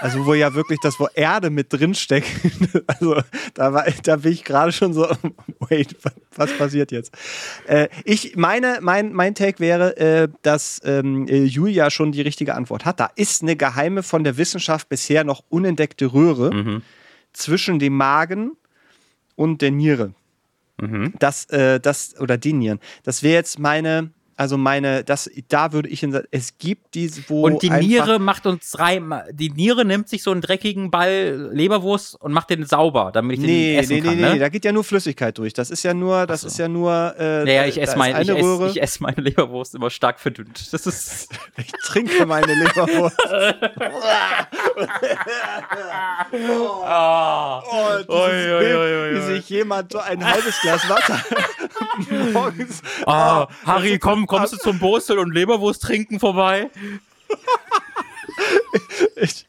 also 0.00 0.24
wo 0.24 0.32
ja 0.32 0.54
wirklich 0.54 0.78
das, 0.82 0.98
wo 0.98 1.08
Erde 1.14 1.50
mit 1.50 1.72
drin 1.72 1.94
steckt. 1.94 2.28
Also 2.86 3.20
da, 3.54 3.72
war, 3.72 3.86
da 4.02 4.16
bin 4.16 4.32
ich 4.32 4.44
gerade 4.44 4.72
schon 4.72 4.92
so, 4.92 5.06
wait, 5.60 5.96
was 6.36 6.52
passiert 6.56 6.92
jetzt? 6.92 7.12
Äh, 7.66 7.88
ich 8.04 8.36
meine, 8.36 8.78
mein, 8.80 9.12
mein 9.12 9.34
Take 9.34 9.58
wäre, 9.58 9.96
äh, 9.96 10.28
dass 10.42 10.80
ähm, 10.84 11.26
äh, 11.28 11.44
Julia 11.44 11.90
schon 11.90 12.12
die 12.12 12.20
richtige 12.20 12.54
Antwort 12.54 12.84
hat. 12.84 13.00
Da 13.00 13.10
ist 13.16 13.42
eine 13.42 13.56
geheime 13.56 14.02
von 14.02 14.24
der 14.24 14.36
Wissenschaft 14.36 14.88
bisher 14.88 15.24
noch 15.24 15.44
unentdeckte 15.48 16.12
Röhre 16.12 16.54
mhm. 16.54 16.82
zwischen 17.32 17.78
dem 17.78 17.96
Magen 17.96 18.52
und 19.36 19.62
der 19.62 19.70
Niere. 19.70 20.14
Mhm. 20.80 21.14
Das, 21.18 21.46
äh, 21.46 21.80
das, 21.80 22.18
oder 22.20 22.38
den 22.38 22.58
Nieren. 22.58 22.80
Das 23.02 23.22
wäre 23.22 23.34
jetzt 23.34 23.58
meine 23.58 24.10
also 24.36 24.58
meine, 24.58 25.04
das, 25.04 25.30
da 25.48 25.72
würde 25.72 25.88
ich, 25.88 26.02
in, 26.02 26.20
es 26.30 26.58
gibt 26.58 26.94
diese, 26.94 27.22
wo 27.28 27.44
Und 27.44 27.62
die 27.62 27.70
Niere 27.70 28.18
macht 28.18 28.46
uns 28.46 28.78
rein, 28.78 29.12
die 29.30 29.50
Niere 29.50 29.84
nimmt 29.84 30.08
sich 30.08 30.22
so 30.22 30.30
einen 30.32 30.40
dreckigen 30.40 30.90
Ball 30.90 31.50
Leberwurst 31.52 32.20
und 32.20 32.32
macht 32.32 32.50
den 32.50 32.66
sauber, 32.66 33.10
damit 33.12 33.38
ich 33.38 33.44
nee, 33.44 33.72
den 33.72 33.78
essen 33.80 33.92
nee, 33.94 34.00
kann. 34.00 34.16
Nee, 34.16 34.22
nee, 34.22 34.32
nee, 34.34 34.38
da 34.38 34.48
geht 34.48 34.64
ja 34.64 34.72
nur 34.72 34.84
Flüssigkeit 34.84 35.38
durch. 35.38 35.52
Das 35.52 35.70
ist 35.70 35.84
ja 35.84 35.94
nur, 35.94 36.26
das 36.26 36.40
so. 36.42 36.48
ist 36.48 36.58
ja 36.58 36.68
nur. 36.68 37.14
Äh, 37.18 37.44
naja, 37.44 37.66
ich 37.66 37.80
esse 37.80 37.96
mein, 37.96 38.20
ich 38.20 38.28
esse, 38.28 38.66
ich 38.70 38.82
esse 38.82 39.02
meine 39.02 39.20
Leberwurst 39.20 39.74
immer 39.74 39.90
stark 39.90 40.18
verdünnt. 40.18 40.72
Das 40.72 40.86
ist. 40.86 41.28
ich 41.56 41.72
trinke 41.84 42.26
meine 42.26 42.54
Leberwurst. 42.54 43.16
oh, 46.32 47.62
oh, 47.70 47.88
dieses 47.98 48.08
oi, 48.08 48.52
oi, 48.52 48.74
oi, 48.74 49.14
wie 49.14 49.20
sich 49.34 49.48
jemand 49.48 49.92
so 49.92 49.98
ein 49.98 50.24
halbes 50.24 50.60
Glas 50.60 50.88
Wasser 50.88 51.22
morgens. 52.32 52.82
Oh, 53.06 53.46
Harry, 53.66 53.98
komm, 53.98 54.26
kommst 54.26 54.52
du 54.52 54.56
zum 54.56 54.78
Bostel 54.78 55.18
und 55.18 55.32
Leberwurst 55.32 55.82
trinken 55.82 56.20
vorbei? 56.20 56.70
Ich, 59.16 59.46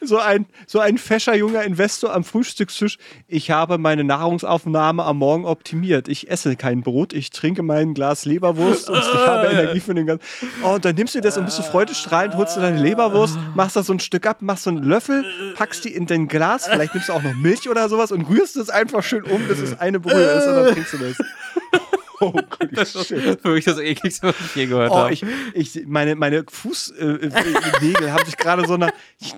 so, 0.00 0.18
ein, 0.18 0.46
so 0.66 0.80
ein 0.80 0.98
fescher 0.98 1.34
junger 1.34 1.62
Investor 1.62 2.12
am 2.12 2.24
Frühstückstisch. 2.24 2.98
Ich 3.28 3.50
habe 3.50 3.78
meine 3.78 4.04
Nahrungsaufnahme 4.04 5.04
am 5.04 5.18
Morgen 5.18 5.44
optimiert. 5.44 6.08
Ich 6.08 6.30
esse 6.30 6.56
kein 6.56 6.82
Brot, 6.82 7.12
ich 7.12 7.30
trinke 7.30 7.62
mein 7.62 7.94
Glas 7.94 8.24
Leberwurst 8.24 8.90
und 8.90 8.98
ich 8.98 9.26
habe 9.26 9.46
Energie 9.46 9.80
für 9.80 9.94
den 9.94 10.06
ganzen. 10.06 10.24
Oh, 10.62 10.74
und 10.74 10.84
dann 10.84 10.94
nimmst 10.94 11.14
du 11.14 11.20
das 11.20 11.38
und 11.38 11.44
bist 11.44 11.58
du 11.58 11.62
freudestrahlend, 11.62 12.34
holst 12.36 12.56
du 12.56 12.60
deine 12.60 12.80
Leberwurst, 12.80 13.38
machst 13.54 13.76
da 13.76 13.82
so 13.82 13.92
ein 13.92 14.00
Stück 14.00 14.26
ab, 14.26 14.42
machst 14.42 14.64
so 14.64 14.70
einen 14.70 14.82
Löffel, 14.82 15.24
packst 15.56 15.84
die 15.84 15.94
in 15.94 16.06
dein 16.06 16.28
Glas, 16.28 16.66
vielleicht 16.66 16.94
nimmst 16.94 17.08
du 17.08 17.12
auch 17.12 17.22
noch 17.22 17.34
Milch 17.34 17.68
oder 17.68 17.88
sowas 17.88 18.12
und 18.12 18.28
rührst 18.28 18.56
es 18.56 18.70
einfach 18.70 19.02
schön 19.02 19.24
um, 19.24 19.46
bis 19.46 19.60
es 19.60 19.78
eine 19.78 20.00
Brühe 20.00 20.14
ist 20.14 20.46
und 20.46 20.54
dann 20.54 20.72
trinkst 20.74 20.92
du 20.94 20.98
das. 20.98 21.16
Oh, 22.24 22.40
das 22.72 22.94
ist 22.94 23.08
für 23.08 23.48
mich 23.48 23.64
das 23.64 23.78
ekligste, 23.78 24.28
was 24.28 24.36
ich 24.40 24.54
je 24.54 24.66
gehört 24.66 24.92
oh, 24.92 24.96
habe. 24.96 25.12
Ich, 25.12 25.24
ich, 25.54 25.86
meine, 25.86 26.14
meine 26.14 26.44
Fußnägel 26.48 27.32
äh, 27.32 28.06
äh 28.06 28.10
haben 28.10 28.24
sich 28.24 28.36
gerade 28.36 28.66
so 28.66 28.74
eine, 28.74 28.92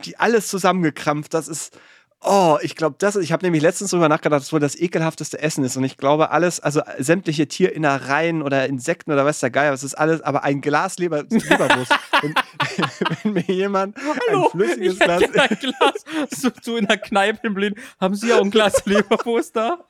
die 0.05 0.16
alles 0.18 0.49
zusammengekrampft. 0.49 1.34
Das 1.34 1.49
ist, 1.49 1.76
oh, 2.20 2.59
ich 2.62 2.76
glaube, 2.76 2.97
das, 2.99 3.16
ich 3.16 3.32
habe 3.32 3.45
nämlich 3.45 3.62
letztens 3.62 3.91
darüber 3.91 4.09
nachgedacht, 4.09 4.43
dass 4.43 4.53
wohl 4.53 4.61
das 4.61 4.78
ekelhafteste 4.78 5.41
Essen 5.41 5.64
ist. 5.64 5.76
Und 5.76 5.84
ich 5.84 5.97
glaube, 5.97 6.30
alles, 6.30 6.61
also 6.61 6.80
sämtliche 6.99 7.49
Tierinnereien 7.49 8.43
oder 8.43 8.66
Insekten 8.66 9.12
oder 9.12 9.24
was 9.24 9.41
der 9.41 9.51
Geier, 9.51 9.72
das 9.72 9.84
ist 9.84 9.95
alles, 9.95 10.20
aber 10.20 10.45
ein 10.45 10.61
Glas 10.61 10.99
Leber, 10.99 11.24
Leberwurst. 11.28 11.93
wenn, 12.22 12.34
wenn, 13.22 13.32
mir 13.32 13.55
jemand 13.55 13.97
Hallo, 14.28 14.45
ein 14.45 14.51
flüssiges 14.51 14.99
Glas. 14.99 15.22
Ein 15.22 15.59
Glas 15.61 16.05
so, 16.30 16.51
so 16.62 16.76
in 16.76 16.87
der 16.87 16.99
Kneipe 16.99 17.47
in 17.47 17.55
Berlin, 17.55 17.74
haben 18.01 18.14
Sie 18.14 18.32
auch 18.32 18.43
ein 18.43 18.51
Glas 18.51 18.80
Leberwurst 18.87 19.57
da? 19.57 19.84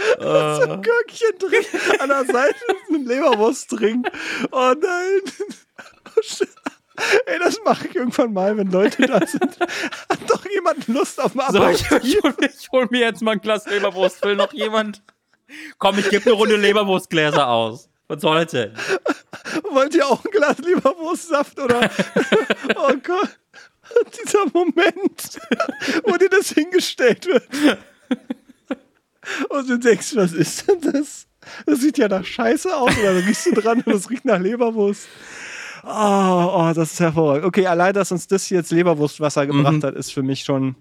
Ist 0.18 0.68
ein 0.68 0.82
Gürkchen 0.82 1.38
drin, 1.38 1.64
an 1.98 2.08
der 2.08 2.24
Seite 2.24 2.54
ist 2.54 2.90
ein 2.90 3.04
Leberwurst 3.04 3.72
drin. 3.72 4.02
Oh 4.50 4.72
nein. 4.80 5.20
Oh, 6.16 6.22
shit. 6.22 6.48
Ey, 7.26 7.38
das 7.38 7.58
mache 7.64 7.88
ich 7.88 7.96
irgendwann 7.96 8.32
mal, 8.32 8.56
wenn 8.56 8.70
Leute 8.70 9.06
da 9.06 9.24
sind. 9.26 9.58
Hat 9.60 10.18
doch 10.26 10.44
jemand 10.46 10.86
Lust 10.88 11.20
auf 11.20 11.36
ein 11.38 11.52
so, 11.52 11.66
ich, 11.68 11.90
ich, 12.04 12.22
hol, 12.22 12.34
ich 12.40 12.70
hol 12.70 12.88
mir 12.90 13.00
jetzt 13.00 13.22
mal 13.22 13.32
ein 13.32 13.40
Glas 13.40 13.66
Leberwurst. 13.66 14.22
Will 14.24 14.36
noch 14.36 14.52
jemand? 14.52 15.02
Komm, 15.78 15.98
ich 15.98 16.08
gebe 16.10 16.26
eine 16.26 16.34
Runde 16.34 16.56
Leberwurstgläser 16.56 17.48
aus. 17.48 17.88
Was 18.08 18.22
soll 18.22 18.44
das 18.44 18.52
denn? 18.52 18.74
Wollt 19.70 19.94
ihr 19.94 20.06
auch 20.06 20.24
ein 20.24 20.30
Glas 20.30 20.58
Leberwurstsaft 20.58 21.58
oder? 21.58 21.90
oh 22.76 22.92
Gott. 23.02 23.38
Dieser 24.22 24.46
Moment, 24.52 25.40
wo 26.04 26.16
dir 26.16 26.28
das 26.28 26.50
hingestellt 26.50 27.26
wird. 27.26 27.78
Und 29.48 29.68
du 29.68 29.78
denkst, 29.78 30.14
was 30.14 30.32
ist 30.32 30.68
denn 30.68 30.92
das? 30.92 31.26
Das 31.66 31.80
sieht 31.80 31.98
ja 31.98 32.08
nach 32.08 32.24
Scheiße 32.24 32.74
aus. 32.74 32.96
Oder 32.98 33.14
dann 33.14 33.24
riechst 33.24 33.46
du 33.46 33.52
dran 33.52 33.82
und 33.82 33.94
es 33.94 34.10
riecht 34.10 34.24
nach 34.24 34.40
Leberwurst. 34.40 35.08
Oh, 35.82 35.88
oh, 35.88 36.72
das 36.74 36.92
ist 36.92 37.00
hervorragend. 37.00 37.44
Okay, 37.44 37.66
allein, 37.66 37.94
dass 37.94 38.12
uns 38.12 38.26
das 38.26 38.50
jetzt 38.50 38.70
Leberwurstwasser 38.70 39.46
gebracht 39.46 39.76
mhm. 39.76 39.82
hat, 39.82 39.94
ist 39.94 40.12
für 40.12 40.22
mich 40.22 40.44
schon, 40.44 40.74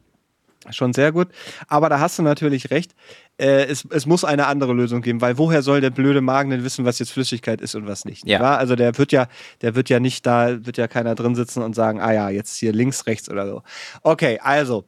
schon 0.71 0.93
sehr 0.93 1.11
gut. 1.11 1.29
Aber 1.67 1.87
da 1.87 1.99
hast 1.99 2.19
du 2.19 2.23
natürlich 2.23 2.69
recht. 2.69 2.93
Äh, 3.37 3.65
es, 3.65 3.85
es 3.89 4.05
muss 4.05 4.25
eine 4.25 4.47
andere 4.47 4.73
Lösung 4.73 5.01
geben, 5.01 5.21
weil 5.21 5.37
woher 5.37 5.61
soll 5.61 5.79
der 5.79 5.89
blöde 5.89 6.19
Magen 6.19 6.49
denn 6.49 6.63
wissen, 6.63 6.83
was 6.83 6.99
jetzt 6.99 7.11
Flüssigkeit 7.11 7.61
ist 7.61 7.75
und 7.75 7.87
was 7.87 8.03
nicht? 8.03 8.27
Ja. 8.27 8.39
Nicht 8.39 8.47
also 8.47 8.75
der 8.75 8.97
wird 8.97 9.13
ja, 9.13 9.27
der 9.61 9.75
wird 9.75 9.89
ja 9.89 10.01
nicht 10.01 10.25
da, 10.25 10.65
wird 10.65 10.77
ja 10.77 10.87
keiner 10.89 11.15
drin 11.15 11.35
sitzen 11.35 11.63
und 11.63 11.75
sagen, 11.75 12.01
ah 12.01 12.11
ja, 12.11 12.29
jetzt 12.29 12.57
hier 12.57 12.73
links, 12.73 13.05
rechts 13.05 13.29
oder 13.29 13.47
so. 13.47 13.63
Okay, 14.03 14.39
also 14.43 14.85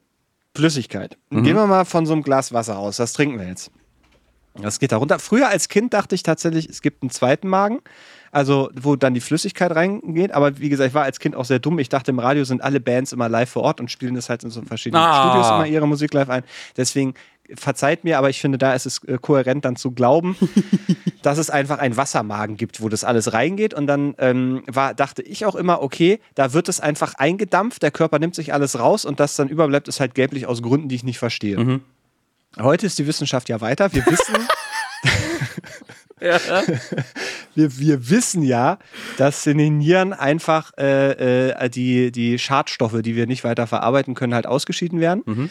Flüssigkeit. 0.54 1.16
Mhm. 1.30 1.44
Gehen 1.44 1.56
wir 1.56 1.66
mal 1.66 1.84
von 1.84 2.06
so 2.06 2.12
einem 2.12 2.22
Glas 2.22 2.52
Wasser 2.52 2.78
aus. 2.78 2.98
Was 2.98 3.12
trinken 3.12 3.38
wir 3.38 3.48
jetzt? 3.48 3.70
Das 4.54 4.78
geht 4.78 4.92
da 4.92 4.98
runter. 4.98 5.18
Früher 5.18 5.48
als 5.48 5.68
Kind 5.68 5.94
dachte 5.94 6.14
ich 6.14 6.22
tatsächlich, 6.22 6.68
es 6.68 6.82
gibt 6.82 7.02
einen 7.02 7.10
zweiten 7.10 7.48
Magen, 7.48 7.80
also 8.32 8.70
wo 8.78 8.96
dann 8.96 9.14
die 9.14 9.22
Flüssigkeit 9.22 9.74
reingeht. 9.74 10.32
Aber 10.32 10.58
wie 10.58 10.68
gesagt, 10.68 10.88
ich 10.88 10.94
war 10.94 11.04
als 11.04 11.20
Kind 11.20 11.34
auch 11.34 11.46
sehr 11.46 11.58
dumm. 11.58 11.78
Ich 11.78 11.88
dachte, 11.88 12.10
im 12.10 12.18
Radio 12.18 12.44
sind 12.44 12.62
alle 12.62 12.78
Bands 12.78 13.12
immer 13.12 13.30
live 13.30 13.48
vor 13.48 13.62
Ort 13.62 13.80
und 13.80 13.90
spielen 13.90 14.14
das 14.14 14.28
halt 14.28 14.44
in 14.44 14.50
so 14.50 14.60
verschiedenen 14.62 15.02
ah. 15.02 15.22
Studios 15.22 15.48
immer 15.48 15.66
ihre 15.66 15.88
Musik 15.88 16.12
live 16.12 16.28
ein. 16.28 16.44
Deswegen 16.76 17.14
verzeiht 17.54 18.04
mir, 18.04 18.18
aber 18.18 18.30
ich 18.30 18.40
finde, 18.40 18.58
da 18.58 18.74
ist 18.74 18.86
es 18.86 19.02
äh, 19.04 19.18
kohärent 19.20 19.64
dann 19.64 19.76
zu 19.76 19.92
glauben, 19.92 20.36
dass 21.22 21.38
es 21.38 21.50
einfach 21.50 21.78
einen 21.78 21.96
Wassermagen 21.96 22.56
gibt, 22.56 22.80
wo 22.80 22.88
das 22.88 23.04
alles 23.04 23.32
reingeht. 23.32 23.74
Und 23.74 23.86
dann 23.86 24.14
ähm, 24.18 24.62
war, 24.66 24.94
dachte 24.94 25.22
ich 25.22 25.46
auch 25.46 25.54
immer, 25.54 25.82
okay, 25.82 26.20
da 26.34 26.52
wird 26.52 26.68
es 26.68 26.80
einfach 26.80 27.14
eingedampft, 27.14 27.82
der 27.82 27.90
Körper 27.90 28.18
nimmt 28.18 28.34
sich 28.34 28.52
alles 28.52 28.78
raus 28.78 29.04
und 29.04 29.20
das 29.20 29.36
dann 29.36 29.48
überbleibt, 29.48 29.88
ist 29.88 30.00
halt 30.00 30.14
gelblich 30.14 30.46
aus 30.46 30.62
Gründen, 30.62 30.88
die 30.88 30.96
ich 30.96 31.04
nicht 31.04 31.18
verstehe. 31.18 31.58
Mhm. 31.58 31.80
Heute 32.58 32.86
ist 32.86 32.98
die 32.98 33.06
Wissenschaft 33.06 33.48
ja 33.48 33.60
weiter. 33.60 33.92
Wir 33.92 34.04
wissen. 34.06 34.34
ja. 36.20 36.38
wir, 37.54 37.78
wir 37.78 38.10
wissen 38.10 38.42
ja, 38.42 38.78
dass 39.16 39.46
in 39.46 39.58
den 39.58 39.78
Nieren 39.78 40.12
einfach 40.12 40.72
äh, 40.78 41.50
äh, 41.50 41.70
die, 41.70 42.12
die 42.12 42.38
Schadstoffe, 42.38 43.00
die 43.02 43.16
wir 43.16 43.26
nicht 43.26 43.44
weiter 43.44 43.66
verarbeiten 43.66 44.14
können, 44.14 44.34
halt 44.34 44.46
ausgeschieden 44.46 45.00
werden. 45.00 45.22
Mhm. 45.24 45.50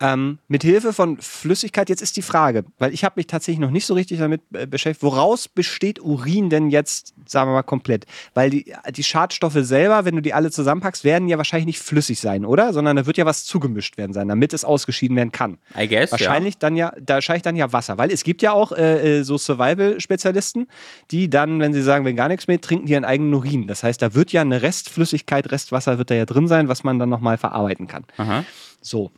Ähm, 0.00 0.38
mit 0.46 0.62
Hilfe 0.62 0.92
von 0.92 1.18
Flüssigkeit, 1.20 1.88
jetzt 1.88 2.02
ist 2.02 2.16
die 2.16 2.22
Frage, 2.22 2.64
weil 2.78 2.94
ich 2.94 3.04
habe 3.04 3.14
mich 3.16 3.26
tatsächlich 3.26 3.58
noch 3.58 3.70
nicht 3.70 3.84
so 3.84 3.94
richtig 3.94 4.18
damit 4.18 4.42
äh, 4.52 4.66
beschäftigt, 4.66 5.02
woraus 5.02 5.48
besteht 5.48 6.00
Urin 6.00 6.50
denn 6.50 6.70
jetzt, 6.70 7.14
sagen 7.26 7.50
wir 7.50 7.54
mal, 7.54 7.62
komplett? 7.62 8.06
Weil 8.34 8.50
die, 8.50 8.72
die 8.90 9.02
Schadstoffe 9.02 9.58
selber, 9.60 10.04
wenn 10.04 10.14
du 10.14 10.22
die 10.22 10.34
alle 10.34 10.52
zusammenpackst, 10.52 11.02
werden 11.02 11.28
ja 11.28 11.36
wahrscheinlich 11.36 11.66
nicht 11.66 11.80
flüssig 11.80 12.20
sein, 12.20 12.44
oder? 12.44 12.72
Sondern 12.72 12.96
da 12.96 13.06
wird 13.06 13.16
ja 13.16 13.26
was 13.26 13.44
zugemischt 13.44 13.98
werden 13.98 14.12
sein, 14.12 14.28
damit 14.28 14.52
es 14.52 14.64
ausgeschieden 14.64 15.16
werden 15.16 15.32
kann. 15.32 15.58
I 15.76 15.88
guess, 15.88 16.12
Wahrscheinlich 16.12 16.54
ja. 16.54 16.58
dann 16.60 16.76
ja, 16.76 16.92
da 17.00 17.14
wahrscheinlich 17.14 17.42
dann 17.42 17.56
ja 17.56 17.72
Wasser, 17.72 17.98
weil 17.98 18.12
es 18.12 18.22
gibt 18.22 18.40
ja 18.42 18.52
auch 18.52 18.70
äh, 18.70 19.18
äh, 19.18 19.22
so 19.24 19.36
Survival-Spezialisten, 19.36 20.68
die 21.10 21.28
dann, 21.28 21.58
wenn 21.58 21.72
sie 21.72 21.82
sagen, 21.82 22.04
wenn 22.04 22.14
gar 22.14 22.28
nichts 22.28 22.46
mehr, 22.46 22.60
trinken 22.60 22.86
die 22.86 22.92
ihren 22.92 23.04
eigenen 23.04 23.34
Urin. 23.34 23.66
Das 23.66 23.82
heißt, 23.82 24.00
da 24.00 24.14
wird 24.14 24.30
ja 24.30 24.42
eine 24.42 24.62
Restflüssigkeit, 24.62 25.50
Restwasser 25.50 25.98
wird 25.98 26.10
da 26.10 26.14
ja 26.14 26.24
drin 26.24 26.46
sein, 26.46 26.68
was 26.68 26.84
man 26.84 27.00
dann 27.00 27.08
nochmal 27.08 27.36
verarbeiten 27.36 27.88
kann. 27.88 28.04
Aha. 28.16 28.44
So, 28.80 29.10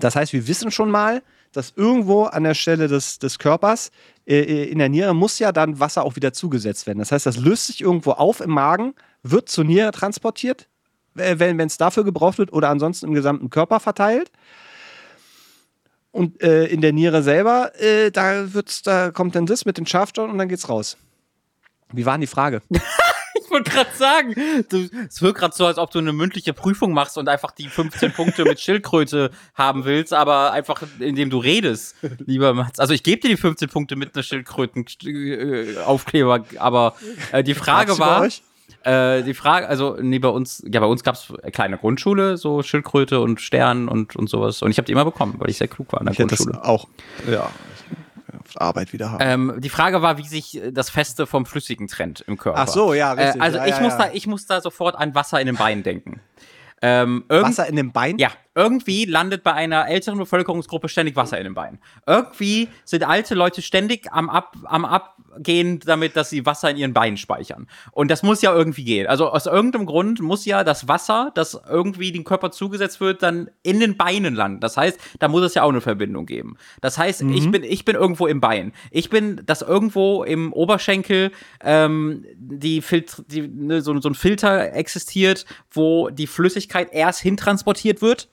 das 0.00 0.16
heißt, 0.16 0.32
wir 0.32 0.46
wissen 0.48 0.70
schon 0.70 0.90
mal, 0.90 1.22
dass 1.52 1.72
irgendwo 1.76 2.24
an 2.24 2.44
der 2.44 2.54
Stelle 2.54 2.88
des, 2.88 3.18
des 3.18 3.38
Körpers 3.38 3.90
äh, 4.26 4.40
äh, 4.40 4.64
in 4.70 4.78
der 4.78 4.88
Niere 4.88 5.14
muss 5.14 5.38
ja 5.38 5.52
dann 5.52 5.80
Wasser 5.80 6.04
auch 6.04 6.16
wieder 6.16 6.32
zugesetzt 6.32 6.86
werden. 6.86 6.98
Das 6.98 7.12
heißt, 7.12 7.26
das 7.26 7.36
löst 7.36 7.66
sich 7.66 7.82
irgendwo 7.82 8.12
auf 8.12 8.40
im 8.40 8.50
Magen, 8.50 8.94
wird 9.22 9.48
zur 9.48 9.64
Niere 9.64 9.92
transportiert, 9.92 10.68
wenn 11.14 11.60
es 11.60 11.76
dafür 11.76 12.04
gebraucht 12.04 12.38
wird 12.38 12.52
oder 12.52 12.70
ansonsten 12.70 13.06
im 13.06 13.14
gesamten 13.14 13.50
Körper 13.50 13.80
verteilt. 13.80 14.30
Und 16.10 16.42
äh, 16.42 16.66
in 16.66 16.80
der 16.80 16.92
Niere 16.92 17.22
selber, 17.22 17.72
äh, 17.80 18.10
da 18.10 18.52
wird's, 18.52 18.82
da 18.82 19.10
kommt 19.10 19.34
dann 19.34 19.46
das 19.46 19.64
mit 19.64 19.78
den 19.78 19.86
Schafstoffen 19.86 20.30
und 20.30 20.38
dann 20.38 20.48
geht's 20.48 20.68
raus. 20.68 20.96
Wie 21.92 22.04
war 22.06 22.14
denn 22.14 22.22
die 22.22 22.26
Frage? 22.26 22.62
ich 23.52 23.58
wollte 23.58 23.70
gerade 23.70 23.90
sagen, 23.94 24.34
es 25.08 25.20
wirkt 25.20 25.38
gerade 25.38 25.54
so, 25.54 25.66
als 25.66 25.76
ob 25.78 25.90
du 25.90 25.98
eine 25.98 26.14
mündliche 26.14 26.54
Prüfung 26.54 26.92
machst 26.92 27.18
und 27.18 27.28
einfach 27.28 27.50
die 27.50 27.68
15 27.68 28.12
Punkte 28.12 28.44
mit 28.44 28.60
Schildkröte 28.60 29.30
haben 29.54 29.84
willst, 29.84 30.14
aber 30.14 30.52
einfach 30.52 30.82
indem 30.98 31.28
du 31.28 31.36
redest, 31.38 31.96
lieber 32.18 32.54
Mats. 32.54 32.80
Also 32.80 32.94
ich 32.94 33.02
gebe 33.02 33.20
dir 33.20 33.28
die 33.28 33.36
15 33.36 33.68
Punkte 33.68 33.96
mit 33.96 34.14
einer 34.14 34.22
Schildkrötenaufkleber, 34.22 36.46
aber 36.58 36.94
äh, 37.32 37.44
die 37.44 37.52
Frage 37.54 37.98
war. 37.98 38.26
Äh, 38.84 39.22
die 39.22 39.34
Frage, 39.34 39.68
also 39.68 39.96
nee, 40.00 40.18
bei 40.18 40.28
uns, 40.28 40.64
ja, 40.66 40.80
bei 40.80 40.86
uns 40.86 41.04
gab 41.04 41.14
es 41.14 41.32
kleine 41.52 41.78
Grundschule, 41.78 42.36
so 42.36 42.62
Schildkröte 42.62 43.20
und 43.20 43.40
Stern 43.40 43.88
und, 43.88 44.16
und 44.16 44.28
sowas. 44.28 44.60
Und 44.62 44.72
ich 44.72 44.78
habe 44.78 44.86
die 44.86 44.92
immer 44.92 45.04
bekommen, 45.04 45.36
weil 45.38 45.50
ich 45.50 45.58
sehr 45.58 45.68
klug 45.68 45.92
war 45.92 46.00
in 46.00 46.06
der 46.06 46.12
ich 46.12 46.18
Grundschule. 46.18 46.64
Auch, 46.64 46.88
ja, 47.30 47.48
Arbeit 48.56 48.92
wieder 48.92 49.10
haben. 49.10 49.20
Ähm, 49.20 49.54
die 49.58 49.68
Frage 49.68 50.02
war, 50.02 50.18
wie 50.18 50.26
sich 50.26 50.60
das 50.72 50.90
Feste 50.90 51.26
vom 51.26 51.46
Flüssigen 51.46 51.88
trennt 51.88 52.22
im 52.26 52.36
Körper. 52.36 52.60
Ach 52.60 52.68
so, 52.68 52.94
ja, 52.94 53.12
richtig. 53.12 53.40
Äh, 53.40 53.44
also 53.44 53.58
ja, 53.58 53.66
ich, 53.66 53.76
ja, 53.76 53.80
muss 53.80 53.92
ja. 53.92 53.98
Da, 53.98 54.10
ich 54.12 54.26
muss 54.26 54.46
da 54.46 54.60
sofort 54.60 54.96
an 54.96 55.14
Wasser 55.14 55.40
in 55.40 55.46
den 55.46 55.56
Beinen 55.56 55.82
denken. 55.82 56.20
Ähm, 56.80 57.24
Wasser 57.28 57.66
in 57.68 57.76
den 57.76 57.92
Beinen? 57.92 58.18
Ja, 58.18 58.30
irgendwie 58.54 59.06
landet 59.06 59.42
bei 59.42 59.54
einer 59.54 59.88
älteren 59.88 60.18
Bevölkerungsgruppe 60.18 60.88
ständig 60.88 61.16
Wasser 61.16 61.38
in 61.38 61.44
den 61.44 61.54
Beinen. 61.54 61.78
Irgendwie 62.06 62.68
sind 62.84 63.02
alte 63.04 63.34
Leute 63.34 63.62
ständig 63.62 64.12
am, 64.12 64.28
Ab, 64.28 64.56
am 64.64 64.84
Abgehen 64.84 65.80
damit, 65.80 66.16
dass 66.16 66.30
sie 66.30 66.44
Wasser 66.44 66.70
in 66.70 66.76
ihren 66.76 66.92
Beinen 66.92 67.16
speichern. 67.16 67.66
Und 67.92 68.10
das 68.10 68.22
muss 68.22 68.42
ja 68.42 68.54
irgendwie 68.54 68.84
gehen. 68.84 69.06
Also 69.06 69.30
aus 69.30 69.46
irgendeinem 69.46 69.86
Grund 69.86 70.20
muss 70.20 70.44
ja 70.44 70.64
das 70.64 70.86
Wasser, 70.86 71.32
das 71.34 71.58
irgendwie 71.68 72.12
dem 72.12 72.24
Körper 72.24 72.50
zugesetzt 72.50 73.00
wird, 73.00 73.22
dann 73.22 73.50
in 73.62 73.80
den 73.80 73.96
Beinen 73.96 74.34
landen. 74.34 74.60
Das 74.60 74.76
heißt, 74.76 75.00
da 75.18 75.28
muss 75.28 75.42
es 75.42 75.54
ja 75.54 75.62
auch 75.62 75.70
eine 75.70 75.80
Verbindung 75.80 76.26
geben. 76.26 76.56
Das 76.82 76.98
heißt, 76.98 77.22
mhm. 77.22 77.32
ich, 77.32 77.50
bin, 77.50 77.64
ich 77.64 77.86
bin 77.86 77.96
irgendwo 77.96 78.26
im 78.26 78.40
Bein. 78.40 78.72
Ich 78.90 79.08
bin 79.08 79.40
das 79.46 79.62
irgendwo 79.62 80.24
im 80.24 80.52
Oberschenkel 80.52 81.32
ähm, 81.62 82.26
die, 82.36 82.82
Filter, 82.82 83.22
die 83.26 83.48
ne, 83.48 83.80
so, 83.80 83.98
so 83.98 84.10
ein 84.10 84.14
Filter 84.14 84.74
existiert, 84.74 85.46
wo 85.70 86.10
die 86.10 86.26
Flüssigkeit 86.26 86.88
erst 86.92 87.20
hintransportiert 87.20 88.02
wird 88.02 88.28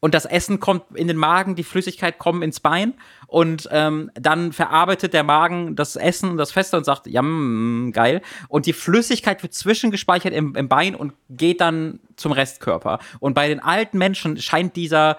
und 0.00 0.14
das 0.14 0.24
Essen 0.24 0.60
kommt 0.60 0.96
in 0.96 1.08
den 1.08 1.16
Magen, 1.16 1.54
die 1.54 1.62
Flüssigkeit 1.62 2.18
kommt 2.18 2.42
ins 2.42 2.58
Bein 2.58 2.94
und 3.26 3.68
ähm, 3.70 4.10
dann 4.14 4.52
verarbeitet 4.52 5.12
der 5.12 5.24
Magen 5.24 5.76
das 5.76 5.96
Essen 5.96 6.30
und 6.30 6.36
das 6.38 6.52
Feste 6.52 6.76
und 6.78 6.84
sagt, 6.84 7.06
ja, 7.06 7.20
mh, 7.22 7.92
geil. 7.92 8.22
Und 8.48 8.66
die 8.66 8.72
Flüssigkeit 8.72 9.42
wird 9.42 9.52
zwischengespeichert 9.52 10.32
im, 10.32 10.56
im 10.56 10.68
Bein 10.68 10.94
und 10.94 11.12
geht 11.28 11.60
dann 11.60 12.00
zum 12.16 12.32
Restkörper. 12.32 12.98
Und 13.20 13.34
bei 13.34 13.48
den 13.48 13.60
alten 13.60 13.98
Menschen 13.98 14.38
scheint 14.38 14.74
dieser 14.76 15.18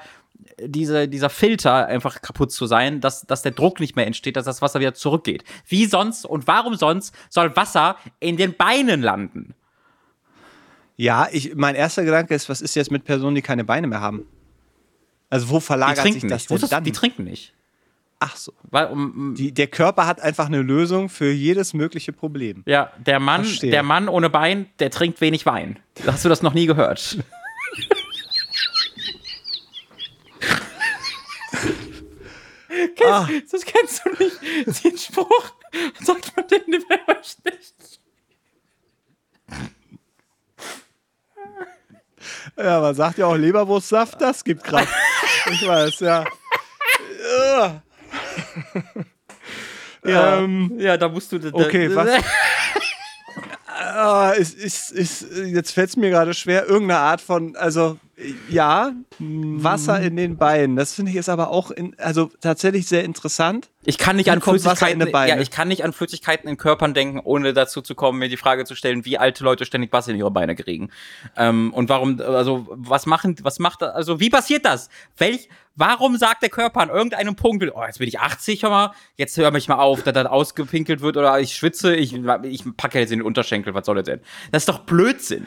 diese, 0.63 1.07
dieser 1.07 1.29
Filter 1.29 1.87
einfach 1.87 2.21
kaputt 2.21 2.51
zu 2.51 2.65
sein, 2.65 3.01
dass, 3.01 3.21
dass 3.21 3.41
der 3.41 3.51
Druck 3.51 3.79
nicht 3.79 3.95
mehr 3.95 4.05
entsteht, 4.05 4.35
dass 4.35 4.45
das 4.45 4.61
Wasser 4.61 4.79
wieder 4.79 4.93
zurückgeht. 4.93 5.43
Wie 5.67 5.85
sonst 5.85 6.25
und 6.25 6.47
warum 6.47 6.75
sonst 6.75 7.15
soll 7.29 7.55
Wasser 7.55 7.95
in 8.19 8.37
den 8.37 8.55
Beinen 8.55 9.01
landen? 9.01 9.53
Ja, 10.97 11.27
ich, 11.31 11.55
mein 11.55 11.75
erster 11.75 12.03
Gedanke 12.03 12.35
ist, 12.35 12.49
was 12.49 12.61
ist 12.61 12.75
jetzt 12.75 12.91
mit 12.91 13.05
Personen, 13.05 13.35
die 13.35 13.41
keine 13.41 13.63
Beine 13.63 13.87
mehr 13.87 14.01
haben? 14.01 14.27
Also 15.31 15.49
wo 15.49 15.59
verlagert 15.59 16.03
sich 16.03 16.27
das 16.27 16.45
denn 16.45 16.59
dann? 16.69 16.83
Die 16.83 16.91
trinken 16.91 17.23
nicht. 17.23 17.53
Ach 18.19 18.35
so. 18.35 18.53
Weil, 18.69 18.85
um, 18.87 19.33
die, 19.35 19.51
der 19.51 19.65
Körper 19.65 20.05
hat 20.05 20.21
einfach 20.21 20.45
eine 20.45 20.61
Lösung 20.61 21.09
für 21.09 21.31
jedes 21.31 21.73
mögliche 21.73 22.13
Problem. 22.13 22.61
Ja, 22.67 22.91
der 22.99 23.19
Mann, 23.19 23.47
der 23.63 23.81
Mann 23.81 24.07
ohne 24.07 24.29
Bein, 24.29 24.67
der 24.77 24.91
trinkt 24.91 25.21
wenig 25.21 25.47
Wein. 25.47 25.79
Hast 26.05 26.23
du 26.23 26.29
das 26.29 26.43
noch 26.43 26.53
nie 26.53 26.67
gehört? 26.67 27.17
kennst, 32.95 33.03
ah. 33.03 33.27
Das 33.51 33.65
kennst 33.65 34.05
du 34.05 34.09
nicht. 34.23 34.83
Den 34.83 34.97
Spruch 34.97 35.53
sagt 36.01 36.35
man 36.35 36.47
den 36.47 36.61
nicht. 36.69 36.85
Ja, 42.57 42.79
man 42.79 42.95
sagt 42.95 43.17
ja 43.17 43.25
auch 43.27 43.35
Leberwurstsaft, 43.35 44.21
das 44.21 44.43
gibt 44.43 44.63
Kraft. 44.63 44.93
ich 45.51 45.67
weiß, 45.67 45.99
ja. 45.99 46.25
ja, 50.05 50.37
ähm, 50.39 50.73
ja, 50.77 50.97
da 50.97 51.07
musst 51.09 51.31
du. 51.31 51.39
Da, 51.39 51.49
okay, 51.53 51.93
was? 51.95 52.09
ah, 53.91 54.31
ist, 54.31 54.57
ist, 54.57 54.91
ist, 54.91 55.25
jetzt 55.45 55.71
fällt 55.71 55.89
es 55.89 55.97
mir 55.97 56.09
gerade 56.09 56.33
schwer, 56.33 56.67
irgendeine 56.67 56.99
Art 56.99 57.21
von, 57.21 57.55
also 57.55 57.97
ja, 58.49 58.93
Wasser 59.19 59.99
in 60.01 60.15
den 60.15 60.37
Beinen. 60.37 60.75
Das 60.75 60.93
finde 60.93 61.11
ich 61.11 61.17
ist 61.17 61.29
aber 61.29 61.49
auch 61.49 61.71
in, 61.71 61.95
also 61.99 62.29
tatsächlich 62.39 62.87
sehr 62.87 63.03
interessant. 63.03 63.69
Ich 63.83 63.97
kann 63.97 64.15
nicht 64.15 64.29
an 64.29 64.41
Flüssigkeiten, 64.41 65.01
ja, 65.01 65.39
ich 65.39 65.49
kann 65.49 65.67
nicht 65.67 65.83
an 65.83 65.93
Flüssigkeiten 65.93 66.47
in 66.47 66.57
Körpern 66.57 66.93
denken, 66.93 67.19
ohne 67.23 67.53
dazu 67.53 67.81
zu 67.81 67.95
kommen, 67.95 68.19
mir 68.19 68.29
die 68.29 68.37
Frage 68.37 68.65
zu 68.65 68.75
stellen, 68.75 69.05
wie 69.05 69.17
alte 69.17 69.43
Leute 69.43 69.65
ständig 69.65 69.91
Wasser 69.91 70.11
in 70.11 70.17
ihre 70.17 70.31
Beine 70.31 70.55
kriegen. 70.55 70.91
Ähm, 71.35 71.73
und 71.73 71.89
warum, 71.89 72.19
also 72.21 72.67
was 72.69 73.05
machen, 73.05 73.35
was 73.41 73.59
macht, 73.59 73.81
also 73.81 74.19
wie 74.19 74.29
passiert 74.29 74.65
das? 74.65 74.89
Welch, 75.17 75.49
warum 75.75 76.17
sagt 76.17 76.41
der 76.41 76.49
Körper 76.49 76.81
an 76.81 76.89
irgendeinem 76.89 77.35
Punkt, 77.35 77.65
oh, 77.73 77.83
jetzt 77.85 77.99
bin 77.99 78.07
ich 78.07 78.19
80, 78.19 78.63
hör 78.63 78.69
mal, 78.69 78.91
jetzt 79.15 79.37
hör 79.37 79.51
mich 79.51 79.67
mal 79.67 79.77
auf, 79.77 80.03
dass 80.03 80.13
das 80.13 80.25
ausgepinkelt 80.25 81.01
wird 81.01 81.17
oder 81.17 81.39
ich 81.39 81.55
schwitze, 81.55 81.95
ich, 81.95 82.13
ich 82.43 82.63
packe 82.77 82.99
jetzt 82.99 83.11
in 83.11 83.19
den 83.19 83.25
Unterschenkel, 83.25 83.73
was 83.73 83.85
soll 83.85 83.95
das 83.95 84.05
denn? 84.05 84.21
Das 84.51 84.63
ist 84.63 84.69
doch 84.69 84.79
Blödsinn. 84.79 85.45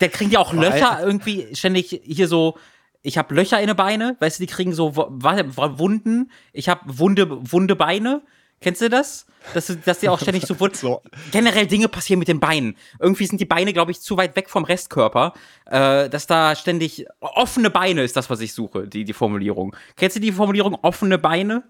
Der 0.00 0.08
kriegt 0.08 0.32
ja 0.32 0.40
auch 0.40 0.52
Löcher 0.52 1.00
irgendwie 1.02 1.54
ständig 1.54 2.00
hier 2.04 2.28
so. 2.28 2.58
Ich 3.02 3.16
habe 3.18 3.34
Löcher 3.34 3.60
in 3.60 3.68
den 3.68 3.76
Beine, 3.76 4.16
weißt 4.18 4.38
du, 4.38 4.44
die 4.44 4.52
kriegen 4.52 4.74
so 4.74 4.96
Wunden. 4.96 6.30
Ich 6.52 6.68
habe 6.68 6.80
wunde, 6.86 7.52
wunde 7.52 7.76
Beine. 7.76 8.22
Kennst 8.60 8.80
du 8.80 8.88
das? 8.88 9.26
Dass, 9.54 9.72
dass 9.84 10.00
die 10.00 10.08
auch 10.08 10.18
ständig 10.18 10.44
so, 10.44 10.56
so 10.72 11.02
generell 11.30 11.66
Dinge 11.66 11.88
passieren 11.88 12.18
mit 12.18 12.26
den 12.26 12.40
Beinen. 12.40 12.76
Irgendwie 12.98 13.26
sind 13.26 13.40
die 13.40 13.44
Beine, 13.44 13.72
glaube 13.72 13.92
ich, 13.92 14.00
zu 14.00 14.16
weit 14.16 14.34
weg 14.34 14.50
vom 14.50 14.64
Restkörper, 14.64 15.34
äh, 15.66 16.08
dass 16.08 16.26
da 16.26 16.56
ständig 16.56 17.06
offene 17.20 17.70
Beine 17.70 18.02
ist 18.02 18.16
das, 18.16 18.28
was 18.28 18.40
ich 18.40 18.52
suche, 18.52 18.88
die, 18.88 19.04
die 19.04 19.12
Formulierung. 19.12 19.76
Kennst 19.94 20.16
du 20.16 20.20
die 20.20 20.32
Formulierung 20.32 20.74
offene 20.82 21.18
Beine? 21.18 21.62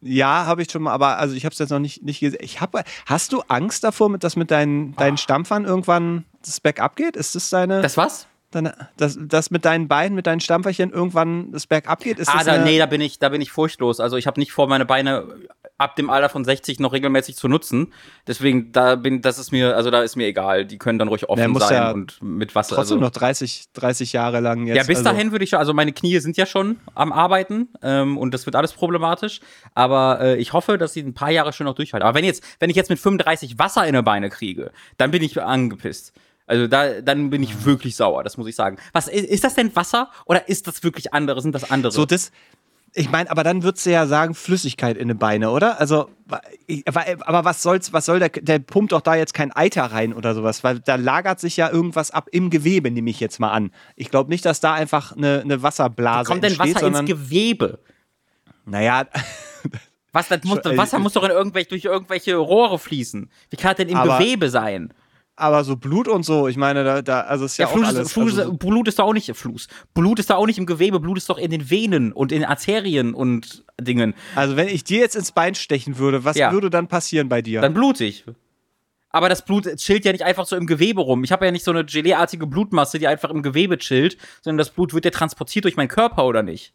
Ja, 0.00 0.46
habe 0.46 0.62
ich 0.62 0.70
schon 0.70 0.82
mal, 0.82 0.92
aber 0.92 1.18
also 1.18 1.34
ich 1.34 1.44
habe 1.44 1.52
es 1.52 1.58
jetzt 1.58 1.70
noch 1.70 1.78
nicht, 1.78 2.02
nicht 2.02 2.20
gesehen. 2.20 2.40
Ich 2.42 2.60
hab, 2.60 2.74
hast 3.06 3.32
du 3.32 3.40
Angst 3.48 3.84
davor, 3.84 4.18
dass 4.18 4.36
mit 4.36 4.50
deinen, 4.50 4.94
deinen 4.96 5.16
Stampfern 5.16 5.64
irgendwann 5.64 6.24
das 6.44 6.60
Backup 6.60 6.96
geht? 6.96 7.16
Ist 7.16 7.34
das 7.34 7.48
deine. 7.50 7.80
Das 7.80 7.96
was? 7.96 8.26
Deine, 8.54 8.88
das, 8.96 9.18
das 9.20 9.50
mit 9.50 9.64
deinen 9.64 9.88
Beinen, 9.88 10.14
mit 10.14 10.28
deinen 10.28 10.40
Stampferchen 10.40 10.92
irgendwann 10.92 11.50
das 11.50 11.66
Backup 11.66 12.00
geht? 12.00 12.20
Ist 12.20 12.28
ah, 12.28 12.44
da, 12.44 12.58
nee, 12.58 12.78
da 12.78 12.86
bin 12.86 13.00
ich, 13.00 13.18
da 13.18 13.28
bin 13.28 13.40
ich 13.40 13.50
furchtlos. 13.50 13.98
Also 13.98 14.16
ich 14.16 14.28
habe 14.28 14.38
nicht 14.38 14.52
vor, 14.52 14.68
meine 14.68 14.84
Beine 14.84 15.26
ab 15.76 15.96
dem 15.96 16.08
Alter 16.08 16.28
von 16.28 16.44
60 16.44 16.78
noch 16.78 16.92
regelmäßig 16.92 17.34
zu 17.34 17.48
nutzen. 17.48 17.92
Deswegen, 18.28 18.70
da 18.70 18.94
bin, 18.94 19.22
das 19.22 19.40
ist 19.40 19.50
mir, 19.50 19.74
also 19.74 19.90
da 19.90 20.02
ist 20.02 20.14
mir 20.14 20.26
egal. 20.26 20.66
Die 20.66 20.78
können 20.78 21.00
dann 21.00 21.08
ruhig 21.08 21.28
offen 21.28 21.52
ja, 21.52 21.60
sein 21.60 21.74
ja 21.74 21.90
und 21.90 22.22
mit 22.22 22.54
Wasser. 22.54 22.76
Trotzdem 22.76 22.98
also, 22.98 23.06
noch 23.06 23.10
30, 23.10 23.72
30 23.72 24.12
Jahre 24.12 24.38
lang 24.38 24.66
jetzt. 24.66 24.76
Ja, 24.76 24.82
bis 24.84 24.98
also. 24.98 25.10
dahin 25.10 25.32
würde 25.32 25.44
ich 25.44 25.50
schon, 25.50 25.58
also 25.58 25.74
meine 25.74 25.92
Knie 25.92 26.18
sind 26.20 26.36
ja 26.36 26.46
schon 26.46 26.78
am 26.94 27.12
Arbeiten 27.12 27.68
ähm, 27.82 28.16
und 28.18 28.32
das 28.32 28.46
wird 28.46 28.54
alles 28.54 28.72
problematisch. 28.72 29.40
Aber 29.74 30.20
äh, 30.20 30.36
ich 30.36 30.52
hoffe, 30.52 30.78
dass 30.78 30.92
sie 30.92 31.00
ein 31.00 31.14
paar 31.14 31.30
Jahre 31.30 31.52
schon 31.52 31.64
noch 31.64 31.74
durchhalten. 31.74 32.06
Aber 32.06 32.16
wenn 32.16 32.24
jetzt, 32.24 32.44
wenn 32.60 32.70
ich 32.70 32.76
jetzt 32.76 32.90
mit 32.90 33.00
35 33.00 33.58
Wasser 33.58 33.84
in 33.86 33.96
die 33.96 34.02
Beine 34.02 34.30
kriege, 34.30 34.70
dann 34.96 35.10
bin 35.10 35.22
ich 35.22 35.42
angepisst. 35.42 36.12
Also 36.46 36.66
da, 36.66 37.00
dann 37.00 37.30
bin 37.30 37.42
ich 37.42 37.64
wirklich 37.64 37.96
sauer, 37.96 38.22
das 38.22 38.36
muss 38.36 38.46
ich 38.46 38.54
sagen. 38.54 38.76
Was 38.92 39.08
ist, 39.08 39.24
ist 39.24 39.44
das 39.44 39.54
denn 39.54 39.74
Wasser 39.74 40.10
oder 40.26 40.48
ist 40.48 40.66
das 40.66 40.82
wirklich 40.82 41.14
andere? 41.14 41.40
Sind 41.40 41.54
das 41.54 41.70
andere? 41.70 41.90
So 41.90 42.04
das, 42.04 42.30
ich 42.96 43.10
meine, 43.10 43.28
aber 43.30 43.42
dann 43.42 43.64
würdest 43.64 43.86
du 43.86 43.90
ja 43.90 44.06
sagen, 44.06 44.34
Flüssigkeit 44.34 44.96
in 44.96 45.08
den 45.08 45.18
Beine, 45.18 45.50
oder? 45.50 45.80
Also, 45.80 46.10
aber 47.24 47.44
was 47.44 47.62
soll's, 47.62 47.92
was 47.92 48.06
soll 48.06 48.20
der, 48.20 48.28
der 48.28 48.60
pumpt 48.60 48.92
doch 48.92 49.00
da 49.00 49.16
jetzt 49.16 49.34
kein 49.34 49.50
Eiter 49.50 49.84
rein 49.84 50.14
oder 50.14 50.32
sowas, 50.34 50.62
weil 50.62 50.78
da 50.78 50.94
lagert 50.94 51.40
sich 51.40 51.56
ja 51.56 51.70
irgendwas 51.70 52.12
ab 52.12 52.28
im 52.30 52.50
Gewebe, 52.50 52.90
nehme 52.92 53.10
ich 53.10 53.18
jetzt 53.18 53.40
mal 53.40 53.50
an. 53.50 53.72
Ich 53.96 54.10
glaube 54.10 54.30
nicht, 54.30 54.44
dass 54.44 54.60
da 54.60 54.74
einfach 54.74 55.16
eine, 55.16 55.40
eine 55.40 55.62
Wasserblase 55.62 56.28
Wie 56.28 56.32
kommt 56.32 56.44
denn 56.44 56.58
Wasser 56.58 56.86
ins 56.86 57.04
Gewebe? 57.04 57.80
Naja. 58.64 59.06
Was, 60.12 60.28
das 60.28 60.40
muss, 60.44 60.60
Wasser 60.64 61.00
muss 61.00 61.14
doch 61.14 61.24
in 61.24 61.30
irgendwelche, 61.30 61.70
durch 61.70 61.84
irgendwelche 61.84 62.36
Rohre 62.36 62.78
fließen. 62.78 63.28
Wie 63.50 63.56
kann 63.56 63.70
das 63.70 63.78
denn 63.78 63.88
im 63.88 64.02
Gewebe 64.02 64.50
sein? 64.50 64.94
Aber 65.36 65.64
so 65.64 65.76
Blut 65.76 66.06
und 66.06 66.24
so, 66.24 66.46
ich 66.46 66.56
meine, 66.56 66.84
da, 66.84 67.02
da 67.02 67.22
also 67.22 67.44
ist 67.44 67.56
ja, 67.56 67.66
ja 67.66 67.72
auch 67.72 67.82
alles. 67.82 68.12
Fluss, 68.12 68.38
also 68.38 68.52
Blut 68.52 68.86
ist 68.88 68.98
da 68.98 69.02
auch 69.02 69.12
nicht 69.12 69.28
im 69.28 69.34
Fluss. 69.34 69.68
Blut 69.92 70.18
ist 70.18 70.30
da 70.30 70.36
auch 70.36 70.46
nicht 70.46 70.58
im 70.58 70.66
Gewebe, 70.66 71.00
Blut 71.00 71.18
ist 71.18 71.28
doch 71.28 71.38
in 71.38 71.50
den 71.50 71.70
Venen 71.70 72.12
und 72.12 72.30
in 72.30 72.44
Arterien 72.44 73.14
und 73.14 73.64
Dingen. 73.80 74.14
Also 74.36 74.56
wenn 74.56 74.68
ich 74.68 74.84
dir 74.84 75.00
jetzt 75.00 75.16
ins 75.16 75.32
Bein 75.32 75.54
stechen 75.54 75.98
würde, 75.98 76.24
was 76.24 76.36
ja. 76.36 76.52
würde 76.52 76.70
dann 76.70 76.86
passieren 76.86 77.28
bei 77.28 77.42
dir? 77.42 77.60
Dann 77.60 77.74
blutig. 77.74 78.24
Aber 79.10 79.28
das 79.28 79.44
Blut 79.44 79.64
chillt 79.76 80.04
ja 80.04 80.12
nicht 80.12 80.24
einfach 80.24 80.46
so 80.46 80.56
im 80.56 80.66
Gewebe 80.66 81.00
rum. 81.00 81.24
Ich 81.24 81.32
habe 81.32 81.44
ja 81.44 81.52
nicht 81.52 81.64
so 81.64 81.70
eine 81.70 81.84
geleeartige 81.84 82.46
Blutmasse, 82.46 82.98
die 82.98 83.06
einfach 83.06 83.30
im 83.30 83.42
Gewebe 83.42 83.78
chillt, 83.78 84.16
sondern 84.42 84.58
das 84.58 84.70
Blut 84.70 84.92
wird 84.92 85.04
ja 85.04 85.10
transportiert 85.10 85.64
durch 85.64 85.76
meinen 85.76 85.88
Körper, 85.88 86.26
oder 86.26 86.42
nicht? 86.42 86.72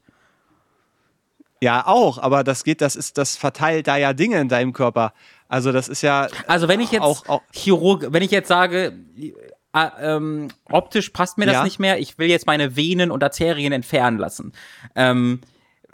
Ja, 1.62 1.86
auch, 1.86 2.18
aber 2.18 2.46
das 2.46 2.64
geht, 2.64 2.80
das 2.80 2.96
ist, 2.96 3.18
das 3.18 3.36
verteilt 3.36 3.88
da 3.88 3.98
ja 3.98 4.14
Dinge 4.14 4.40
in 4.40 4.48
deinem 4.48 4.72
Körper. 4.72 5.14
Also 5.50 5.72
das 5.72 5.90
ist 5.90 6.04
ja. 6.04 6.28
Also 6.48 6.68
wenn 6.68 6.80
ich 6.80 6.92
jetzt 6.92 7.02
auch, 7.02 7.28
auch 7.28 7.42
Chirurg, 7.52 8.08
wenn 8.12 8.24
ich 8.24 8.32
jetzt 8.32 8.48
sage, 8.48 8.94
äh, 9.18 9.90
ähm, 10.00 10.50
optisch 10.66 11.10
passt 11.10 11.38
mir 11.38 11.48
das 11.48 11.56
ja. 11.56 11.64
nicht 11.64 11.80
mehr, 11.80 12.00
ich 12.00 12.18
will 12.18 12.30
jetzt 12.30 12.48
meine 12.48 12.76
Venen 12.76 13.12
und 13.12 13.24
Arterien 13.24 13.74
entfernen 13.74 14.20
lassen. 14.20 14.54
Ähm, 14.96 15.42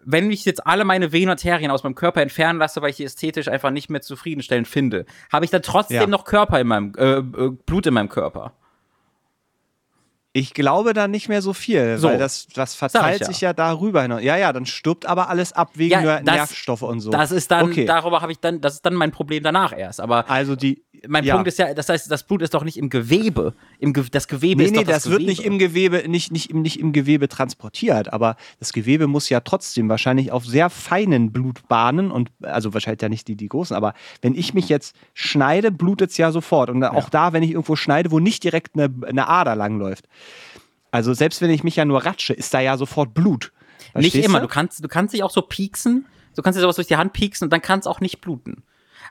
wenn 0.03 0.29
ich 0.29 0.45
jetzt 0.45 0.67
alle 0.67 0.85
meine 0.85 1.11
Venen 1.11 1.29
und 1.29 1.31
Arterien 1.31 1.71
aus 1.71 1.83
meinem 1.83 1.95
Körper 1.95 2.21
entfernen 2.21 2.59
lasse, 2.59 2.81
weil 2.81 2.91
ich 2.91 2.97
die 2.97 3.05
ästhetisch 3.05 3.47
einfach 3.47 3.71
nicht 3.71 3.89
mehr 3.89 4.01
zufriedenstellend 4.01 4.67
finde, 4.67 5.05
habe 5.31 5.45
ich 5.45 5.51
dann 5.51 5.63
trotzdem 5.63 6.01
ja. 6.01 6.07
noch 6.07 6.25
Körper 6.25 6.59
in 6.59 6.67
meinem, 6.67 6.93
äh, 6.97 7.17
äh, 7.17 7.21
Blut 7.65 7.87
in 7.87 7.93
meinem 7.93 8.09
Körper. 8.09 8.53
Ich 10.37 10.53
glaube 10.53 10.93
da 10.93 11.07
nicht 11.07 11.29
mehr 11.29 11.41
so 11.41 11.53
viel, 11.53 11.97
so, 11.97 12.09
weil 12.09 12.17
das, 12.17 12.47
das 12.53 12.75
verteilt 12.75 13.21
ja. 13.21 13.25
sich 13.25 13.39
ja 13.39 13.53
darüber 13.53 14.01
hinaus. 14.01 14.21
Ja, 14.21 14.35
ja, 14.35 14.51
dann 14.51 14.65
stirbt 14.65 15.05
aber 15.05 15.29
alles 15.29 15.53
ab 15.53 15.71
wegen 15.75 15.91
ja, 15.91 16.19
das, 16.19 16.35
Nervstoffe 16.35 16.81
und 16.81 16.99
so. 16.99 17.09
Das 17.09 17.31
ist 17.31 17.51
dann, 17.51 17.67
okay. 17.67 17.85
darüber 17.85 18.21
habe 18.21 18.33
ich 18.33 18.39
dann, 18.39 18.59
das 18.59 18.73
ist 18.73 18.85
dann 18.85 18.95
mein 18.95 19.11
Problem 19.11 19.43
danach 19.43 19.71
erst. 19.71 20.01
Aber 20.01 20.29
also 20.29 20.57
die, 20.57 20.83
mein 21.07 21.23
ja. 21.23 21.35
Punkt 21.35 21.47
ist 21.47 21.57
ja, 21.57 21.73
das 21.73 21.87
heißt, 21.87 22.11
das 22.11 22.23
Blut 22.23 22.41
ist 22.41 22.53
doch 22.53 22.65
nicht 22.65 22.77
im 22.77 22.89
Gewebe. 22.89 23.53
Im 23.79 23.93
Ge 23.93 24.03
das 24.11 24.27
Gewebe 24.27 24.61
nee, 24.61 24.65
ist 24.65 24.71
nee, 24.71 24.79
doch 24.79 24.91
das, 24.91 25.03
das 25.03 25.11
wird 25.11 25.21
nicht 25.23 25.45
im 25.45 25.57
Gewebe, 25.57 26.03
nicht, 26.09 26.33
nicht, 26.33 26.49
im, 26.49 26.61
nicht 26.61 26.81
im 26.81 26.91
Gewebe 26.91 27.29
transportiert, 27.29 28.11
aber 28.11 28.35
das 28.59 28.73
Gewebe 28.73 29.07
muss 29.07 29.29
ja 29.29 29.39
trotzdem 29.39 29.87
wahrscheinlich 29.87 30.33
auf 30.33 30.45
sehr 30.45 30.69
feinen 30.69 31.31
Blutbahnen 31.31 32.11
und 32.11 32.29
also 32.41 32.73
wahrscheinlich 32.73 33.01
ja 33.01 33.07
nicht 33.07 33.29
die, 33.29 33.35
die 33.35 33.47
großen, 33.47 33.75
aber 33.75 33.93
wenn 34.21 34.35
ich 34.35 34.53
mich 34.53 34.67
jetzt 34.67 34.95
schneide, 35.13 35.71
blutet 35.71 36.11
es 36.11 36.17
ja 36.17 36.31
sofort. 36.31 36.69
Und 36.69 36.83
auch 36.83 37.09
da, 37.09 37.31
wenn 37.33 37.43
ich 37.43 37.51
irgendwo 37.51 37.75
schneide, 37.77 38.11
wo 38.11 38.19
nicht 38.19 38.43
direkt 38.43 38.75
eine, 38.75 38.93
eine 39.07 39.27
Ader 39.29 39.55
langläuft. 39.55 40.09
Also 40.91 41.13
selbst 41.13 41.41
wenn 41.41 41.49
ich 41.49 41.63
mich 41.63 41.75
ja 41.75 41.85
nur 41.85 42.05
ratsche, 42.05 42.33
ist 42.33 42.53
da 42.53 42.59
ja 42.59 42.77
sofort 42.77 43.13
Blut. 43.13 43.51
Verstehst 43.91 44.15
nicht 44.15 44.25
immer. 44.25 44.39
Du? 44.39 44.47
du 44.47 44.53
kannst, 44.53 44.83
du 44.83 44.87
kannst 44.87 45.13
dich 45.13 45.23
auch 45.23 45.31
so 45.31 45.41
pieksen. 45.41 46.05
Du 46.35 46.41
kannst 46.41 46.57
dir 46.57 46.61
sowas 46.61 46.75
durch 46.75 46.87
die 46.87 46.97
Hand 46.97 47.13
pieksen 47.13 47.45
und 47.45 47.51
dann 47.51 47.61
kann 47.61 47.79
es 47.79 47.87
auch 47.87 47.99
nicht 47.99 48.21
bluten. 48.21 48.63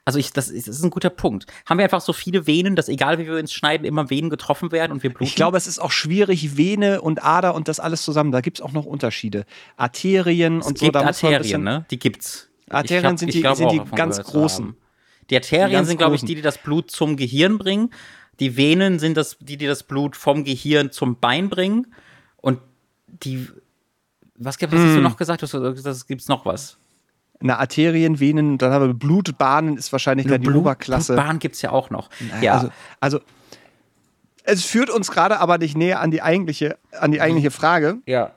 Also 0.04 0.18
ich, 0.18 0.32
das, 0.32 0.50
ist, 0.50 0.68
das 0.68 0.76
ist 0.76 0.82
ein 0.82 0.90
guter 0.90 1.08
Punkt. 1.08 1.46
Haben 1.66 1.78
wir 1.78 1.84
einfach 1.84 2.02
so 2.02 2.12
viele 2.12 2.46
Venen, 2.46 2.76
dass 2.76 2.88
egal 2.88 3.18
wie 3.18 3.26
wir 3.26 3.36
uns 3.36 3.52
schneiden, 3.52 3.86
immer 3.86 4.10
Venen 4.10 4.28
getroffen 4.28 4.70
werden 4.72 4.92
und 4.92 5.02
wir 5.02 5.10
bluten? 5.10 5.24
Ich 5.24 5.34
glaube, 5.34 5.56
es 5.56 5.66
ist 5.66 5.78
auch 5.78 5.90
schwierig, 5.90 6.56
Vene 6.58 7.00
und 7.00 7.24
Ader 7.24 7.54
und 7.54 7.68
das 7.68 7.80
alles 7.80 8.02
zusammen. 8.02 8.30
Da 8.30 8.42
gibt 8.42 8.58
es 8.58 8.62
auch 8.62 8.72
noch 8.72 8.84
Unterschiede. 8.84 9.46
Arterien 9.76 10.60
es 10.60 10.66
und 10.66 10.78
so. 10.78 10.90
Da 10.90 11.02
Arterien, 11.02 11.42
bisschen, 11.42 11.62
ne? 11.62 11.86
Die 11.90 11.98
gibt's. 11.98 12.50
Arterien 12.68 13.12
hab, 13.12 13.18
sind 13.18 13.32
die, 13.32 13.42
sind 13.54 13.72
die 13.72 13.80
ganz 13.94 14.22
großen. 14.22 14.76
Die 15.30 15.36
Arterien 15.36 15.82
die 15.82 15.88
sind, 15.88 15.96
glaube 15.96 16.16
ich, 16.16 16.24
die, 16.24 16.34
die 16.34 16.42
das 16.42 16.58
Blut 16.58 16.90
zum 16.90 17.16
Gehirn 17.16 17.56
bringen. 17.56 17.90
Die 18.40 18.56
Venen 18.56 18.98
sind 18.98 19.16
das, 19.16 19.36
die, 19.40 19.56
die 19.56 19.66
das 19.66 19.82
Blut 19.82 20.16
vom 20.16 20.44
Gehirn 20.44 20.90
zum 20.90 21.19
Bein 21.19 21.48
bringen. 21.48 21.86
Und 22.36 22.61
die, 23.06 23.48
was, 24.36 24.61
was 24.61 24.62
hast 24.62 24.73
du 24.73 24.77
hm. 24.97 25.02
noch 25.02 25.16
gesagt? 25.16 25.43
Das, 25.43 26.06
gibt's 26.06 26.28
noch 26.28 26.44
was 26.44 26.78
na, 27.40 27.59
Arterien, 27.59 28.20
Venen, 28.20 28.56
dann 28.56 28.73
haben 28.73 28.86
wir 28.86 28.94
Blutbahnen, 28.94 29.77
ist 29.77 29.93
wahrscheinlich 29.93 30.27
dann 30.27 30.40
die 30.40 30.47
Blut, 30.47 30.62
Oberklasse. 30.62 31.12
Blutbahnen 31.12 31.39
gibt 31.39 31.56
es 31.56 31.62
ja 31.62 31.70
auch 31.70 31.90
noch. 31.90 32.09
Naja, 32.20 32.43
ja. 32.43 32.52
Also, 32.55 32.70
also, 33.01 33.20
es 34.44 34.65
führt 34.65 34.89
uns 34.89 35.11
gerade 35.11 35.40
aber 35.40 35.59
nicht 35.59 35.77
näher 35.77 36.01
an 36.01 36.11
die 36.11 36.23
eigentliche, 36.23 36.78
an 36.93 37.12
die 37.12 37.20
eigentliche 37.20 37.51
Frage. 37.51 37.98
Ja. 38.06 38.32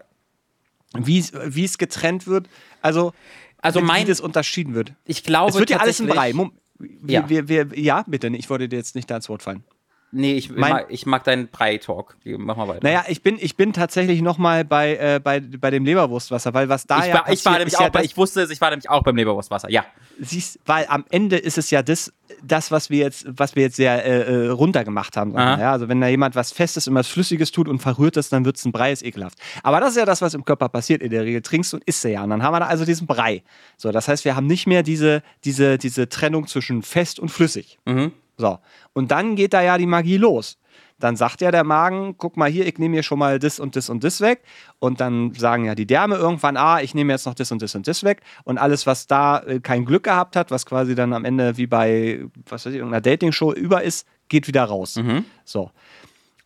Wie 0.94 1.19
es 1.19 1.78
getrennt 1.78 2.28
wird. 2.28 2.48
Also, 2.82 3.14
also 3.61 3.82
mein, 3.82 4.03
wie 4.03 4.10
das 4.10 4.19
unterschieden 4.19 4.74
wird. 4.74 4.94
Ich 5.06 5.24
glaube, 5.24 5.52
es 5.52 5.57
wird 5.57 5.69
ja 5.69 5.78
alles 5.78 5.99
im 5.99 6.07
Brei. 6.07 6.34
Wir, 6.80 7.22
ja. 7.22 7.30
Wir, 7.30 7.48
wir, 7.48 7.80
ja, 7.80 8.03
bitte, 8.07 8.28
ich 8.28 8.49
wollte 8.49 8.69
dir 8.69 8.78
jetzt 8.78 8.95
nicht 8.95 9.10
da 9.10 9.15
ins 9.15 9.30
Wort 9.30 9.41
fallen. 9.41 9.64
Nee, 10.11 10.35
ich, 10.35 10.49
mein, 10.49 10.71
mag, 10.71 10.85
ich 10.88 11.05
mag 11.05 11.25
deinen 11.25 11.49
Brei-Talk. 11.49 12.15
Mach 12.23 12.55
mal 12.55 12.67
weiter. 12.69 12.79
Naja, 12.81 13.03
ich 13.09 13.21
bin, 13.21 13.38
ich 13.39 13.57
bin 13.57 13.73
tatsächlich 13.73 14.21
noch 14.21 14.38
mal 14.38 14.63
bei, 14.63 14.95
äh, 14.95 15.19
bei, 15.21 15.41
bei 15.41 15.69
dem 15.69 15.84
Leberwurstwasser, 15.84 16.53
weil 16.53 16.69
was 16.69 16.88
da 16.88 16.99
ich 16.99 17.07
ja 17.07 17.13
war, 17.15 17.29
ich 17.29 17.43
war 17.43 17.57
nämlich 17.57 17.77
auch, 17.77 17.93
ja 17.93 18.01
ich 18.01 18.15
wusste 18.15 18.41
es, 18.41 18.49
ich 18.49 18.61
war 18.61 18.69
nämlich 18.69 18.89
auch 18.89 19.03
beim 19.03 19.17
Leberwurstwasser, 19.17 19.69
ja. 19.69 19.85
Siehst, 20.19 20.59
weil 20.65 20.85
am 20.88 21.03
Ende 21.09 21.35
ist 21.35 21.57
es 21.57 21.71
ja 21.71 21.84
das, 21.84 22.13
das 22.41 22.71
was 22.71 22.89
wir 22.89 22.99
jetzt, 22.99 23.25
was 23.29 23.57
wir 23.57 23.63
jetzt 23.63 23.75
sehr 23.75 24.05
äh, 24.05 24.45
äh 24.45 24.47
runtergemacht 24.47 25.17
haben. 25.17 25.34
Ja, 25.34 25.73
also 25.73 25.89
wenn 25.89 25.99
da 25.99 26.07
jemand 26.07 26.35
was 26.35 26.53
Festes 26.53 26.88
und 26.88 26.95
was 26.95 27.07
Flüssiges 27.07 27.51
tut 27.51 27.67
und 27.67 27.79
verrührt 27.79 28.15
es, 28.15 28.29
dann 28.29 28.45
wird 28.45 28.55
es 28.55 28.63
ein 28.63 28.71
Brei, 28.71 28.93
ist 28.93 29.03
ekelhaft. 29.03 29.38
Aber 29.61 29.81
das 29.81 29.91
ist 29.91 29.97
ja 29.97 30.05
das, 30.05 30.21
was 30.21 30.34
im 30.34 30.45
Körper 30.45 30.69
passiert 30.69 31.01
in 31.01 31.11
der 31.11 31.23
Regel. 31.23 31.41
Trinkst 31.41 31.73
und 31.73 31.84
isst 31.84 32.03
ja. 32.05 32.23
Und 32.23 32.29
dann 32.29 32.43
haben 32.43 32.53
wir 32.53 32.61
da 32.61 32.67
also 32.67 32.85
diesen 32.85 33.07
Brei. 33.07 33.43
So, 33.75 33.91
das 33.91 34.07
heißt, 34.07 34.23
wir 34.23 34.38
haben 34.38 34.47
nicht 34.47 34.67
mehr 34.67 34.84
diese, 34.84 35.21
diese, 35.43 35.77
diese 35.77 36.07
Trennung 36.07 36.47
zwischen 36.47 36.81
fest 36.81 37.19
und 37.19 37.29
flüssig. 37.29 37.77
Mhm. 37.85 38.13
So. 38.38 38.59
Und 38.93 39.11
dann 39.11 39.35
geht 39.35 39.53
da 39.53 39.61
ja 39.61 39.77
die 39.77 39.85
Magie 39.85 40.18
los 40.18 40.57
dann 40.99 41.15
sagt 41.15 41.41
ja 41.41 41.51
der 41.51 41.64
Magen, 41.64 42.15
guck 42.18 42.38
mal 42.38 42.49
hier, 42.49 42.65
ich 42.65 42.80
nehme 42.80 42.95
hier 42.95 43.03
schon 43.03 43.19
mal 43.19 43.39
das 43.39 43.59
und 43.59 43.76
das 43.76 43.89
und 43.89 44.03
das 44.03 44.22
weg. 44.22 44.41
Und 44.80 44.99
dann 44.99 45.34
sagen 45.34 45.65
ja 45.65 45.76
die 45.76 45.85
Därme 45.85 46.15
irgendwann, 46.15 46.57
ah, 46.57 46.81
ich 46.81 46.95
nehme 46.95 47.14
jetzt 47.14 47.26
noch 47.26 47.35
das 47.35 47.51
und 47.51 47.61
das 47.61 47.76
und 47.76 47.88
das 47.88 48.03
weg. 48.03 48.22
Und 48.43 48.57
alles, 48.57 48.88
was 48.88 49.05
da 49.07 49.39
äh, 49.39 49.59
kein 49.59 49.85
Glück 49.85 50.03
gehabt 50.03 50.35
hat, 50.35 50.49
was 50.49 50.65
quasi 50.65 50.95
dann 50.95 51.14
am 51.14 51.26
Ende 51.26 51.57
wie 51.57 51.68
bei, 51.68 52.26
was 52.49 52.65
weiß 52.65 52.73
ich, 52.73 52.80
irgendeiner 52.80 53.01
Dating-Show 53.01 53.53
über 53.53 53.84
ist, 53.84 54.07
geht 54.27 54.47
wieder 54.47 54.64
raus. 54.64 54.95
Mhm. 54.95 55.26
So. 55.45 55.72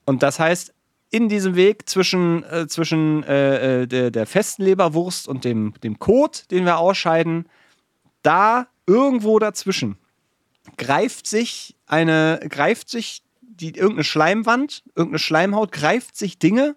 Und 0.05 0.21
das 0.21 0.39
heißt, 0.39 0.73
in 1.11 1.29
diesem 1.29 1.55
Weg 1.55 1.89
zwischen, 1.89 2.43
äh, 2.43 2.67
zwischen 2.67 3.23
äh, 3.23 3.83
äh 3.83 3.87
der, 3.87 4.11
der, 4.11 4.25
festen 4.25 4.63
Leberwurst 4.63 5.27
und 5.27 5.45
dem, 5.45 5.73
dem 5.83 5.99
Kot, 5.99 6.49
den 6.51 6.65
wir 6.65 6.77
ausscheiden, 6.77 7.47
da 8.21 8.67
irgendwo 8.85 9.39
dazwischen 9.39 9.97
greift 10.81 11.27
sich 11.27 11.75
eine, 11.85 12.39
greift 12.49 12.89
sich 12.89 13.23
die, 13.39 13.75
irgendeine 13.75 14.03
Schleimwand, 14.03 14.83
irgendeine 14.95 15.19
Schleimhaut 15.19 15.71
greift 15.71 16.17
sich 16.17 16.39
Dinge. 16.39 16.75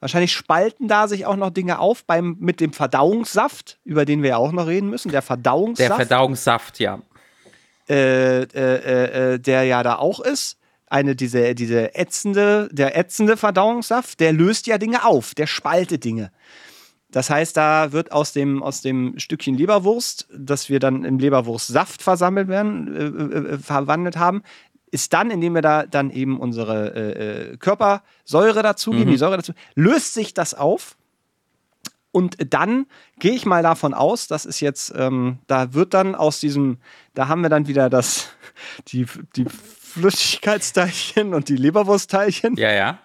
Wahrscheinlich 0.00 0.32
spalten 0.32 0.88
da 0.88 1.06
sich 1.08 1.26
auch 1.26 1.36
noch 1.36 1.50
Dinge 1.50 1.78
auf 1.78 2.04
beim, 2.04 2.36
mit 2.38 2.60
dem 2.60 2.72
Verdauungssaft, 2.72 3.78
über 3.84 4.04
den 4.04 4.22
wir 4.22 4.30
ja 4.30 4.36
auch 4.38 4.52
noch 4.52 4.66
reden 4.66 4.88
müssen. 4.88 5.10
Der 5.10 5.22
Verdauungssaft. 5.22 5.90
Der 5.90 5.96
Verdauungssaft, 5.96 6.78
ja. 6.78 7.00
Äh, 7.88 8.42
äh, 8.42 8.44
äh, 8.44 9.34
äh, 9.34 9.38
der 9.38 9.64
ja 9.64 9.82
da 9.82 9.96
auch 9.96 10.20
ist. 10.20 10.58
Eine, 10.86 11.16
diese, 11.16 11.54
diese 11.54 11.94
ätzende, 11.94 12.68
der 12.72 12.96
ätzende 12.96 13.36
Verdauungssaft, 13.36 14.20
der 14.20 14.32
löst 14.32 14.66
ja 14.66 14.78
Dinge 14.78 15.04
auf, 15.04 15.34
der 15.34 15.46
spaltet 15.46 16.04
Dinge. 16.04 16.30
Das 17.16 17.30
heißt, 17.30 17.56
da 17.56 17.92
wird 17.92 18.12
aus 18.12 18.34
dem, 18.34 18.62
aus 18.62 18.82
dem 18.82 19.18
Stückchen 19.18 19.56
Leberwurst, 19.56 20.28
das 20.36 20.68
wir 20.68 20.80
dann 20.80 21.02
im 21.02 21.18
Leberwurstsaft 21.18 22.02
versammelt 22.02 22.48
werden, 22.48 22.94
äh, 22.94 23.54
äh, 23.54 23.58
verwandelt 23.58 24.18
haben, 24.18 24.42
ist 24.90 25.14
dann, 25.14 25.30
indem 25.30 25.54
wir 25.54 25.62
da 25.62 25.86
dann 25.86 26.10
eben 26.10 26.38
unsere 26.38 26.94
äh, 26.94 27.52
äh 27.52 27.56
Körpersäure 27.56 28.62
dazugeben, 28.62 29.06
mhm. 29.06 29.12
die 29.12 29.16
Säure 29.16 29.38
dazu, 29.38 29.54
löst 29.74 30.12
sich 30.12 30.34
das 30.34 30.52
auf. 30.52 30.98
Und 32.12 32.36
dann 32.52 32.84
gehe 33.18 33.32
ich 33.32 33.46
mal 33.46 33.62
davon 33.62 33.94
aus, 33.94 34.28
das 34.28 34.44
ist 34.44 34.60
jetzt, 34.60 34.92
ähm, 34.94 35.38
da 35.46 35.72
wird 35.72 35.94
dann 35.94 36.14
aus 36.14 36.38
diesem, 36.38 36.76
da 37.14 37.28
haben 37.28 37.40
wir 37.40 37.48
dann 37.48 37.66
wieder 37.66 37.88
das, 37.88 38.28
die, 38.88 39.06
die 39.36 39.46
Flüssigkeitsteilchen 39.46 41.32
und 41.32 41.48
die 41.48 41.56
Leberwurstteilchen. 41.56 42.56
Ja, 42.58 42.72
ja 42.72 42.98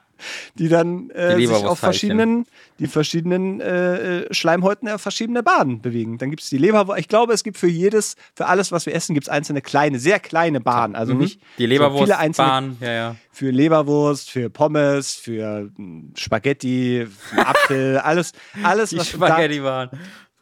die 0.56 0.69
dann 0.69 1.10
äh, 1.11 1.38
die 1.38 1.48
sich 1.48 1.56
auf 1.65 1.80
verschiedenen, 1.80 2.45
die 2.80 2.88
verschiedenen 2.88 3.61
äh, 3.61 4.19
äh, 4.22 4.34
Schleimhäuten 4.34 4.88
der 4.88 4.99
verschiedenen 4.99 5.43
Bahnen 5.43 5.81
bewegen. 5.81 6.18
Dann 6.18 6.30
gibt 6.30 6.43
es 6.43 6.49
die 6.49 6.57
Leberwurst. 6.57 6.99
Ich 6.99 7.07
glaube, 7.07 7.34
es 7.34 7.43
gibt 7.43 7.57
für 7.57 7.68
jedes, 7.68 8.15
für 8.35 8.48
alles, 8.48 8.72
was 8.72 8.85
wir 8.85 8.95
essen, 8.95 9.14
gibt 9.14 9.27
es 9.27 9.30
einzelne 9.30 9.61
kleine, 9.61 9.99
sehr 9.99 10.19
kleine 10.19 10.61
Bahnen. 10.61 10.95
Also 10.95 11.14
mhm. 11.14 11.22
nicht 11.22 11.41
die 11.57 11.65
Leberwurstbahn, 11.65 12.77
so 12.80 12.85
ja, 12.85 12.91
ja. 12.91 13.15
Für 13.31 13.52
Leberwurst, 13.52 14.30
für 14.30 14.49
Pommes, 14.49 15.15
für 15.15 15.69
hm, 15.76 16.14
Spaghetti, 16.18 17.07
für 17.07 17.48
Apfel, 17.48 17.98
alles, 18.03 18.34
alles, 18.64 18.89
die 18.89 18.98
was 18.98 19.10
Spaghetti-Bahn. 19.10 19.89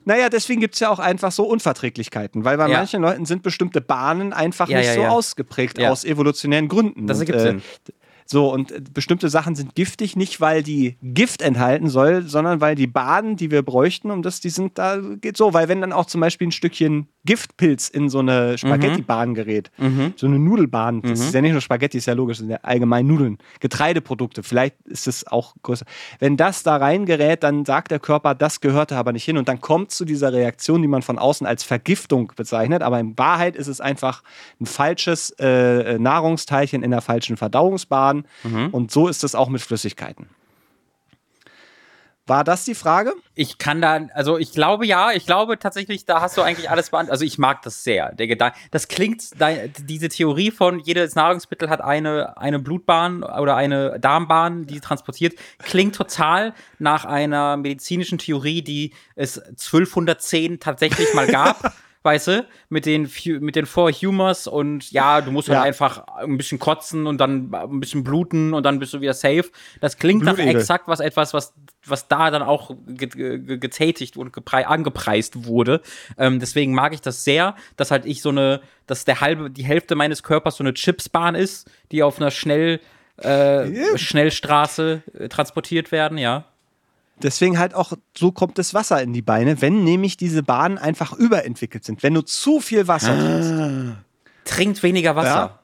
Naja, 0.05 0.29
deswegen 0.29 0.59
gibt 0.61 0.73
es 0.73 0.79
ja 0.79 0.89
auch 0.89 0.97
einfach 0.97 1.31
so 1.31 1.43
Unverträglichkeiten, 1.43 2.43
weil 2.45 2.57
bei 2.57 2.67
ja. 2.67 2.77
manchen 2.77 3.01
Leuten 3.01 3.25
sind 3.25 3.43
bestimmte 3.43 3.79
Bahnen 3.79 4.33
einfach 4.33 4.67
ja, 4.67 4.79
nicht 4.79 4.87
ja, 4.87 4.95
so 4.95 5.03
ausgeprägt 5.03 5.79
aus 5.83 6.03
evolutionären 6.03 6.67
Gründen. 6.67 7.05
Das 7.05 7.19
ergibt 7.19 7.37
und, 7.37 7.45
äh, 7.45 7.47
Sinn. 7.47 7.61
So, 8.31 8.53
und 8.53 8.71
äh, 8.71 8.81
bestimmte 8.93 9.27
Sachen 9.29 9.55
sind 9.55 9.73
giftig, 9.73 10.15
nicht 10.15 10.39
weil 10.39 10.61
die 10.61 10.97
Gift 11.01 11.41
enthalten 11.41 11.89
soll, 11.89 12.23
sondern 12.27 12.61
weil 12.61 12.75
die 12.75 12.85
Baden, 12.85 13.37
die 13.37 13.49
wir 13.49 13.63
bräuchten, 13.63 14.11
um 14.11 14.21
das, 14.21 14.39
die 14.39 14.51
sind 14.51 14.77
da, 14.77 14.97
geht 14.97 15.35
so. 15.35 15.53
Weil 15.53 15.67
wenn 15.67 15.81
dann 15.81 15.93
auch 15.93 16.05
zum 16.05 16.21
Beispiel 16.21 16.47
ein 16.47 16.51
Stückchen 16.51 17.07
Giftpilz 17.25 17.89
in 17.89 18.09
so 18.09 18.19
eine 18.19 18.57
Spaghetti-Bahn 18.57 19.33
gerät, 19.33 19.71
mhm. 19.77 20.13
so 20.15 20.27
eine 20.27 20.39
Nudelbahn, 20.39 21.01
das 21.01 21.19
mhm. 21.19 21.25
ist 21.25 21.33
ja 21.33 21.41
nicht 21.41 21.51
nur 21.51 21.61
Spaghetti, 21.61 21.97
ist 21.97 22.05
ja 22.05 22.13
logisch, 22.13 22.37
das 22.37 22.45
sind 22.45 22.51
ja 22.51 22.59
allgemein 22.63 23.07
Nudeln, 23.07 23.37
Getreideprodukte, 23.59 24.43
vielleicht 24.43 24.75
ist 24.85 25.07
es 25.07 25.27
auch 25.27 25.55
größer. 25.61 25.85
Wenn 26.19 26.37
das 26.37 26.63
da 26.63 26.77
reingerät, 26.77 27.43
dann 27.43 27.65
sagt 27.65 27.91
der 27.91 27.99
Körper, 27.99 28.35
das 28.35 28.61
gehörte 28.61 28.95
aber 28.95 29.11
nicht 29.11 29.25
hin 29.25 29.37
und 29.37 29.47
dann 29.47 29.61
kommt 29.61 29.91
zu 29.91 30.05
dieser 30.05 30.33
Reaktion, 30.33 30.81
die 30.81 30.87
man 30.87 31.01
von 31.01 31.19
außen 31.19 31.45
als 31.45 31.63
Vergiftung 31.63 32.31
bezeichnet, 32.35 32.81
aber 32.81 32.99
in 32.99 33.17
Wahrheit 33.17 33.55
ist 33.55 33.67
es 33.67 33.81
einfach 33.81 34.23
ein 34.59 34.65
falsches 34.65 35.31
äh, 35.39 35.97
Nahrungsteilchen 35.99 36.83
in 36.83 36.91
der 36.91 37.01
falschen 37.01 37.37
Verdauungsbahn 37.37 38.23
Mhm. 38.43 38.69
Und 38.71 38.91
so 38.91 39.07
ist 39.07 39.23
es 39.23 39.35
auch 39.35 39.49
mit 39.49 39.61
Flüssigkeiten. 39.61 40.27
War 42.29 42.43
das 42.43 42.63
die 42.63 42.75
Frage? 42.75 43.13
Ich 43.33 43.57
kann 43.57 43.81
da, 43.81 44.01
also 44.13 44.37
ich 44.37 44.51
glaube 44.51 44.85
ja, 44.85 45.11
ich 45.11 45.25
glaube 45.25 45.57
tatsächlich, 45.57 46.05
da 46.05 46.21
hast 46.21 46.37
du 46.37 46.43
eigentlich 46.43 46.69
alles 46.69 46.91
beantwortet. 46.91 47.11
Also 47.11 47.25
ich 47.25 47.39
mag 47.39 47.63
das 47.63 47.83
sehr. 47.83 48.13
Der 48.13 48.27
Gedanke, 48.27 48.55
das 48.69 48.87
klingt, 48.87 49.31
diese 49.79 50.09
Theorie 50.09 50.51
von 50.51 50.79
jedes 50.79 51.15
Nahrungsmittel 51.15 51.71
hat 51.71 51.81
eine, 51.81 52.37
eine 52.37 52.59
Blutbahn 52.59 53.23
oder 53.23 53.55
eine 53.55 53.99
Darmbahn, 53.99 54.67
die 54.67 54.79
transportiert, 54.79 55.33
klingt 55.63 55.95
total 55.95 56.53
nach 56.77 57.03
einer 57.03 57.57
medizinischen 57.57 58.19
Theorie, 58.19 58.61
die 58.61 58.93
es 59.15 59.39
1210 59.39 60.59
tatsächlich 60.59 61.11
mal 61.15 61.25
gab. 61.25 61.73
weißt 62.03 62.27
du, 62.27 62.47
mit 62.69 62.85
den, 62.85 63.09
mit 63.41 63.55
den 63.55 63.65
Four 63.65 63.91
Humors 63.91 64.47
und 64.47 64.89
ja, 64.91 65.19
du 65.19 65.31
musst 65.31 65.49
halt 65.49 65.59
einfach 65.59 66.07
ein 66.07 66.37
bisschen 66.37 66.57
kotzen 66.57 67.07
und 67.07 67.17
dann 67.17 67.53
ein 67.53 67.79
bisschen 67.81 68.03
bluten 68.03 68.53
und 68.53 68.63
dann 68.63 68.79
bist 68.79 68.93
du 68.93 69.01
wieder 69.01 69.13
safe. 69.13 69.45
Das 69.81 69.97
klingt 69.97 70.23
nach 70.23 70.37
exakt 70.37 70.87
was 70.87 71.01
etwas, 71.01 71.33
was, 71.33 71.53
was 71.85 72.07
da 72.07 72.31
dann 72.31 72.41
auch 72.41 72.71
getätigt 72.87 74.15
und 74.15 74.31
angepreist 74.51 75.45
wurde. 75.45 75.81
Ähm, 76.17 76.39
deswegen 76.39 76.73
mag 76.73 76.93
ich 76.93 77.01
das 77.01 77.25
sehr, 77.25 77.55
dass 77.75 77.91
halt 77.91 78.05
ich 78.05 78.21
so 78.21 78.29
eine, 78.29 78.61
dass 78.87 79.03
der 79.03 79.19
halbe, 79.19 79.49
die 79.49 79.65
Hälfte 79.65 79.95
meines 79.95 80.23
Körpers 80.23 80.55
so 80.55 80.63
eine 80.63 80.73
Chipsbahn 80.73 81.35
ist, 81.35 81.69
die 81.91 82.01
auf 82.01 82.17
einer 82.17 82.31
schnell, 82.31 82.79
äh, 83.21 83.67
yeah. 83.67 83.97
Schnellstraße 83.97 85.03
äh, 85.13 85.27
transportiert 85.27 85.91
werden, 85.91 86.17
ja. 86.17 86.45
Deswegen 87.21 87.59
halt 87.59 87.73
auch, 87.73 87.93
so 88.17 88.31
kommt 88.31 88.57
das 88.57 88.73
Wasser 88.73 89.01
in 89.01 89.13
die 89.13 89.21
Beine, 89.21 89.61
wenn 89.61 89.83
nämlich 89.83 90.17
diese 90.17 90.43
Bahnen 90.43 90.77
einfach 90.77 91.13
überentwickelt 91.13 91.83
sind. 91.83 92.03
Wenn 92.03 92.13
du 92.13 92.21
zu 92.21 92.59
viel 92.59 92.87
Wasser 92.87 93.17
trinkst. 93.17 93.51
Ah. 93.51 94.03
Trinkt 94.45 94.83
weniger 94.83 95.15
Wasser. 95.15 95.29
Ja. 95.29 95.59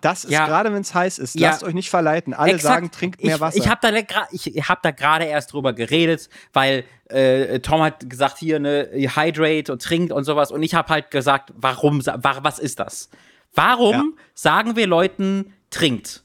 Das 0.00 0.24
ist 0.24 0.32
ja. 0.32 0.46
gerade, 0.46 0.72
wenn 0.72 0.80
es 0.80 0.92
heiß 0.92 1.18
ist. 1.18 1.38
Lasst 1.38 1.62
ja. 1.62 1.68
euch 1.68 1.74
nicht 1.74 1.88
verleiten. 1.88 2.34
Alle 2.34 2.54
Exakt. 2.54 2.74
sagen, 2.74 2.90
trinkt 2.90 3.22
mehr 3.22 3.38
Wasser. 3.38 3.56
Ich, 3.56 3.64
ich 3.64 3.70
habe 3.70 3.80
da, 3.80 4.26
ich 4.32 4.68
hab 4.68 4.82
da 4.82 4.90
gerade 4.90 5.24
erst 5.26 5.52
drüber 5.52 5.72
geredet, 5.72 6.28
weil 6.52 6.84
äh, 7.08 7.60
Tom 7.60 7.80
hat 7.80 8.10
gesagt, 8.10 8.38
hier, 8.38 8.58
ne, 8.58 8.88
hydrate 8.92 9.70
und 9.70 9.80
trinkt 9.80 10.12
und 10.12 10.24
sowas. 10.24 10.50
Und 10.50 10.64
ich 10.64 10.74
habe 10.74 10.88
halt 10.88 11.12
gesagt, 11.12 11.52
warum, 11.56 12.04
was 12.04 12.58
ist 12.58 12.80
das? 12.80 13.08
Warum 13.54 13.94
ja. 13.94 14.22
sagen 14.34 14.74
wir 14.74 14.88
Leuten, 14.88 15.52
trinkt 15.70 16.24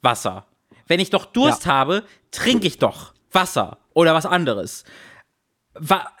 Wasser? 0.00 0.46
Wenn 0.86 0.98
ich 0.98 1.10
doch 1.10 1.26
Durst 1.26 1.66
habe, 1.66 2.04
trinke 2.30 2.66
ich 2.66 2.78
doch. 2.78 3.11
Wasser 3.32 3.78
oder 3.94 4.14
was 4.14 4.26
anderes. 4.26 4.84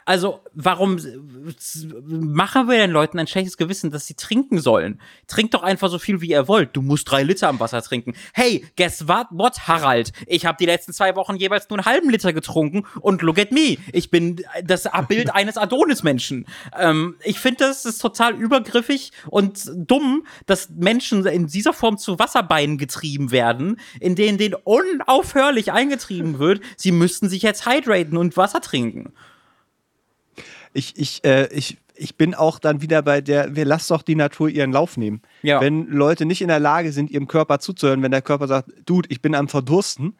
Also, 0.04 0.40
warum 0.52 0.98
machen 2.08 2.68
wir 2.68 2.78
den 2.78 2.90
Leuten 2.90 3.18
ein 3.18 3.26
schlechtes 3.26 3.56
Gewissen, 3.56 3.90
dass 3.90 4.06
sie 4.06 4.14
trinken 4.14 4.60
sollen? 4.60 5.00
Trinkt 5.26 5.54
doch 5.54 5.62
einfach 5.62 5.88
so 5.88 5.98
viel, 5.98 6.20
wie 6.20 6.30
ihr 6.30 6.48
wollt. 6.48 6.76
Du 6.76 6.82
musst 6.82 7.10
drei 7.10 7.22
Liter 7.22 7.48
am 7.48 7.60
Wasser 7.60 7.82
trinken. 7.82 8.14
Hey, 8.34 8.64
guess 8.76 9.08
what, 9.08 9.26
what 9.30 9.68
Harald? 9.68 10.12
Ich 10.26 10.46
habe 10.46 10.56
die 10.58 10.66
letzten 10.66 10.92
zwei 10.92 11.14
Wochen 11.16 11.36
jeweils 11.36 11.68
nur 11.70 11.78
einen 11.78 11.86
halben 11.86 12.10
Liter 12.10 12.32
getrunken 12.32 12.84
und 13.00 13.22
look 13.22 13.38
at 13.38 13.52
me. 13.52 13.76
Ich 13.92 14.10
bin 14.10 14.42
das 14.64 14.88
Bild 15.08 15.30
eines 15.34 15.56
Adonis-Menschen. 15.56 16.46
Ähm, 16.78 17.16
ich 17.22 17.38
finde, 17.38 17.64
das 17.64 17.84
ist 17.84 17.98
total 17.98 18.34
übergriffig 18.34 19.12
und 19.28 19.70
dumm, 19.74 20.26
dass 20.46 20.70
Menschen 20.70 21.24
in 21.26 21.46
dieser 21.46 21.72
Form 21.72 21.98
zu 21.98 22.18
Wasserbeinen 22.18 22.78
getrieben 22.78 23.30
werden, 23.30 23.78
in 24.00 24.14
denen 24.14 24.38
denen 24.38 24.54
unaufhörlich 24.54 25.72
eingetrieben 25.72 26.38
wird, 26.38 26.60
sie 26.76 26.92
müssten 26.92 27.28
sich 27.28 27.42
jetzt 27.42 27.66
hydraten 27.66 28.16
und 28.16 28.36
Wasser 28.36 28.60
trinken 28.60 29.12
ich, 30.72 30.94
ich, 30.96 31.24
äh, 31.24 31.46
ich, 31.52 31.78
ich 31.94 32.16
bin 32.16 32.34
auch 32.34 32.58
dann 32.58 32.82
wieder 32.82 33.02
bei 33.02 33.20
der, 33.20 33.54
wir 33.54 33.64
lassen 33.64 33.92
doch 33.92 34.02
die 34.02 34.14
Natur 34.14 34.48
ihren 34.48 34.72
Lauf 34.72 34.96
nehmen. 34.96 35.22
Ja. 35.42 35.60
Wenn 35.60 35.86
Leute 35.86 36.24
nicht 36.24 36.42
in 36.42 36.48
der 36.48 36.60
Lage 36.60 36.92
sind, 36.92 37.10
ihrem 37.10 37.28
Körper 37.28 37.58
zuzuhören, 37.58 38.02
wenn 38.02 38.10
der 38.10 38.22
Körper 38.22 38.48
sagt, 38.48 38.70
Dude, 38.86 39.08
ich 39.10 39.22
bin 39.22 39.34
am 39.34 39.48
Verdursten, 39.48 40.14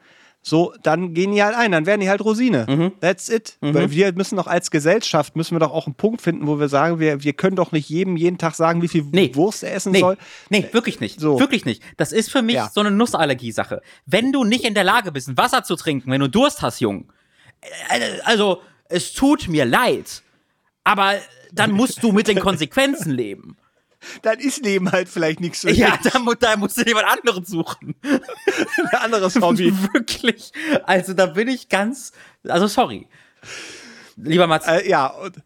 so, 0.44 0.74
dann 0.82 1.14
gehen 1.14 1.30
die 1.30 1.42
halt 1.42 1.54
ein, 1.54 1.70
dann 1.70 1.86
werden 1.86 2.00
die 2.00 2.10
halt 2.10 2.20
Rosine. 2.20 2.66
Mhm. 2.68 2.92
That's 3.00 3.28
it. 3.28 3.58
Mhm. 3.60 3.74
Weil 3.74 3.90
wir 3.92 4.12
müssen 4.12 4.36
doch 4.36 4.48
als 4.48 4.72
Gesellschaft, 4.72 5.36
müssen 5.36 5.54
wir 5.54 5.60
doch 5.60 5.72
auch 5.72 5.86
einen 5.86 5.94
Punkt 5.94 6.20
finden, 6.20 6.48
wo 6.48 6.58
wir 6.58 6.68
sagen, 6.68 6.98
wir, 6.98 7.22
wir 7.22 7.32
können 7.32 7.54
doch 7.54 7.70
nicht 7.70 7.88
jedem 7.88 8.16
jeden 8.16 8.38
Tag 8.38 8.56
sagen, 8.56 8.82
wie 8.82 8.88
viel 8.88 9.04
nee. 9.12 9.30
Wurst 9.34 9.62
er 9.62 9.72
essen 9.72 9.92
nee. 9.92 10.00
soll. 10.00 10.16
Nee, 10.50 10.68
wirklich 10.72 10.98
nicht. 10.98 11.20
So. 11.20 11.38
Wirklich 11.38 11.64
nicht. 11.64 11.80
Das 11.96 12.10
ist 12.10 12.30
für 12.30 12.42
mich 12.42 12.56
ja. 12.56 12.70
so 12.74 12.80
eine 12.80 12.90
Nussallergie-Sache. 12.90 13.82
Wenn 14.04 14.32
du 14.32 14.42
nicht 14.42 14.64
in 14.64 14.74
der 14.74 14.82
Lage 14.82 15.12
bist, 15.12 15.36
Wasser 15.36 15.62
zu 15.62 15.76
trinken, 15.76 16.10
wenn 16.10 16.20
du 16.20 16.28
Durst 16.28 16.60
hast, 16.60 16.80
Jung, 16.80 17.12
äh, 17.88 18.00
also, 18.24 18.62
es 18.88 19.12
tut 19.12 19.48
mir 19.48 19.64
leid 19.64 20.22
aber 20.84 21.14
dann 21.52 21.72
musst 21.72 22.02
du 22.02 22.12
mit 22.12 22.28
den 22.28 22.40
Konsequenzen 22.40 23.10
leben. 23.12 23.56
Dann 24.22 24.38
ist 24.40 24.64
Leben 24.64 24.90
halt 24.90 25.08
vielleicht 25.08 25.40
nichts 25.40 25.60
für 25.60 25.70
Ja, 25.70 25.98
da, 26.02 26.20
da 26.38 26.56
musst 26.56 26.76
du 26.76 26.84
jemand 26.84 27.06
anderen 27.06 27.44
suchen. 27.44 27.94
Ein 28.02 28.98
anderes 28.98 29.36
Hobby. 29.40 29.72
Wirklich. 29.92 30.52
Also 30.84 31.14
da 31.14 31.26
bin 31.26 31.48
ich 31.48 31.68
ganz, 31.68 32.12
also 32.48 32.66
sorry. 32.66 33.06
Lieber 34.16 34.46
Mats. 34.46 34.66
Äh, 34.66 34.88
ja, 34.88 35.06
und, 35.06 35.36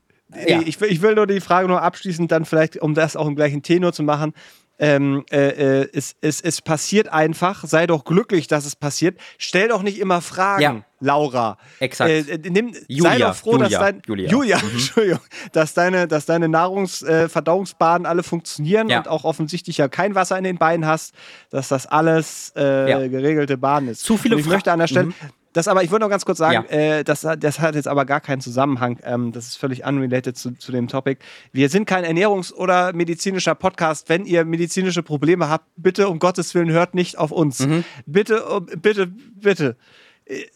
ja. 0.46 0.60
Ich, 0.62 0.80
ich 0.80 1.02
will 1.02 1.14
nur 1.14 1.26
die 1.26 1.40
Frage 1.40 1.68
nur 1.68 1.82
abschließend 1.82 2.32
dann 2.32 2.44
vielleicht, 2.44 2.78
um 2.78 2.94
das 2.94 3.16
auch 3.16 3.26
im 3.26 3.36
gleichen 3.36 3.62
Tenor 3.62 3.92
zu 3.92 4.02
machen, 4.02 4.32
ähm, 4.78 5.24
äh, 5.30 5.82
äh, 5.82 5.88
es, 5.92 6.16
es, 6.20 6.40
es 6.40 6.60
passiert 6.60 7.08
einfach, 7.08 7.64
sei 7.64 7.86
doch 7.86 8.04
glücklich, 8.04 8.46
dass 8.46 8.66
es 8.66 8.76
passiert. 8.76 9.18
Stell 9.38 9.68
doch 9.68 9.82
nicht 9.82 9.98
immer 9.98 10.20
Fragen, 10.20 10.62
ja. 10.62 10.82
Laura. 11.00 11.58
Exakt. 11.80 12.10
Äh, 12.10 12.20
äh 12.20 12.50
nimm, 12.50 12.74
Julia, 12.88 13.10
sei 13.10 13.18
doch 13.18 13.34
froh, 13.34 13.52
Julia, 13.52 13.68
dass 13.68 13.78
dein, 13.78 14.02
Julia, 14.06 14.30
Julia 14.30 14.58
mhm. 14.58 14.70
Entschuldigung, 14.72 15.20
dass 15.52 15.74
deine, 15.74 16.06
dass 16.06 16.26
deine 16.26 16.48
Nahrungsverdauungsbahnen 16.48 18.04
äh, 18.04 18.08
alle 18.08 18.22
funktionieren 18.22 18.88
ja. 18.88 18.98
und 18.98 19.08
auch 19.08 19.24
offensichtlich 19.24 19.78
ja 19.78 19.88
kein 19.88 20.14
Wasser 20.14 20.36
in 20.36 20.44
den 20.44 20.58
Beinen 20.58 20.86
hast, 20.86 21.14
dass 21.50 21.68
das 21.68 21.86
alles 21.86 22.52
äh, 22.56 22.90
ja. 22.90 23.06
geregelte 23.06 23.56
Bahn 23.56 23.88
ist. 23.88 24.04
Zu 24.04 24.16
viele 24.16 24.36
und 24.36 24.40
ich 24.40 24.46
möchte 24.46 24.72
an 24.72 24.78
der 24.78 24.88
Stelle, 24.88 25.06
mhm. 25.06 25.14
Das 25.56 25.68
aber, 25.68 25.82
ich 25.82 25.90
würde 25.90 26.04
noch 26.04 26.10
ganz 26.10 26.26
kurz 26.26 26.36
sagen, 26.36 26.66
ja. 26.68 26.76
äh, 26.98 27.02
das, 27.02 27.26
das 27.38 27.60
hat 27.60 27.76
jetzt 27.76 27.88
aber 27.88 28.04
gar 28.04 28.20
keinen 28.20 28.42
Zusammenhang. 28.42 28.98
Ähm, 29.04 29.32
das 29.32 29.46
ist 29.46 29.56
völlig 29.56 29.86
unrelated 29.86 30.36
zu, 30.36 30.52
zu 30.52 30.70
dem 30.70 30.86
Topic. 30.86 31.18
Wir 31.50 31.70
sind 31.70 31.86
kein 31.86 32.04
Ernährungs- 32.04 32.52
oder 32.52 32.92
medizinischer 32.92 33.54
Podcast. 33.54 34.10
Wenn 34.10 34.26
ihr 34.26 34.44
medizinische 34.44 35.02
Probleme 35.02 35.48
habt, 35.48 35.64
bitte 35.76 36.10
um 36.10 36.18
Gottes 36.18 36.54
Willen 36.54 36.70
hört 36.70 36.94
nicht 36.94 37.16
auf 37.16 37.30
uns. 37.30 37.60
Mhm. 37.60 37.84
Bitte, 38.04 38.44
bitte, 38.82 39.06
bitte 39.06 39.76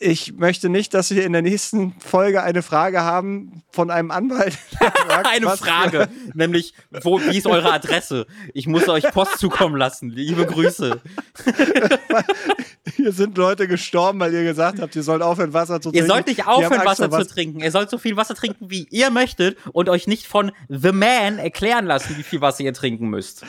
ich 0.00 0.32
möchte 0.32 0.68
nicht, 0.68 0.94
dass 0.94 1.12
wir 1.12 1.24
in 1.24 1.32
der 1.32 1.42
nächsten 1.42 1.94
Folge 2.00 2.42
eine 2.42 2.62
Frage 2.62 3.02
haben 3.02 3.62
von 3.70 3.90
einem 3.90 4.10
Anwalt. 4.10 4.58
Sagt, 4.80 5.26
eine 5.28 5.56
Frage, 5.56 6.08
nämlich, 6.34 6.74
wo, 7.02 7.20
wie 7.20 7.38
ist 7.38 7.46
eure 7.46 7.72
Adresse? 7.72 8.26
Ich 8.52 8.66
muss 8.66 8.88
euch 8.88 9.04
Post 9.12 9.38
zukommen 9.38 9.76
lassen. 9.76 10.10
Liebe 10.10 10.44
Grüße. 10.44 11.00
Hier 12.96 13.12
sind 13.12 13.36
Leute 13.36 13.68
gestorben, 13.68 14.20
weil 14.20 14.32
ihr 14.32 14.42
gesagt 14.42 14.80
habt, 14.80 14.96
ihr 14.96 15.02
sollt 15.02 15.22
aufhören, 15.22 15.52
Wasser 15.52 15.80
zu 15.80 15.90
trinken. 15.90 15.98
Ihr 15.98 16.06
sollt 16.06 16.26
nicht 16.26 16.46
aufhören, 16.46 16.84
Wasser 16.84 17.10
zu 17.10 17.26
trinken. 17.26 17.60
Ihr 17.60 17.70
sollt 17.70 17.90
so 17.90 17.98
viel 17.98 18.16
Wasser 18.16 18.34
trinken, 18.34 18.70
wie 18.70 18.86
ihr 18.90 19.10
möchtet 19.10 19.58
und 19.72 19.88
euch 19.90 20.06
nicht 20.06 20.26
von 20.26 20.50
The 20.68 20.92
Man 20.92 21.38
erklären 21.38 21.84
lassen, 21.84 22.16
wie 22.16 22.22
viel 22.22 22.40
Wasser 22.40 22.64
ihr 22.64 22.72
trinken 22.72 23.10
müsst. 23.10 23.44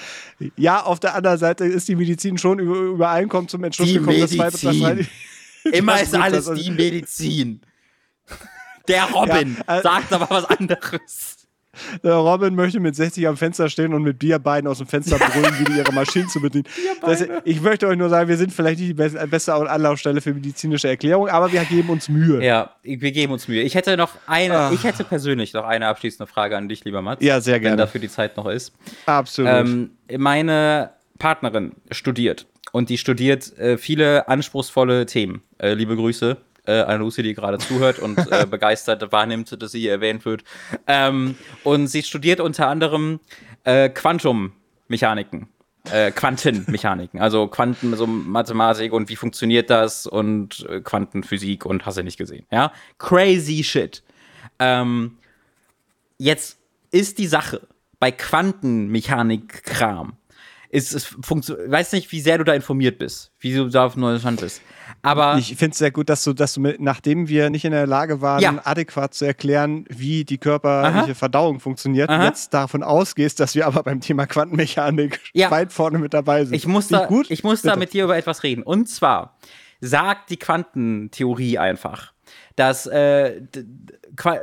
Ja, 0.57 0.83
auf 0.83 0.99
der 0.99 1.15
anderen 1.15 1.37
Seite 1.37 1.65
ist 1.65 1.87
die 1.87 1.95
Medizin 1.95 2.37
schon 2.37 2.59
übereinkommen 2.59 3.47
zum 3.47 3.63
Entschluss 3.63 3.87
die 3.87 3.99
gekommen, 3.99 4.17
Medizin. 4.17 4.39
dass 4.39 4.53
zwei, 4.59 5.07
Immer 5.71 6.01
ist 6.01 6.15
alles 6.15 6.51
die 6.51 6.71
Medizin. 6.71 7.61
Der 8.87 9.05
Robin 9.11 9.55
ja, 9.57 9.63
also 9.67 9.83
sagt 9.83 10.11
aber 10.11 10.29
was 10.29 10.45
anderes. 10.45 11.40
Der 12.03 12.15
Robin 12.15 12.55
möchte 12.55 12.79
mit 12.79 12.95
60 12.95 13.27
am 13.27 13.37
Fenster 13.37 13.69
stehen 13.69 13.93
und 13.93 14.03
mit 14.03 14.19
Bierbeinen 14.19 14.67
aus 14.67 14.79
dem 14.79 14.87
Fenster 14.87 15.17
brüllen, 15.19 15.53
wie 15.59 15.63
die 15.63 15.77
ihre 15.77 15.91
Maschinen 15.93 16.27
zu 16.27 16.41
bedienen. 16.41 16.65
Das, 17.01 17.25
ich 17.45 17.61
möchte 17.61 17.87
euch 17.87 17.97
nur 17.97 18.09
sagen, 18.09 18.29
wir 18.29 18.37
sind 18.37 18.53
vielleicht 18.53 18.79
nicht 18.79 18.89
die 18.89 19.27
beste 19.27 19.53
Anlaufstelle 19.53 20.21
für 20.21 20.33
medizinische 20.33 20.87
Erklärung, 20.87 21.27
aber 21.29 21.51
wir 21.51 21.63
geben 21.63 21.89
uns 21.89 22.09
Mühe. 22.09 22.43
Ja, 22.43 22.75
wir 22.83 23.11
geben 23.11 23.33
uns 23.33 23.47
Mühe. 23.47 23.63
Ich 23.63 23.73
hätte 23.73 23.97
noch 23.97 24.11
eine, 24.27 24.57
Ach. 24.57 24.71
ich 24.71 24.83
hätte 24.83 25.03
persönlich 25.03 25.53
noch 25.53 25.65
eine 25.65 25.87
abschließende 25.87 26.31
Frage 26.31 26.57
an 26.57 26.69
dich, 26.69 26.83
lieber 26.85 27.01
Mats. 27.01 27.23
Ja, 27.23 27.41
sehr 27.41 27.59
gerne. 27.59 27.73
Wenn 27.73 27.77
dafür 27.79 28.01
die 28.01 28.09
Zeit 28.09 28.37
noch 28.37 28.45
ist. 28.45 28.73
Absolut. 29.07 29.51
Ähm, 29.51 29.91
meine 30.15 30.91
Partnerin 31.17 31.71
studiert 31.89 32.45
und 32.71 32.89
die 32.89 32.97
studiert 32.97 33.57
äh, 33.57 33.77
viele 33.77 34.27
anspruchsvolle 34.27 35.05
Themen. 35.05 35.41
Äh, 35.57 35.73
liebe 35.73 35.95
Grüße 35.95 36.37
äh, 36.65 36.81
an 36.81 36.99
Lucy, 36.99 37.23
die 37.23 37.33
gerade 37.33 37.57
zuhört 37.57 37.99
und 37.99 38.17
äh, 38.31 38.45
begeistert 38.49 39.11
wahrnimmt, 39.11 39.61
dass 39.61 39.71
sie 39.71 39.81
hier 39.81 39.91
erwähnt 39.91 40.25
wird. 40.25 40.43
Ähm, 40.87 41.35
und 41.63 41.87
sie 41.87 42.03
studiert 42.03 42.39
unter 42.39 42.67
anderem 42.67 43.19
äh, 43.63 43.89
Quantummechaniken. 43.89 45.47
Äh, 45.89 46.11
Quantenmechaniken, 46.11 47.19
also 47.19 47.47
Quanten, 47.47 47.95
so 47.95 48.05
Mathematik 48.05 48.93
und 48.93 49.09
wie 49.09 49.15
funktioniert 49.15 49.71
das 49.71 50.05
und 50.05 50.63
äh, 50.69 50.79
Quantenphysik 50.79 51.65
und 51.65 51.87
hast 51.87 51.97
du 51.97 52.03
nicht 52.03 52.19
gesehen, 52.19 52.45
ja? 52.51 52.71
Crazy 52.99 53.63
shit. 53.63 54.03
Ähm, 54.59 55.17
jetzt 56.19 56.59
ist 56.91 57.17
die 57.17 57.25
Sache 57.25 57.67
bei 57.99 58.11
Quantenmechanik-Kram, 58.11 60.17
ist 60.69 61.15
funktioniert. 61.23 61.71
Weiß 61.71 61.93
nicht, 61.93 62.11
wie 62.11 62.21
sehr 62.21 62.37
du 62.37 62.43
da 62.43 62.53
informiert 62.53 62.99
bist, 62.99 63.31
wie 63.39 63.55
du 63.55 63.67
da 63.67 63.87
auf 63.87 63.95
neuem 63.95 64.19
Stand 64.19 64.41
bist. 64.41 64.61
Aber 65.03 65.37
ich 65.37 65.55
finde 65.55 65.71
es 65.71 65.77
sehr 65.79 65.91
gut, 65.91 66.09
dass 66.09 66.23
du, 66.23 66.33
dass 66.33 66.53
du 66.53 66.61
mit, 66.61 66.79
nachdem 66.79 67.27
wir 67.27 67.49
nicht 67.49 67.65
in 67.65 67.71
der 67.71 67.87
Lage 67.87 68.21
waren, 68.21 68.41
ja. 68.41 68.61
adäquat 68.63 69.13
zu 69.13 69.25
erklären, 69.25 69.85
wie 69.89 70.23
die 70.25 70.37
körperliche 70.37 70.97
Aha. 70.97 71.13
Verdauung 71.13 71.59
funktioniert, 71.59 72.09
Aha. 72.09 72.25
jetzt 72.25 72.53
davon 72.53 72.83
ausgehst, 72.83 73.39
dass 73.39 73.55
wir 73.55 73.65
aber 73.65 73.83
beim 73.83 73.99
Thema 74.01 74.27
Quantenmechanik 74.27 75.19
ja. 75.33 75.49
weit 75.49 75.73
vorne 75.73 75.97
mit 75.97 76.13
dabei 76.13 76.45
sind. 76.45 76.55
Ich 76.55 76.67
muss, 76.67 76.87
da, 76.87 77.09
ich 77.29 77.43
muss 77.43 77.61
da 77.61 77.75
mit 77.75 77.93
dir 77.93 78.03
über 78.03 78.17
etwas 78.17 78.43
reden. 78.43 78.63
Und 78.63 78.87
zwar 78.89 79.37
sagt 79.79 80.29
die 80.29 80.37
Quantentheorie 80.37 81.57
einfach, 81.57 82.13
dass 82.61 82.85
äh, 82.85 83.41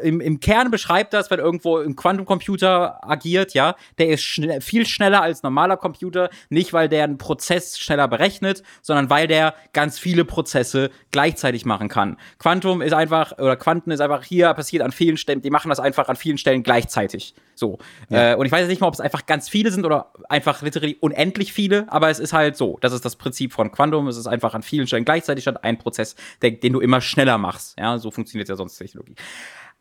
im, 0.03 0.21
im 0.21 0.41
Kern 0.41 0.73
beschreibt 0.73 1.13
das, 1.13 1.31
wenn 1.31 1.39
irgendwo 1.39 1.79
ein 1.79 1.95
Quantencomputer 1.95 3.09
agiert, 3.09 3.55
ja, 3.55 3.77
der 3.99 4.09
ist 4.09 4.25
schn 4.25 4.61
viel 4.61 4.87
schneller 4.87 5.23
als 5.23 5.45
normaler 5.45 5.77
Computer, 5.77 6.31
nicht 6.49 6.73
weil 6.73 6.89
der 6.89 7.05
einen 7.05 7.17
Prozess 7.17 7.79
schneller 7.79 8.09
berechnet, 8.09 8.65
sondern 8.83 9.09
weil 9.09 9.29
der 9.29 9.55
ganz 9.73 10.01
viele 10.01 10.25
Prozesse 10.25 10.91
gleichzeitig 11.13 11.65
machen 11.65 11.89
kann. 11.89 12.17
Quantum 12.41 12.83
ist 12.83 12.93
einfach, 12.93 13.39
oder 13.39 13.55
Quanten 13.55 13.93
ist 13.93 14.01
einfach 14.01 14.25
hier, 14.25 14.53
passiert 14.53 14.83
an 14.83 14.91
vielen 14.91 15.17
Stellen, 15.17 15.41
die 15.41 15.51
machen 15.51 15.69
das 15.69 15.79
einfach 15.79 16.09
an 16.09 16.17
vielen 16.17 16.39
Stellen 16.39 16.65
gleichzeitig. 16.65 17.37
So. 17.59 17.79
Ja. 18.09 18.33
Äh, 18.33 18.37
und 18.37 18.47
ich 18.47 18.53
weiß 18.53 18.61
jetzt 18.61 18.69
nicht 18.69 18.81
mal, 18.81 18.89
ob 18.89 18.95
es 18.95 19.01
einfach 19.01 19.27
ganz 19.27 19.49
viele 19.49 19.71
sind 19.71 19.85
oder 19.85 20.13
einfach 20.29 20.63
literally 20.63 20.97
unendlich 21.01 21.53
viele, 21.53 21.91
aber 21.93 22.11
es 22.11 22.19
ist 22.19 22.33
halt 22.33 22.57
so. 22.57 22.79
Das 22.81 22.93
ist 22.93 23.05
das 23.05 23.17
Prinzip 23.17 23.53
von 23.53 23.73
Quantum. 23.73 24.09
Es 24.09 24.17
ist 24.17 24.27
einfach 24.27 24.55
an 24.55 24.63
vielen 24.63 24.87
Stellen 24.87 25.05
gleichzeitig 25.05 25.45
statt 25.45 25.65
ein 25.65 25.79
Prozess, 25.79 26.15
der, 26.43 26.53
den 26.53 26.73
du 26.73 26.81
immer 26.81 27.01
schneller 27.01 27.39
machst. 27.39 27.79
Ja, 27.79 27.99
so 27.99 28.11
funktioniert 28.11 28.49
ja 28.49 28.57
sonst 28.57 28.77
Technologie. 28.79 29.15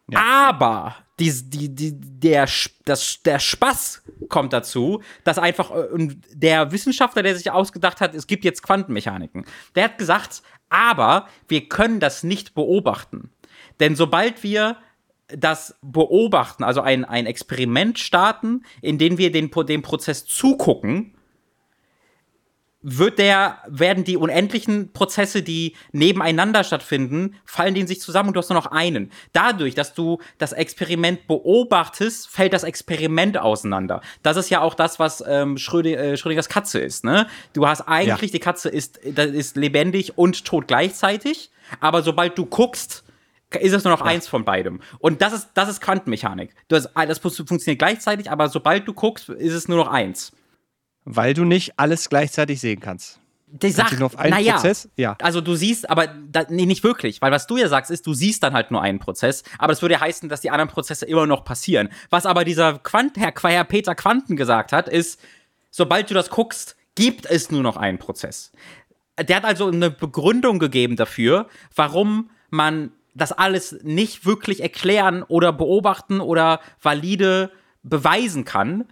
Ja. 0.10 0.20
Aber 0.50 0.96
die, 1.20 1.32
die, 1.50 1.74
die, 1.74 1.92
der, 1.94 2.48
das, 2.86 3.22
der 3.24 3.40
Spaß 3.40 4.04
kommt 4.30 4.54
dazu, 4.54 5.02
dass 5.26 5.38
einfach 5.38 5.72
äh, 5.72 6.08
der 6.34 6.72
Wissenschaftler, 6.72 7.24
der 7.24 7.36
sich 7.36 7.52
ausgedacht 7.52 8.00
hat, 8.00 8.16
es 8.16 8.26
gibt 8.28 8.46
jetzt 8.46 8.64
Quantenmechaniken, 8.64 9.46
der 9.76 9.86
hat 9.86 9.98
gesagt, 9.98 10.44
aber 10.70 11.28
wir 11.48 11.68
können 11.68 12.00
das 12.00 12.24
nicht 12.24 12.54
beobachten. 12.54 13.32
Denn 13.80 13.96
sobald 13.96 14.44
wir 14.44 14.78
das 15.30 15.76
beobachten, 15.82 16.64
also 16.64 16.82
ein, 16.82 17.04
ein 17.04 17.26
Experiment 17.26 18.00
starten, 18.00 18.64
in 18.82 18.98
dem 18.98 19.18
wir 19.18 19.32
den, 19.32 19.52
dem 19.52 19.82
Prozess 19.82 20.26
zugucken, 20.26 21.14
wird 22.90 23.20
der, 23.20 23.58
werden 23.68 24.04
die 24.04 24.16
unendlichen 24.16 24.94
Prozesse, 24.94 25.42
die 25.42 25.76
nebeneinander 25.92 26.64
stattfinden, 26.64 27.36
fallen 27.44 27.76
in 27.76 27.88
sich 27.88 28.00
zusammen 28.00 28.30
und 28.30 28.36
du 28.36 28.40
hast 28.40 28.50
nur 28.50 28.58
noch 28.58 28.72
einen. 28.72 29.12
Dadurch, 29.34 29.76
dass 29.76 29.94
du 29.94 30.20
das 30.38 30.54
Experiment 30.54 31.28
beobachtest, 31.28 32.30
fällt 32.30 32.54
das 32.54 32.64
Experiment 32.64 33.38
auseinander. 33.38 34.02
Das 34.24 34.38
ist 34.38 34.50
ja 34.50 34.62
auch 34.62 34.74
das, 34.74 35.00
was 35.00 35.22
ähm, 35.28 35.58
Schrödinger, 35.58 36.00
äh, 36.00 36.18
Schrödingers 36.18 36.48
Katze 36.48 36.80
ist. 36.80 37.04
Ne? 37.04 37.28
Du 37.52 37.68
hast 37.68 37.82
eigentlich, 37.82 38.32
ja. 38.32 38.38
die 38.38 38.40
Katze 38.40 38.70
ist, 38.70 38.98
ist 38.98 39.58
lebendig 39.58 40.18
und 40.18 40.46
tot 40.46 40.68
gleichzeitig, 40.68 41.50
aber 41.82 42.04
sobald 42.04 42.38
du 42.38 42.46
guckst, 42.46 43.04
ist 43.56 43.74
es 43.74 43.84
nur 43.84 43.94
noch 43.94 44.02
ja. 44.02 44.08
eins 44.08 44.28
von 44.28 44.44
beidem. 44.46 44.82
Und 45.00 45.22
das 45.22 45.34
ist, 45.34 45.50
das 45.54 45.70
ist 45.70 45.82
Quantenmechanik. 45.82 46.54
Du 46.68 46.76
hast, 46.76 46.90
das 46.94 47.20
funktioniert 47.20 47.80
gleichzeitig, 47.80 48.30
aber 48.30 48.50
sobald 48.50 48.88
du 48.88 48.94
guckst, 48.94 49.30
ist 49.30 49.54
es 49.54 49.68
nur 49.68 49.78
noch 49.78 49.88
eins. 49.88 50.32
Weil 51.06 51.34
du 51.34 51.46
nicht 51.46 51.80
alles 51.80 52.10
gleichzeitig 52.10 52.60
sehen 52.60 52.80
kannst. 52.80 53.20
Die 53.50 53.70
Sache, 53.70 53.96
naja, 53.96 54.56
Prozess? 54.56 54.90
Ja. 54.98 55.16
also 55.22 55.40
du 55.40 55.56
siehst, 55.56 55.90
aber 55.90 56.08
da, 56.08 56.44
nee, 56.50 56.66
nicht 56.66 56.84
wirklich, 56.84 57.22
weil 57.22 57.32
was 57.32 57.48
du 57.48 57.56
ja 57.56 57.70
sagst, 57.70 57.90
ist, 57.92 58.06
du 58.06 58.14
siehst 58.14 58.44
dann 58.44 58.52
halt 58.52 58.72
nur 58.72 58.82
einen 58.82 59.00
Prozess, 59.00 59.44
aber 59.58 59.72
das 59.72 59.82
würde 59.82 59.94
ja 59.94 60.02
heißen, 60.02 60.28
dass 60.28 60.42
die 60.42 60.50
anderen 60.50 60.70
Prozesse 60.70 61.06
immer 61.06 61.26
noch 61.26 61.46
passieren. 61.46 61.88
Was 62.10 62.26
aber 62.26 62.44
dieser 62.44 62.80
Quant, 62.80 63.16
Herr, 63.16 63.32
Herr 63.42 63.64
Peter 63.64 63.96
Quanten 63.96 64.36
gesagt 64.36 64.74
hat, 64.74 64.90
ist, 64.90 65.22
sobald 65.72 66.10
du 66.10 66.14
das 66.14 66.30
guckst, 66.30 66.76
gibt 66.96 67.26
es 67.26 67.50
nur 67.50 67.64
noch 67.64 67.78
einen 67.78 68.00
Prozess. 68.00 68.52
Der 69.18 69.38
hat 69.38 69.46
also 69.46 69.68
eine 69.68 69.92
Begründung 69.92 70.60
gegeben 70.60 70.98
dafür, 70.98 71.48
warum 71.74 72.30
man 72.50 72.92
das 73.18 73.32
alles 73.32 73.78
nicht 73.84 74.26
wirklich 74.26 74.62
erklären 74.62 75.24
oder 75.24 75.52
beobachten 75.52 76.22
oder 76.22 76.60
valide 76.82 77.52
beweisen 77.84 78.46
kann, 78.46 78.86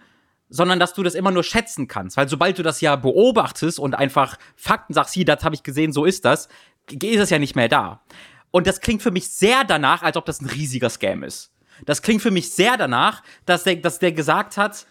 sondern 0.48 0.78
dass 0.78 0.94
du 0.94 1.02
das 1.02 1.14
immer 1.14 1.30
nur 1.30 1.44
schätzen 1.44 1.88
kannst. 1.88 2.16
Weil 2.16 2.28
sobald 2.28 2.58
du 2.58 2.62
das 2.62 2.80
ja 2.80 2.96
beobachtest 2.96 3.78
und 3.78 3.94
einfach 3.94 4.36
Fakten 4.56 4.94
sagst, 4.94 5.14
hier, 5.14 5.24
das 5.24 5.44
habe 5.44 5.54
ich 5.54 5.62
gesehen, 5.62 5.92
so 5.92 6.04
ist 6.04 6.24
das, 6.24 6.48
ist 6.90 7.20
es 7.20 7.30
ja 7.30 7.38
nicht 7.38 7.56
mehr 7.56 7.68
da. 7.68 8.02
Und 8.50 8.66
das 8.66 8.80
klingt 8.80 9.02
für 9.02 9.10
mich 9.10 9.28
sehr 9.28 9.64
danach, 9.64 10.02
als 10.02 10.16
ob 10.16 10.24
das 10.24 10.40
ein 10.40 10.46
riesiger 10.46 10.90
Scam 10.90 11.22
ist. 11.22 11.52
Das 11.84 12.00
klingt 12.00 12.22
für 12.22 12.30
mich 12.30 12.50
sehr 12.52 12.76
danach, 12.76 13.22
dass 13.44 13.64
der, 13.64 13.76
dass 13.76 13.98
der 13.98 14.12
gesagt 14.12 14.56
hat, 14.56 14.86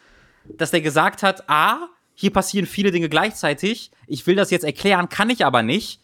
dass 0.46 0.72
der 0.72 0.82
gesagt 0.82 1.24
hat, 1.24 1.50
ah, 1.50 1.88
hier 2.14 2.32
passieren 2.32 2.68
viele 2.68 2.92
Dinge 2.92 3.10
gleichzeitig, 3.10 3.92
ich 4.08 4.28
will 4.28 4.36
das 4.36 4.52
jetzt 4.52 4.64
erklären, 4.64 5.10
kann 5.10 5.30
ich 5.30 5.46
aber 5.46 5.64
nicht. 5.64 6.02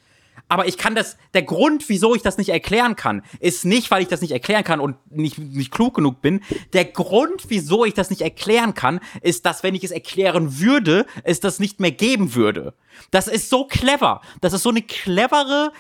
Aber 0.52 0.68
ich 0.68 0.78
kann 0.78 0.96
das, 0.96 1.16
der 1.34 1.44
Grund, 1.44 1.88
wieso 1.88 2.14
ich 2.14 2.24
das 2.24 2.38
nicht 2.38 2.50
erklären 2.50 2.98
kann, 2.98 3.24
ist 3.40 3.64
nicht, 3.64 3.90
weil 3.90 4.02
ich 4.02 4.10
das 4.10 4.20
nicht 4.20 4.34
erklären 4.34 4.66
kann 4.66 4.82
und 4.82 4.98
nicht, 5.10 5.38
nicht 5.38 5.72
klug 5.72 5.94
genug 5.96 6.22
bin. 6.22 6.42
Der 6.74 6.84
Grund, 6.84 7.46
wieso 7.48 7.86
ich 7.86 7.94
das 7.94 8.10
nicht 8.10 8.22
erklären 8.22 8.74
kann, 8.74 9.00
ist, 9.22 9.46
dass 9.46 9.64
wenn 9.64 9.76
ich 9.76 9.86
es 9.86 9.92
erklären 9.92 10.60
würde, 10.60 11.06
es 11.24 11.40
das 11.40 11.60
nicht 11.60 11.80
mehr 11.80 11.94
geben 11.94 12.36
würde. 12.36 12.74
Das 13.12 13.30
ist 13.30 13.50
so 13.50 13.64
clever. 13.64 14.20
Das 14.42 14.52
ist 14.52 14.64
so 14.64 14.72
eine 14.72 14.82
clevere 14.82 15.72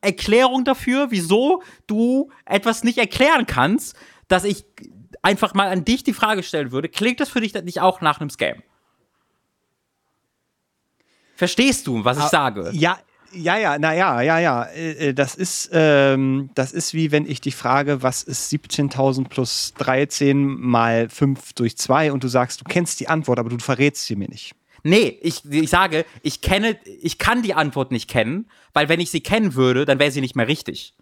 Erklärung 0.00 0.64
dafür, 0.64 1.10
wieso 1.10 1.64
du 1.88 2.30
etwas 2.44 2.84
nicht 2.84 2.98
erklären 2.98 3.46
kannst, 3.46 3.96
dass 4.28 4.44
ich 4.44 4.64
einfach 5.22 5.54
mal 5.54 5.70
an 5.70 5.84
dich 5.84 6.04
die 6.04 6.12
Frage 6.12 6.44
stellen 6.44 6.70
würde, 6.70 6.88
klingt 6.88 7.18
das 7.18 7.30
für 7.30 7.40
dich 7.40 7.52
nicht 7.52 7.80
auch 7.80 8.00
nach 8.00 8.20
einem 8.20 8.30
Scam? 8.30 8.62
Verstehst 11.34 11.88
du, 11.88 12.04
was 12.04 12.18
ich 12.18 12.22
ah, 12.22 12.28
sage? 12.28 12.70
Ja, 12.74 12.96
ja, 13.34 13.56
ja, 13.56 13.78
naja, 13.78 14.20
ja, 14.22 14.38
ja. 14.38 14.62
Äh, 14.64 15.08
äh, 15.08 15.14
das 15.14 15.34
ist, 15.34 15.70
ähm, 15.72 16.50
das 16.54 16.72
ist 16.72 16.94
wie 16.94 17.12
wenn 17.12 17.26
ich 17.26 17.40
dich 17.40 17.56
frage, 17.56 18.02
was 18.02 18.22
ist 18.22 18.52
17.000 18.52 19.28
plus 19.28 19.74
13 19.78 20.44
mal 20.44 21.08
5 21.08 21.52
durch 21.54 21.76
2 21.76 22.12
und 22.12 22.24
du 22.24 22.28
sagst, 22.28 22.60
du 22.60 22.64
kennst 22.64 23.00
die 23.00 23.08
Antwort, 23.08 23.38
aber 23.38 23.50
du 23.50 23.58
verrätst 23.58 24.06
sie 24.06 24.16
mir 24.16 24.28
nicht. 24.28 24.54
Nee, 24.82 25.18
ich, 25.22 25.50
ich 25.50 25.70
sage, 25.70 26.04
ich 26.22 26.42
kenne, 26.42 26.78
ich 27.00 27.18
kann 27.18 27.42
die 27.42 27.54
Antwort 27.54 27.90
nicht 27.90 28.08
kennen, 28.08 28.46
weil 28.74 28.88
wenn 28.88 29.00
ich 29.00 29.10
sie 29.10 29.22
kennen 29.22 29.54
würde, 29.54 29.86
dann 29.86 29.98
wäre 29.98 30.10
sie 30.10 30.20
nicht 30.20 30.36
mehr 30.36 30.46
richtig. 30.46 30.94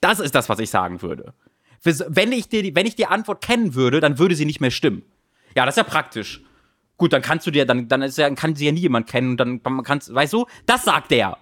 Das 0.00 0.18
ist 0.18 0.34
das, 0.34 0.48
was 0.48 0.58
ich 0.58 0.70
sagen 0.70 1.00
würde. 1.00 1.32
Wenn 1.82 2.32
ich, 2.32 2.48
dir, 2.48 2.74
wenn 2.74 2.86
ich 2.86 2.96
die 2.96 3.06
Antwort 3.06 3.42
kennen 3.42 3.74
würde, 3.74 4.00
dann 4.00 4.18
würde 4.18 4.34
sie 4.34 4.44
nicht 4.44 4.60
mehr 4.60 4.70
stimmen. 4.72 5.02
Ja, 5.54 5.64
das 5.64 5.74
ist 5.74 5.78
ja 5.78 5.84
praktisch. 5.84 6.42
Gut, 6.96 7.12
dann 7.12 7.22
kannst 7.22 7.46
du 7.46 7.50
dir, 7.50 7.64
dann, 7.64 7.88
dann, 7.88 8.02
ist 8.02 8.18
ja, 8.18 8.28
kann 8.34 8.54
sie 8.54 8.66
ja 8.66 8.72
nie 8.72 8.80
jemand 8.80 9.08
kennen 9.08 9.36
dann 9.36 9.62
kannst, 9.84 10.12
weißt 10.12 10.32
du, 10.32 10.46
das 10.66 10.84
sagt 10.84 11.10
der. 11.10 11.38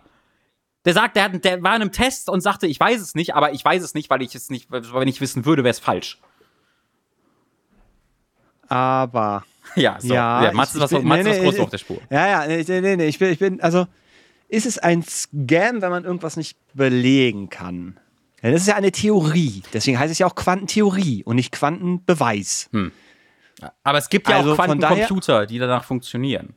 Der 0.89 0.95
sagt, 0.95 1.17
der, 1.17 1.25
hat, 1.25 1.45
der 1.45 1.63
war 1.63 1.77
in 1.77 1.83
einem 1.83 1.93
Test 1.93 2.31
und 2.31 2.41
sagte, 2.41 2.67
ich 2.67 2.81
weiß 2.81 3.03
es 3.03 3.15
nicht, 3.15 3.35
aber 3.35 3.53
ich 3.53 3.63
weiß 3.63 3.83
es 3.83 3.93
nicht, 3.93 4.09
weil 4.09 4.23
ich 4.23 4.35
es 4.35 4.49
nicht, 4.49 4.71
wenn 4.71 5.07
ich 5.07 5.21
wissen 5.21 5.45
würde, 5.45 5.63
wäre 5.63 5.71
es 5.71 5.79
falsch. 5.79 6.19
Aber. 8.69 9.45
Ja, 9.75 9.99
so. 10.01 10.15
Ja, 10.15 10.45
ja 10.45 10.53
Mats 10.55 10.75
ist 10.75 10.81
was, 10.81 10.89
bin, 10.89 11.07
Mats 11.07 11.25
nee, 11.25 11.31
was 11.31 11.41
groß 11.41 11.59
auf 11.61 11.69
der 11.69 11.77
Spur. 11.77 12.01
Ja, 12.09 12.27
ja, 12.27 12.47
nee, 12.47 12.65
nee, 12.81 12.97
nee, 12.97 13.07
ich 13.07 13.19
bin, 13.19 13.31
ich 13.31 13.39
bin, 13.39 13.61
also, 13.61 13.87
ist 14.49 14.65
es 14.65 14.79
ein 14.79 15.03
Scam, 15.03 15.83
wenn 15.83 15.91
man 15.91 16.05
irgendwas 16.05 16.39
nicht 16.39 16.57
belegen 16.73 17.51
kann? 17.51 18.01
Ja, 18.43 18.51
das 18.51 18.63
ist 18.63 18.69
ja 18.69 18.77
eine 18.77 18.93
Theorie. 18.93 19.63
Deswegen 19.75 19.99
heißt 19.99 20.11
es 20.11 20.19
ja 20.19 20.27
auch 20.27 20.35
Quantentheorie 20.35 21.23
und 21.23 21.37
nicht 21.37 21.53
Quantenbeweis. 21.53 22.71
Hm. 22.73 22.93
Aber 23.85 23.99
es 23.99 24.09
gibt 24.09 24.27
ja 24.27 24.39
also 24.39 24.53
auch 24.53 24.57
Quantencomputer, 24.57 25.45
die 25.45 25.59
danach 25.59 25.85
funktionieren. 25.85 26.55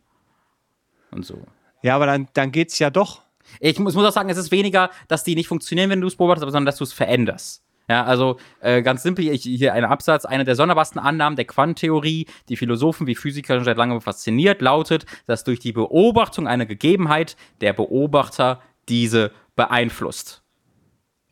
Und 1.12 1.26
so. 1.26 1.46
Ja, 1.82 1.98
aber 1.98 2.06
dann, 2.06 2.30
dann 2.32 2.54
geht 2.54 2.70
es 2.70 2.80
ja 2.80 2.90
doch. 2.90 3.24
Ich 3.60 3.80
muss, 3.80 3.96
muss 3.96 4.06
auch 4.06 4.12
sagen, 4.12 4.30
es 4.30 4.38
ist 4.38 4.52
weniger, 4.52 4.90
dass 5.08 5.24
die 5.24 5.36
nicht 5.36 5.48
funktionieren, 5.48 5.90
wenn 5.90 6.02
du 6.02 6.08
es 6.08 6.16
beobachtest, 6.16 6.44
sondern 6.46 6.66
dass 6.66 6.78
du 6.78 6.84
es 6.84 6.94
veränderst. 6.94 7.64
Ja, 7.90 8.06
also 8.06 8.38
äh, 8.62 8.82
ganz 8.82 9.04
simpel, 9.04 9.28
ich, 9.28 9.44
hier 9.44 9.74
ein 9.74 9.84
Absatz, 9.84 10.24
eine 10.24 10.46
der 10.46 10.56
sonderbarsten 10.56 11.02
Annahmen 11.02 11.36
der 11.36 11.46
Quantentheorie, 11.46 12.28
die 12.48 12.56
Philosophen 12.56 13.06
wie 13.06 13.16
Physiker 13.16 13.56
schon 13.56 13.66
seit 13.66 13.76
langem 13.76 14.00
fasziniert, 14.00 14.62
lautet, 14.62 15.06
dass 15.28 15.44
durch 15.44 15.60
die 15.60 15.74
Beobachtung 15.74 16.48
einer 16.48 16.66
Gegebenheit 16.66 17.36
der 17.60 17.74
Beobachter 17.74 18.62
diese 18.88 19.32
beeinflusst. 19.58 20.42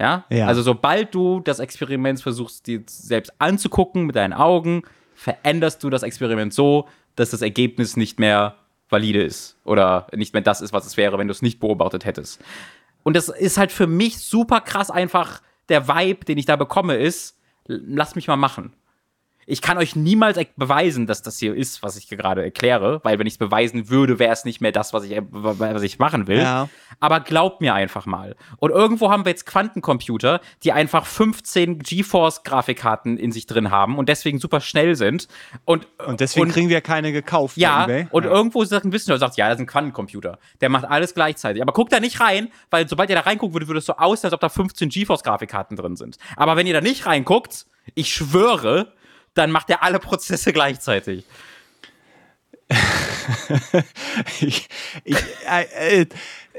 Ja? 0.01 0.25
ja? 0.29 0.47
Also 0.47 0.61
sobald 0.61 1.15
du 1.15 1.39
das 1.39 1.59
Experiment 1.59 2.21
versuchst, 2.21 2.67
dir 2.67 2.83
selbst 2.87 3.31
anzugucken 3.39 4.05
mit 4.05 4.15
deinen 4.15 4.33
Augen, 4.33 4.83
veränderst 5.15 5.83
du 5.83 5.89
das 5.89 6.03
Experiment 6.03 6.53
so, 6.53 6.87
dass 7.15 7.31
das 7.31 7.41
Ergebnis 7.41 7.97
nicht 7.97 8.19
mehr 8.19 8.55
valide 8.89 9.23
ist 9.23 9.57
oder 9.63 10.07
nicht 10.15 10.33
mehr 10.33 10.41
das 10.41 10.61
ist, 10.61 10.73
was 10.73 10.85
es 10.85 10.97
wäre, 10.97 11.17
wenn 11.17 11.27
du 11.27 11.31
es 11.31 11.41
nicht 11.41 11.59
beobachtet 11.59 12.05
hättest. 12.05 12.41
Und 13.03 13.15
das 13.15 13.29
ist 13.29 13.57
halt 13.57 13.71
für 13.71 13.87
mich 13.87 14.19
super 14.19 14.61
krass 14.61 14.91
einfach 14.91 15.41
der 15.69 15.87
Vibe, 15.87 16.25
den 16.25 16.37
ich 16.37 16.45
da 16.45 16.55
bekomme, 16.55 16.95
ist, 16.95 17.39
lass 17.65 18.15
mich 18.15 18.27
mal 18.27 18.35
machen 18.35 18.73
ich 19.49 19.61
kann 19.61 19.79
euch 19.79 19.95
niemals 19.95 20.39
beweisen, 20.55 21.07
dass 21.07 21.23
das 21.23 21.39
hier 21.39 21.55
ist, 21.55 21.81
was 21.81 21.97
ich 21.97 22.07
gerade 22.07 22.43
erkläre, 22.43 23.01
weil 23.03 23.17
wenn 23.17 23.25
ich 23.25 23.33
es 23.33 23.37
beweisen 23.39 23.89
würde, 23.89 24.19
wäre 24.19 24.31
es 24.31 24.45
nicht 24.45 24.61
mehr 24.61 24.71
das, 24.71 24.93
was 24.93 25.03
ich, 25.03 25.19
was 25.31 25.81
ich 25.81 25.97
machen 25.97 26.27
will. 26.27 26.39
Ja. 26.39 26.69
Aber 26.99 27.19
glaubt 27.19 27.59
mir 27.59 27.73
einfach 27.73 28.05
mal. 28.05 28.35
Und 28.57 28.69
irgendwo 28.69 29.09
haben 29.09 29.25
wir 29.25 29.31
jetzt 29.31 29.47
Quantencomputer, 29.47 30.39
die 30.63 30.71
einfach 30.71 31.07
15 31.07 31.79
GeForce-Grafikkarten 31.79 33.17
in 33.17 33.31
sich 33.31 33.47
drin 33.47 33.71
haben 33.71 33.97
und 33.97 34.07
deswegen 34.07 34.39
super 34.39 34.61
schnell 34.61 34.95
sind. 34.95 35.27
Und, 35.65 35.87
und 36.05 36.19
deswegen 36.19 36.47
und, 36.47 36.51
kriegen 36.51 36.69
wir 36.69 36.81
keine 36.81 37.11
gekauft. 37.11 37.57
Ja, 37.57 37.85
und 38.11 38.25
ja. 38.25 38.29
irgendwo 38.29 38.63
sagt 38.65 38.85
ein 38.85 38.91
Wissenschaftler, 38.91 39.27
sagt, 39.27 39.37
ja, 39.37 39.47
das 39.47 39.55
ist 39.55 39.61
ein 39.61 39.67
Quantencomputer. 39.67 40.37
Der 40.61 40.69
macht 40.69 40.85
alles 40.85 41.15
gleichzeitig. 41.15 41.63
Aber 41.63 41.73
guckt 41.73 41.91
da 41.91 41.99
nicht 41.99 42.19
rein, 42.21 42.49
weil 42.69 42.87
sobald 42.87 43.09
ihr 43.09 43.15
da 43.15 43.21
reinguckt, 43.21 43.53
würde, 43.53 43.67
würde 43.67 43.79
es 43.79 43.85
so 43.87 43.93
aussehen, 43.93 44.27
als 44.27 44.33
ob 44.33 44.41
da 44.41 44.49
15 44.49 44.89
GeForce-Grafikkarten 44.89 45.75
drin 45.75 45.95
sind. 45.95 46.17
Aber 46.35 46.55
wenn 46.55 46.67
ihr 46.67 46.73
da 46.73 46.81
nicht 46.81 47.07
reinguckt, 47.07 47.65
ich 47.95 48.13
schwöre, 48.13 48.93
dann 49.33 49.51
macht 49.51 49.69
er 49.69 49.83
alle 49.83 49.99
Prozesse 49.99 50.53
gleichzeitig. 50.53 51.25
ich, 54.41 54.67
ich, 55.03 55.17
äh, 55.47 56.01
äh, 56.01 56.05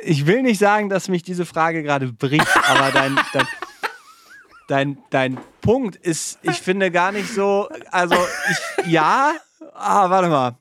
ich, 0.02 0.26
will 0.26 0.42
nicht 0.42 0.58
sagen, 0.58 0.88
dass 0.88 1.08
mich 1.08 1.22
diese 1.22 1.46
Frage 1.46 1.82
gerade 1.82 2.12
bricht, 2.12 2.48
aber 2.68 2.90
dein, 2.90 3.18
dein, 3.32 3.46
dein, 4.68 4.98
dein 5.10 5.38
Punkt 5.60 5.96
ist, 5.96 6.38
ich 6.42 6.56
finde 6.56 6.90
gar 6.90 7.12
nicht 7.12 7.28
so, 7.28 7.68
also 7.90 8.16
ich, 8.50 8.86
ja, 8.86 9.34
ah, 9.72 10.10
warte 10.10 10.28
mal. 10.28 10.56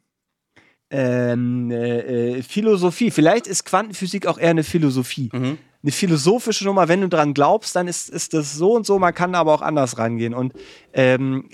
Ähm, 0.92 1.70
äh, 1.72 2.38
äh 2.38 2.44
Philosophie, 2.44 3.12
vielleicht 3.12 3.46
ist 3.48 3.64
Quantenphysik 3.64 4.26
auch 4.26 4.40
eher 4.40 4.50
eine 4.50 4.64
Philosophie. 4.64 5.30
Mhm. 5.32 5.58
Eine 5.82 5.92
philosophische 5.92 6.66
Nummer. 6.66 6.88
Wenn 6.88 7.02
du 7.02 7.10
dran 7.10 7.34
glaubst, 7.34 7.76
dann 7.76 7.88
ist, 7.88 8.10
ist 8.10 8.34
das 8.34 8.54
so 8.54 8.74
und 8.74 8.86
so. 8.86 9.00
Man 9.00 9.14
kann 9.14 9.36
aber 9.36 9.54
auch 9.54 9.62
anders 9.62 9.98
rangehen. 9.98 10.34
Und 10.34 10.54
ähm, 10.94 11.50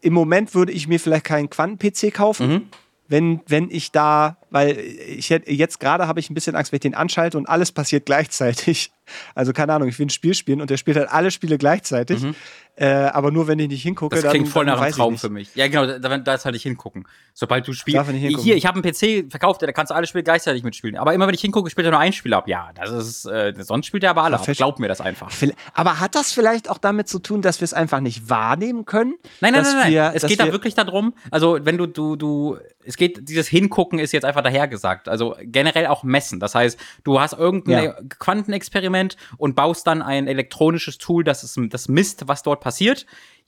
im 0.00 0.12
Moment 0.12 0.54
würde 0.54 0.72
ich 0.72 0.88
mir 0.88 0.98
vielleicht 0.98 1.24
keinen 1.24 1.50
Quanten-PC 1.50 2.14
kaufen. 2.14 2.48
Mhm. 2.48 2.68
Wenn, 3.08 3.40
wenn 3.48 3.70
ich 3.70 3.90
da, 3.90 4.36
weil 4.50 4.78
ich 4.78 5.30
jetzt 5.30 5.80
gerade 5.80 6.06
habe 6.06 6.20
ich 6.20 6.30
ein 6.30 6.34
bisschen 6.34 6.54
Angst, 6.54 6.70
wenn 6.70 6.76
ich 6.76 6.82
den 6.82 6.94
anschalte 6.94 7.36
und 7.38 7.48
alles 7.48 7.72
passiert 7.72 8.06
gleichzeitig. 8.06 8.92
Also 9.34 9.52
keine 9.52 9.72
Ahnung, 9.72 9.88
ich 9.88 9.98
will 9.98 10.06
ein 10.06 10.10
Spiel 10.10 10.34
spielen 10.34 10.60
und 10.60 10.70
der 10.70 10.76
spielt 10.76 10.96
halt 10.96 11.10
alle 11.10 11.32
Spiele 11.32 11.58
gleichzeitig. 11.58 12.22
Mhm. 12.22 12.36
Äh, 12.80 13.10
aber 13.12 13.30
nur 13.30 13.46
wenn 13.46 13.58
ich 13.58 13.68
nicht 13.68 13.82
hingucke, 13.82 14.16
das 14.16 14.30
klingt 14.30 14.46
dann, 14.46 14.52
voll 14.52 14.64
nach 14.64 14.80
einem 14.80 14.94
Traum 14.94 15.18
für 15.18 15.28
mich. 15.28 15.54
Ja, 15.54 15.68
genau, 15.68 15.98
da, 15.98 16.16
da 16.16 16.34
ist 16.34 16.46
halt 16.46 16.54
nicht 16.54 16.62
hingucken. 16.62 17.06
Sobald 17.34 17.68
du 17.68 17.74
spielst. 17.74 18.10
Hier, 18.10 18.56
ich 18.56 18.64
habe 18.64 18.82
einen 18.82 18.90
PC 18.90 19.30
verkauft, 19.30 19.60
da 19.60 19.70
kannst 19.70 19.90
du 19.90 19.94
alle 19.94 20.06
Spiele 20.06 20.24
gleichzeitig 20.24 20.62
mitspielen. 20.62 20.96
Aber 20.96 21.12
immer 21.12 21.26
wenn 21.26 21.34
ich 21.34 21.42
hingucke, 21.42 21.68
spielt 21.68 21.86
er 21.86 21.90
nur 21.90 22.00
ein 22.00 22.14
Spiel 22.14 22.32
ab. 22.32 22.48
Ja, 22.48 22.70
das 22.74 22.90
ist, 22.90 23.26
äh, 23.26 23.52
sonst 23.58 23.84
spielt 23.84 24.02
er 24.02 24.10
aber 24.10 24.22
alle 24.22 24.36
ab. 24.36 24.46
Glaub 24.46 24.78
mir 24.78 24.88
das 24.88 25.02
einfach. 25.02 25.30
Aber 25.74 26.00
hat 26.00 26.14
das 26.14 26.32
vielleicht 26.32 26.70
auch 26.70 26.78
damit 26.78 27.06
zu 27.06 27.18
tun, 27.18 27.42
dass 27.42 27.60
wir 27.60 27.66
es 27.66 27.74
einfach 27.74 28.00
nicht 28.00 28.30
wahrnehmen 28.30 28.86
können? 28.86 29.16
Nein, 29.42 29.52
nein, 29.52 29.62
nein, 29.62 29.76
nein. 29.76 29.92
Wir, 29.92 30.12
es 30.14 30.24
geht 30.26 30.40
da 30.40 30.50
wirklich 30.50 30.74
darum, 30.74 31.12
also 31.30 31.58
wenn 31.62 31.76
du, 31.76 31.86
du, 31.86 32.16
du, 32.16 32.56
es 32.82 32.96
geht, 32.96 33.28
dieses 33.28 33.46
Hingucken 33.46 33.98
ist 33.98 34.12
jetzt 34.12 34.24
einfach 34.24 34.42
dahergesagt. 34.42 35.06
Also 35.06 35.36
generell 35.42 35.86
auch 35.86 36.02
messen. 36.02 36.40
Das 36.40 36.54
heißt, 36.54 36.78
du 37.04 37.20
hast 37.20 37.34
irgendein 37.34 37.84
ja. 37.84 37.94
Quantenexperiment 38.18 39.18
und 39.36 39.54
baust 39.54 39.86
dann 39.86 40.00
ein 40.00 40.26
elektronisches 40.26 40.96
Tool, 40.96 41.24
das, 41.24 41.44
ist, 41.44 41.58
das 41.68 41.88
misst, 41.88 42.26
was 42.26 42.42
dort 42.42 42.60
passiert. 42.60 42.69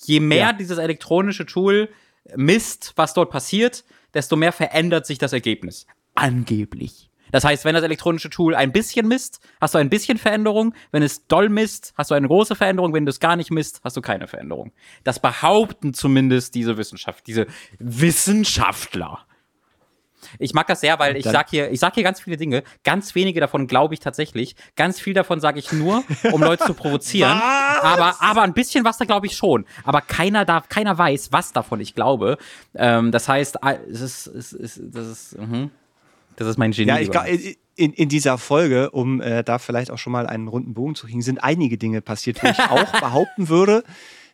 Je 0.04 0.20
mehr 0.20 0.38
ja. 0.38 0.52
dieses 0.52 0.78
elektronische 0.78 1.46
Tool 1.46 1.88
misst, 2.36 2.92
was 2.96 3.14
dort 3.14 3.30
passiert, 3.30 3.84
desto 4.14 4.36
mehr 4.36 4.52
verändert 4.52 5.06
sich 5.06 5.18
das 5.18 5.32
Ergebnis. 5.32 5.86
Angeblich. 6.14 7.10
Das 7.30 7.44
heißt, 7.44 7.64
wenn 7.64 7.74
das 7.74 7.82
elektronische 7.82 8.28
Tool 8.28 8.54
ein 8.54 8.72
bisschen 8.72 9.08
misst, 9.08 9.40
hast 9.60 9.74
du 9.74 9.78
ein 9.78 9.88
bisschen 9.88 10.18
Veränderung. 10.18 10.74
Wenn 10.92 11.02
es 11.02 11.26
doll 11.26 11.48
misst, 11.48 11.94
hast 11.96 12.10
du 12.10 12.14
eine 12.14 12.28
große 12.28 12.54
Veränderung. 12.54 12.92
Wenn 12.92 13.06
du 13.06 13.10
es 13.10 13.20
gar 13.20 13.36
nicht 13.36 13.50
misst, 13.50 13.80
hast 13.82 13.96
du 13.96 14.02
keine 14.02 14.28
Veränderung. 14.28 14.72
Das 15.02 15.18
behaupten 15.18 15.94
zumindest 15.94 16.54
diese 16.54 16.76
Wissenschaft, 16.76 17.26
diese 17.26 17.46
Wissenschaftler. 17.78 19.26
Ich 20.38 20.54
mag 20.54 20.66
das 20.66 20.80
sehr, 20.80 20.98
weil 20.98 21.16
ich 21.16 21.24
sag 21.24 21.50
hier, 21.50 21.70
ich 21.70 21.80
sag 21.80 21.94
hier 21.94 22.02
ganz 22.02 22.20
viele 22.20 22.36
Dinge. 22.36 22.62
Ganz 22.84 23.14
wenige 23.14 23.40
davon 23.40 23.66
glaube 23.66 23.94
ich 23.94 24.00
tatsächlich. 24.00 24.56
Ganz 24.76 25.00
viel 25.00 25.14
davon 25.14 25.40
sage 25.40 25.58
ich 25.58 25.72
nur, 25.72 26.04
um 26.32 26.40
Leute 26.42 26.64
zu 26.64 26.74
provozieren. 26.74 27.40
aber, 27.82 28.16
aber 28.20 28.42
ein 28.42 28.54
bisschen 28.54 28.84
was 28.84 28.98
da 28.98 29.04
glaube 29.04 29.26
ich 29.26 29.36
schon. 29.36 29.64
Aber 29.84 30.00
keiner 30.00 30.44
darf, 30.44 30.68
keiner 30.68 30.96
weiß, 30.96 31.32
was 31.32 31.52
davon 31.52 31.80
ich 31.80 31.94
glaube. 31.94 32.38
Ähm, 32.74 33.12
das 33.12 33.28
heißt, 33.28 33.58
es 33.90 34.00
ist, 34.00 34.26
es 34.26 34.52
ist, 34.52 34.80
das 34.82 35.06
ist, 35.06 35.38
mh. 35.38 35.70
das 36.36 36.48
ist 36.48 36.58
mein 36.58 36.72
Genie. 36.72 36.88
Ja, 36.88 37.26
ich, 37.26 37.58
in, 37.74 37.92
in 37.92 38.08
dieser 38.08 38.38
Folge, 38.38 38.90
um 38.90 39.20
äh, 39.20 39.42
da 39.42 39.58
vielleicht 39.58 39.90
auch 39.90 39.98
schon 39.98 40.12
mal 40.12 40.26
einen 40.26 40.48
runden 40.48 40.74
Bogen 40.74 40.94
zu 40.94 41.06
kriegen, 41.06 41.22
sind 41.22 41.42
einige 41.42 41.78
Dinge 41.78 42.02
passiert, 42.02 42.42
wo 42.42 42.48
ich 42.48 42.58
auch 42.70 43.00
behaupten 43.00 43.48
würde, 43.48 43.84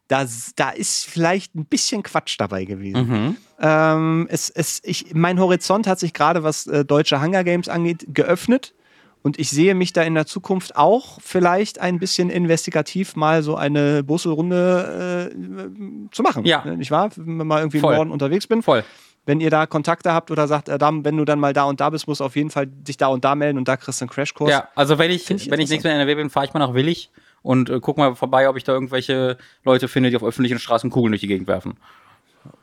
das, 0.09 0.53
da 0.57 0.71
ist 0.71 1.05
vielleicht 1.05 1.55
ein 1.55 1.67
bisschen 1.67 2.03
Quatsch 2.03 2.37
dabei 2.39 2.65
gewesen. 2.65 3.09
Mhm. 3.09 3.37
Ähm, 3.61 4.27
es, 4.31 4.51
es, 4.51 4.81
ich, 4.83 5.15
mein 5.15 5.39
Horizont 5.39 5.87
hat 5.87 6.01
sich 6.01 6.15
gerade, 6.15 6.43
was 6.43 6.67
äh, 6.67 6.85
deutsche 6.85 7.21
Hunger 7.21 7.45
Games 7.45 7.69
angeht, 7.69 8.07
geöffnet. 8.09 8.75
Und 9.23 9.39
ich 9.39 9.51
sehe 9.51 9.75
mich 9.75 9.93
da 9.93 10.03
in 10.03 10.15
der 10.15 10.27
Zukunft 10.27 10.77
auch 10.77 11.19
vielleicht 11.21 11.81
ein 11.81 11.99
bisschen 11.99 12.31
investigativ 12.31 13.17
mal 13.17 13.43
so 13.43 13.57
eine 13.57 14.03
Busselrunde 14.03 15.33
äh, 15.35 16.11
zu 16.13 16.23
machen. 16.23 16.45
Ja. 16.47 16.65
Nicht 16.65 16.91
wahr? 16.91 17.11
Wenn 17.17 17.47
mal 17.47 17.59
irgendwie 17.59 17.81
Voll. 17.81 17.93
im 17.93 17.97
Norden 17.99 18.11
unterwegs 18.11 18.47
bin. 18.47 18.63
Voll. 18.63 18.85
Wenn 19.27 19.41
ihr 19.41 19.51
da 19.51 19.67
Kontakte 19.67 20.13
habt 20.13 20.31
oder 20.31 20.49
sagt, 20.49 20.71
äh, 20.71 20.79
wenn 20.81 21.17
du 21.17 21.27
dann 21.27 21.41
mal 21.41 21.53
da 21.53 21.65
und 21.65 21.81
da 21.81 21.91
bist, 21.91 22.09
musst 22.09 22.21
du 22.21 22.25
auf 22.25 22.37
jeden 22.37 22.49
Fall 22.49 22.67
dich 22.67 22.97
da 22.97 23.09
und 23.09 23.25
da 23.25 23.35
melden 23.35 23.59
und 23.59 23.69
da 23.69 23.77
kriegst 23.77 24.01
du 24.01 24.05
einen 24.05 24.11
Crashkurs. 24.11 24.51
Ja, 24.51 24.69
also 24.75 24.99
wenn 24.99 25.11
ich, 25.11 25.29
ich 25.29 25.51
wenn 25.51 25.61
ich 25.61 25.69
nächstes 25.69 25.85
Mal 25.85 25.91
in 25.91 26.01
NRW 26.01 26.15
bin, 26.15 26.31
fahre 26.31 26.47
ich 26.47 26.55
mal 26.55 26.61
nach 26.61 26.73
Willig 26.73 27.11
und 27.43 27.71
äh, 27.71 27.81
guck 27.81 27.97
mal 27.97 28.15
vorbei, 28.15 28.49
ob 28.49 28.57
ich 28.57 28.65
da 28.65 28.73
irgendwelche 28.73 29.39
Leute 29.65 29.89
finde, 29.89 30.11
die 30.11 30.17
auf 30.17 30.25
öffentlichen 30.25 30.59
Straßen 30.59 30.91
Kugeln 30.91 31.13
durch 31.13 31.21
die 31.21 31.29
Gegend 31.29 31.49
werfen. 31.49 31.79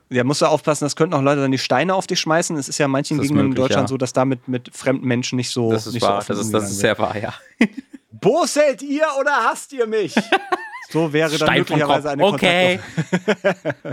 Ja, 0.09 0.23
musst 0.23 0.41
du 0.41 0.45
aufpassen, 0.45 0.85
das 0.85 0.95
könnten 0.95 1.15
auch 1.15 1.21
Leute 1.21 1.41
dann 1.41 1.51
die 1.51 1.57
Steine 1.57 1.95
auf 1.95 2.05
dich 2.05 2.19
schmeißen. 2.19 2.55
Es 2.57 2.69
ist 2.69 2.77
ja 2.77 2.85
in 2.85 2.91
manchen 2.91 3.19
Gegenden 3.19 3.47
in 3.47 3.55
Deutschland 3.55 3.85
ja. 3.85 3.87
so, 3.87 3.97
dass 3.97 4.13
da 4.13 4.23
mit, 4.23 4.47
mit 4.47 4.75
fremden 4.75 5.07
Menschen 5.07 5.35
nicht 5.35 5.49
so. 5.49 5.71
Das 5.71 5.87
ist 5.87 5.93
nicht 5.93 6.03
wahr, 6.03 6.21
so 6.21 6.33
das 6.33 6.45
ist, 6.45 6.53
das 6.53 6.69
ist 6.69 6.79
sehr 6.79 6.97
wahr, 6.99 7.17
ja. 7.17 7.33
Boselt 8.11 8.81
ihr 8.81 9.05
oder 9.19 9.31
hasst 9.31 9.73
ihr 9.73 9.87
mich? 9.87 10.15
So 10.91 11.11
wäre 11.11 11.35
dann 11.37 11.55
möglicherweise 11.55 12.11
eine 12.11 12.23
Okay. 12.23 12.79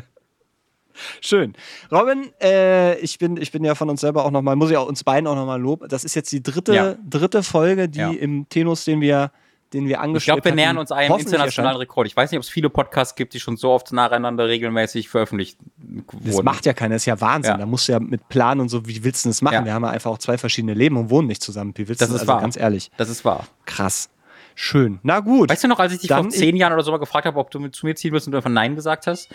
Schön. 1.20 1.54
Robin, 1.90 2.30
äh, 2.40 2.98
ich, 2.98 3.18
bin, 3.18 3.38
ich 3.38 3.50
bin 3.50 3.64
ja 3.64 3.74
von 3.74 3.88
uns 3.90 4.02
selber 4.02 4.24
auch 4.24 4.30
nochmal, 4.30 4.56
muss 4.56 4.70
ich 4.70 4.76
auch 4.76 4.86
uns 4.86 5.02
beiden 5.02 5.26
auch 5.26 5.34
nochmal 5.34 5.60
loben. 5.60 5.88
Das 5.88 6.04
ist 6.04 6.14
jetzt 6.14 6.30
die 6.32 6.42
dritte, 6.42 6.74
ja. 6.74 6.94
dritte 7.09 7.42
Folge, 7.42 7.88
die 7.88 7.98
ja. 7.98 8.10
im 8.10 8.48
Tenus, 8.48 8.84
den 8.84 9.00
wir 9.00 9.32
den 9.73 9.89
wir 9.89 10.01
angeschaut 10.01 10.32
haben. 10.32 10.39
Ich 10.39 10.43
glaube, 10.43 10.57
wir 10.57 10.65
nähern 10.65 10.78
uns 10.78 10.93
einem 10.93 11.16
internationalen 11.19 11.77
Rekord. 11.77 12.07
Ich 12.07 12.16
weiß 12.16 12.31
nicht, 12.31 12.39
ob 12.39 12.44
es 12.44 12.49
viele 12.49 12.70
Podcasts 12.70 13.15
gibt, 13.15 13.35
die 13.35 13.40
schon 13.40 13.57
so 13.57 13.70
oft 13.70 13.93
nacheinander 13.93 14.49
regelmäßig 14.49 15.09
veröffentlicht 15.09 15.59
wurden. 15.78 16.24
Das 16.24 16.43
macht 16.43 16.66
ja 16.66 16.73
keiner, 16.73 16.94
das 16.94 17.03
ist 17.03 17.07
ja 17.07 17.20
Wahnsinn. 17.20 17.53
Ja. 17.53 17.59
Da 17.59 17.66
musst 17.66 17.89
du 17.89 17.93
ja 17.93 18.01
mit 18.01 18.28
Plan 18.28 18.61
und 18.61 18.69
so, 18.69 18.86
wie 18.86 19.03
willst 19.05 19.24
du 19.24 19.31
das 19.31 19.43
machen? 19.43 19.55
Ja. 19.55 19.65
Wir 19.65 19.74
haben 19.74 19.85
ja 19.85 19.90
einfach 19.90 20.11
auch 20.11 20.19
zwei 20.19 20.39
verschiedene 20.39 20.74
Leben 20.74 20.97
und 20.97 21.11
wohnen 21.11 21.28
nicht 21.28 21.43
zusammen. 21.43 21.73
Wie 21.77 21.89
willst 21.89 22.01
das 22.01 22.09
du 22.09 22.15
das? 22.15 22.23
Also 22.23 22.32
wahr. 22.32 22.40
ganz 22.40 22.57
ehrlich. 22.57 22.90
Das 22.97 23.09
ist 23.09 23.24
wahr. 23.24 23.47
Krass. 23.66 24.11
Schön. 24.55 25.01
Na 25.03 25.20
gut. 25.20 25.51
Weißt 25.51 25.65
du 25.65 25.69
noch, 25.69 25.78
als 25.78 25.93
ich 25.93 26.01
dich 26.01 26.09
Dann 26.09 26.24
vor 26.24 26.31
zehn 26.31 26.57
Jahren 26.57 26.73
oder 26.73 26.82
so 26.82 26.90
mal 26.90 26.99
gefragt 26.99 27.27
habe, 27.27 27.39
ob 27.39 27.51
du 27.51 27.66
zu 27.69 27.86
mir 27.86 27.94
ziehen 27.94 28.12
willst 28.12 28.27
und 28.27 28.32
du 28.32 28.36
einfach 28.39 28.51
Nein 28.51 28.77
gesagt 28.77 29.07
hast? 29.07 29.28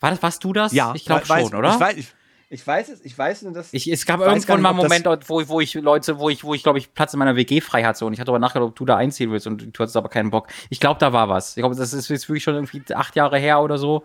War 0.00 0.10
das, 0.10 0.22
warst 0.22 0.44
du 0.44 0.52
das? 0.52 0.72
Ja. 0.72 0.92
Ich 0.94 1.04
glaube 1.04 1.26
schon, 1.26 1.54
oder? 1.54 1.74
Ich 1.74 1.80
weiß, 1.80 1.96
ich, 1.96 2.08
ich 2.48 2.64
weiß 2.64 2.90
es, 2.90 3.04
ich 3.04 3.16
weiß 3.18 3.42
nur, 3.42 3.52
dass. 3.52 3.72
Ich, 3.72 3.90
es 3.90 4.06
gab 4.06 4.20
irgendwann 4.20 4.60
mal 4.62 4.70
einen 4.70 4.78
Moment, 4.78 5.06
wo, 5.26 5.48
wo 5.48 5.60
ich 5.60 5.74
Leute, 5.74 6.18
wo 6.18 6.30
ich, 6.30 6.44
wo 6.44 6.54
ich, 6.54 6.62
glaube 6.62 6.78
ich, 6.78 6.94
Platz 6.94 7.12
in 7.12 7.18
meiner 7.18 7.34
WG 7.34 7.60
frei 7.60 7.82
hatte 7.82 8.06
und 8.06 8.12
ich 8.12 8.20
hatte 8.20 8.30
aber 8.30 8.38
nachgedacht, 8.38 8.68
ob 8.68 8.76
du 8.76 8.84
da 8.84 8.96
einziehen 8.96 9.32
willst 9.32 9.46
und 9.48 9.76
du 9.76 9.82
hattest 9.82 9.96
aber 9.96 10.08
keinen 10.08 10.30
Bock. 10.30 10.46
Ich 10.70 10.78
glaube, 10.78 11.00
da 11.00 11.12
war 11.12 11.28
was. 11.28 11.56
Ich 11.56 11.62
glaube, 11.62 11.74
das 11.74 11.92
ist 11.92 12.08
jetzt 12.08 12.28
wirklich 12.28 12.44
schon 12.44 12.54
irgendwie 12.54 12.82
acht 12.94 13.16
Jahre 13.16 13.38
her 13.38 13.60
oder 13.60 13.78
so. 13.78 14.04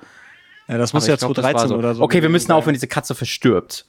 Ja, 0.67 0.77
das 0.77 0.93
muss 0.93 1.03
aber 1.03 1.13
ja 1.13 1.17
2013 1.19 1.67
so. 1.69 1.75
oder 1.75 1.93
so. 1.93 2.01
Okay, 2.01 2.21
wir 2.21 2.29
müssen 2.29 2.51
aufhören, 2.51 2.73
diese 2.73 2.87
Katze 2.87 3.13
verstirbt. 3.13 3.85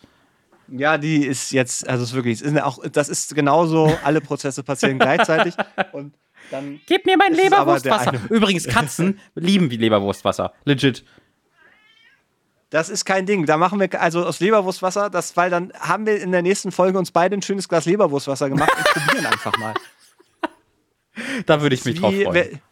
Ja, 0.68 0.98
die 0.98 1.24
ist 1.24 1.52
jetzt, 1.52 1.88
also 1.88 2.02
es 2.02 2.10
ist 2.10 2.14
wirklich, 2.14 2.42
ist 2.42 2.62
auch, 2.62 2.78
das 2.90 3.08
ist 3.08 3.34
genauso, 3.34 3.96
alle 4.04 4.20
Prozesse 4.20 4.62
passieren 4.62 4.98
gleichzeitig 4.98 5.54
und 5.92 6.14
dann. 6.50 6.80
Gib 6.86 7.06
mir 7.06 7.16
mein 7.16 7.34
Leberwurstwasser. 7.34 8.14
Übrigens, 8.28 8.66
Katzen 8.66 9.18
lieben 9.34 9.70
wie 9.70 9.76
Leberwurstwasser. 9.76 10.52
Legit. 10.64 11.04
Das 12.72 12.88
ist 12.88 13.04
kein 13.04 13.26
Ding. 13.26 13.44
Da 13.44 13.58
machen 13.58 13.78
wir 13.78 14.00
also 14.00 14.24
aus 14.24 14.40
Leberwurstwasser, 14.40 15.10
das, 15.10 15.36
weil 15.36 15.50
dann 15.50 15.74
haben 15.78 16.06
wir 16.06 16.18
in 16.18 16.32
der 16.32 16.40
nächsten 16.40 16.72
Folge 16.72 16.98
uns 16.98 17.10
beide 17.10 17.36
ein 17.36 17.42
schönes 17.42 17.68
Glas 17.68 17.84
Leberwurstwasser 17.84 18.48
gemacht 18.48 18.72
und 18.74 19.04
probieren 19.04 19.26
einfach 19.26 19.56
mal. 19.58 19.74
Da 21.44 21.60
würde 21.60 21.74
ich 21.74 21.84
mich 21.84 22.00
drauf 22.00 22.14
freuen. 22.14 22.62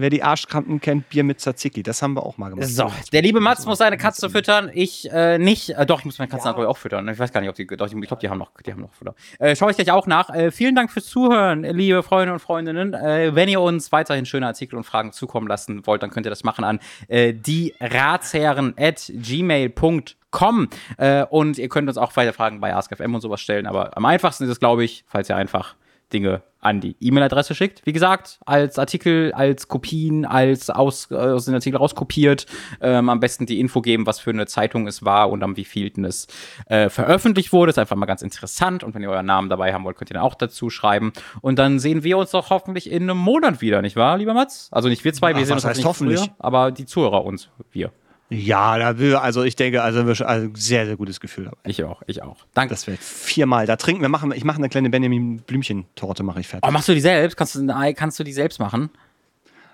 Wer, 0.00 0.10
die 0.10 0.22
Arschkrampen 0.22 0.80
kennt, 0.80 1.08
Bier 1.08 1.24
mit 1.24 1.40
Tzatziki. 1.40 1.82
Das 1.82 2.02
haben 2.02 2.14
wir 2.14 2.24
auch 2.24 2.38
mal 2.38 2.50
gemacht. 2.50 2.68
So, 2.68 2.88
der 3.12 3.20
liebe 3.20 3.40
Mats 3.40 3.66
muss 3.66 3.78
seine 3.78 3.96
Katze 3.96 4.30
füttern. 4.30 4.70
Ich 4.72 5.10
äh, 5.10 5.38
nicht. 5.38 5.70
Äh, 5.70 5.86
doch, 5.86 5.98
ich 5.98 6.04
muss 6.04 6.20
meine 6.20 6.30
Katzen 6.30 6.54
ja. 6.56 6.66
auch 6.68 6.76
füttern. 6.76 7.08
Ich 7.08 7.18
weiß 7.18 7.32
gar 7.32 7.40
nicht, 7.40 7.50
ob 7.50 7.56
die. 7.56 7.66
Doch, 7.66 7.86
ich 7.86 8.00
glaube, 8.06 8.20
die 8.20 8.28
haben 8.28 8.38
noch, 8.38 8.52
die 8.64 8.70
haben 8.70 8.80
noch 8.80 8.94
Futter. 8.94 9.16
Äh, 9.40 9.56
Schaue 9.56 9.72
ich 9.72 9.76
gleich 9.76 9.90
auch 9.90 10.06
nach. 10.06 10.30
Äh, 10.30 10.52
vielen 10.52 10.76
Dank 10.76 10.92
fürs 10.92 11.06
Zuhören, 11.06 11.64
liebe 11.64 12.04
Freunde 12.04 12.32
und 12.32 12.38
Freundinnen. 12.38 12.94
Äh, 12.94 13.34
wenn 13.34 13.48
ihr 13.48 13.60
uns 13.60 13.90
weiterhin 13.90 14.24
schöne 14.24 14.46
Artikel 14.46 14.76
und 14.76 14.84
Fragen 14.84 15.10
zukommen 15.10 15.48
lassen 15.48 15.84
wollt, 15.84 16.00
dann 16.00 16.10
könnt 16.10 16.26
ihr 16.26 16.30
das 16.30 16.44
machen 16.44 16.62
an 16.62 16.78
äh, 17.08 17.34
die 17.34 17.74
Ratsherren 17.80 18.74
at 18.78 19.10
gmail.com. 19.12 20.68
Äh, 20.96 21.24
und 21.24 21.58
ihr 21.58 21.68
könnt 21.68 21.88
uns 21.88 21.98
auch 21.98 22.14
weiter 22.14 22.32
Fragen 22.32 22.60
bei 22.60 22.72
AskFM 22.72 23.16
und 23.16 23.20
sowas 23.20 23.40
stellen. 23.40 23.66
Aber 23.66 23.96
am 23.96 24.04
einfachsten 24.04 24.44
ist 24.44 24.50
es, 24.50 24.60
glaube 24.60 24.84
ich, 24.84 25.02
falls 25.08 25.28
ihr 25.28 25.34
einfach 25.34 25.74
Dinge 26.12 26.42
an 26.60 26.80
die 26.80 26.96
E-Mail-Adresse 27.00 27.54
schickt. 27.54 27.86
Wie 27.86 27.92
gesagt, 27.92 28.40
als 28.44 28.78
Artikel, 28.78 29.32
als 29.32 29.68
Kopien, 29.68 30.24
als 30.24 30.70
aus, 30.70 31.10
aus 31.12 31.44
den 31.44 31.54
Artikel 31.54 31.76
rauskopiert. 31.76 32.46
Ähm, 32.80 33.08
am 33.08 33.20
besten 33.20 33.46
die 33.46 33.60
Info 33.60 33.80
geben, 33.80 34.06
was 34.06 34.18
für 34.18 34.30
eine 34.30 34.46
Zeitung 34.46 34.86
es 34.88 35.04
war 35.04 35.30
und 35.30 35.42
am 35.42 35.56
wievielten 35.56 36.04
es 36.04 36.26
äh, 36.66 36.88
veröffentlicht 36.88 37.52
wurde. 37.52 37.70
Ist 37.70 37.78
einfach 37.78 37.96
mal 37.96 38.06
ganz 38.06 38.22
interessant. 38.22 38.82
Und 38.82 38.94
wenn 38.94 39.02
ihr 39.02 39.10
euren 39.10 39.26
Namen 39.26 39.48
dabei 39.48 39.72
haben 39.72 39.84
wollt, 39.84 39.96
könnt 39.96 40.10
ihr 40.10 40.14
dann 40.14 40.24
auch 40.24 40.34
dazu 40.34 40.68
schreiben. 40.68 41.12
Und 41.40 41.58
dann 41.58 41.78
sehen 41.78 42.02
wir 42.02 42.18
uns 42.18 42.32
doch 42.32 42.50
hoffentlich 42.50 42.90
in 42.90 43.04
einem 43.04 43.18
Monat 43.18 43.60
wieder, 43.60 43.80
nicht 43.80 43.96
wahr, 43.96 44.18
lieber 44.18 44.34
Mats? 44.34 44.68
Also 44.72 44.88
nicht 44.88 45.04
wir 45.04 45.12
zwei, 45.12 45.34
wir 45.34 45.42
Ach, 45.42 45.46
sehen 45.46 45.54
uns 45.54 45.64
nicht 45.64 45.84
hoffentlich. 45.84 46.20
Früher, 46.20 46.34
aber 46.38 46.72
die 46.72 46.86
Zuhörer 46.86 47.24
uns, 47.24 47.48
wir. 47.70 47.92
Ja, 48.30 48.76
da 48.76 48.98
will, 48.98 49.16
also 49.16 49.42
ich 49.42 49.56
denke, 49.56 49.82
also, 49.82 50.00
also 50.00 50.48
sehr, 50.54 50.84
sehr 50.84 50.96
gutes 50.96 51.18
Gefühl 51.18 51.44
dabei. 51.44 51.56
Ich 51.64 51.82
auch, 51.82 52.02
ich 52.06 52.22
auch. 52.22 52.36
Danke. 52.52 52.74
Das 52.74 52.86
wird 52.86 52.98
viermal. 52.98 53.64
Da 53.64 53.76
trinken 53.76 54.02
wir, 54.02 54.10
machen, 54.10 54.32
ich 54.32 54.44
mache 54.44 54.58
eine 54.58 54.68
kleine 54.68 54.90
Benjamin 54.90 55.38
Blümchen-Torte, 55.38 56.22
mache 56.22 56.40
ich 56.40 56.48
fertig. 56.48 56.68
Oh, 56.68 56.70
machst 56.70 56.88
du 56.88 56.94
die 56.94 57.00
selbst? 57.00 57.38
Kannst 57.38 57.54
du, 57.54 57.94
kannst 57.94 58.18
du 58.18 58.24
die 58.24 58.34
selbst 58.34 58.60
machen? 58.60 58.90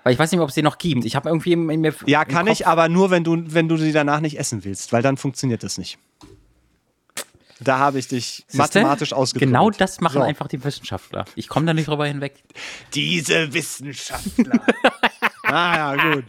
Weil 0.04 0.12
ich 0.12 0.18
weiß 0.18 0.30
nicht, 0.30 0.40
ob 0.40 0.50
es 0.50 0.54
die 0.54 0.62
noch 0.62 0.78
gibt. 0.78 1.04
Ich 1.04 1.16
habe 1.16 1.30
irgendwie 1.30 1.52
in, 1.52 1.80
mir. 1.80 1.94
Ja, 2.06 2.24
kann 2.24 2.46
ich, 2.46 2.66
aber 2.66 2.88
nur, 2.88 3.10
wenn 3.10 3.24
du, 3.24 3.42
wenn 3.46 3.68
du 3.68 3.76
sie 3.76 3.90
danach 3.90 4.20
nicht 4.20 4.38
essen 4.38 4.62
willst, 4.62 4.92
weil 4.92 5.02
dann 5.02 5.16
funktioniert 5.16 5.64
das 5.64 5.76
nicht. 5.76 5.98
Da 7.58 7.78
habe 7.78 7.98
ich 7.98 8.08
dich 8.08 8.44
Siehste? 8.46 8.58
mathematisch 8.58 9.12
ausgedrückt. 9.12 9.50
Genau 9.50 9.70
das 9.70 10.00
machen 10.00 10.18
so. 10.18 10.22
einfach 10.22 10.46
die 10.46 10.62
Wissenschaftler. 10.62 11.24
Ich 11.34 11.48
komme 11.48 11.66
da 11.66 11.74
nicht 11.74 11.88
drüber 11.88 12.06
hinweg. 12.06 12.34
Diese 12.92 13.52
Wissenschaftler. 13.52 14.60
ah 15.44 15.94
ja, 15.94 16.12
gut 16.12 16.24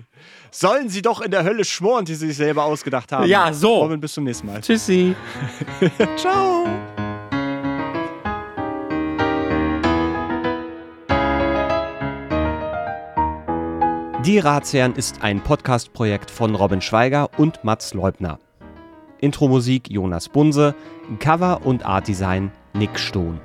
sollen 0.60 0.90
sie 0.90 1.02
doch 1.02 1.22
in 1.22 1.32
der 1.32 1.44
Hölle 1.44 1.66
schmoren, 1.66 2.06
die 2.06 2.16
sie 2.16 2.28
sich 2.28 2.38
selber 2.38 2.64
ausgedacht 2.64 3.12
haben. 3.12 3.28
Ja, 3.28 3.52
so. 3.54 3.82
Robin, 3.82 4.00
bis 4.00 4.14
zum 4.14 4.24
nächsten 4.24 4.48
Mal. 4.48 4.62
Tschüssi. 4.62 5.16
Ciao. 6.16 6.66
Die 14.26 14.40
Ratsherren 14.40 14.96
ist 14.96 15.22
ein 15.22 15.42
Podcast-Projekt 15.42 16.32
von 16.32 16.56
Robin 16.56 16.82
Schweiger 16.82 17.30
und 17.38 17.64
Mats 17.64 17.94
Leubner. 17.94 18.40
Intro-Musik 19.20 19.90
Jonas 19.92 20.30
Bunse, 20.30 20.74
Cover 21.20 21.62
und 21.64 21.86
Art-Design 21.86 22.52
Nick 22.74 22.98
Stohn. 22.98 23.40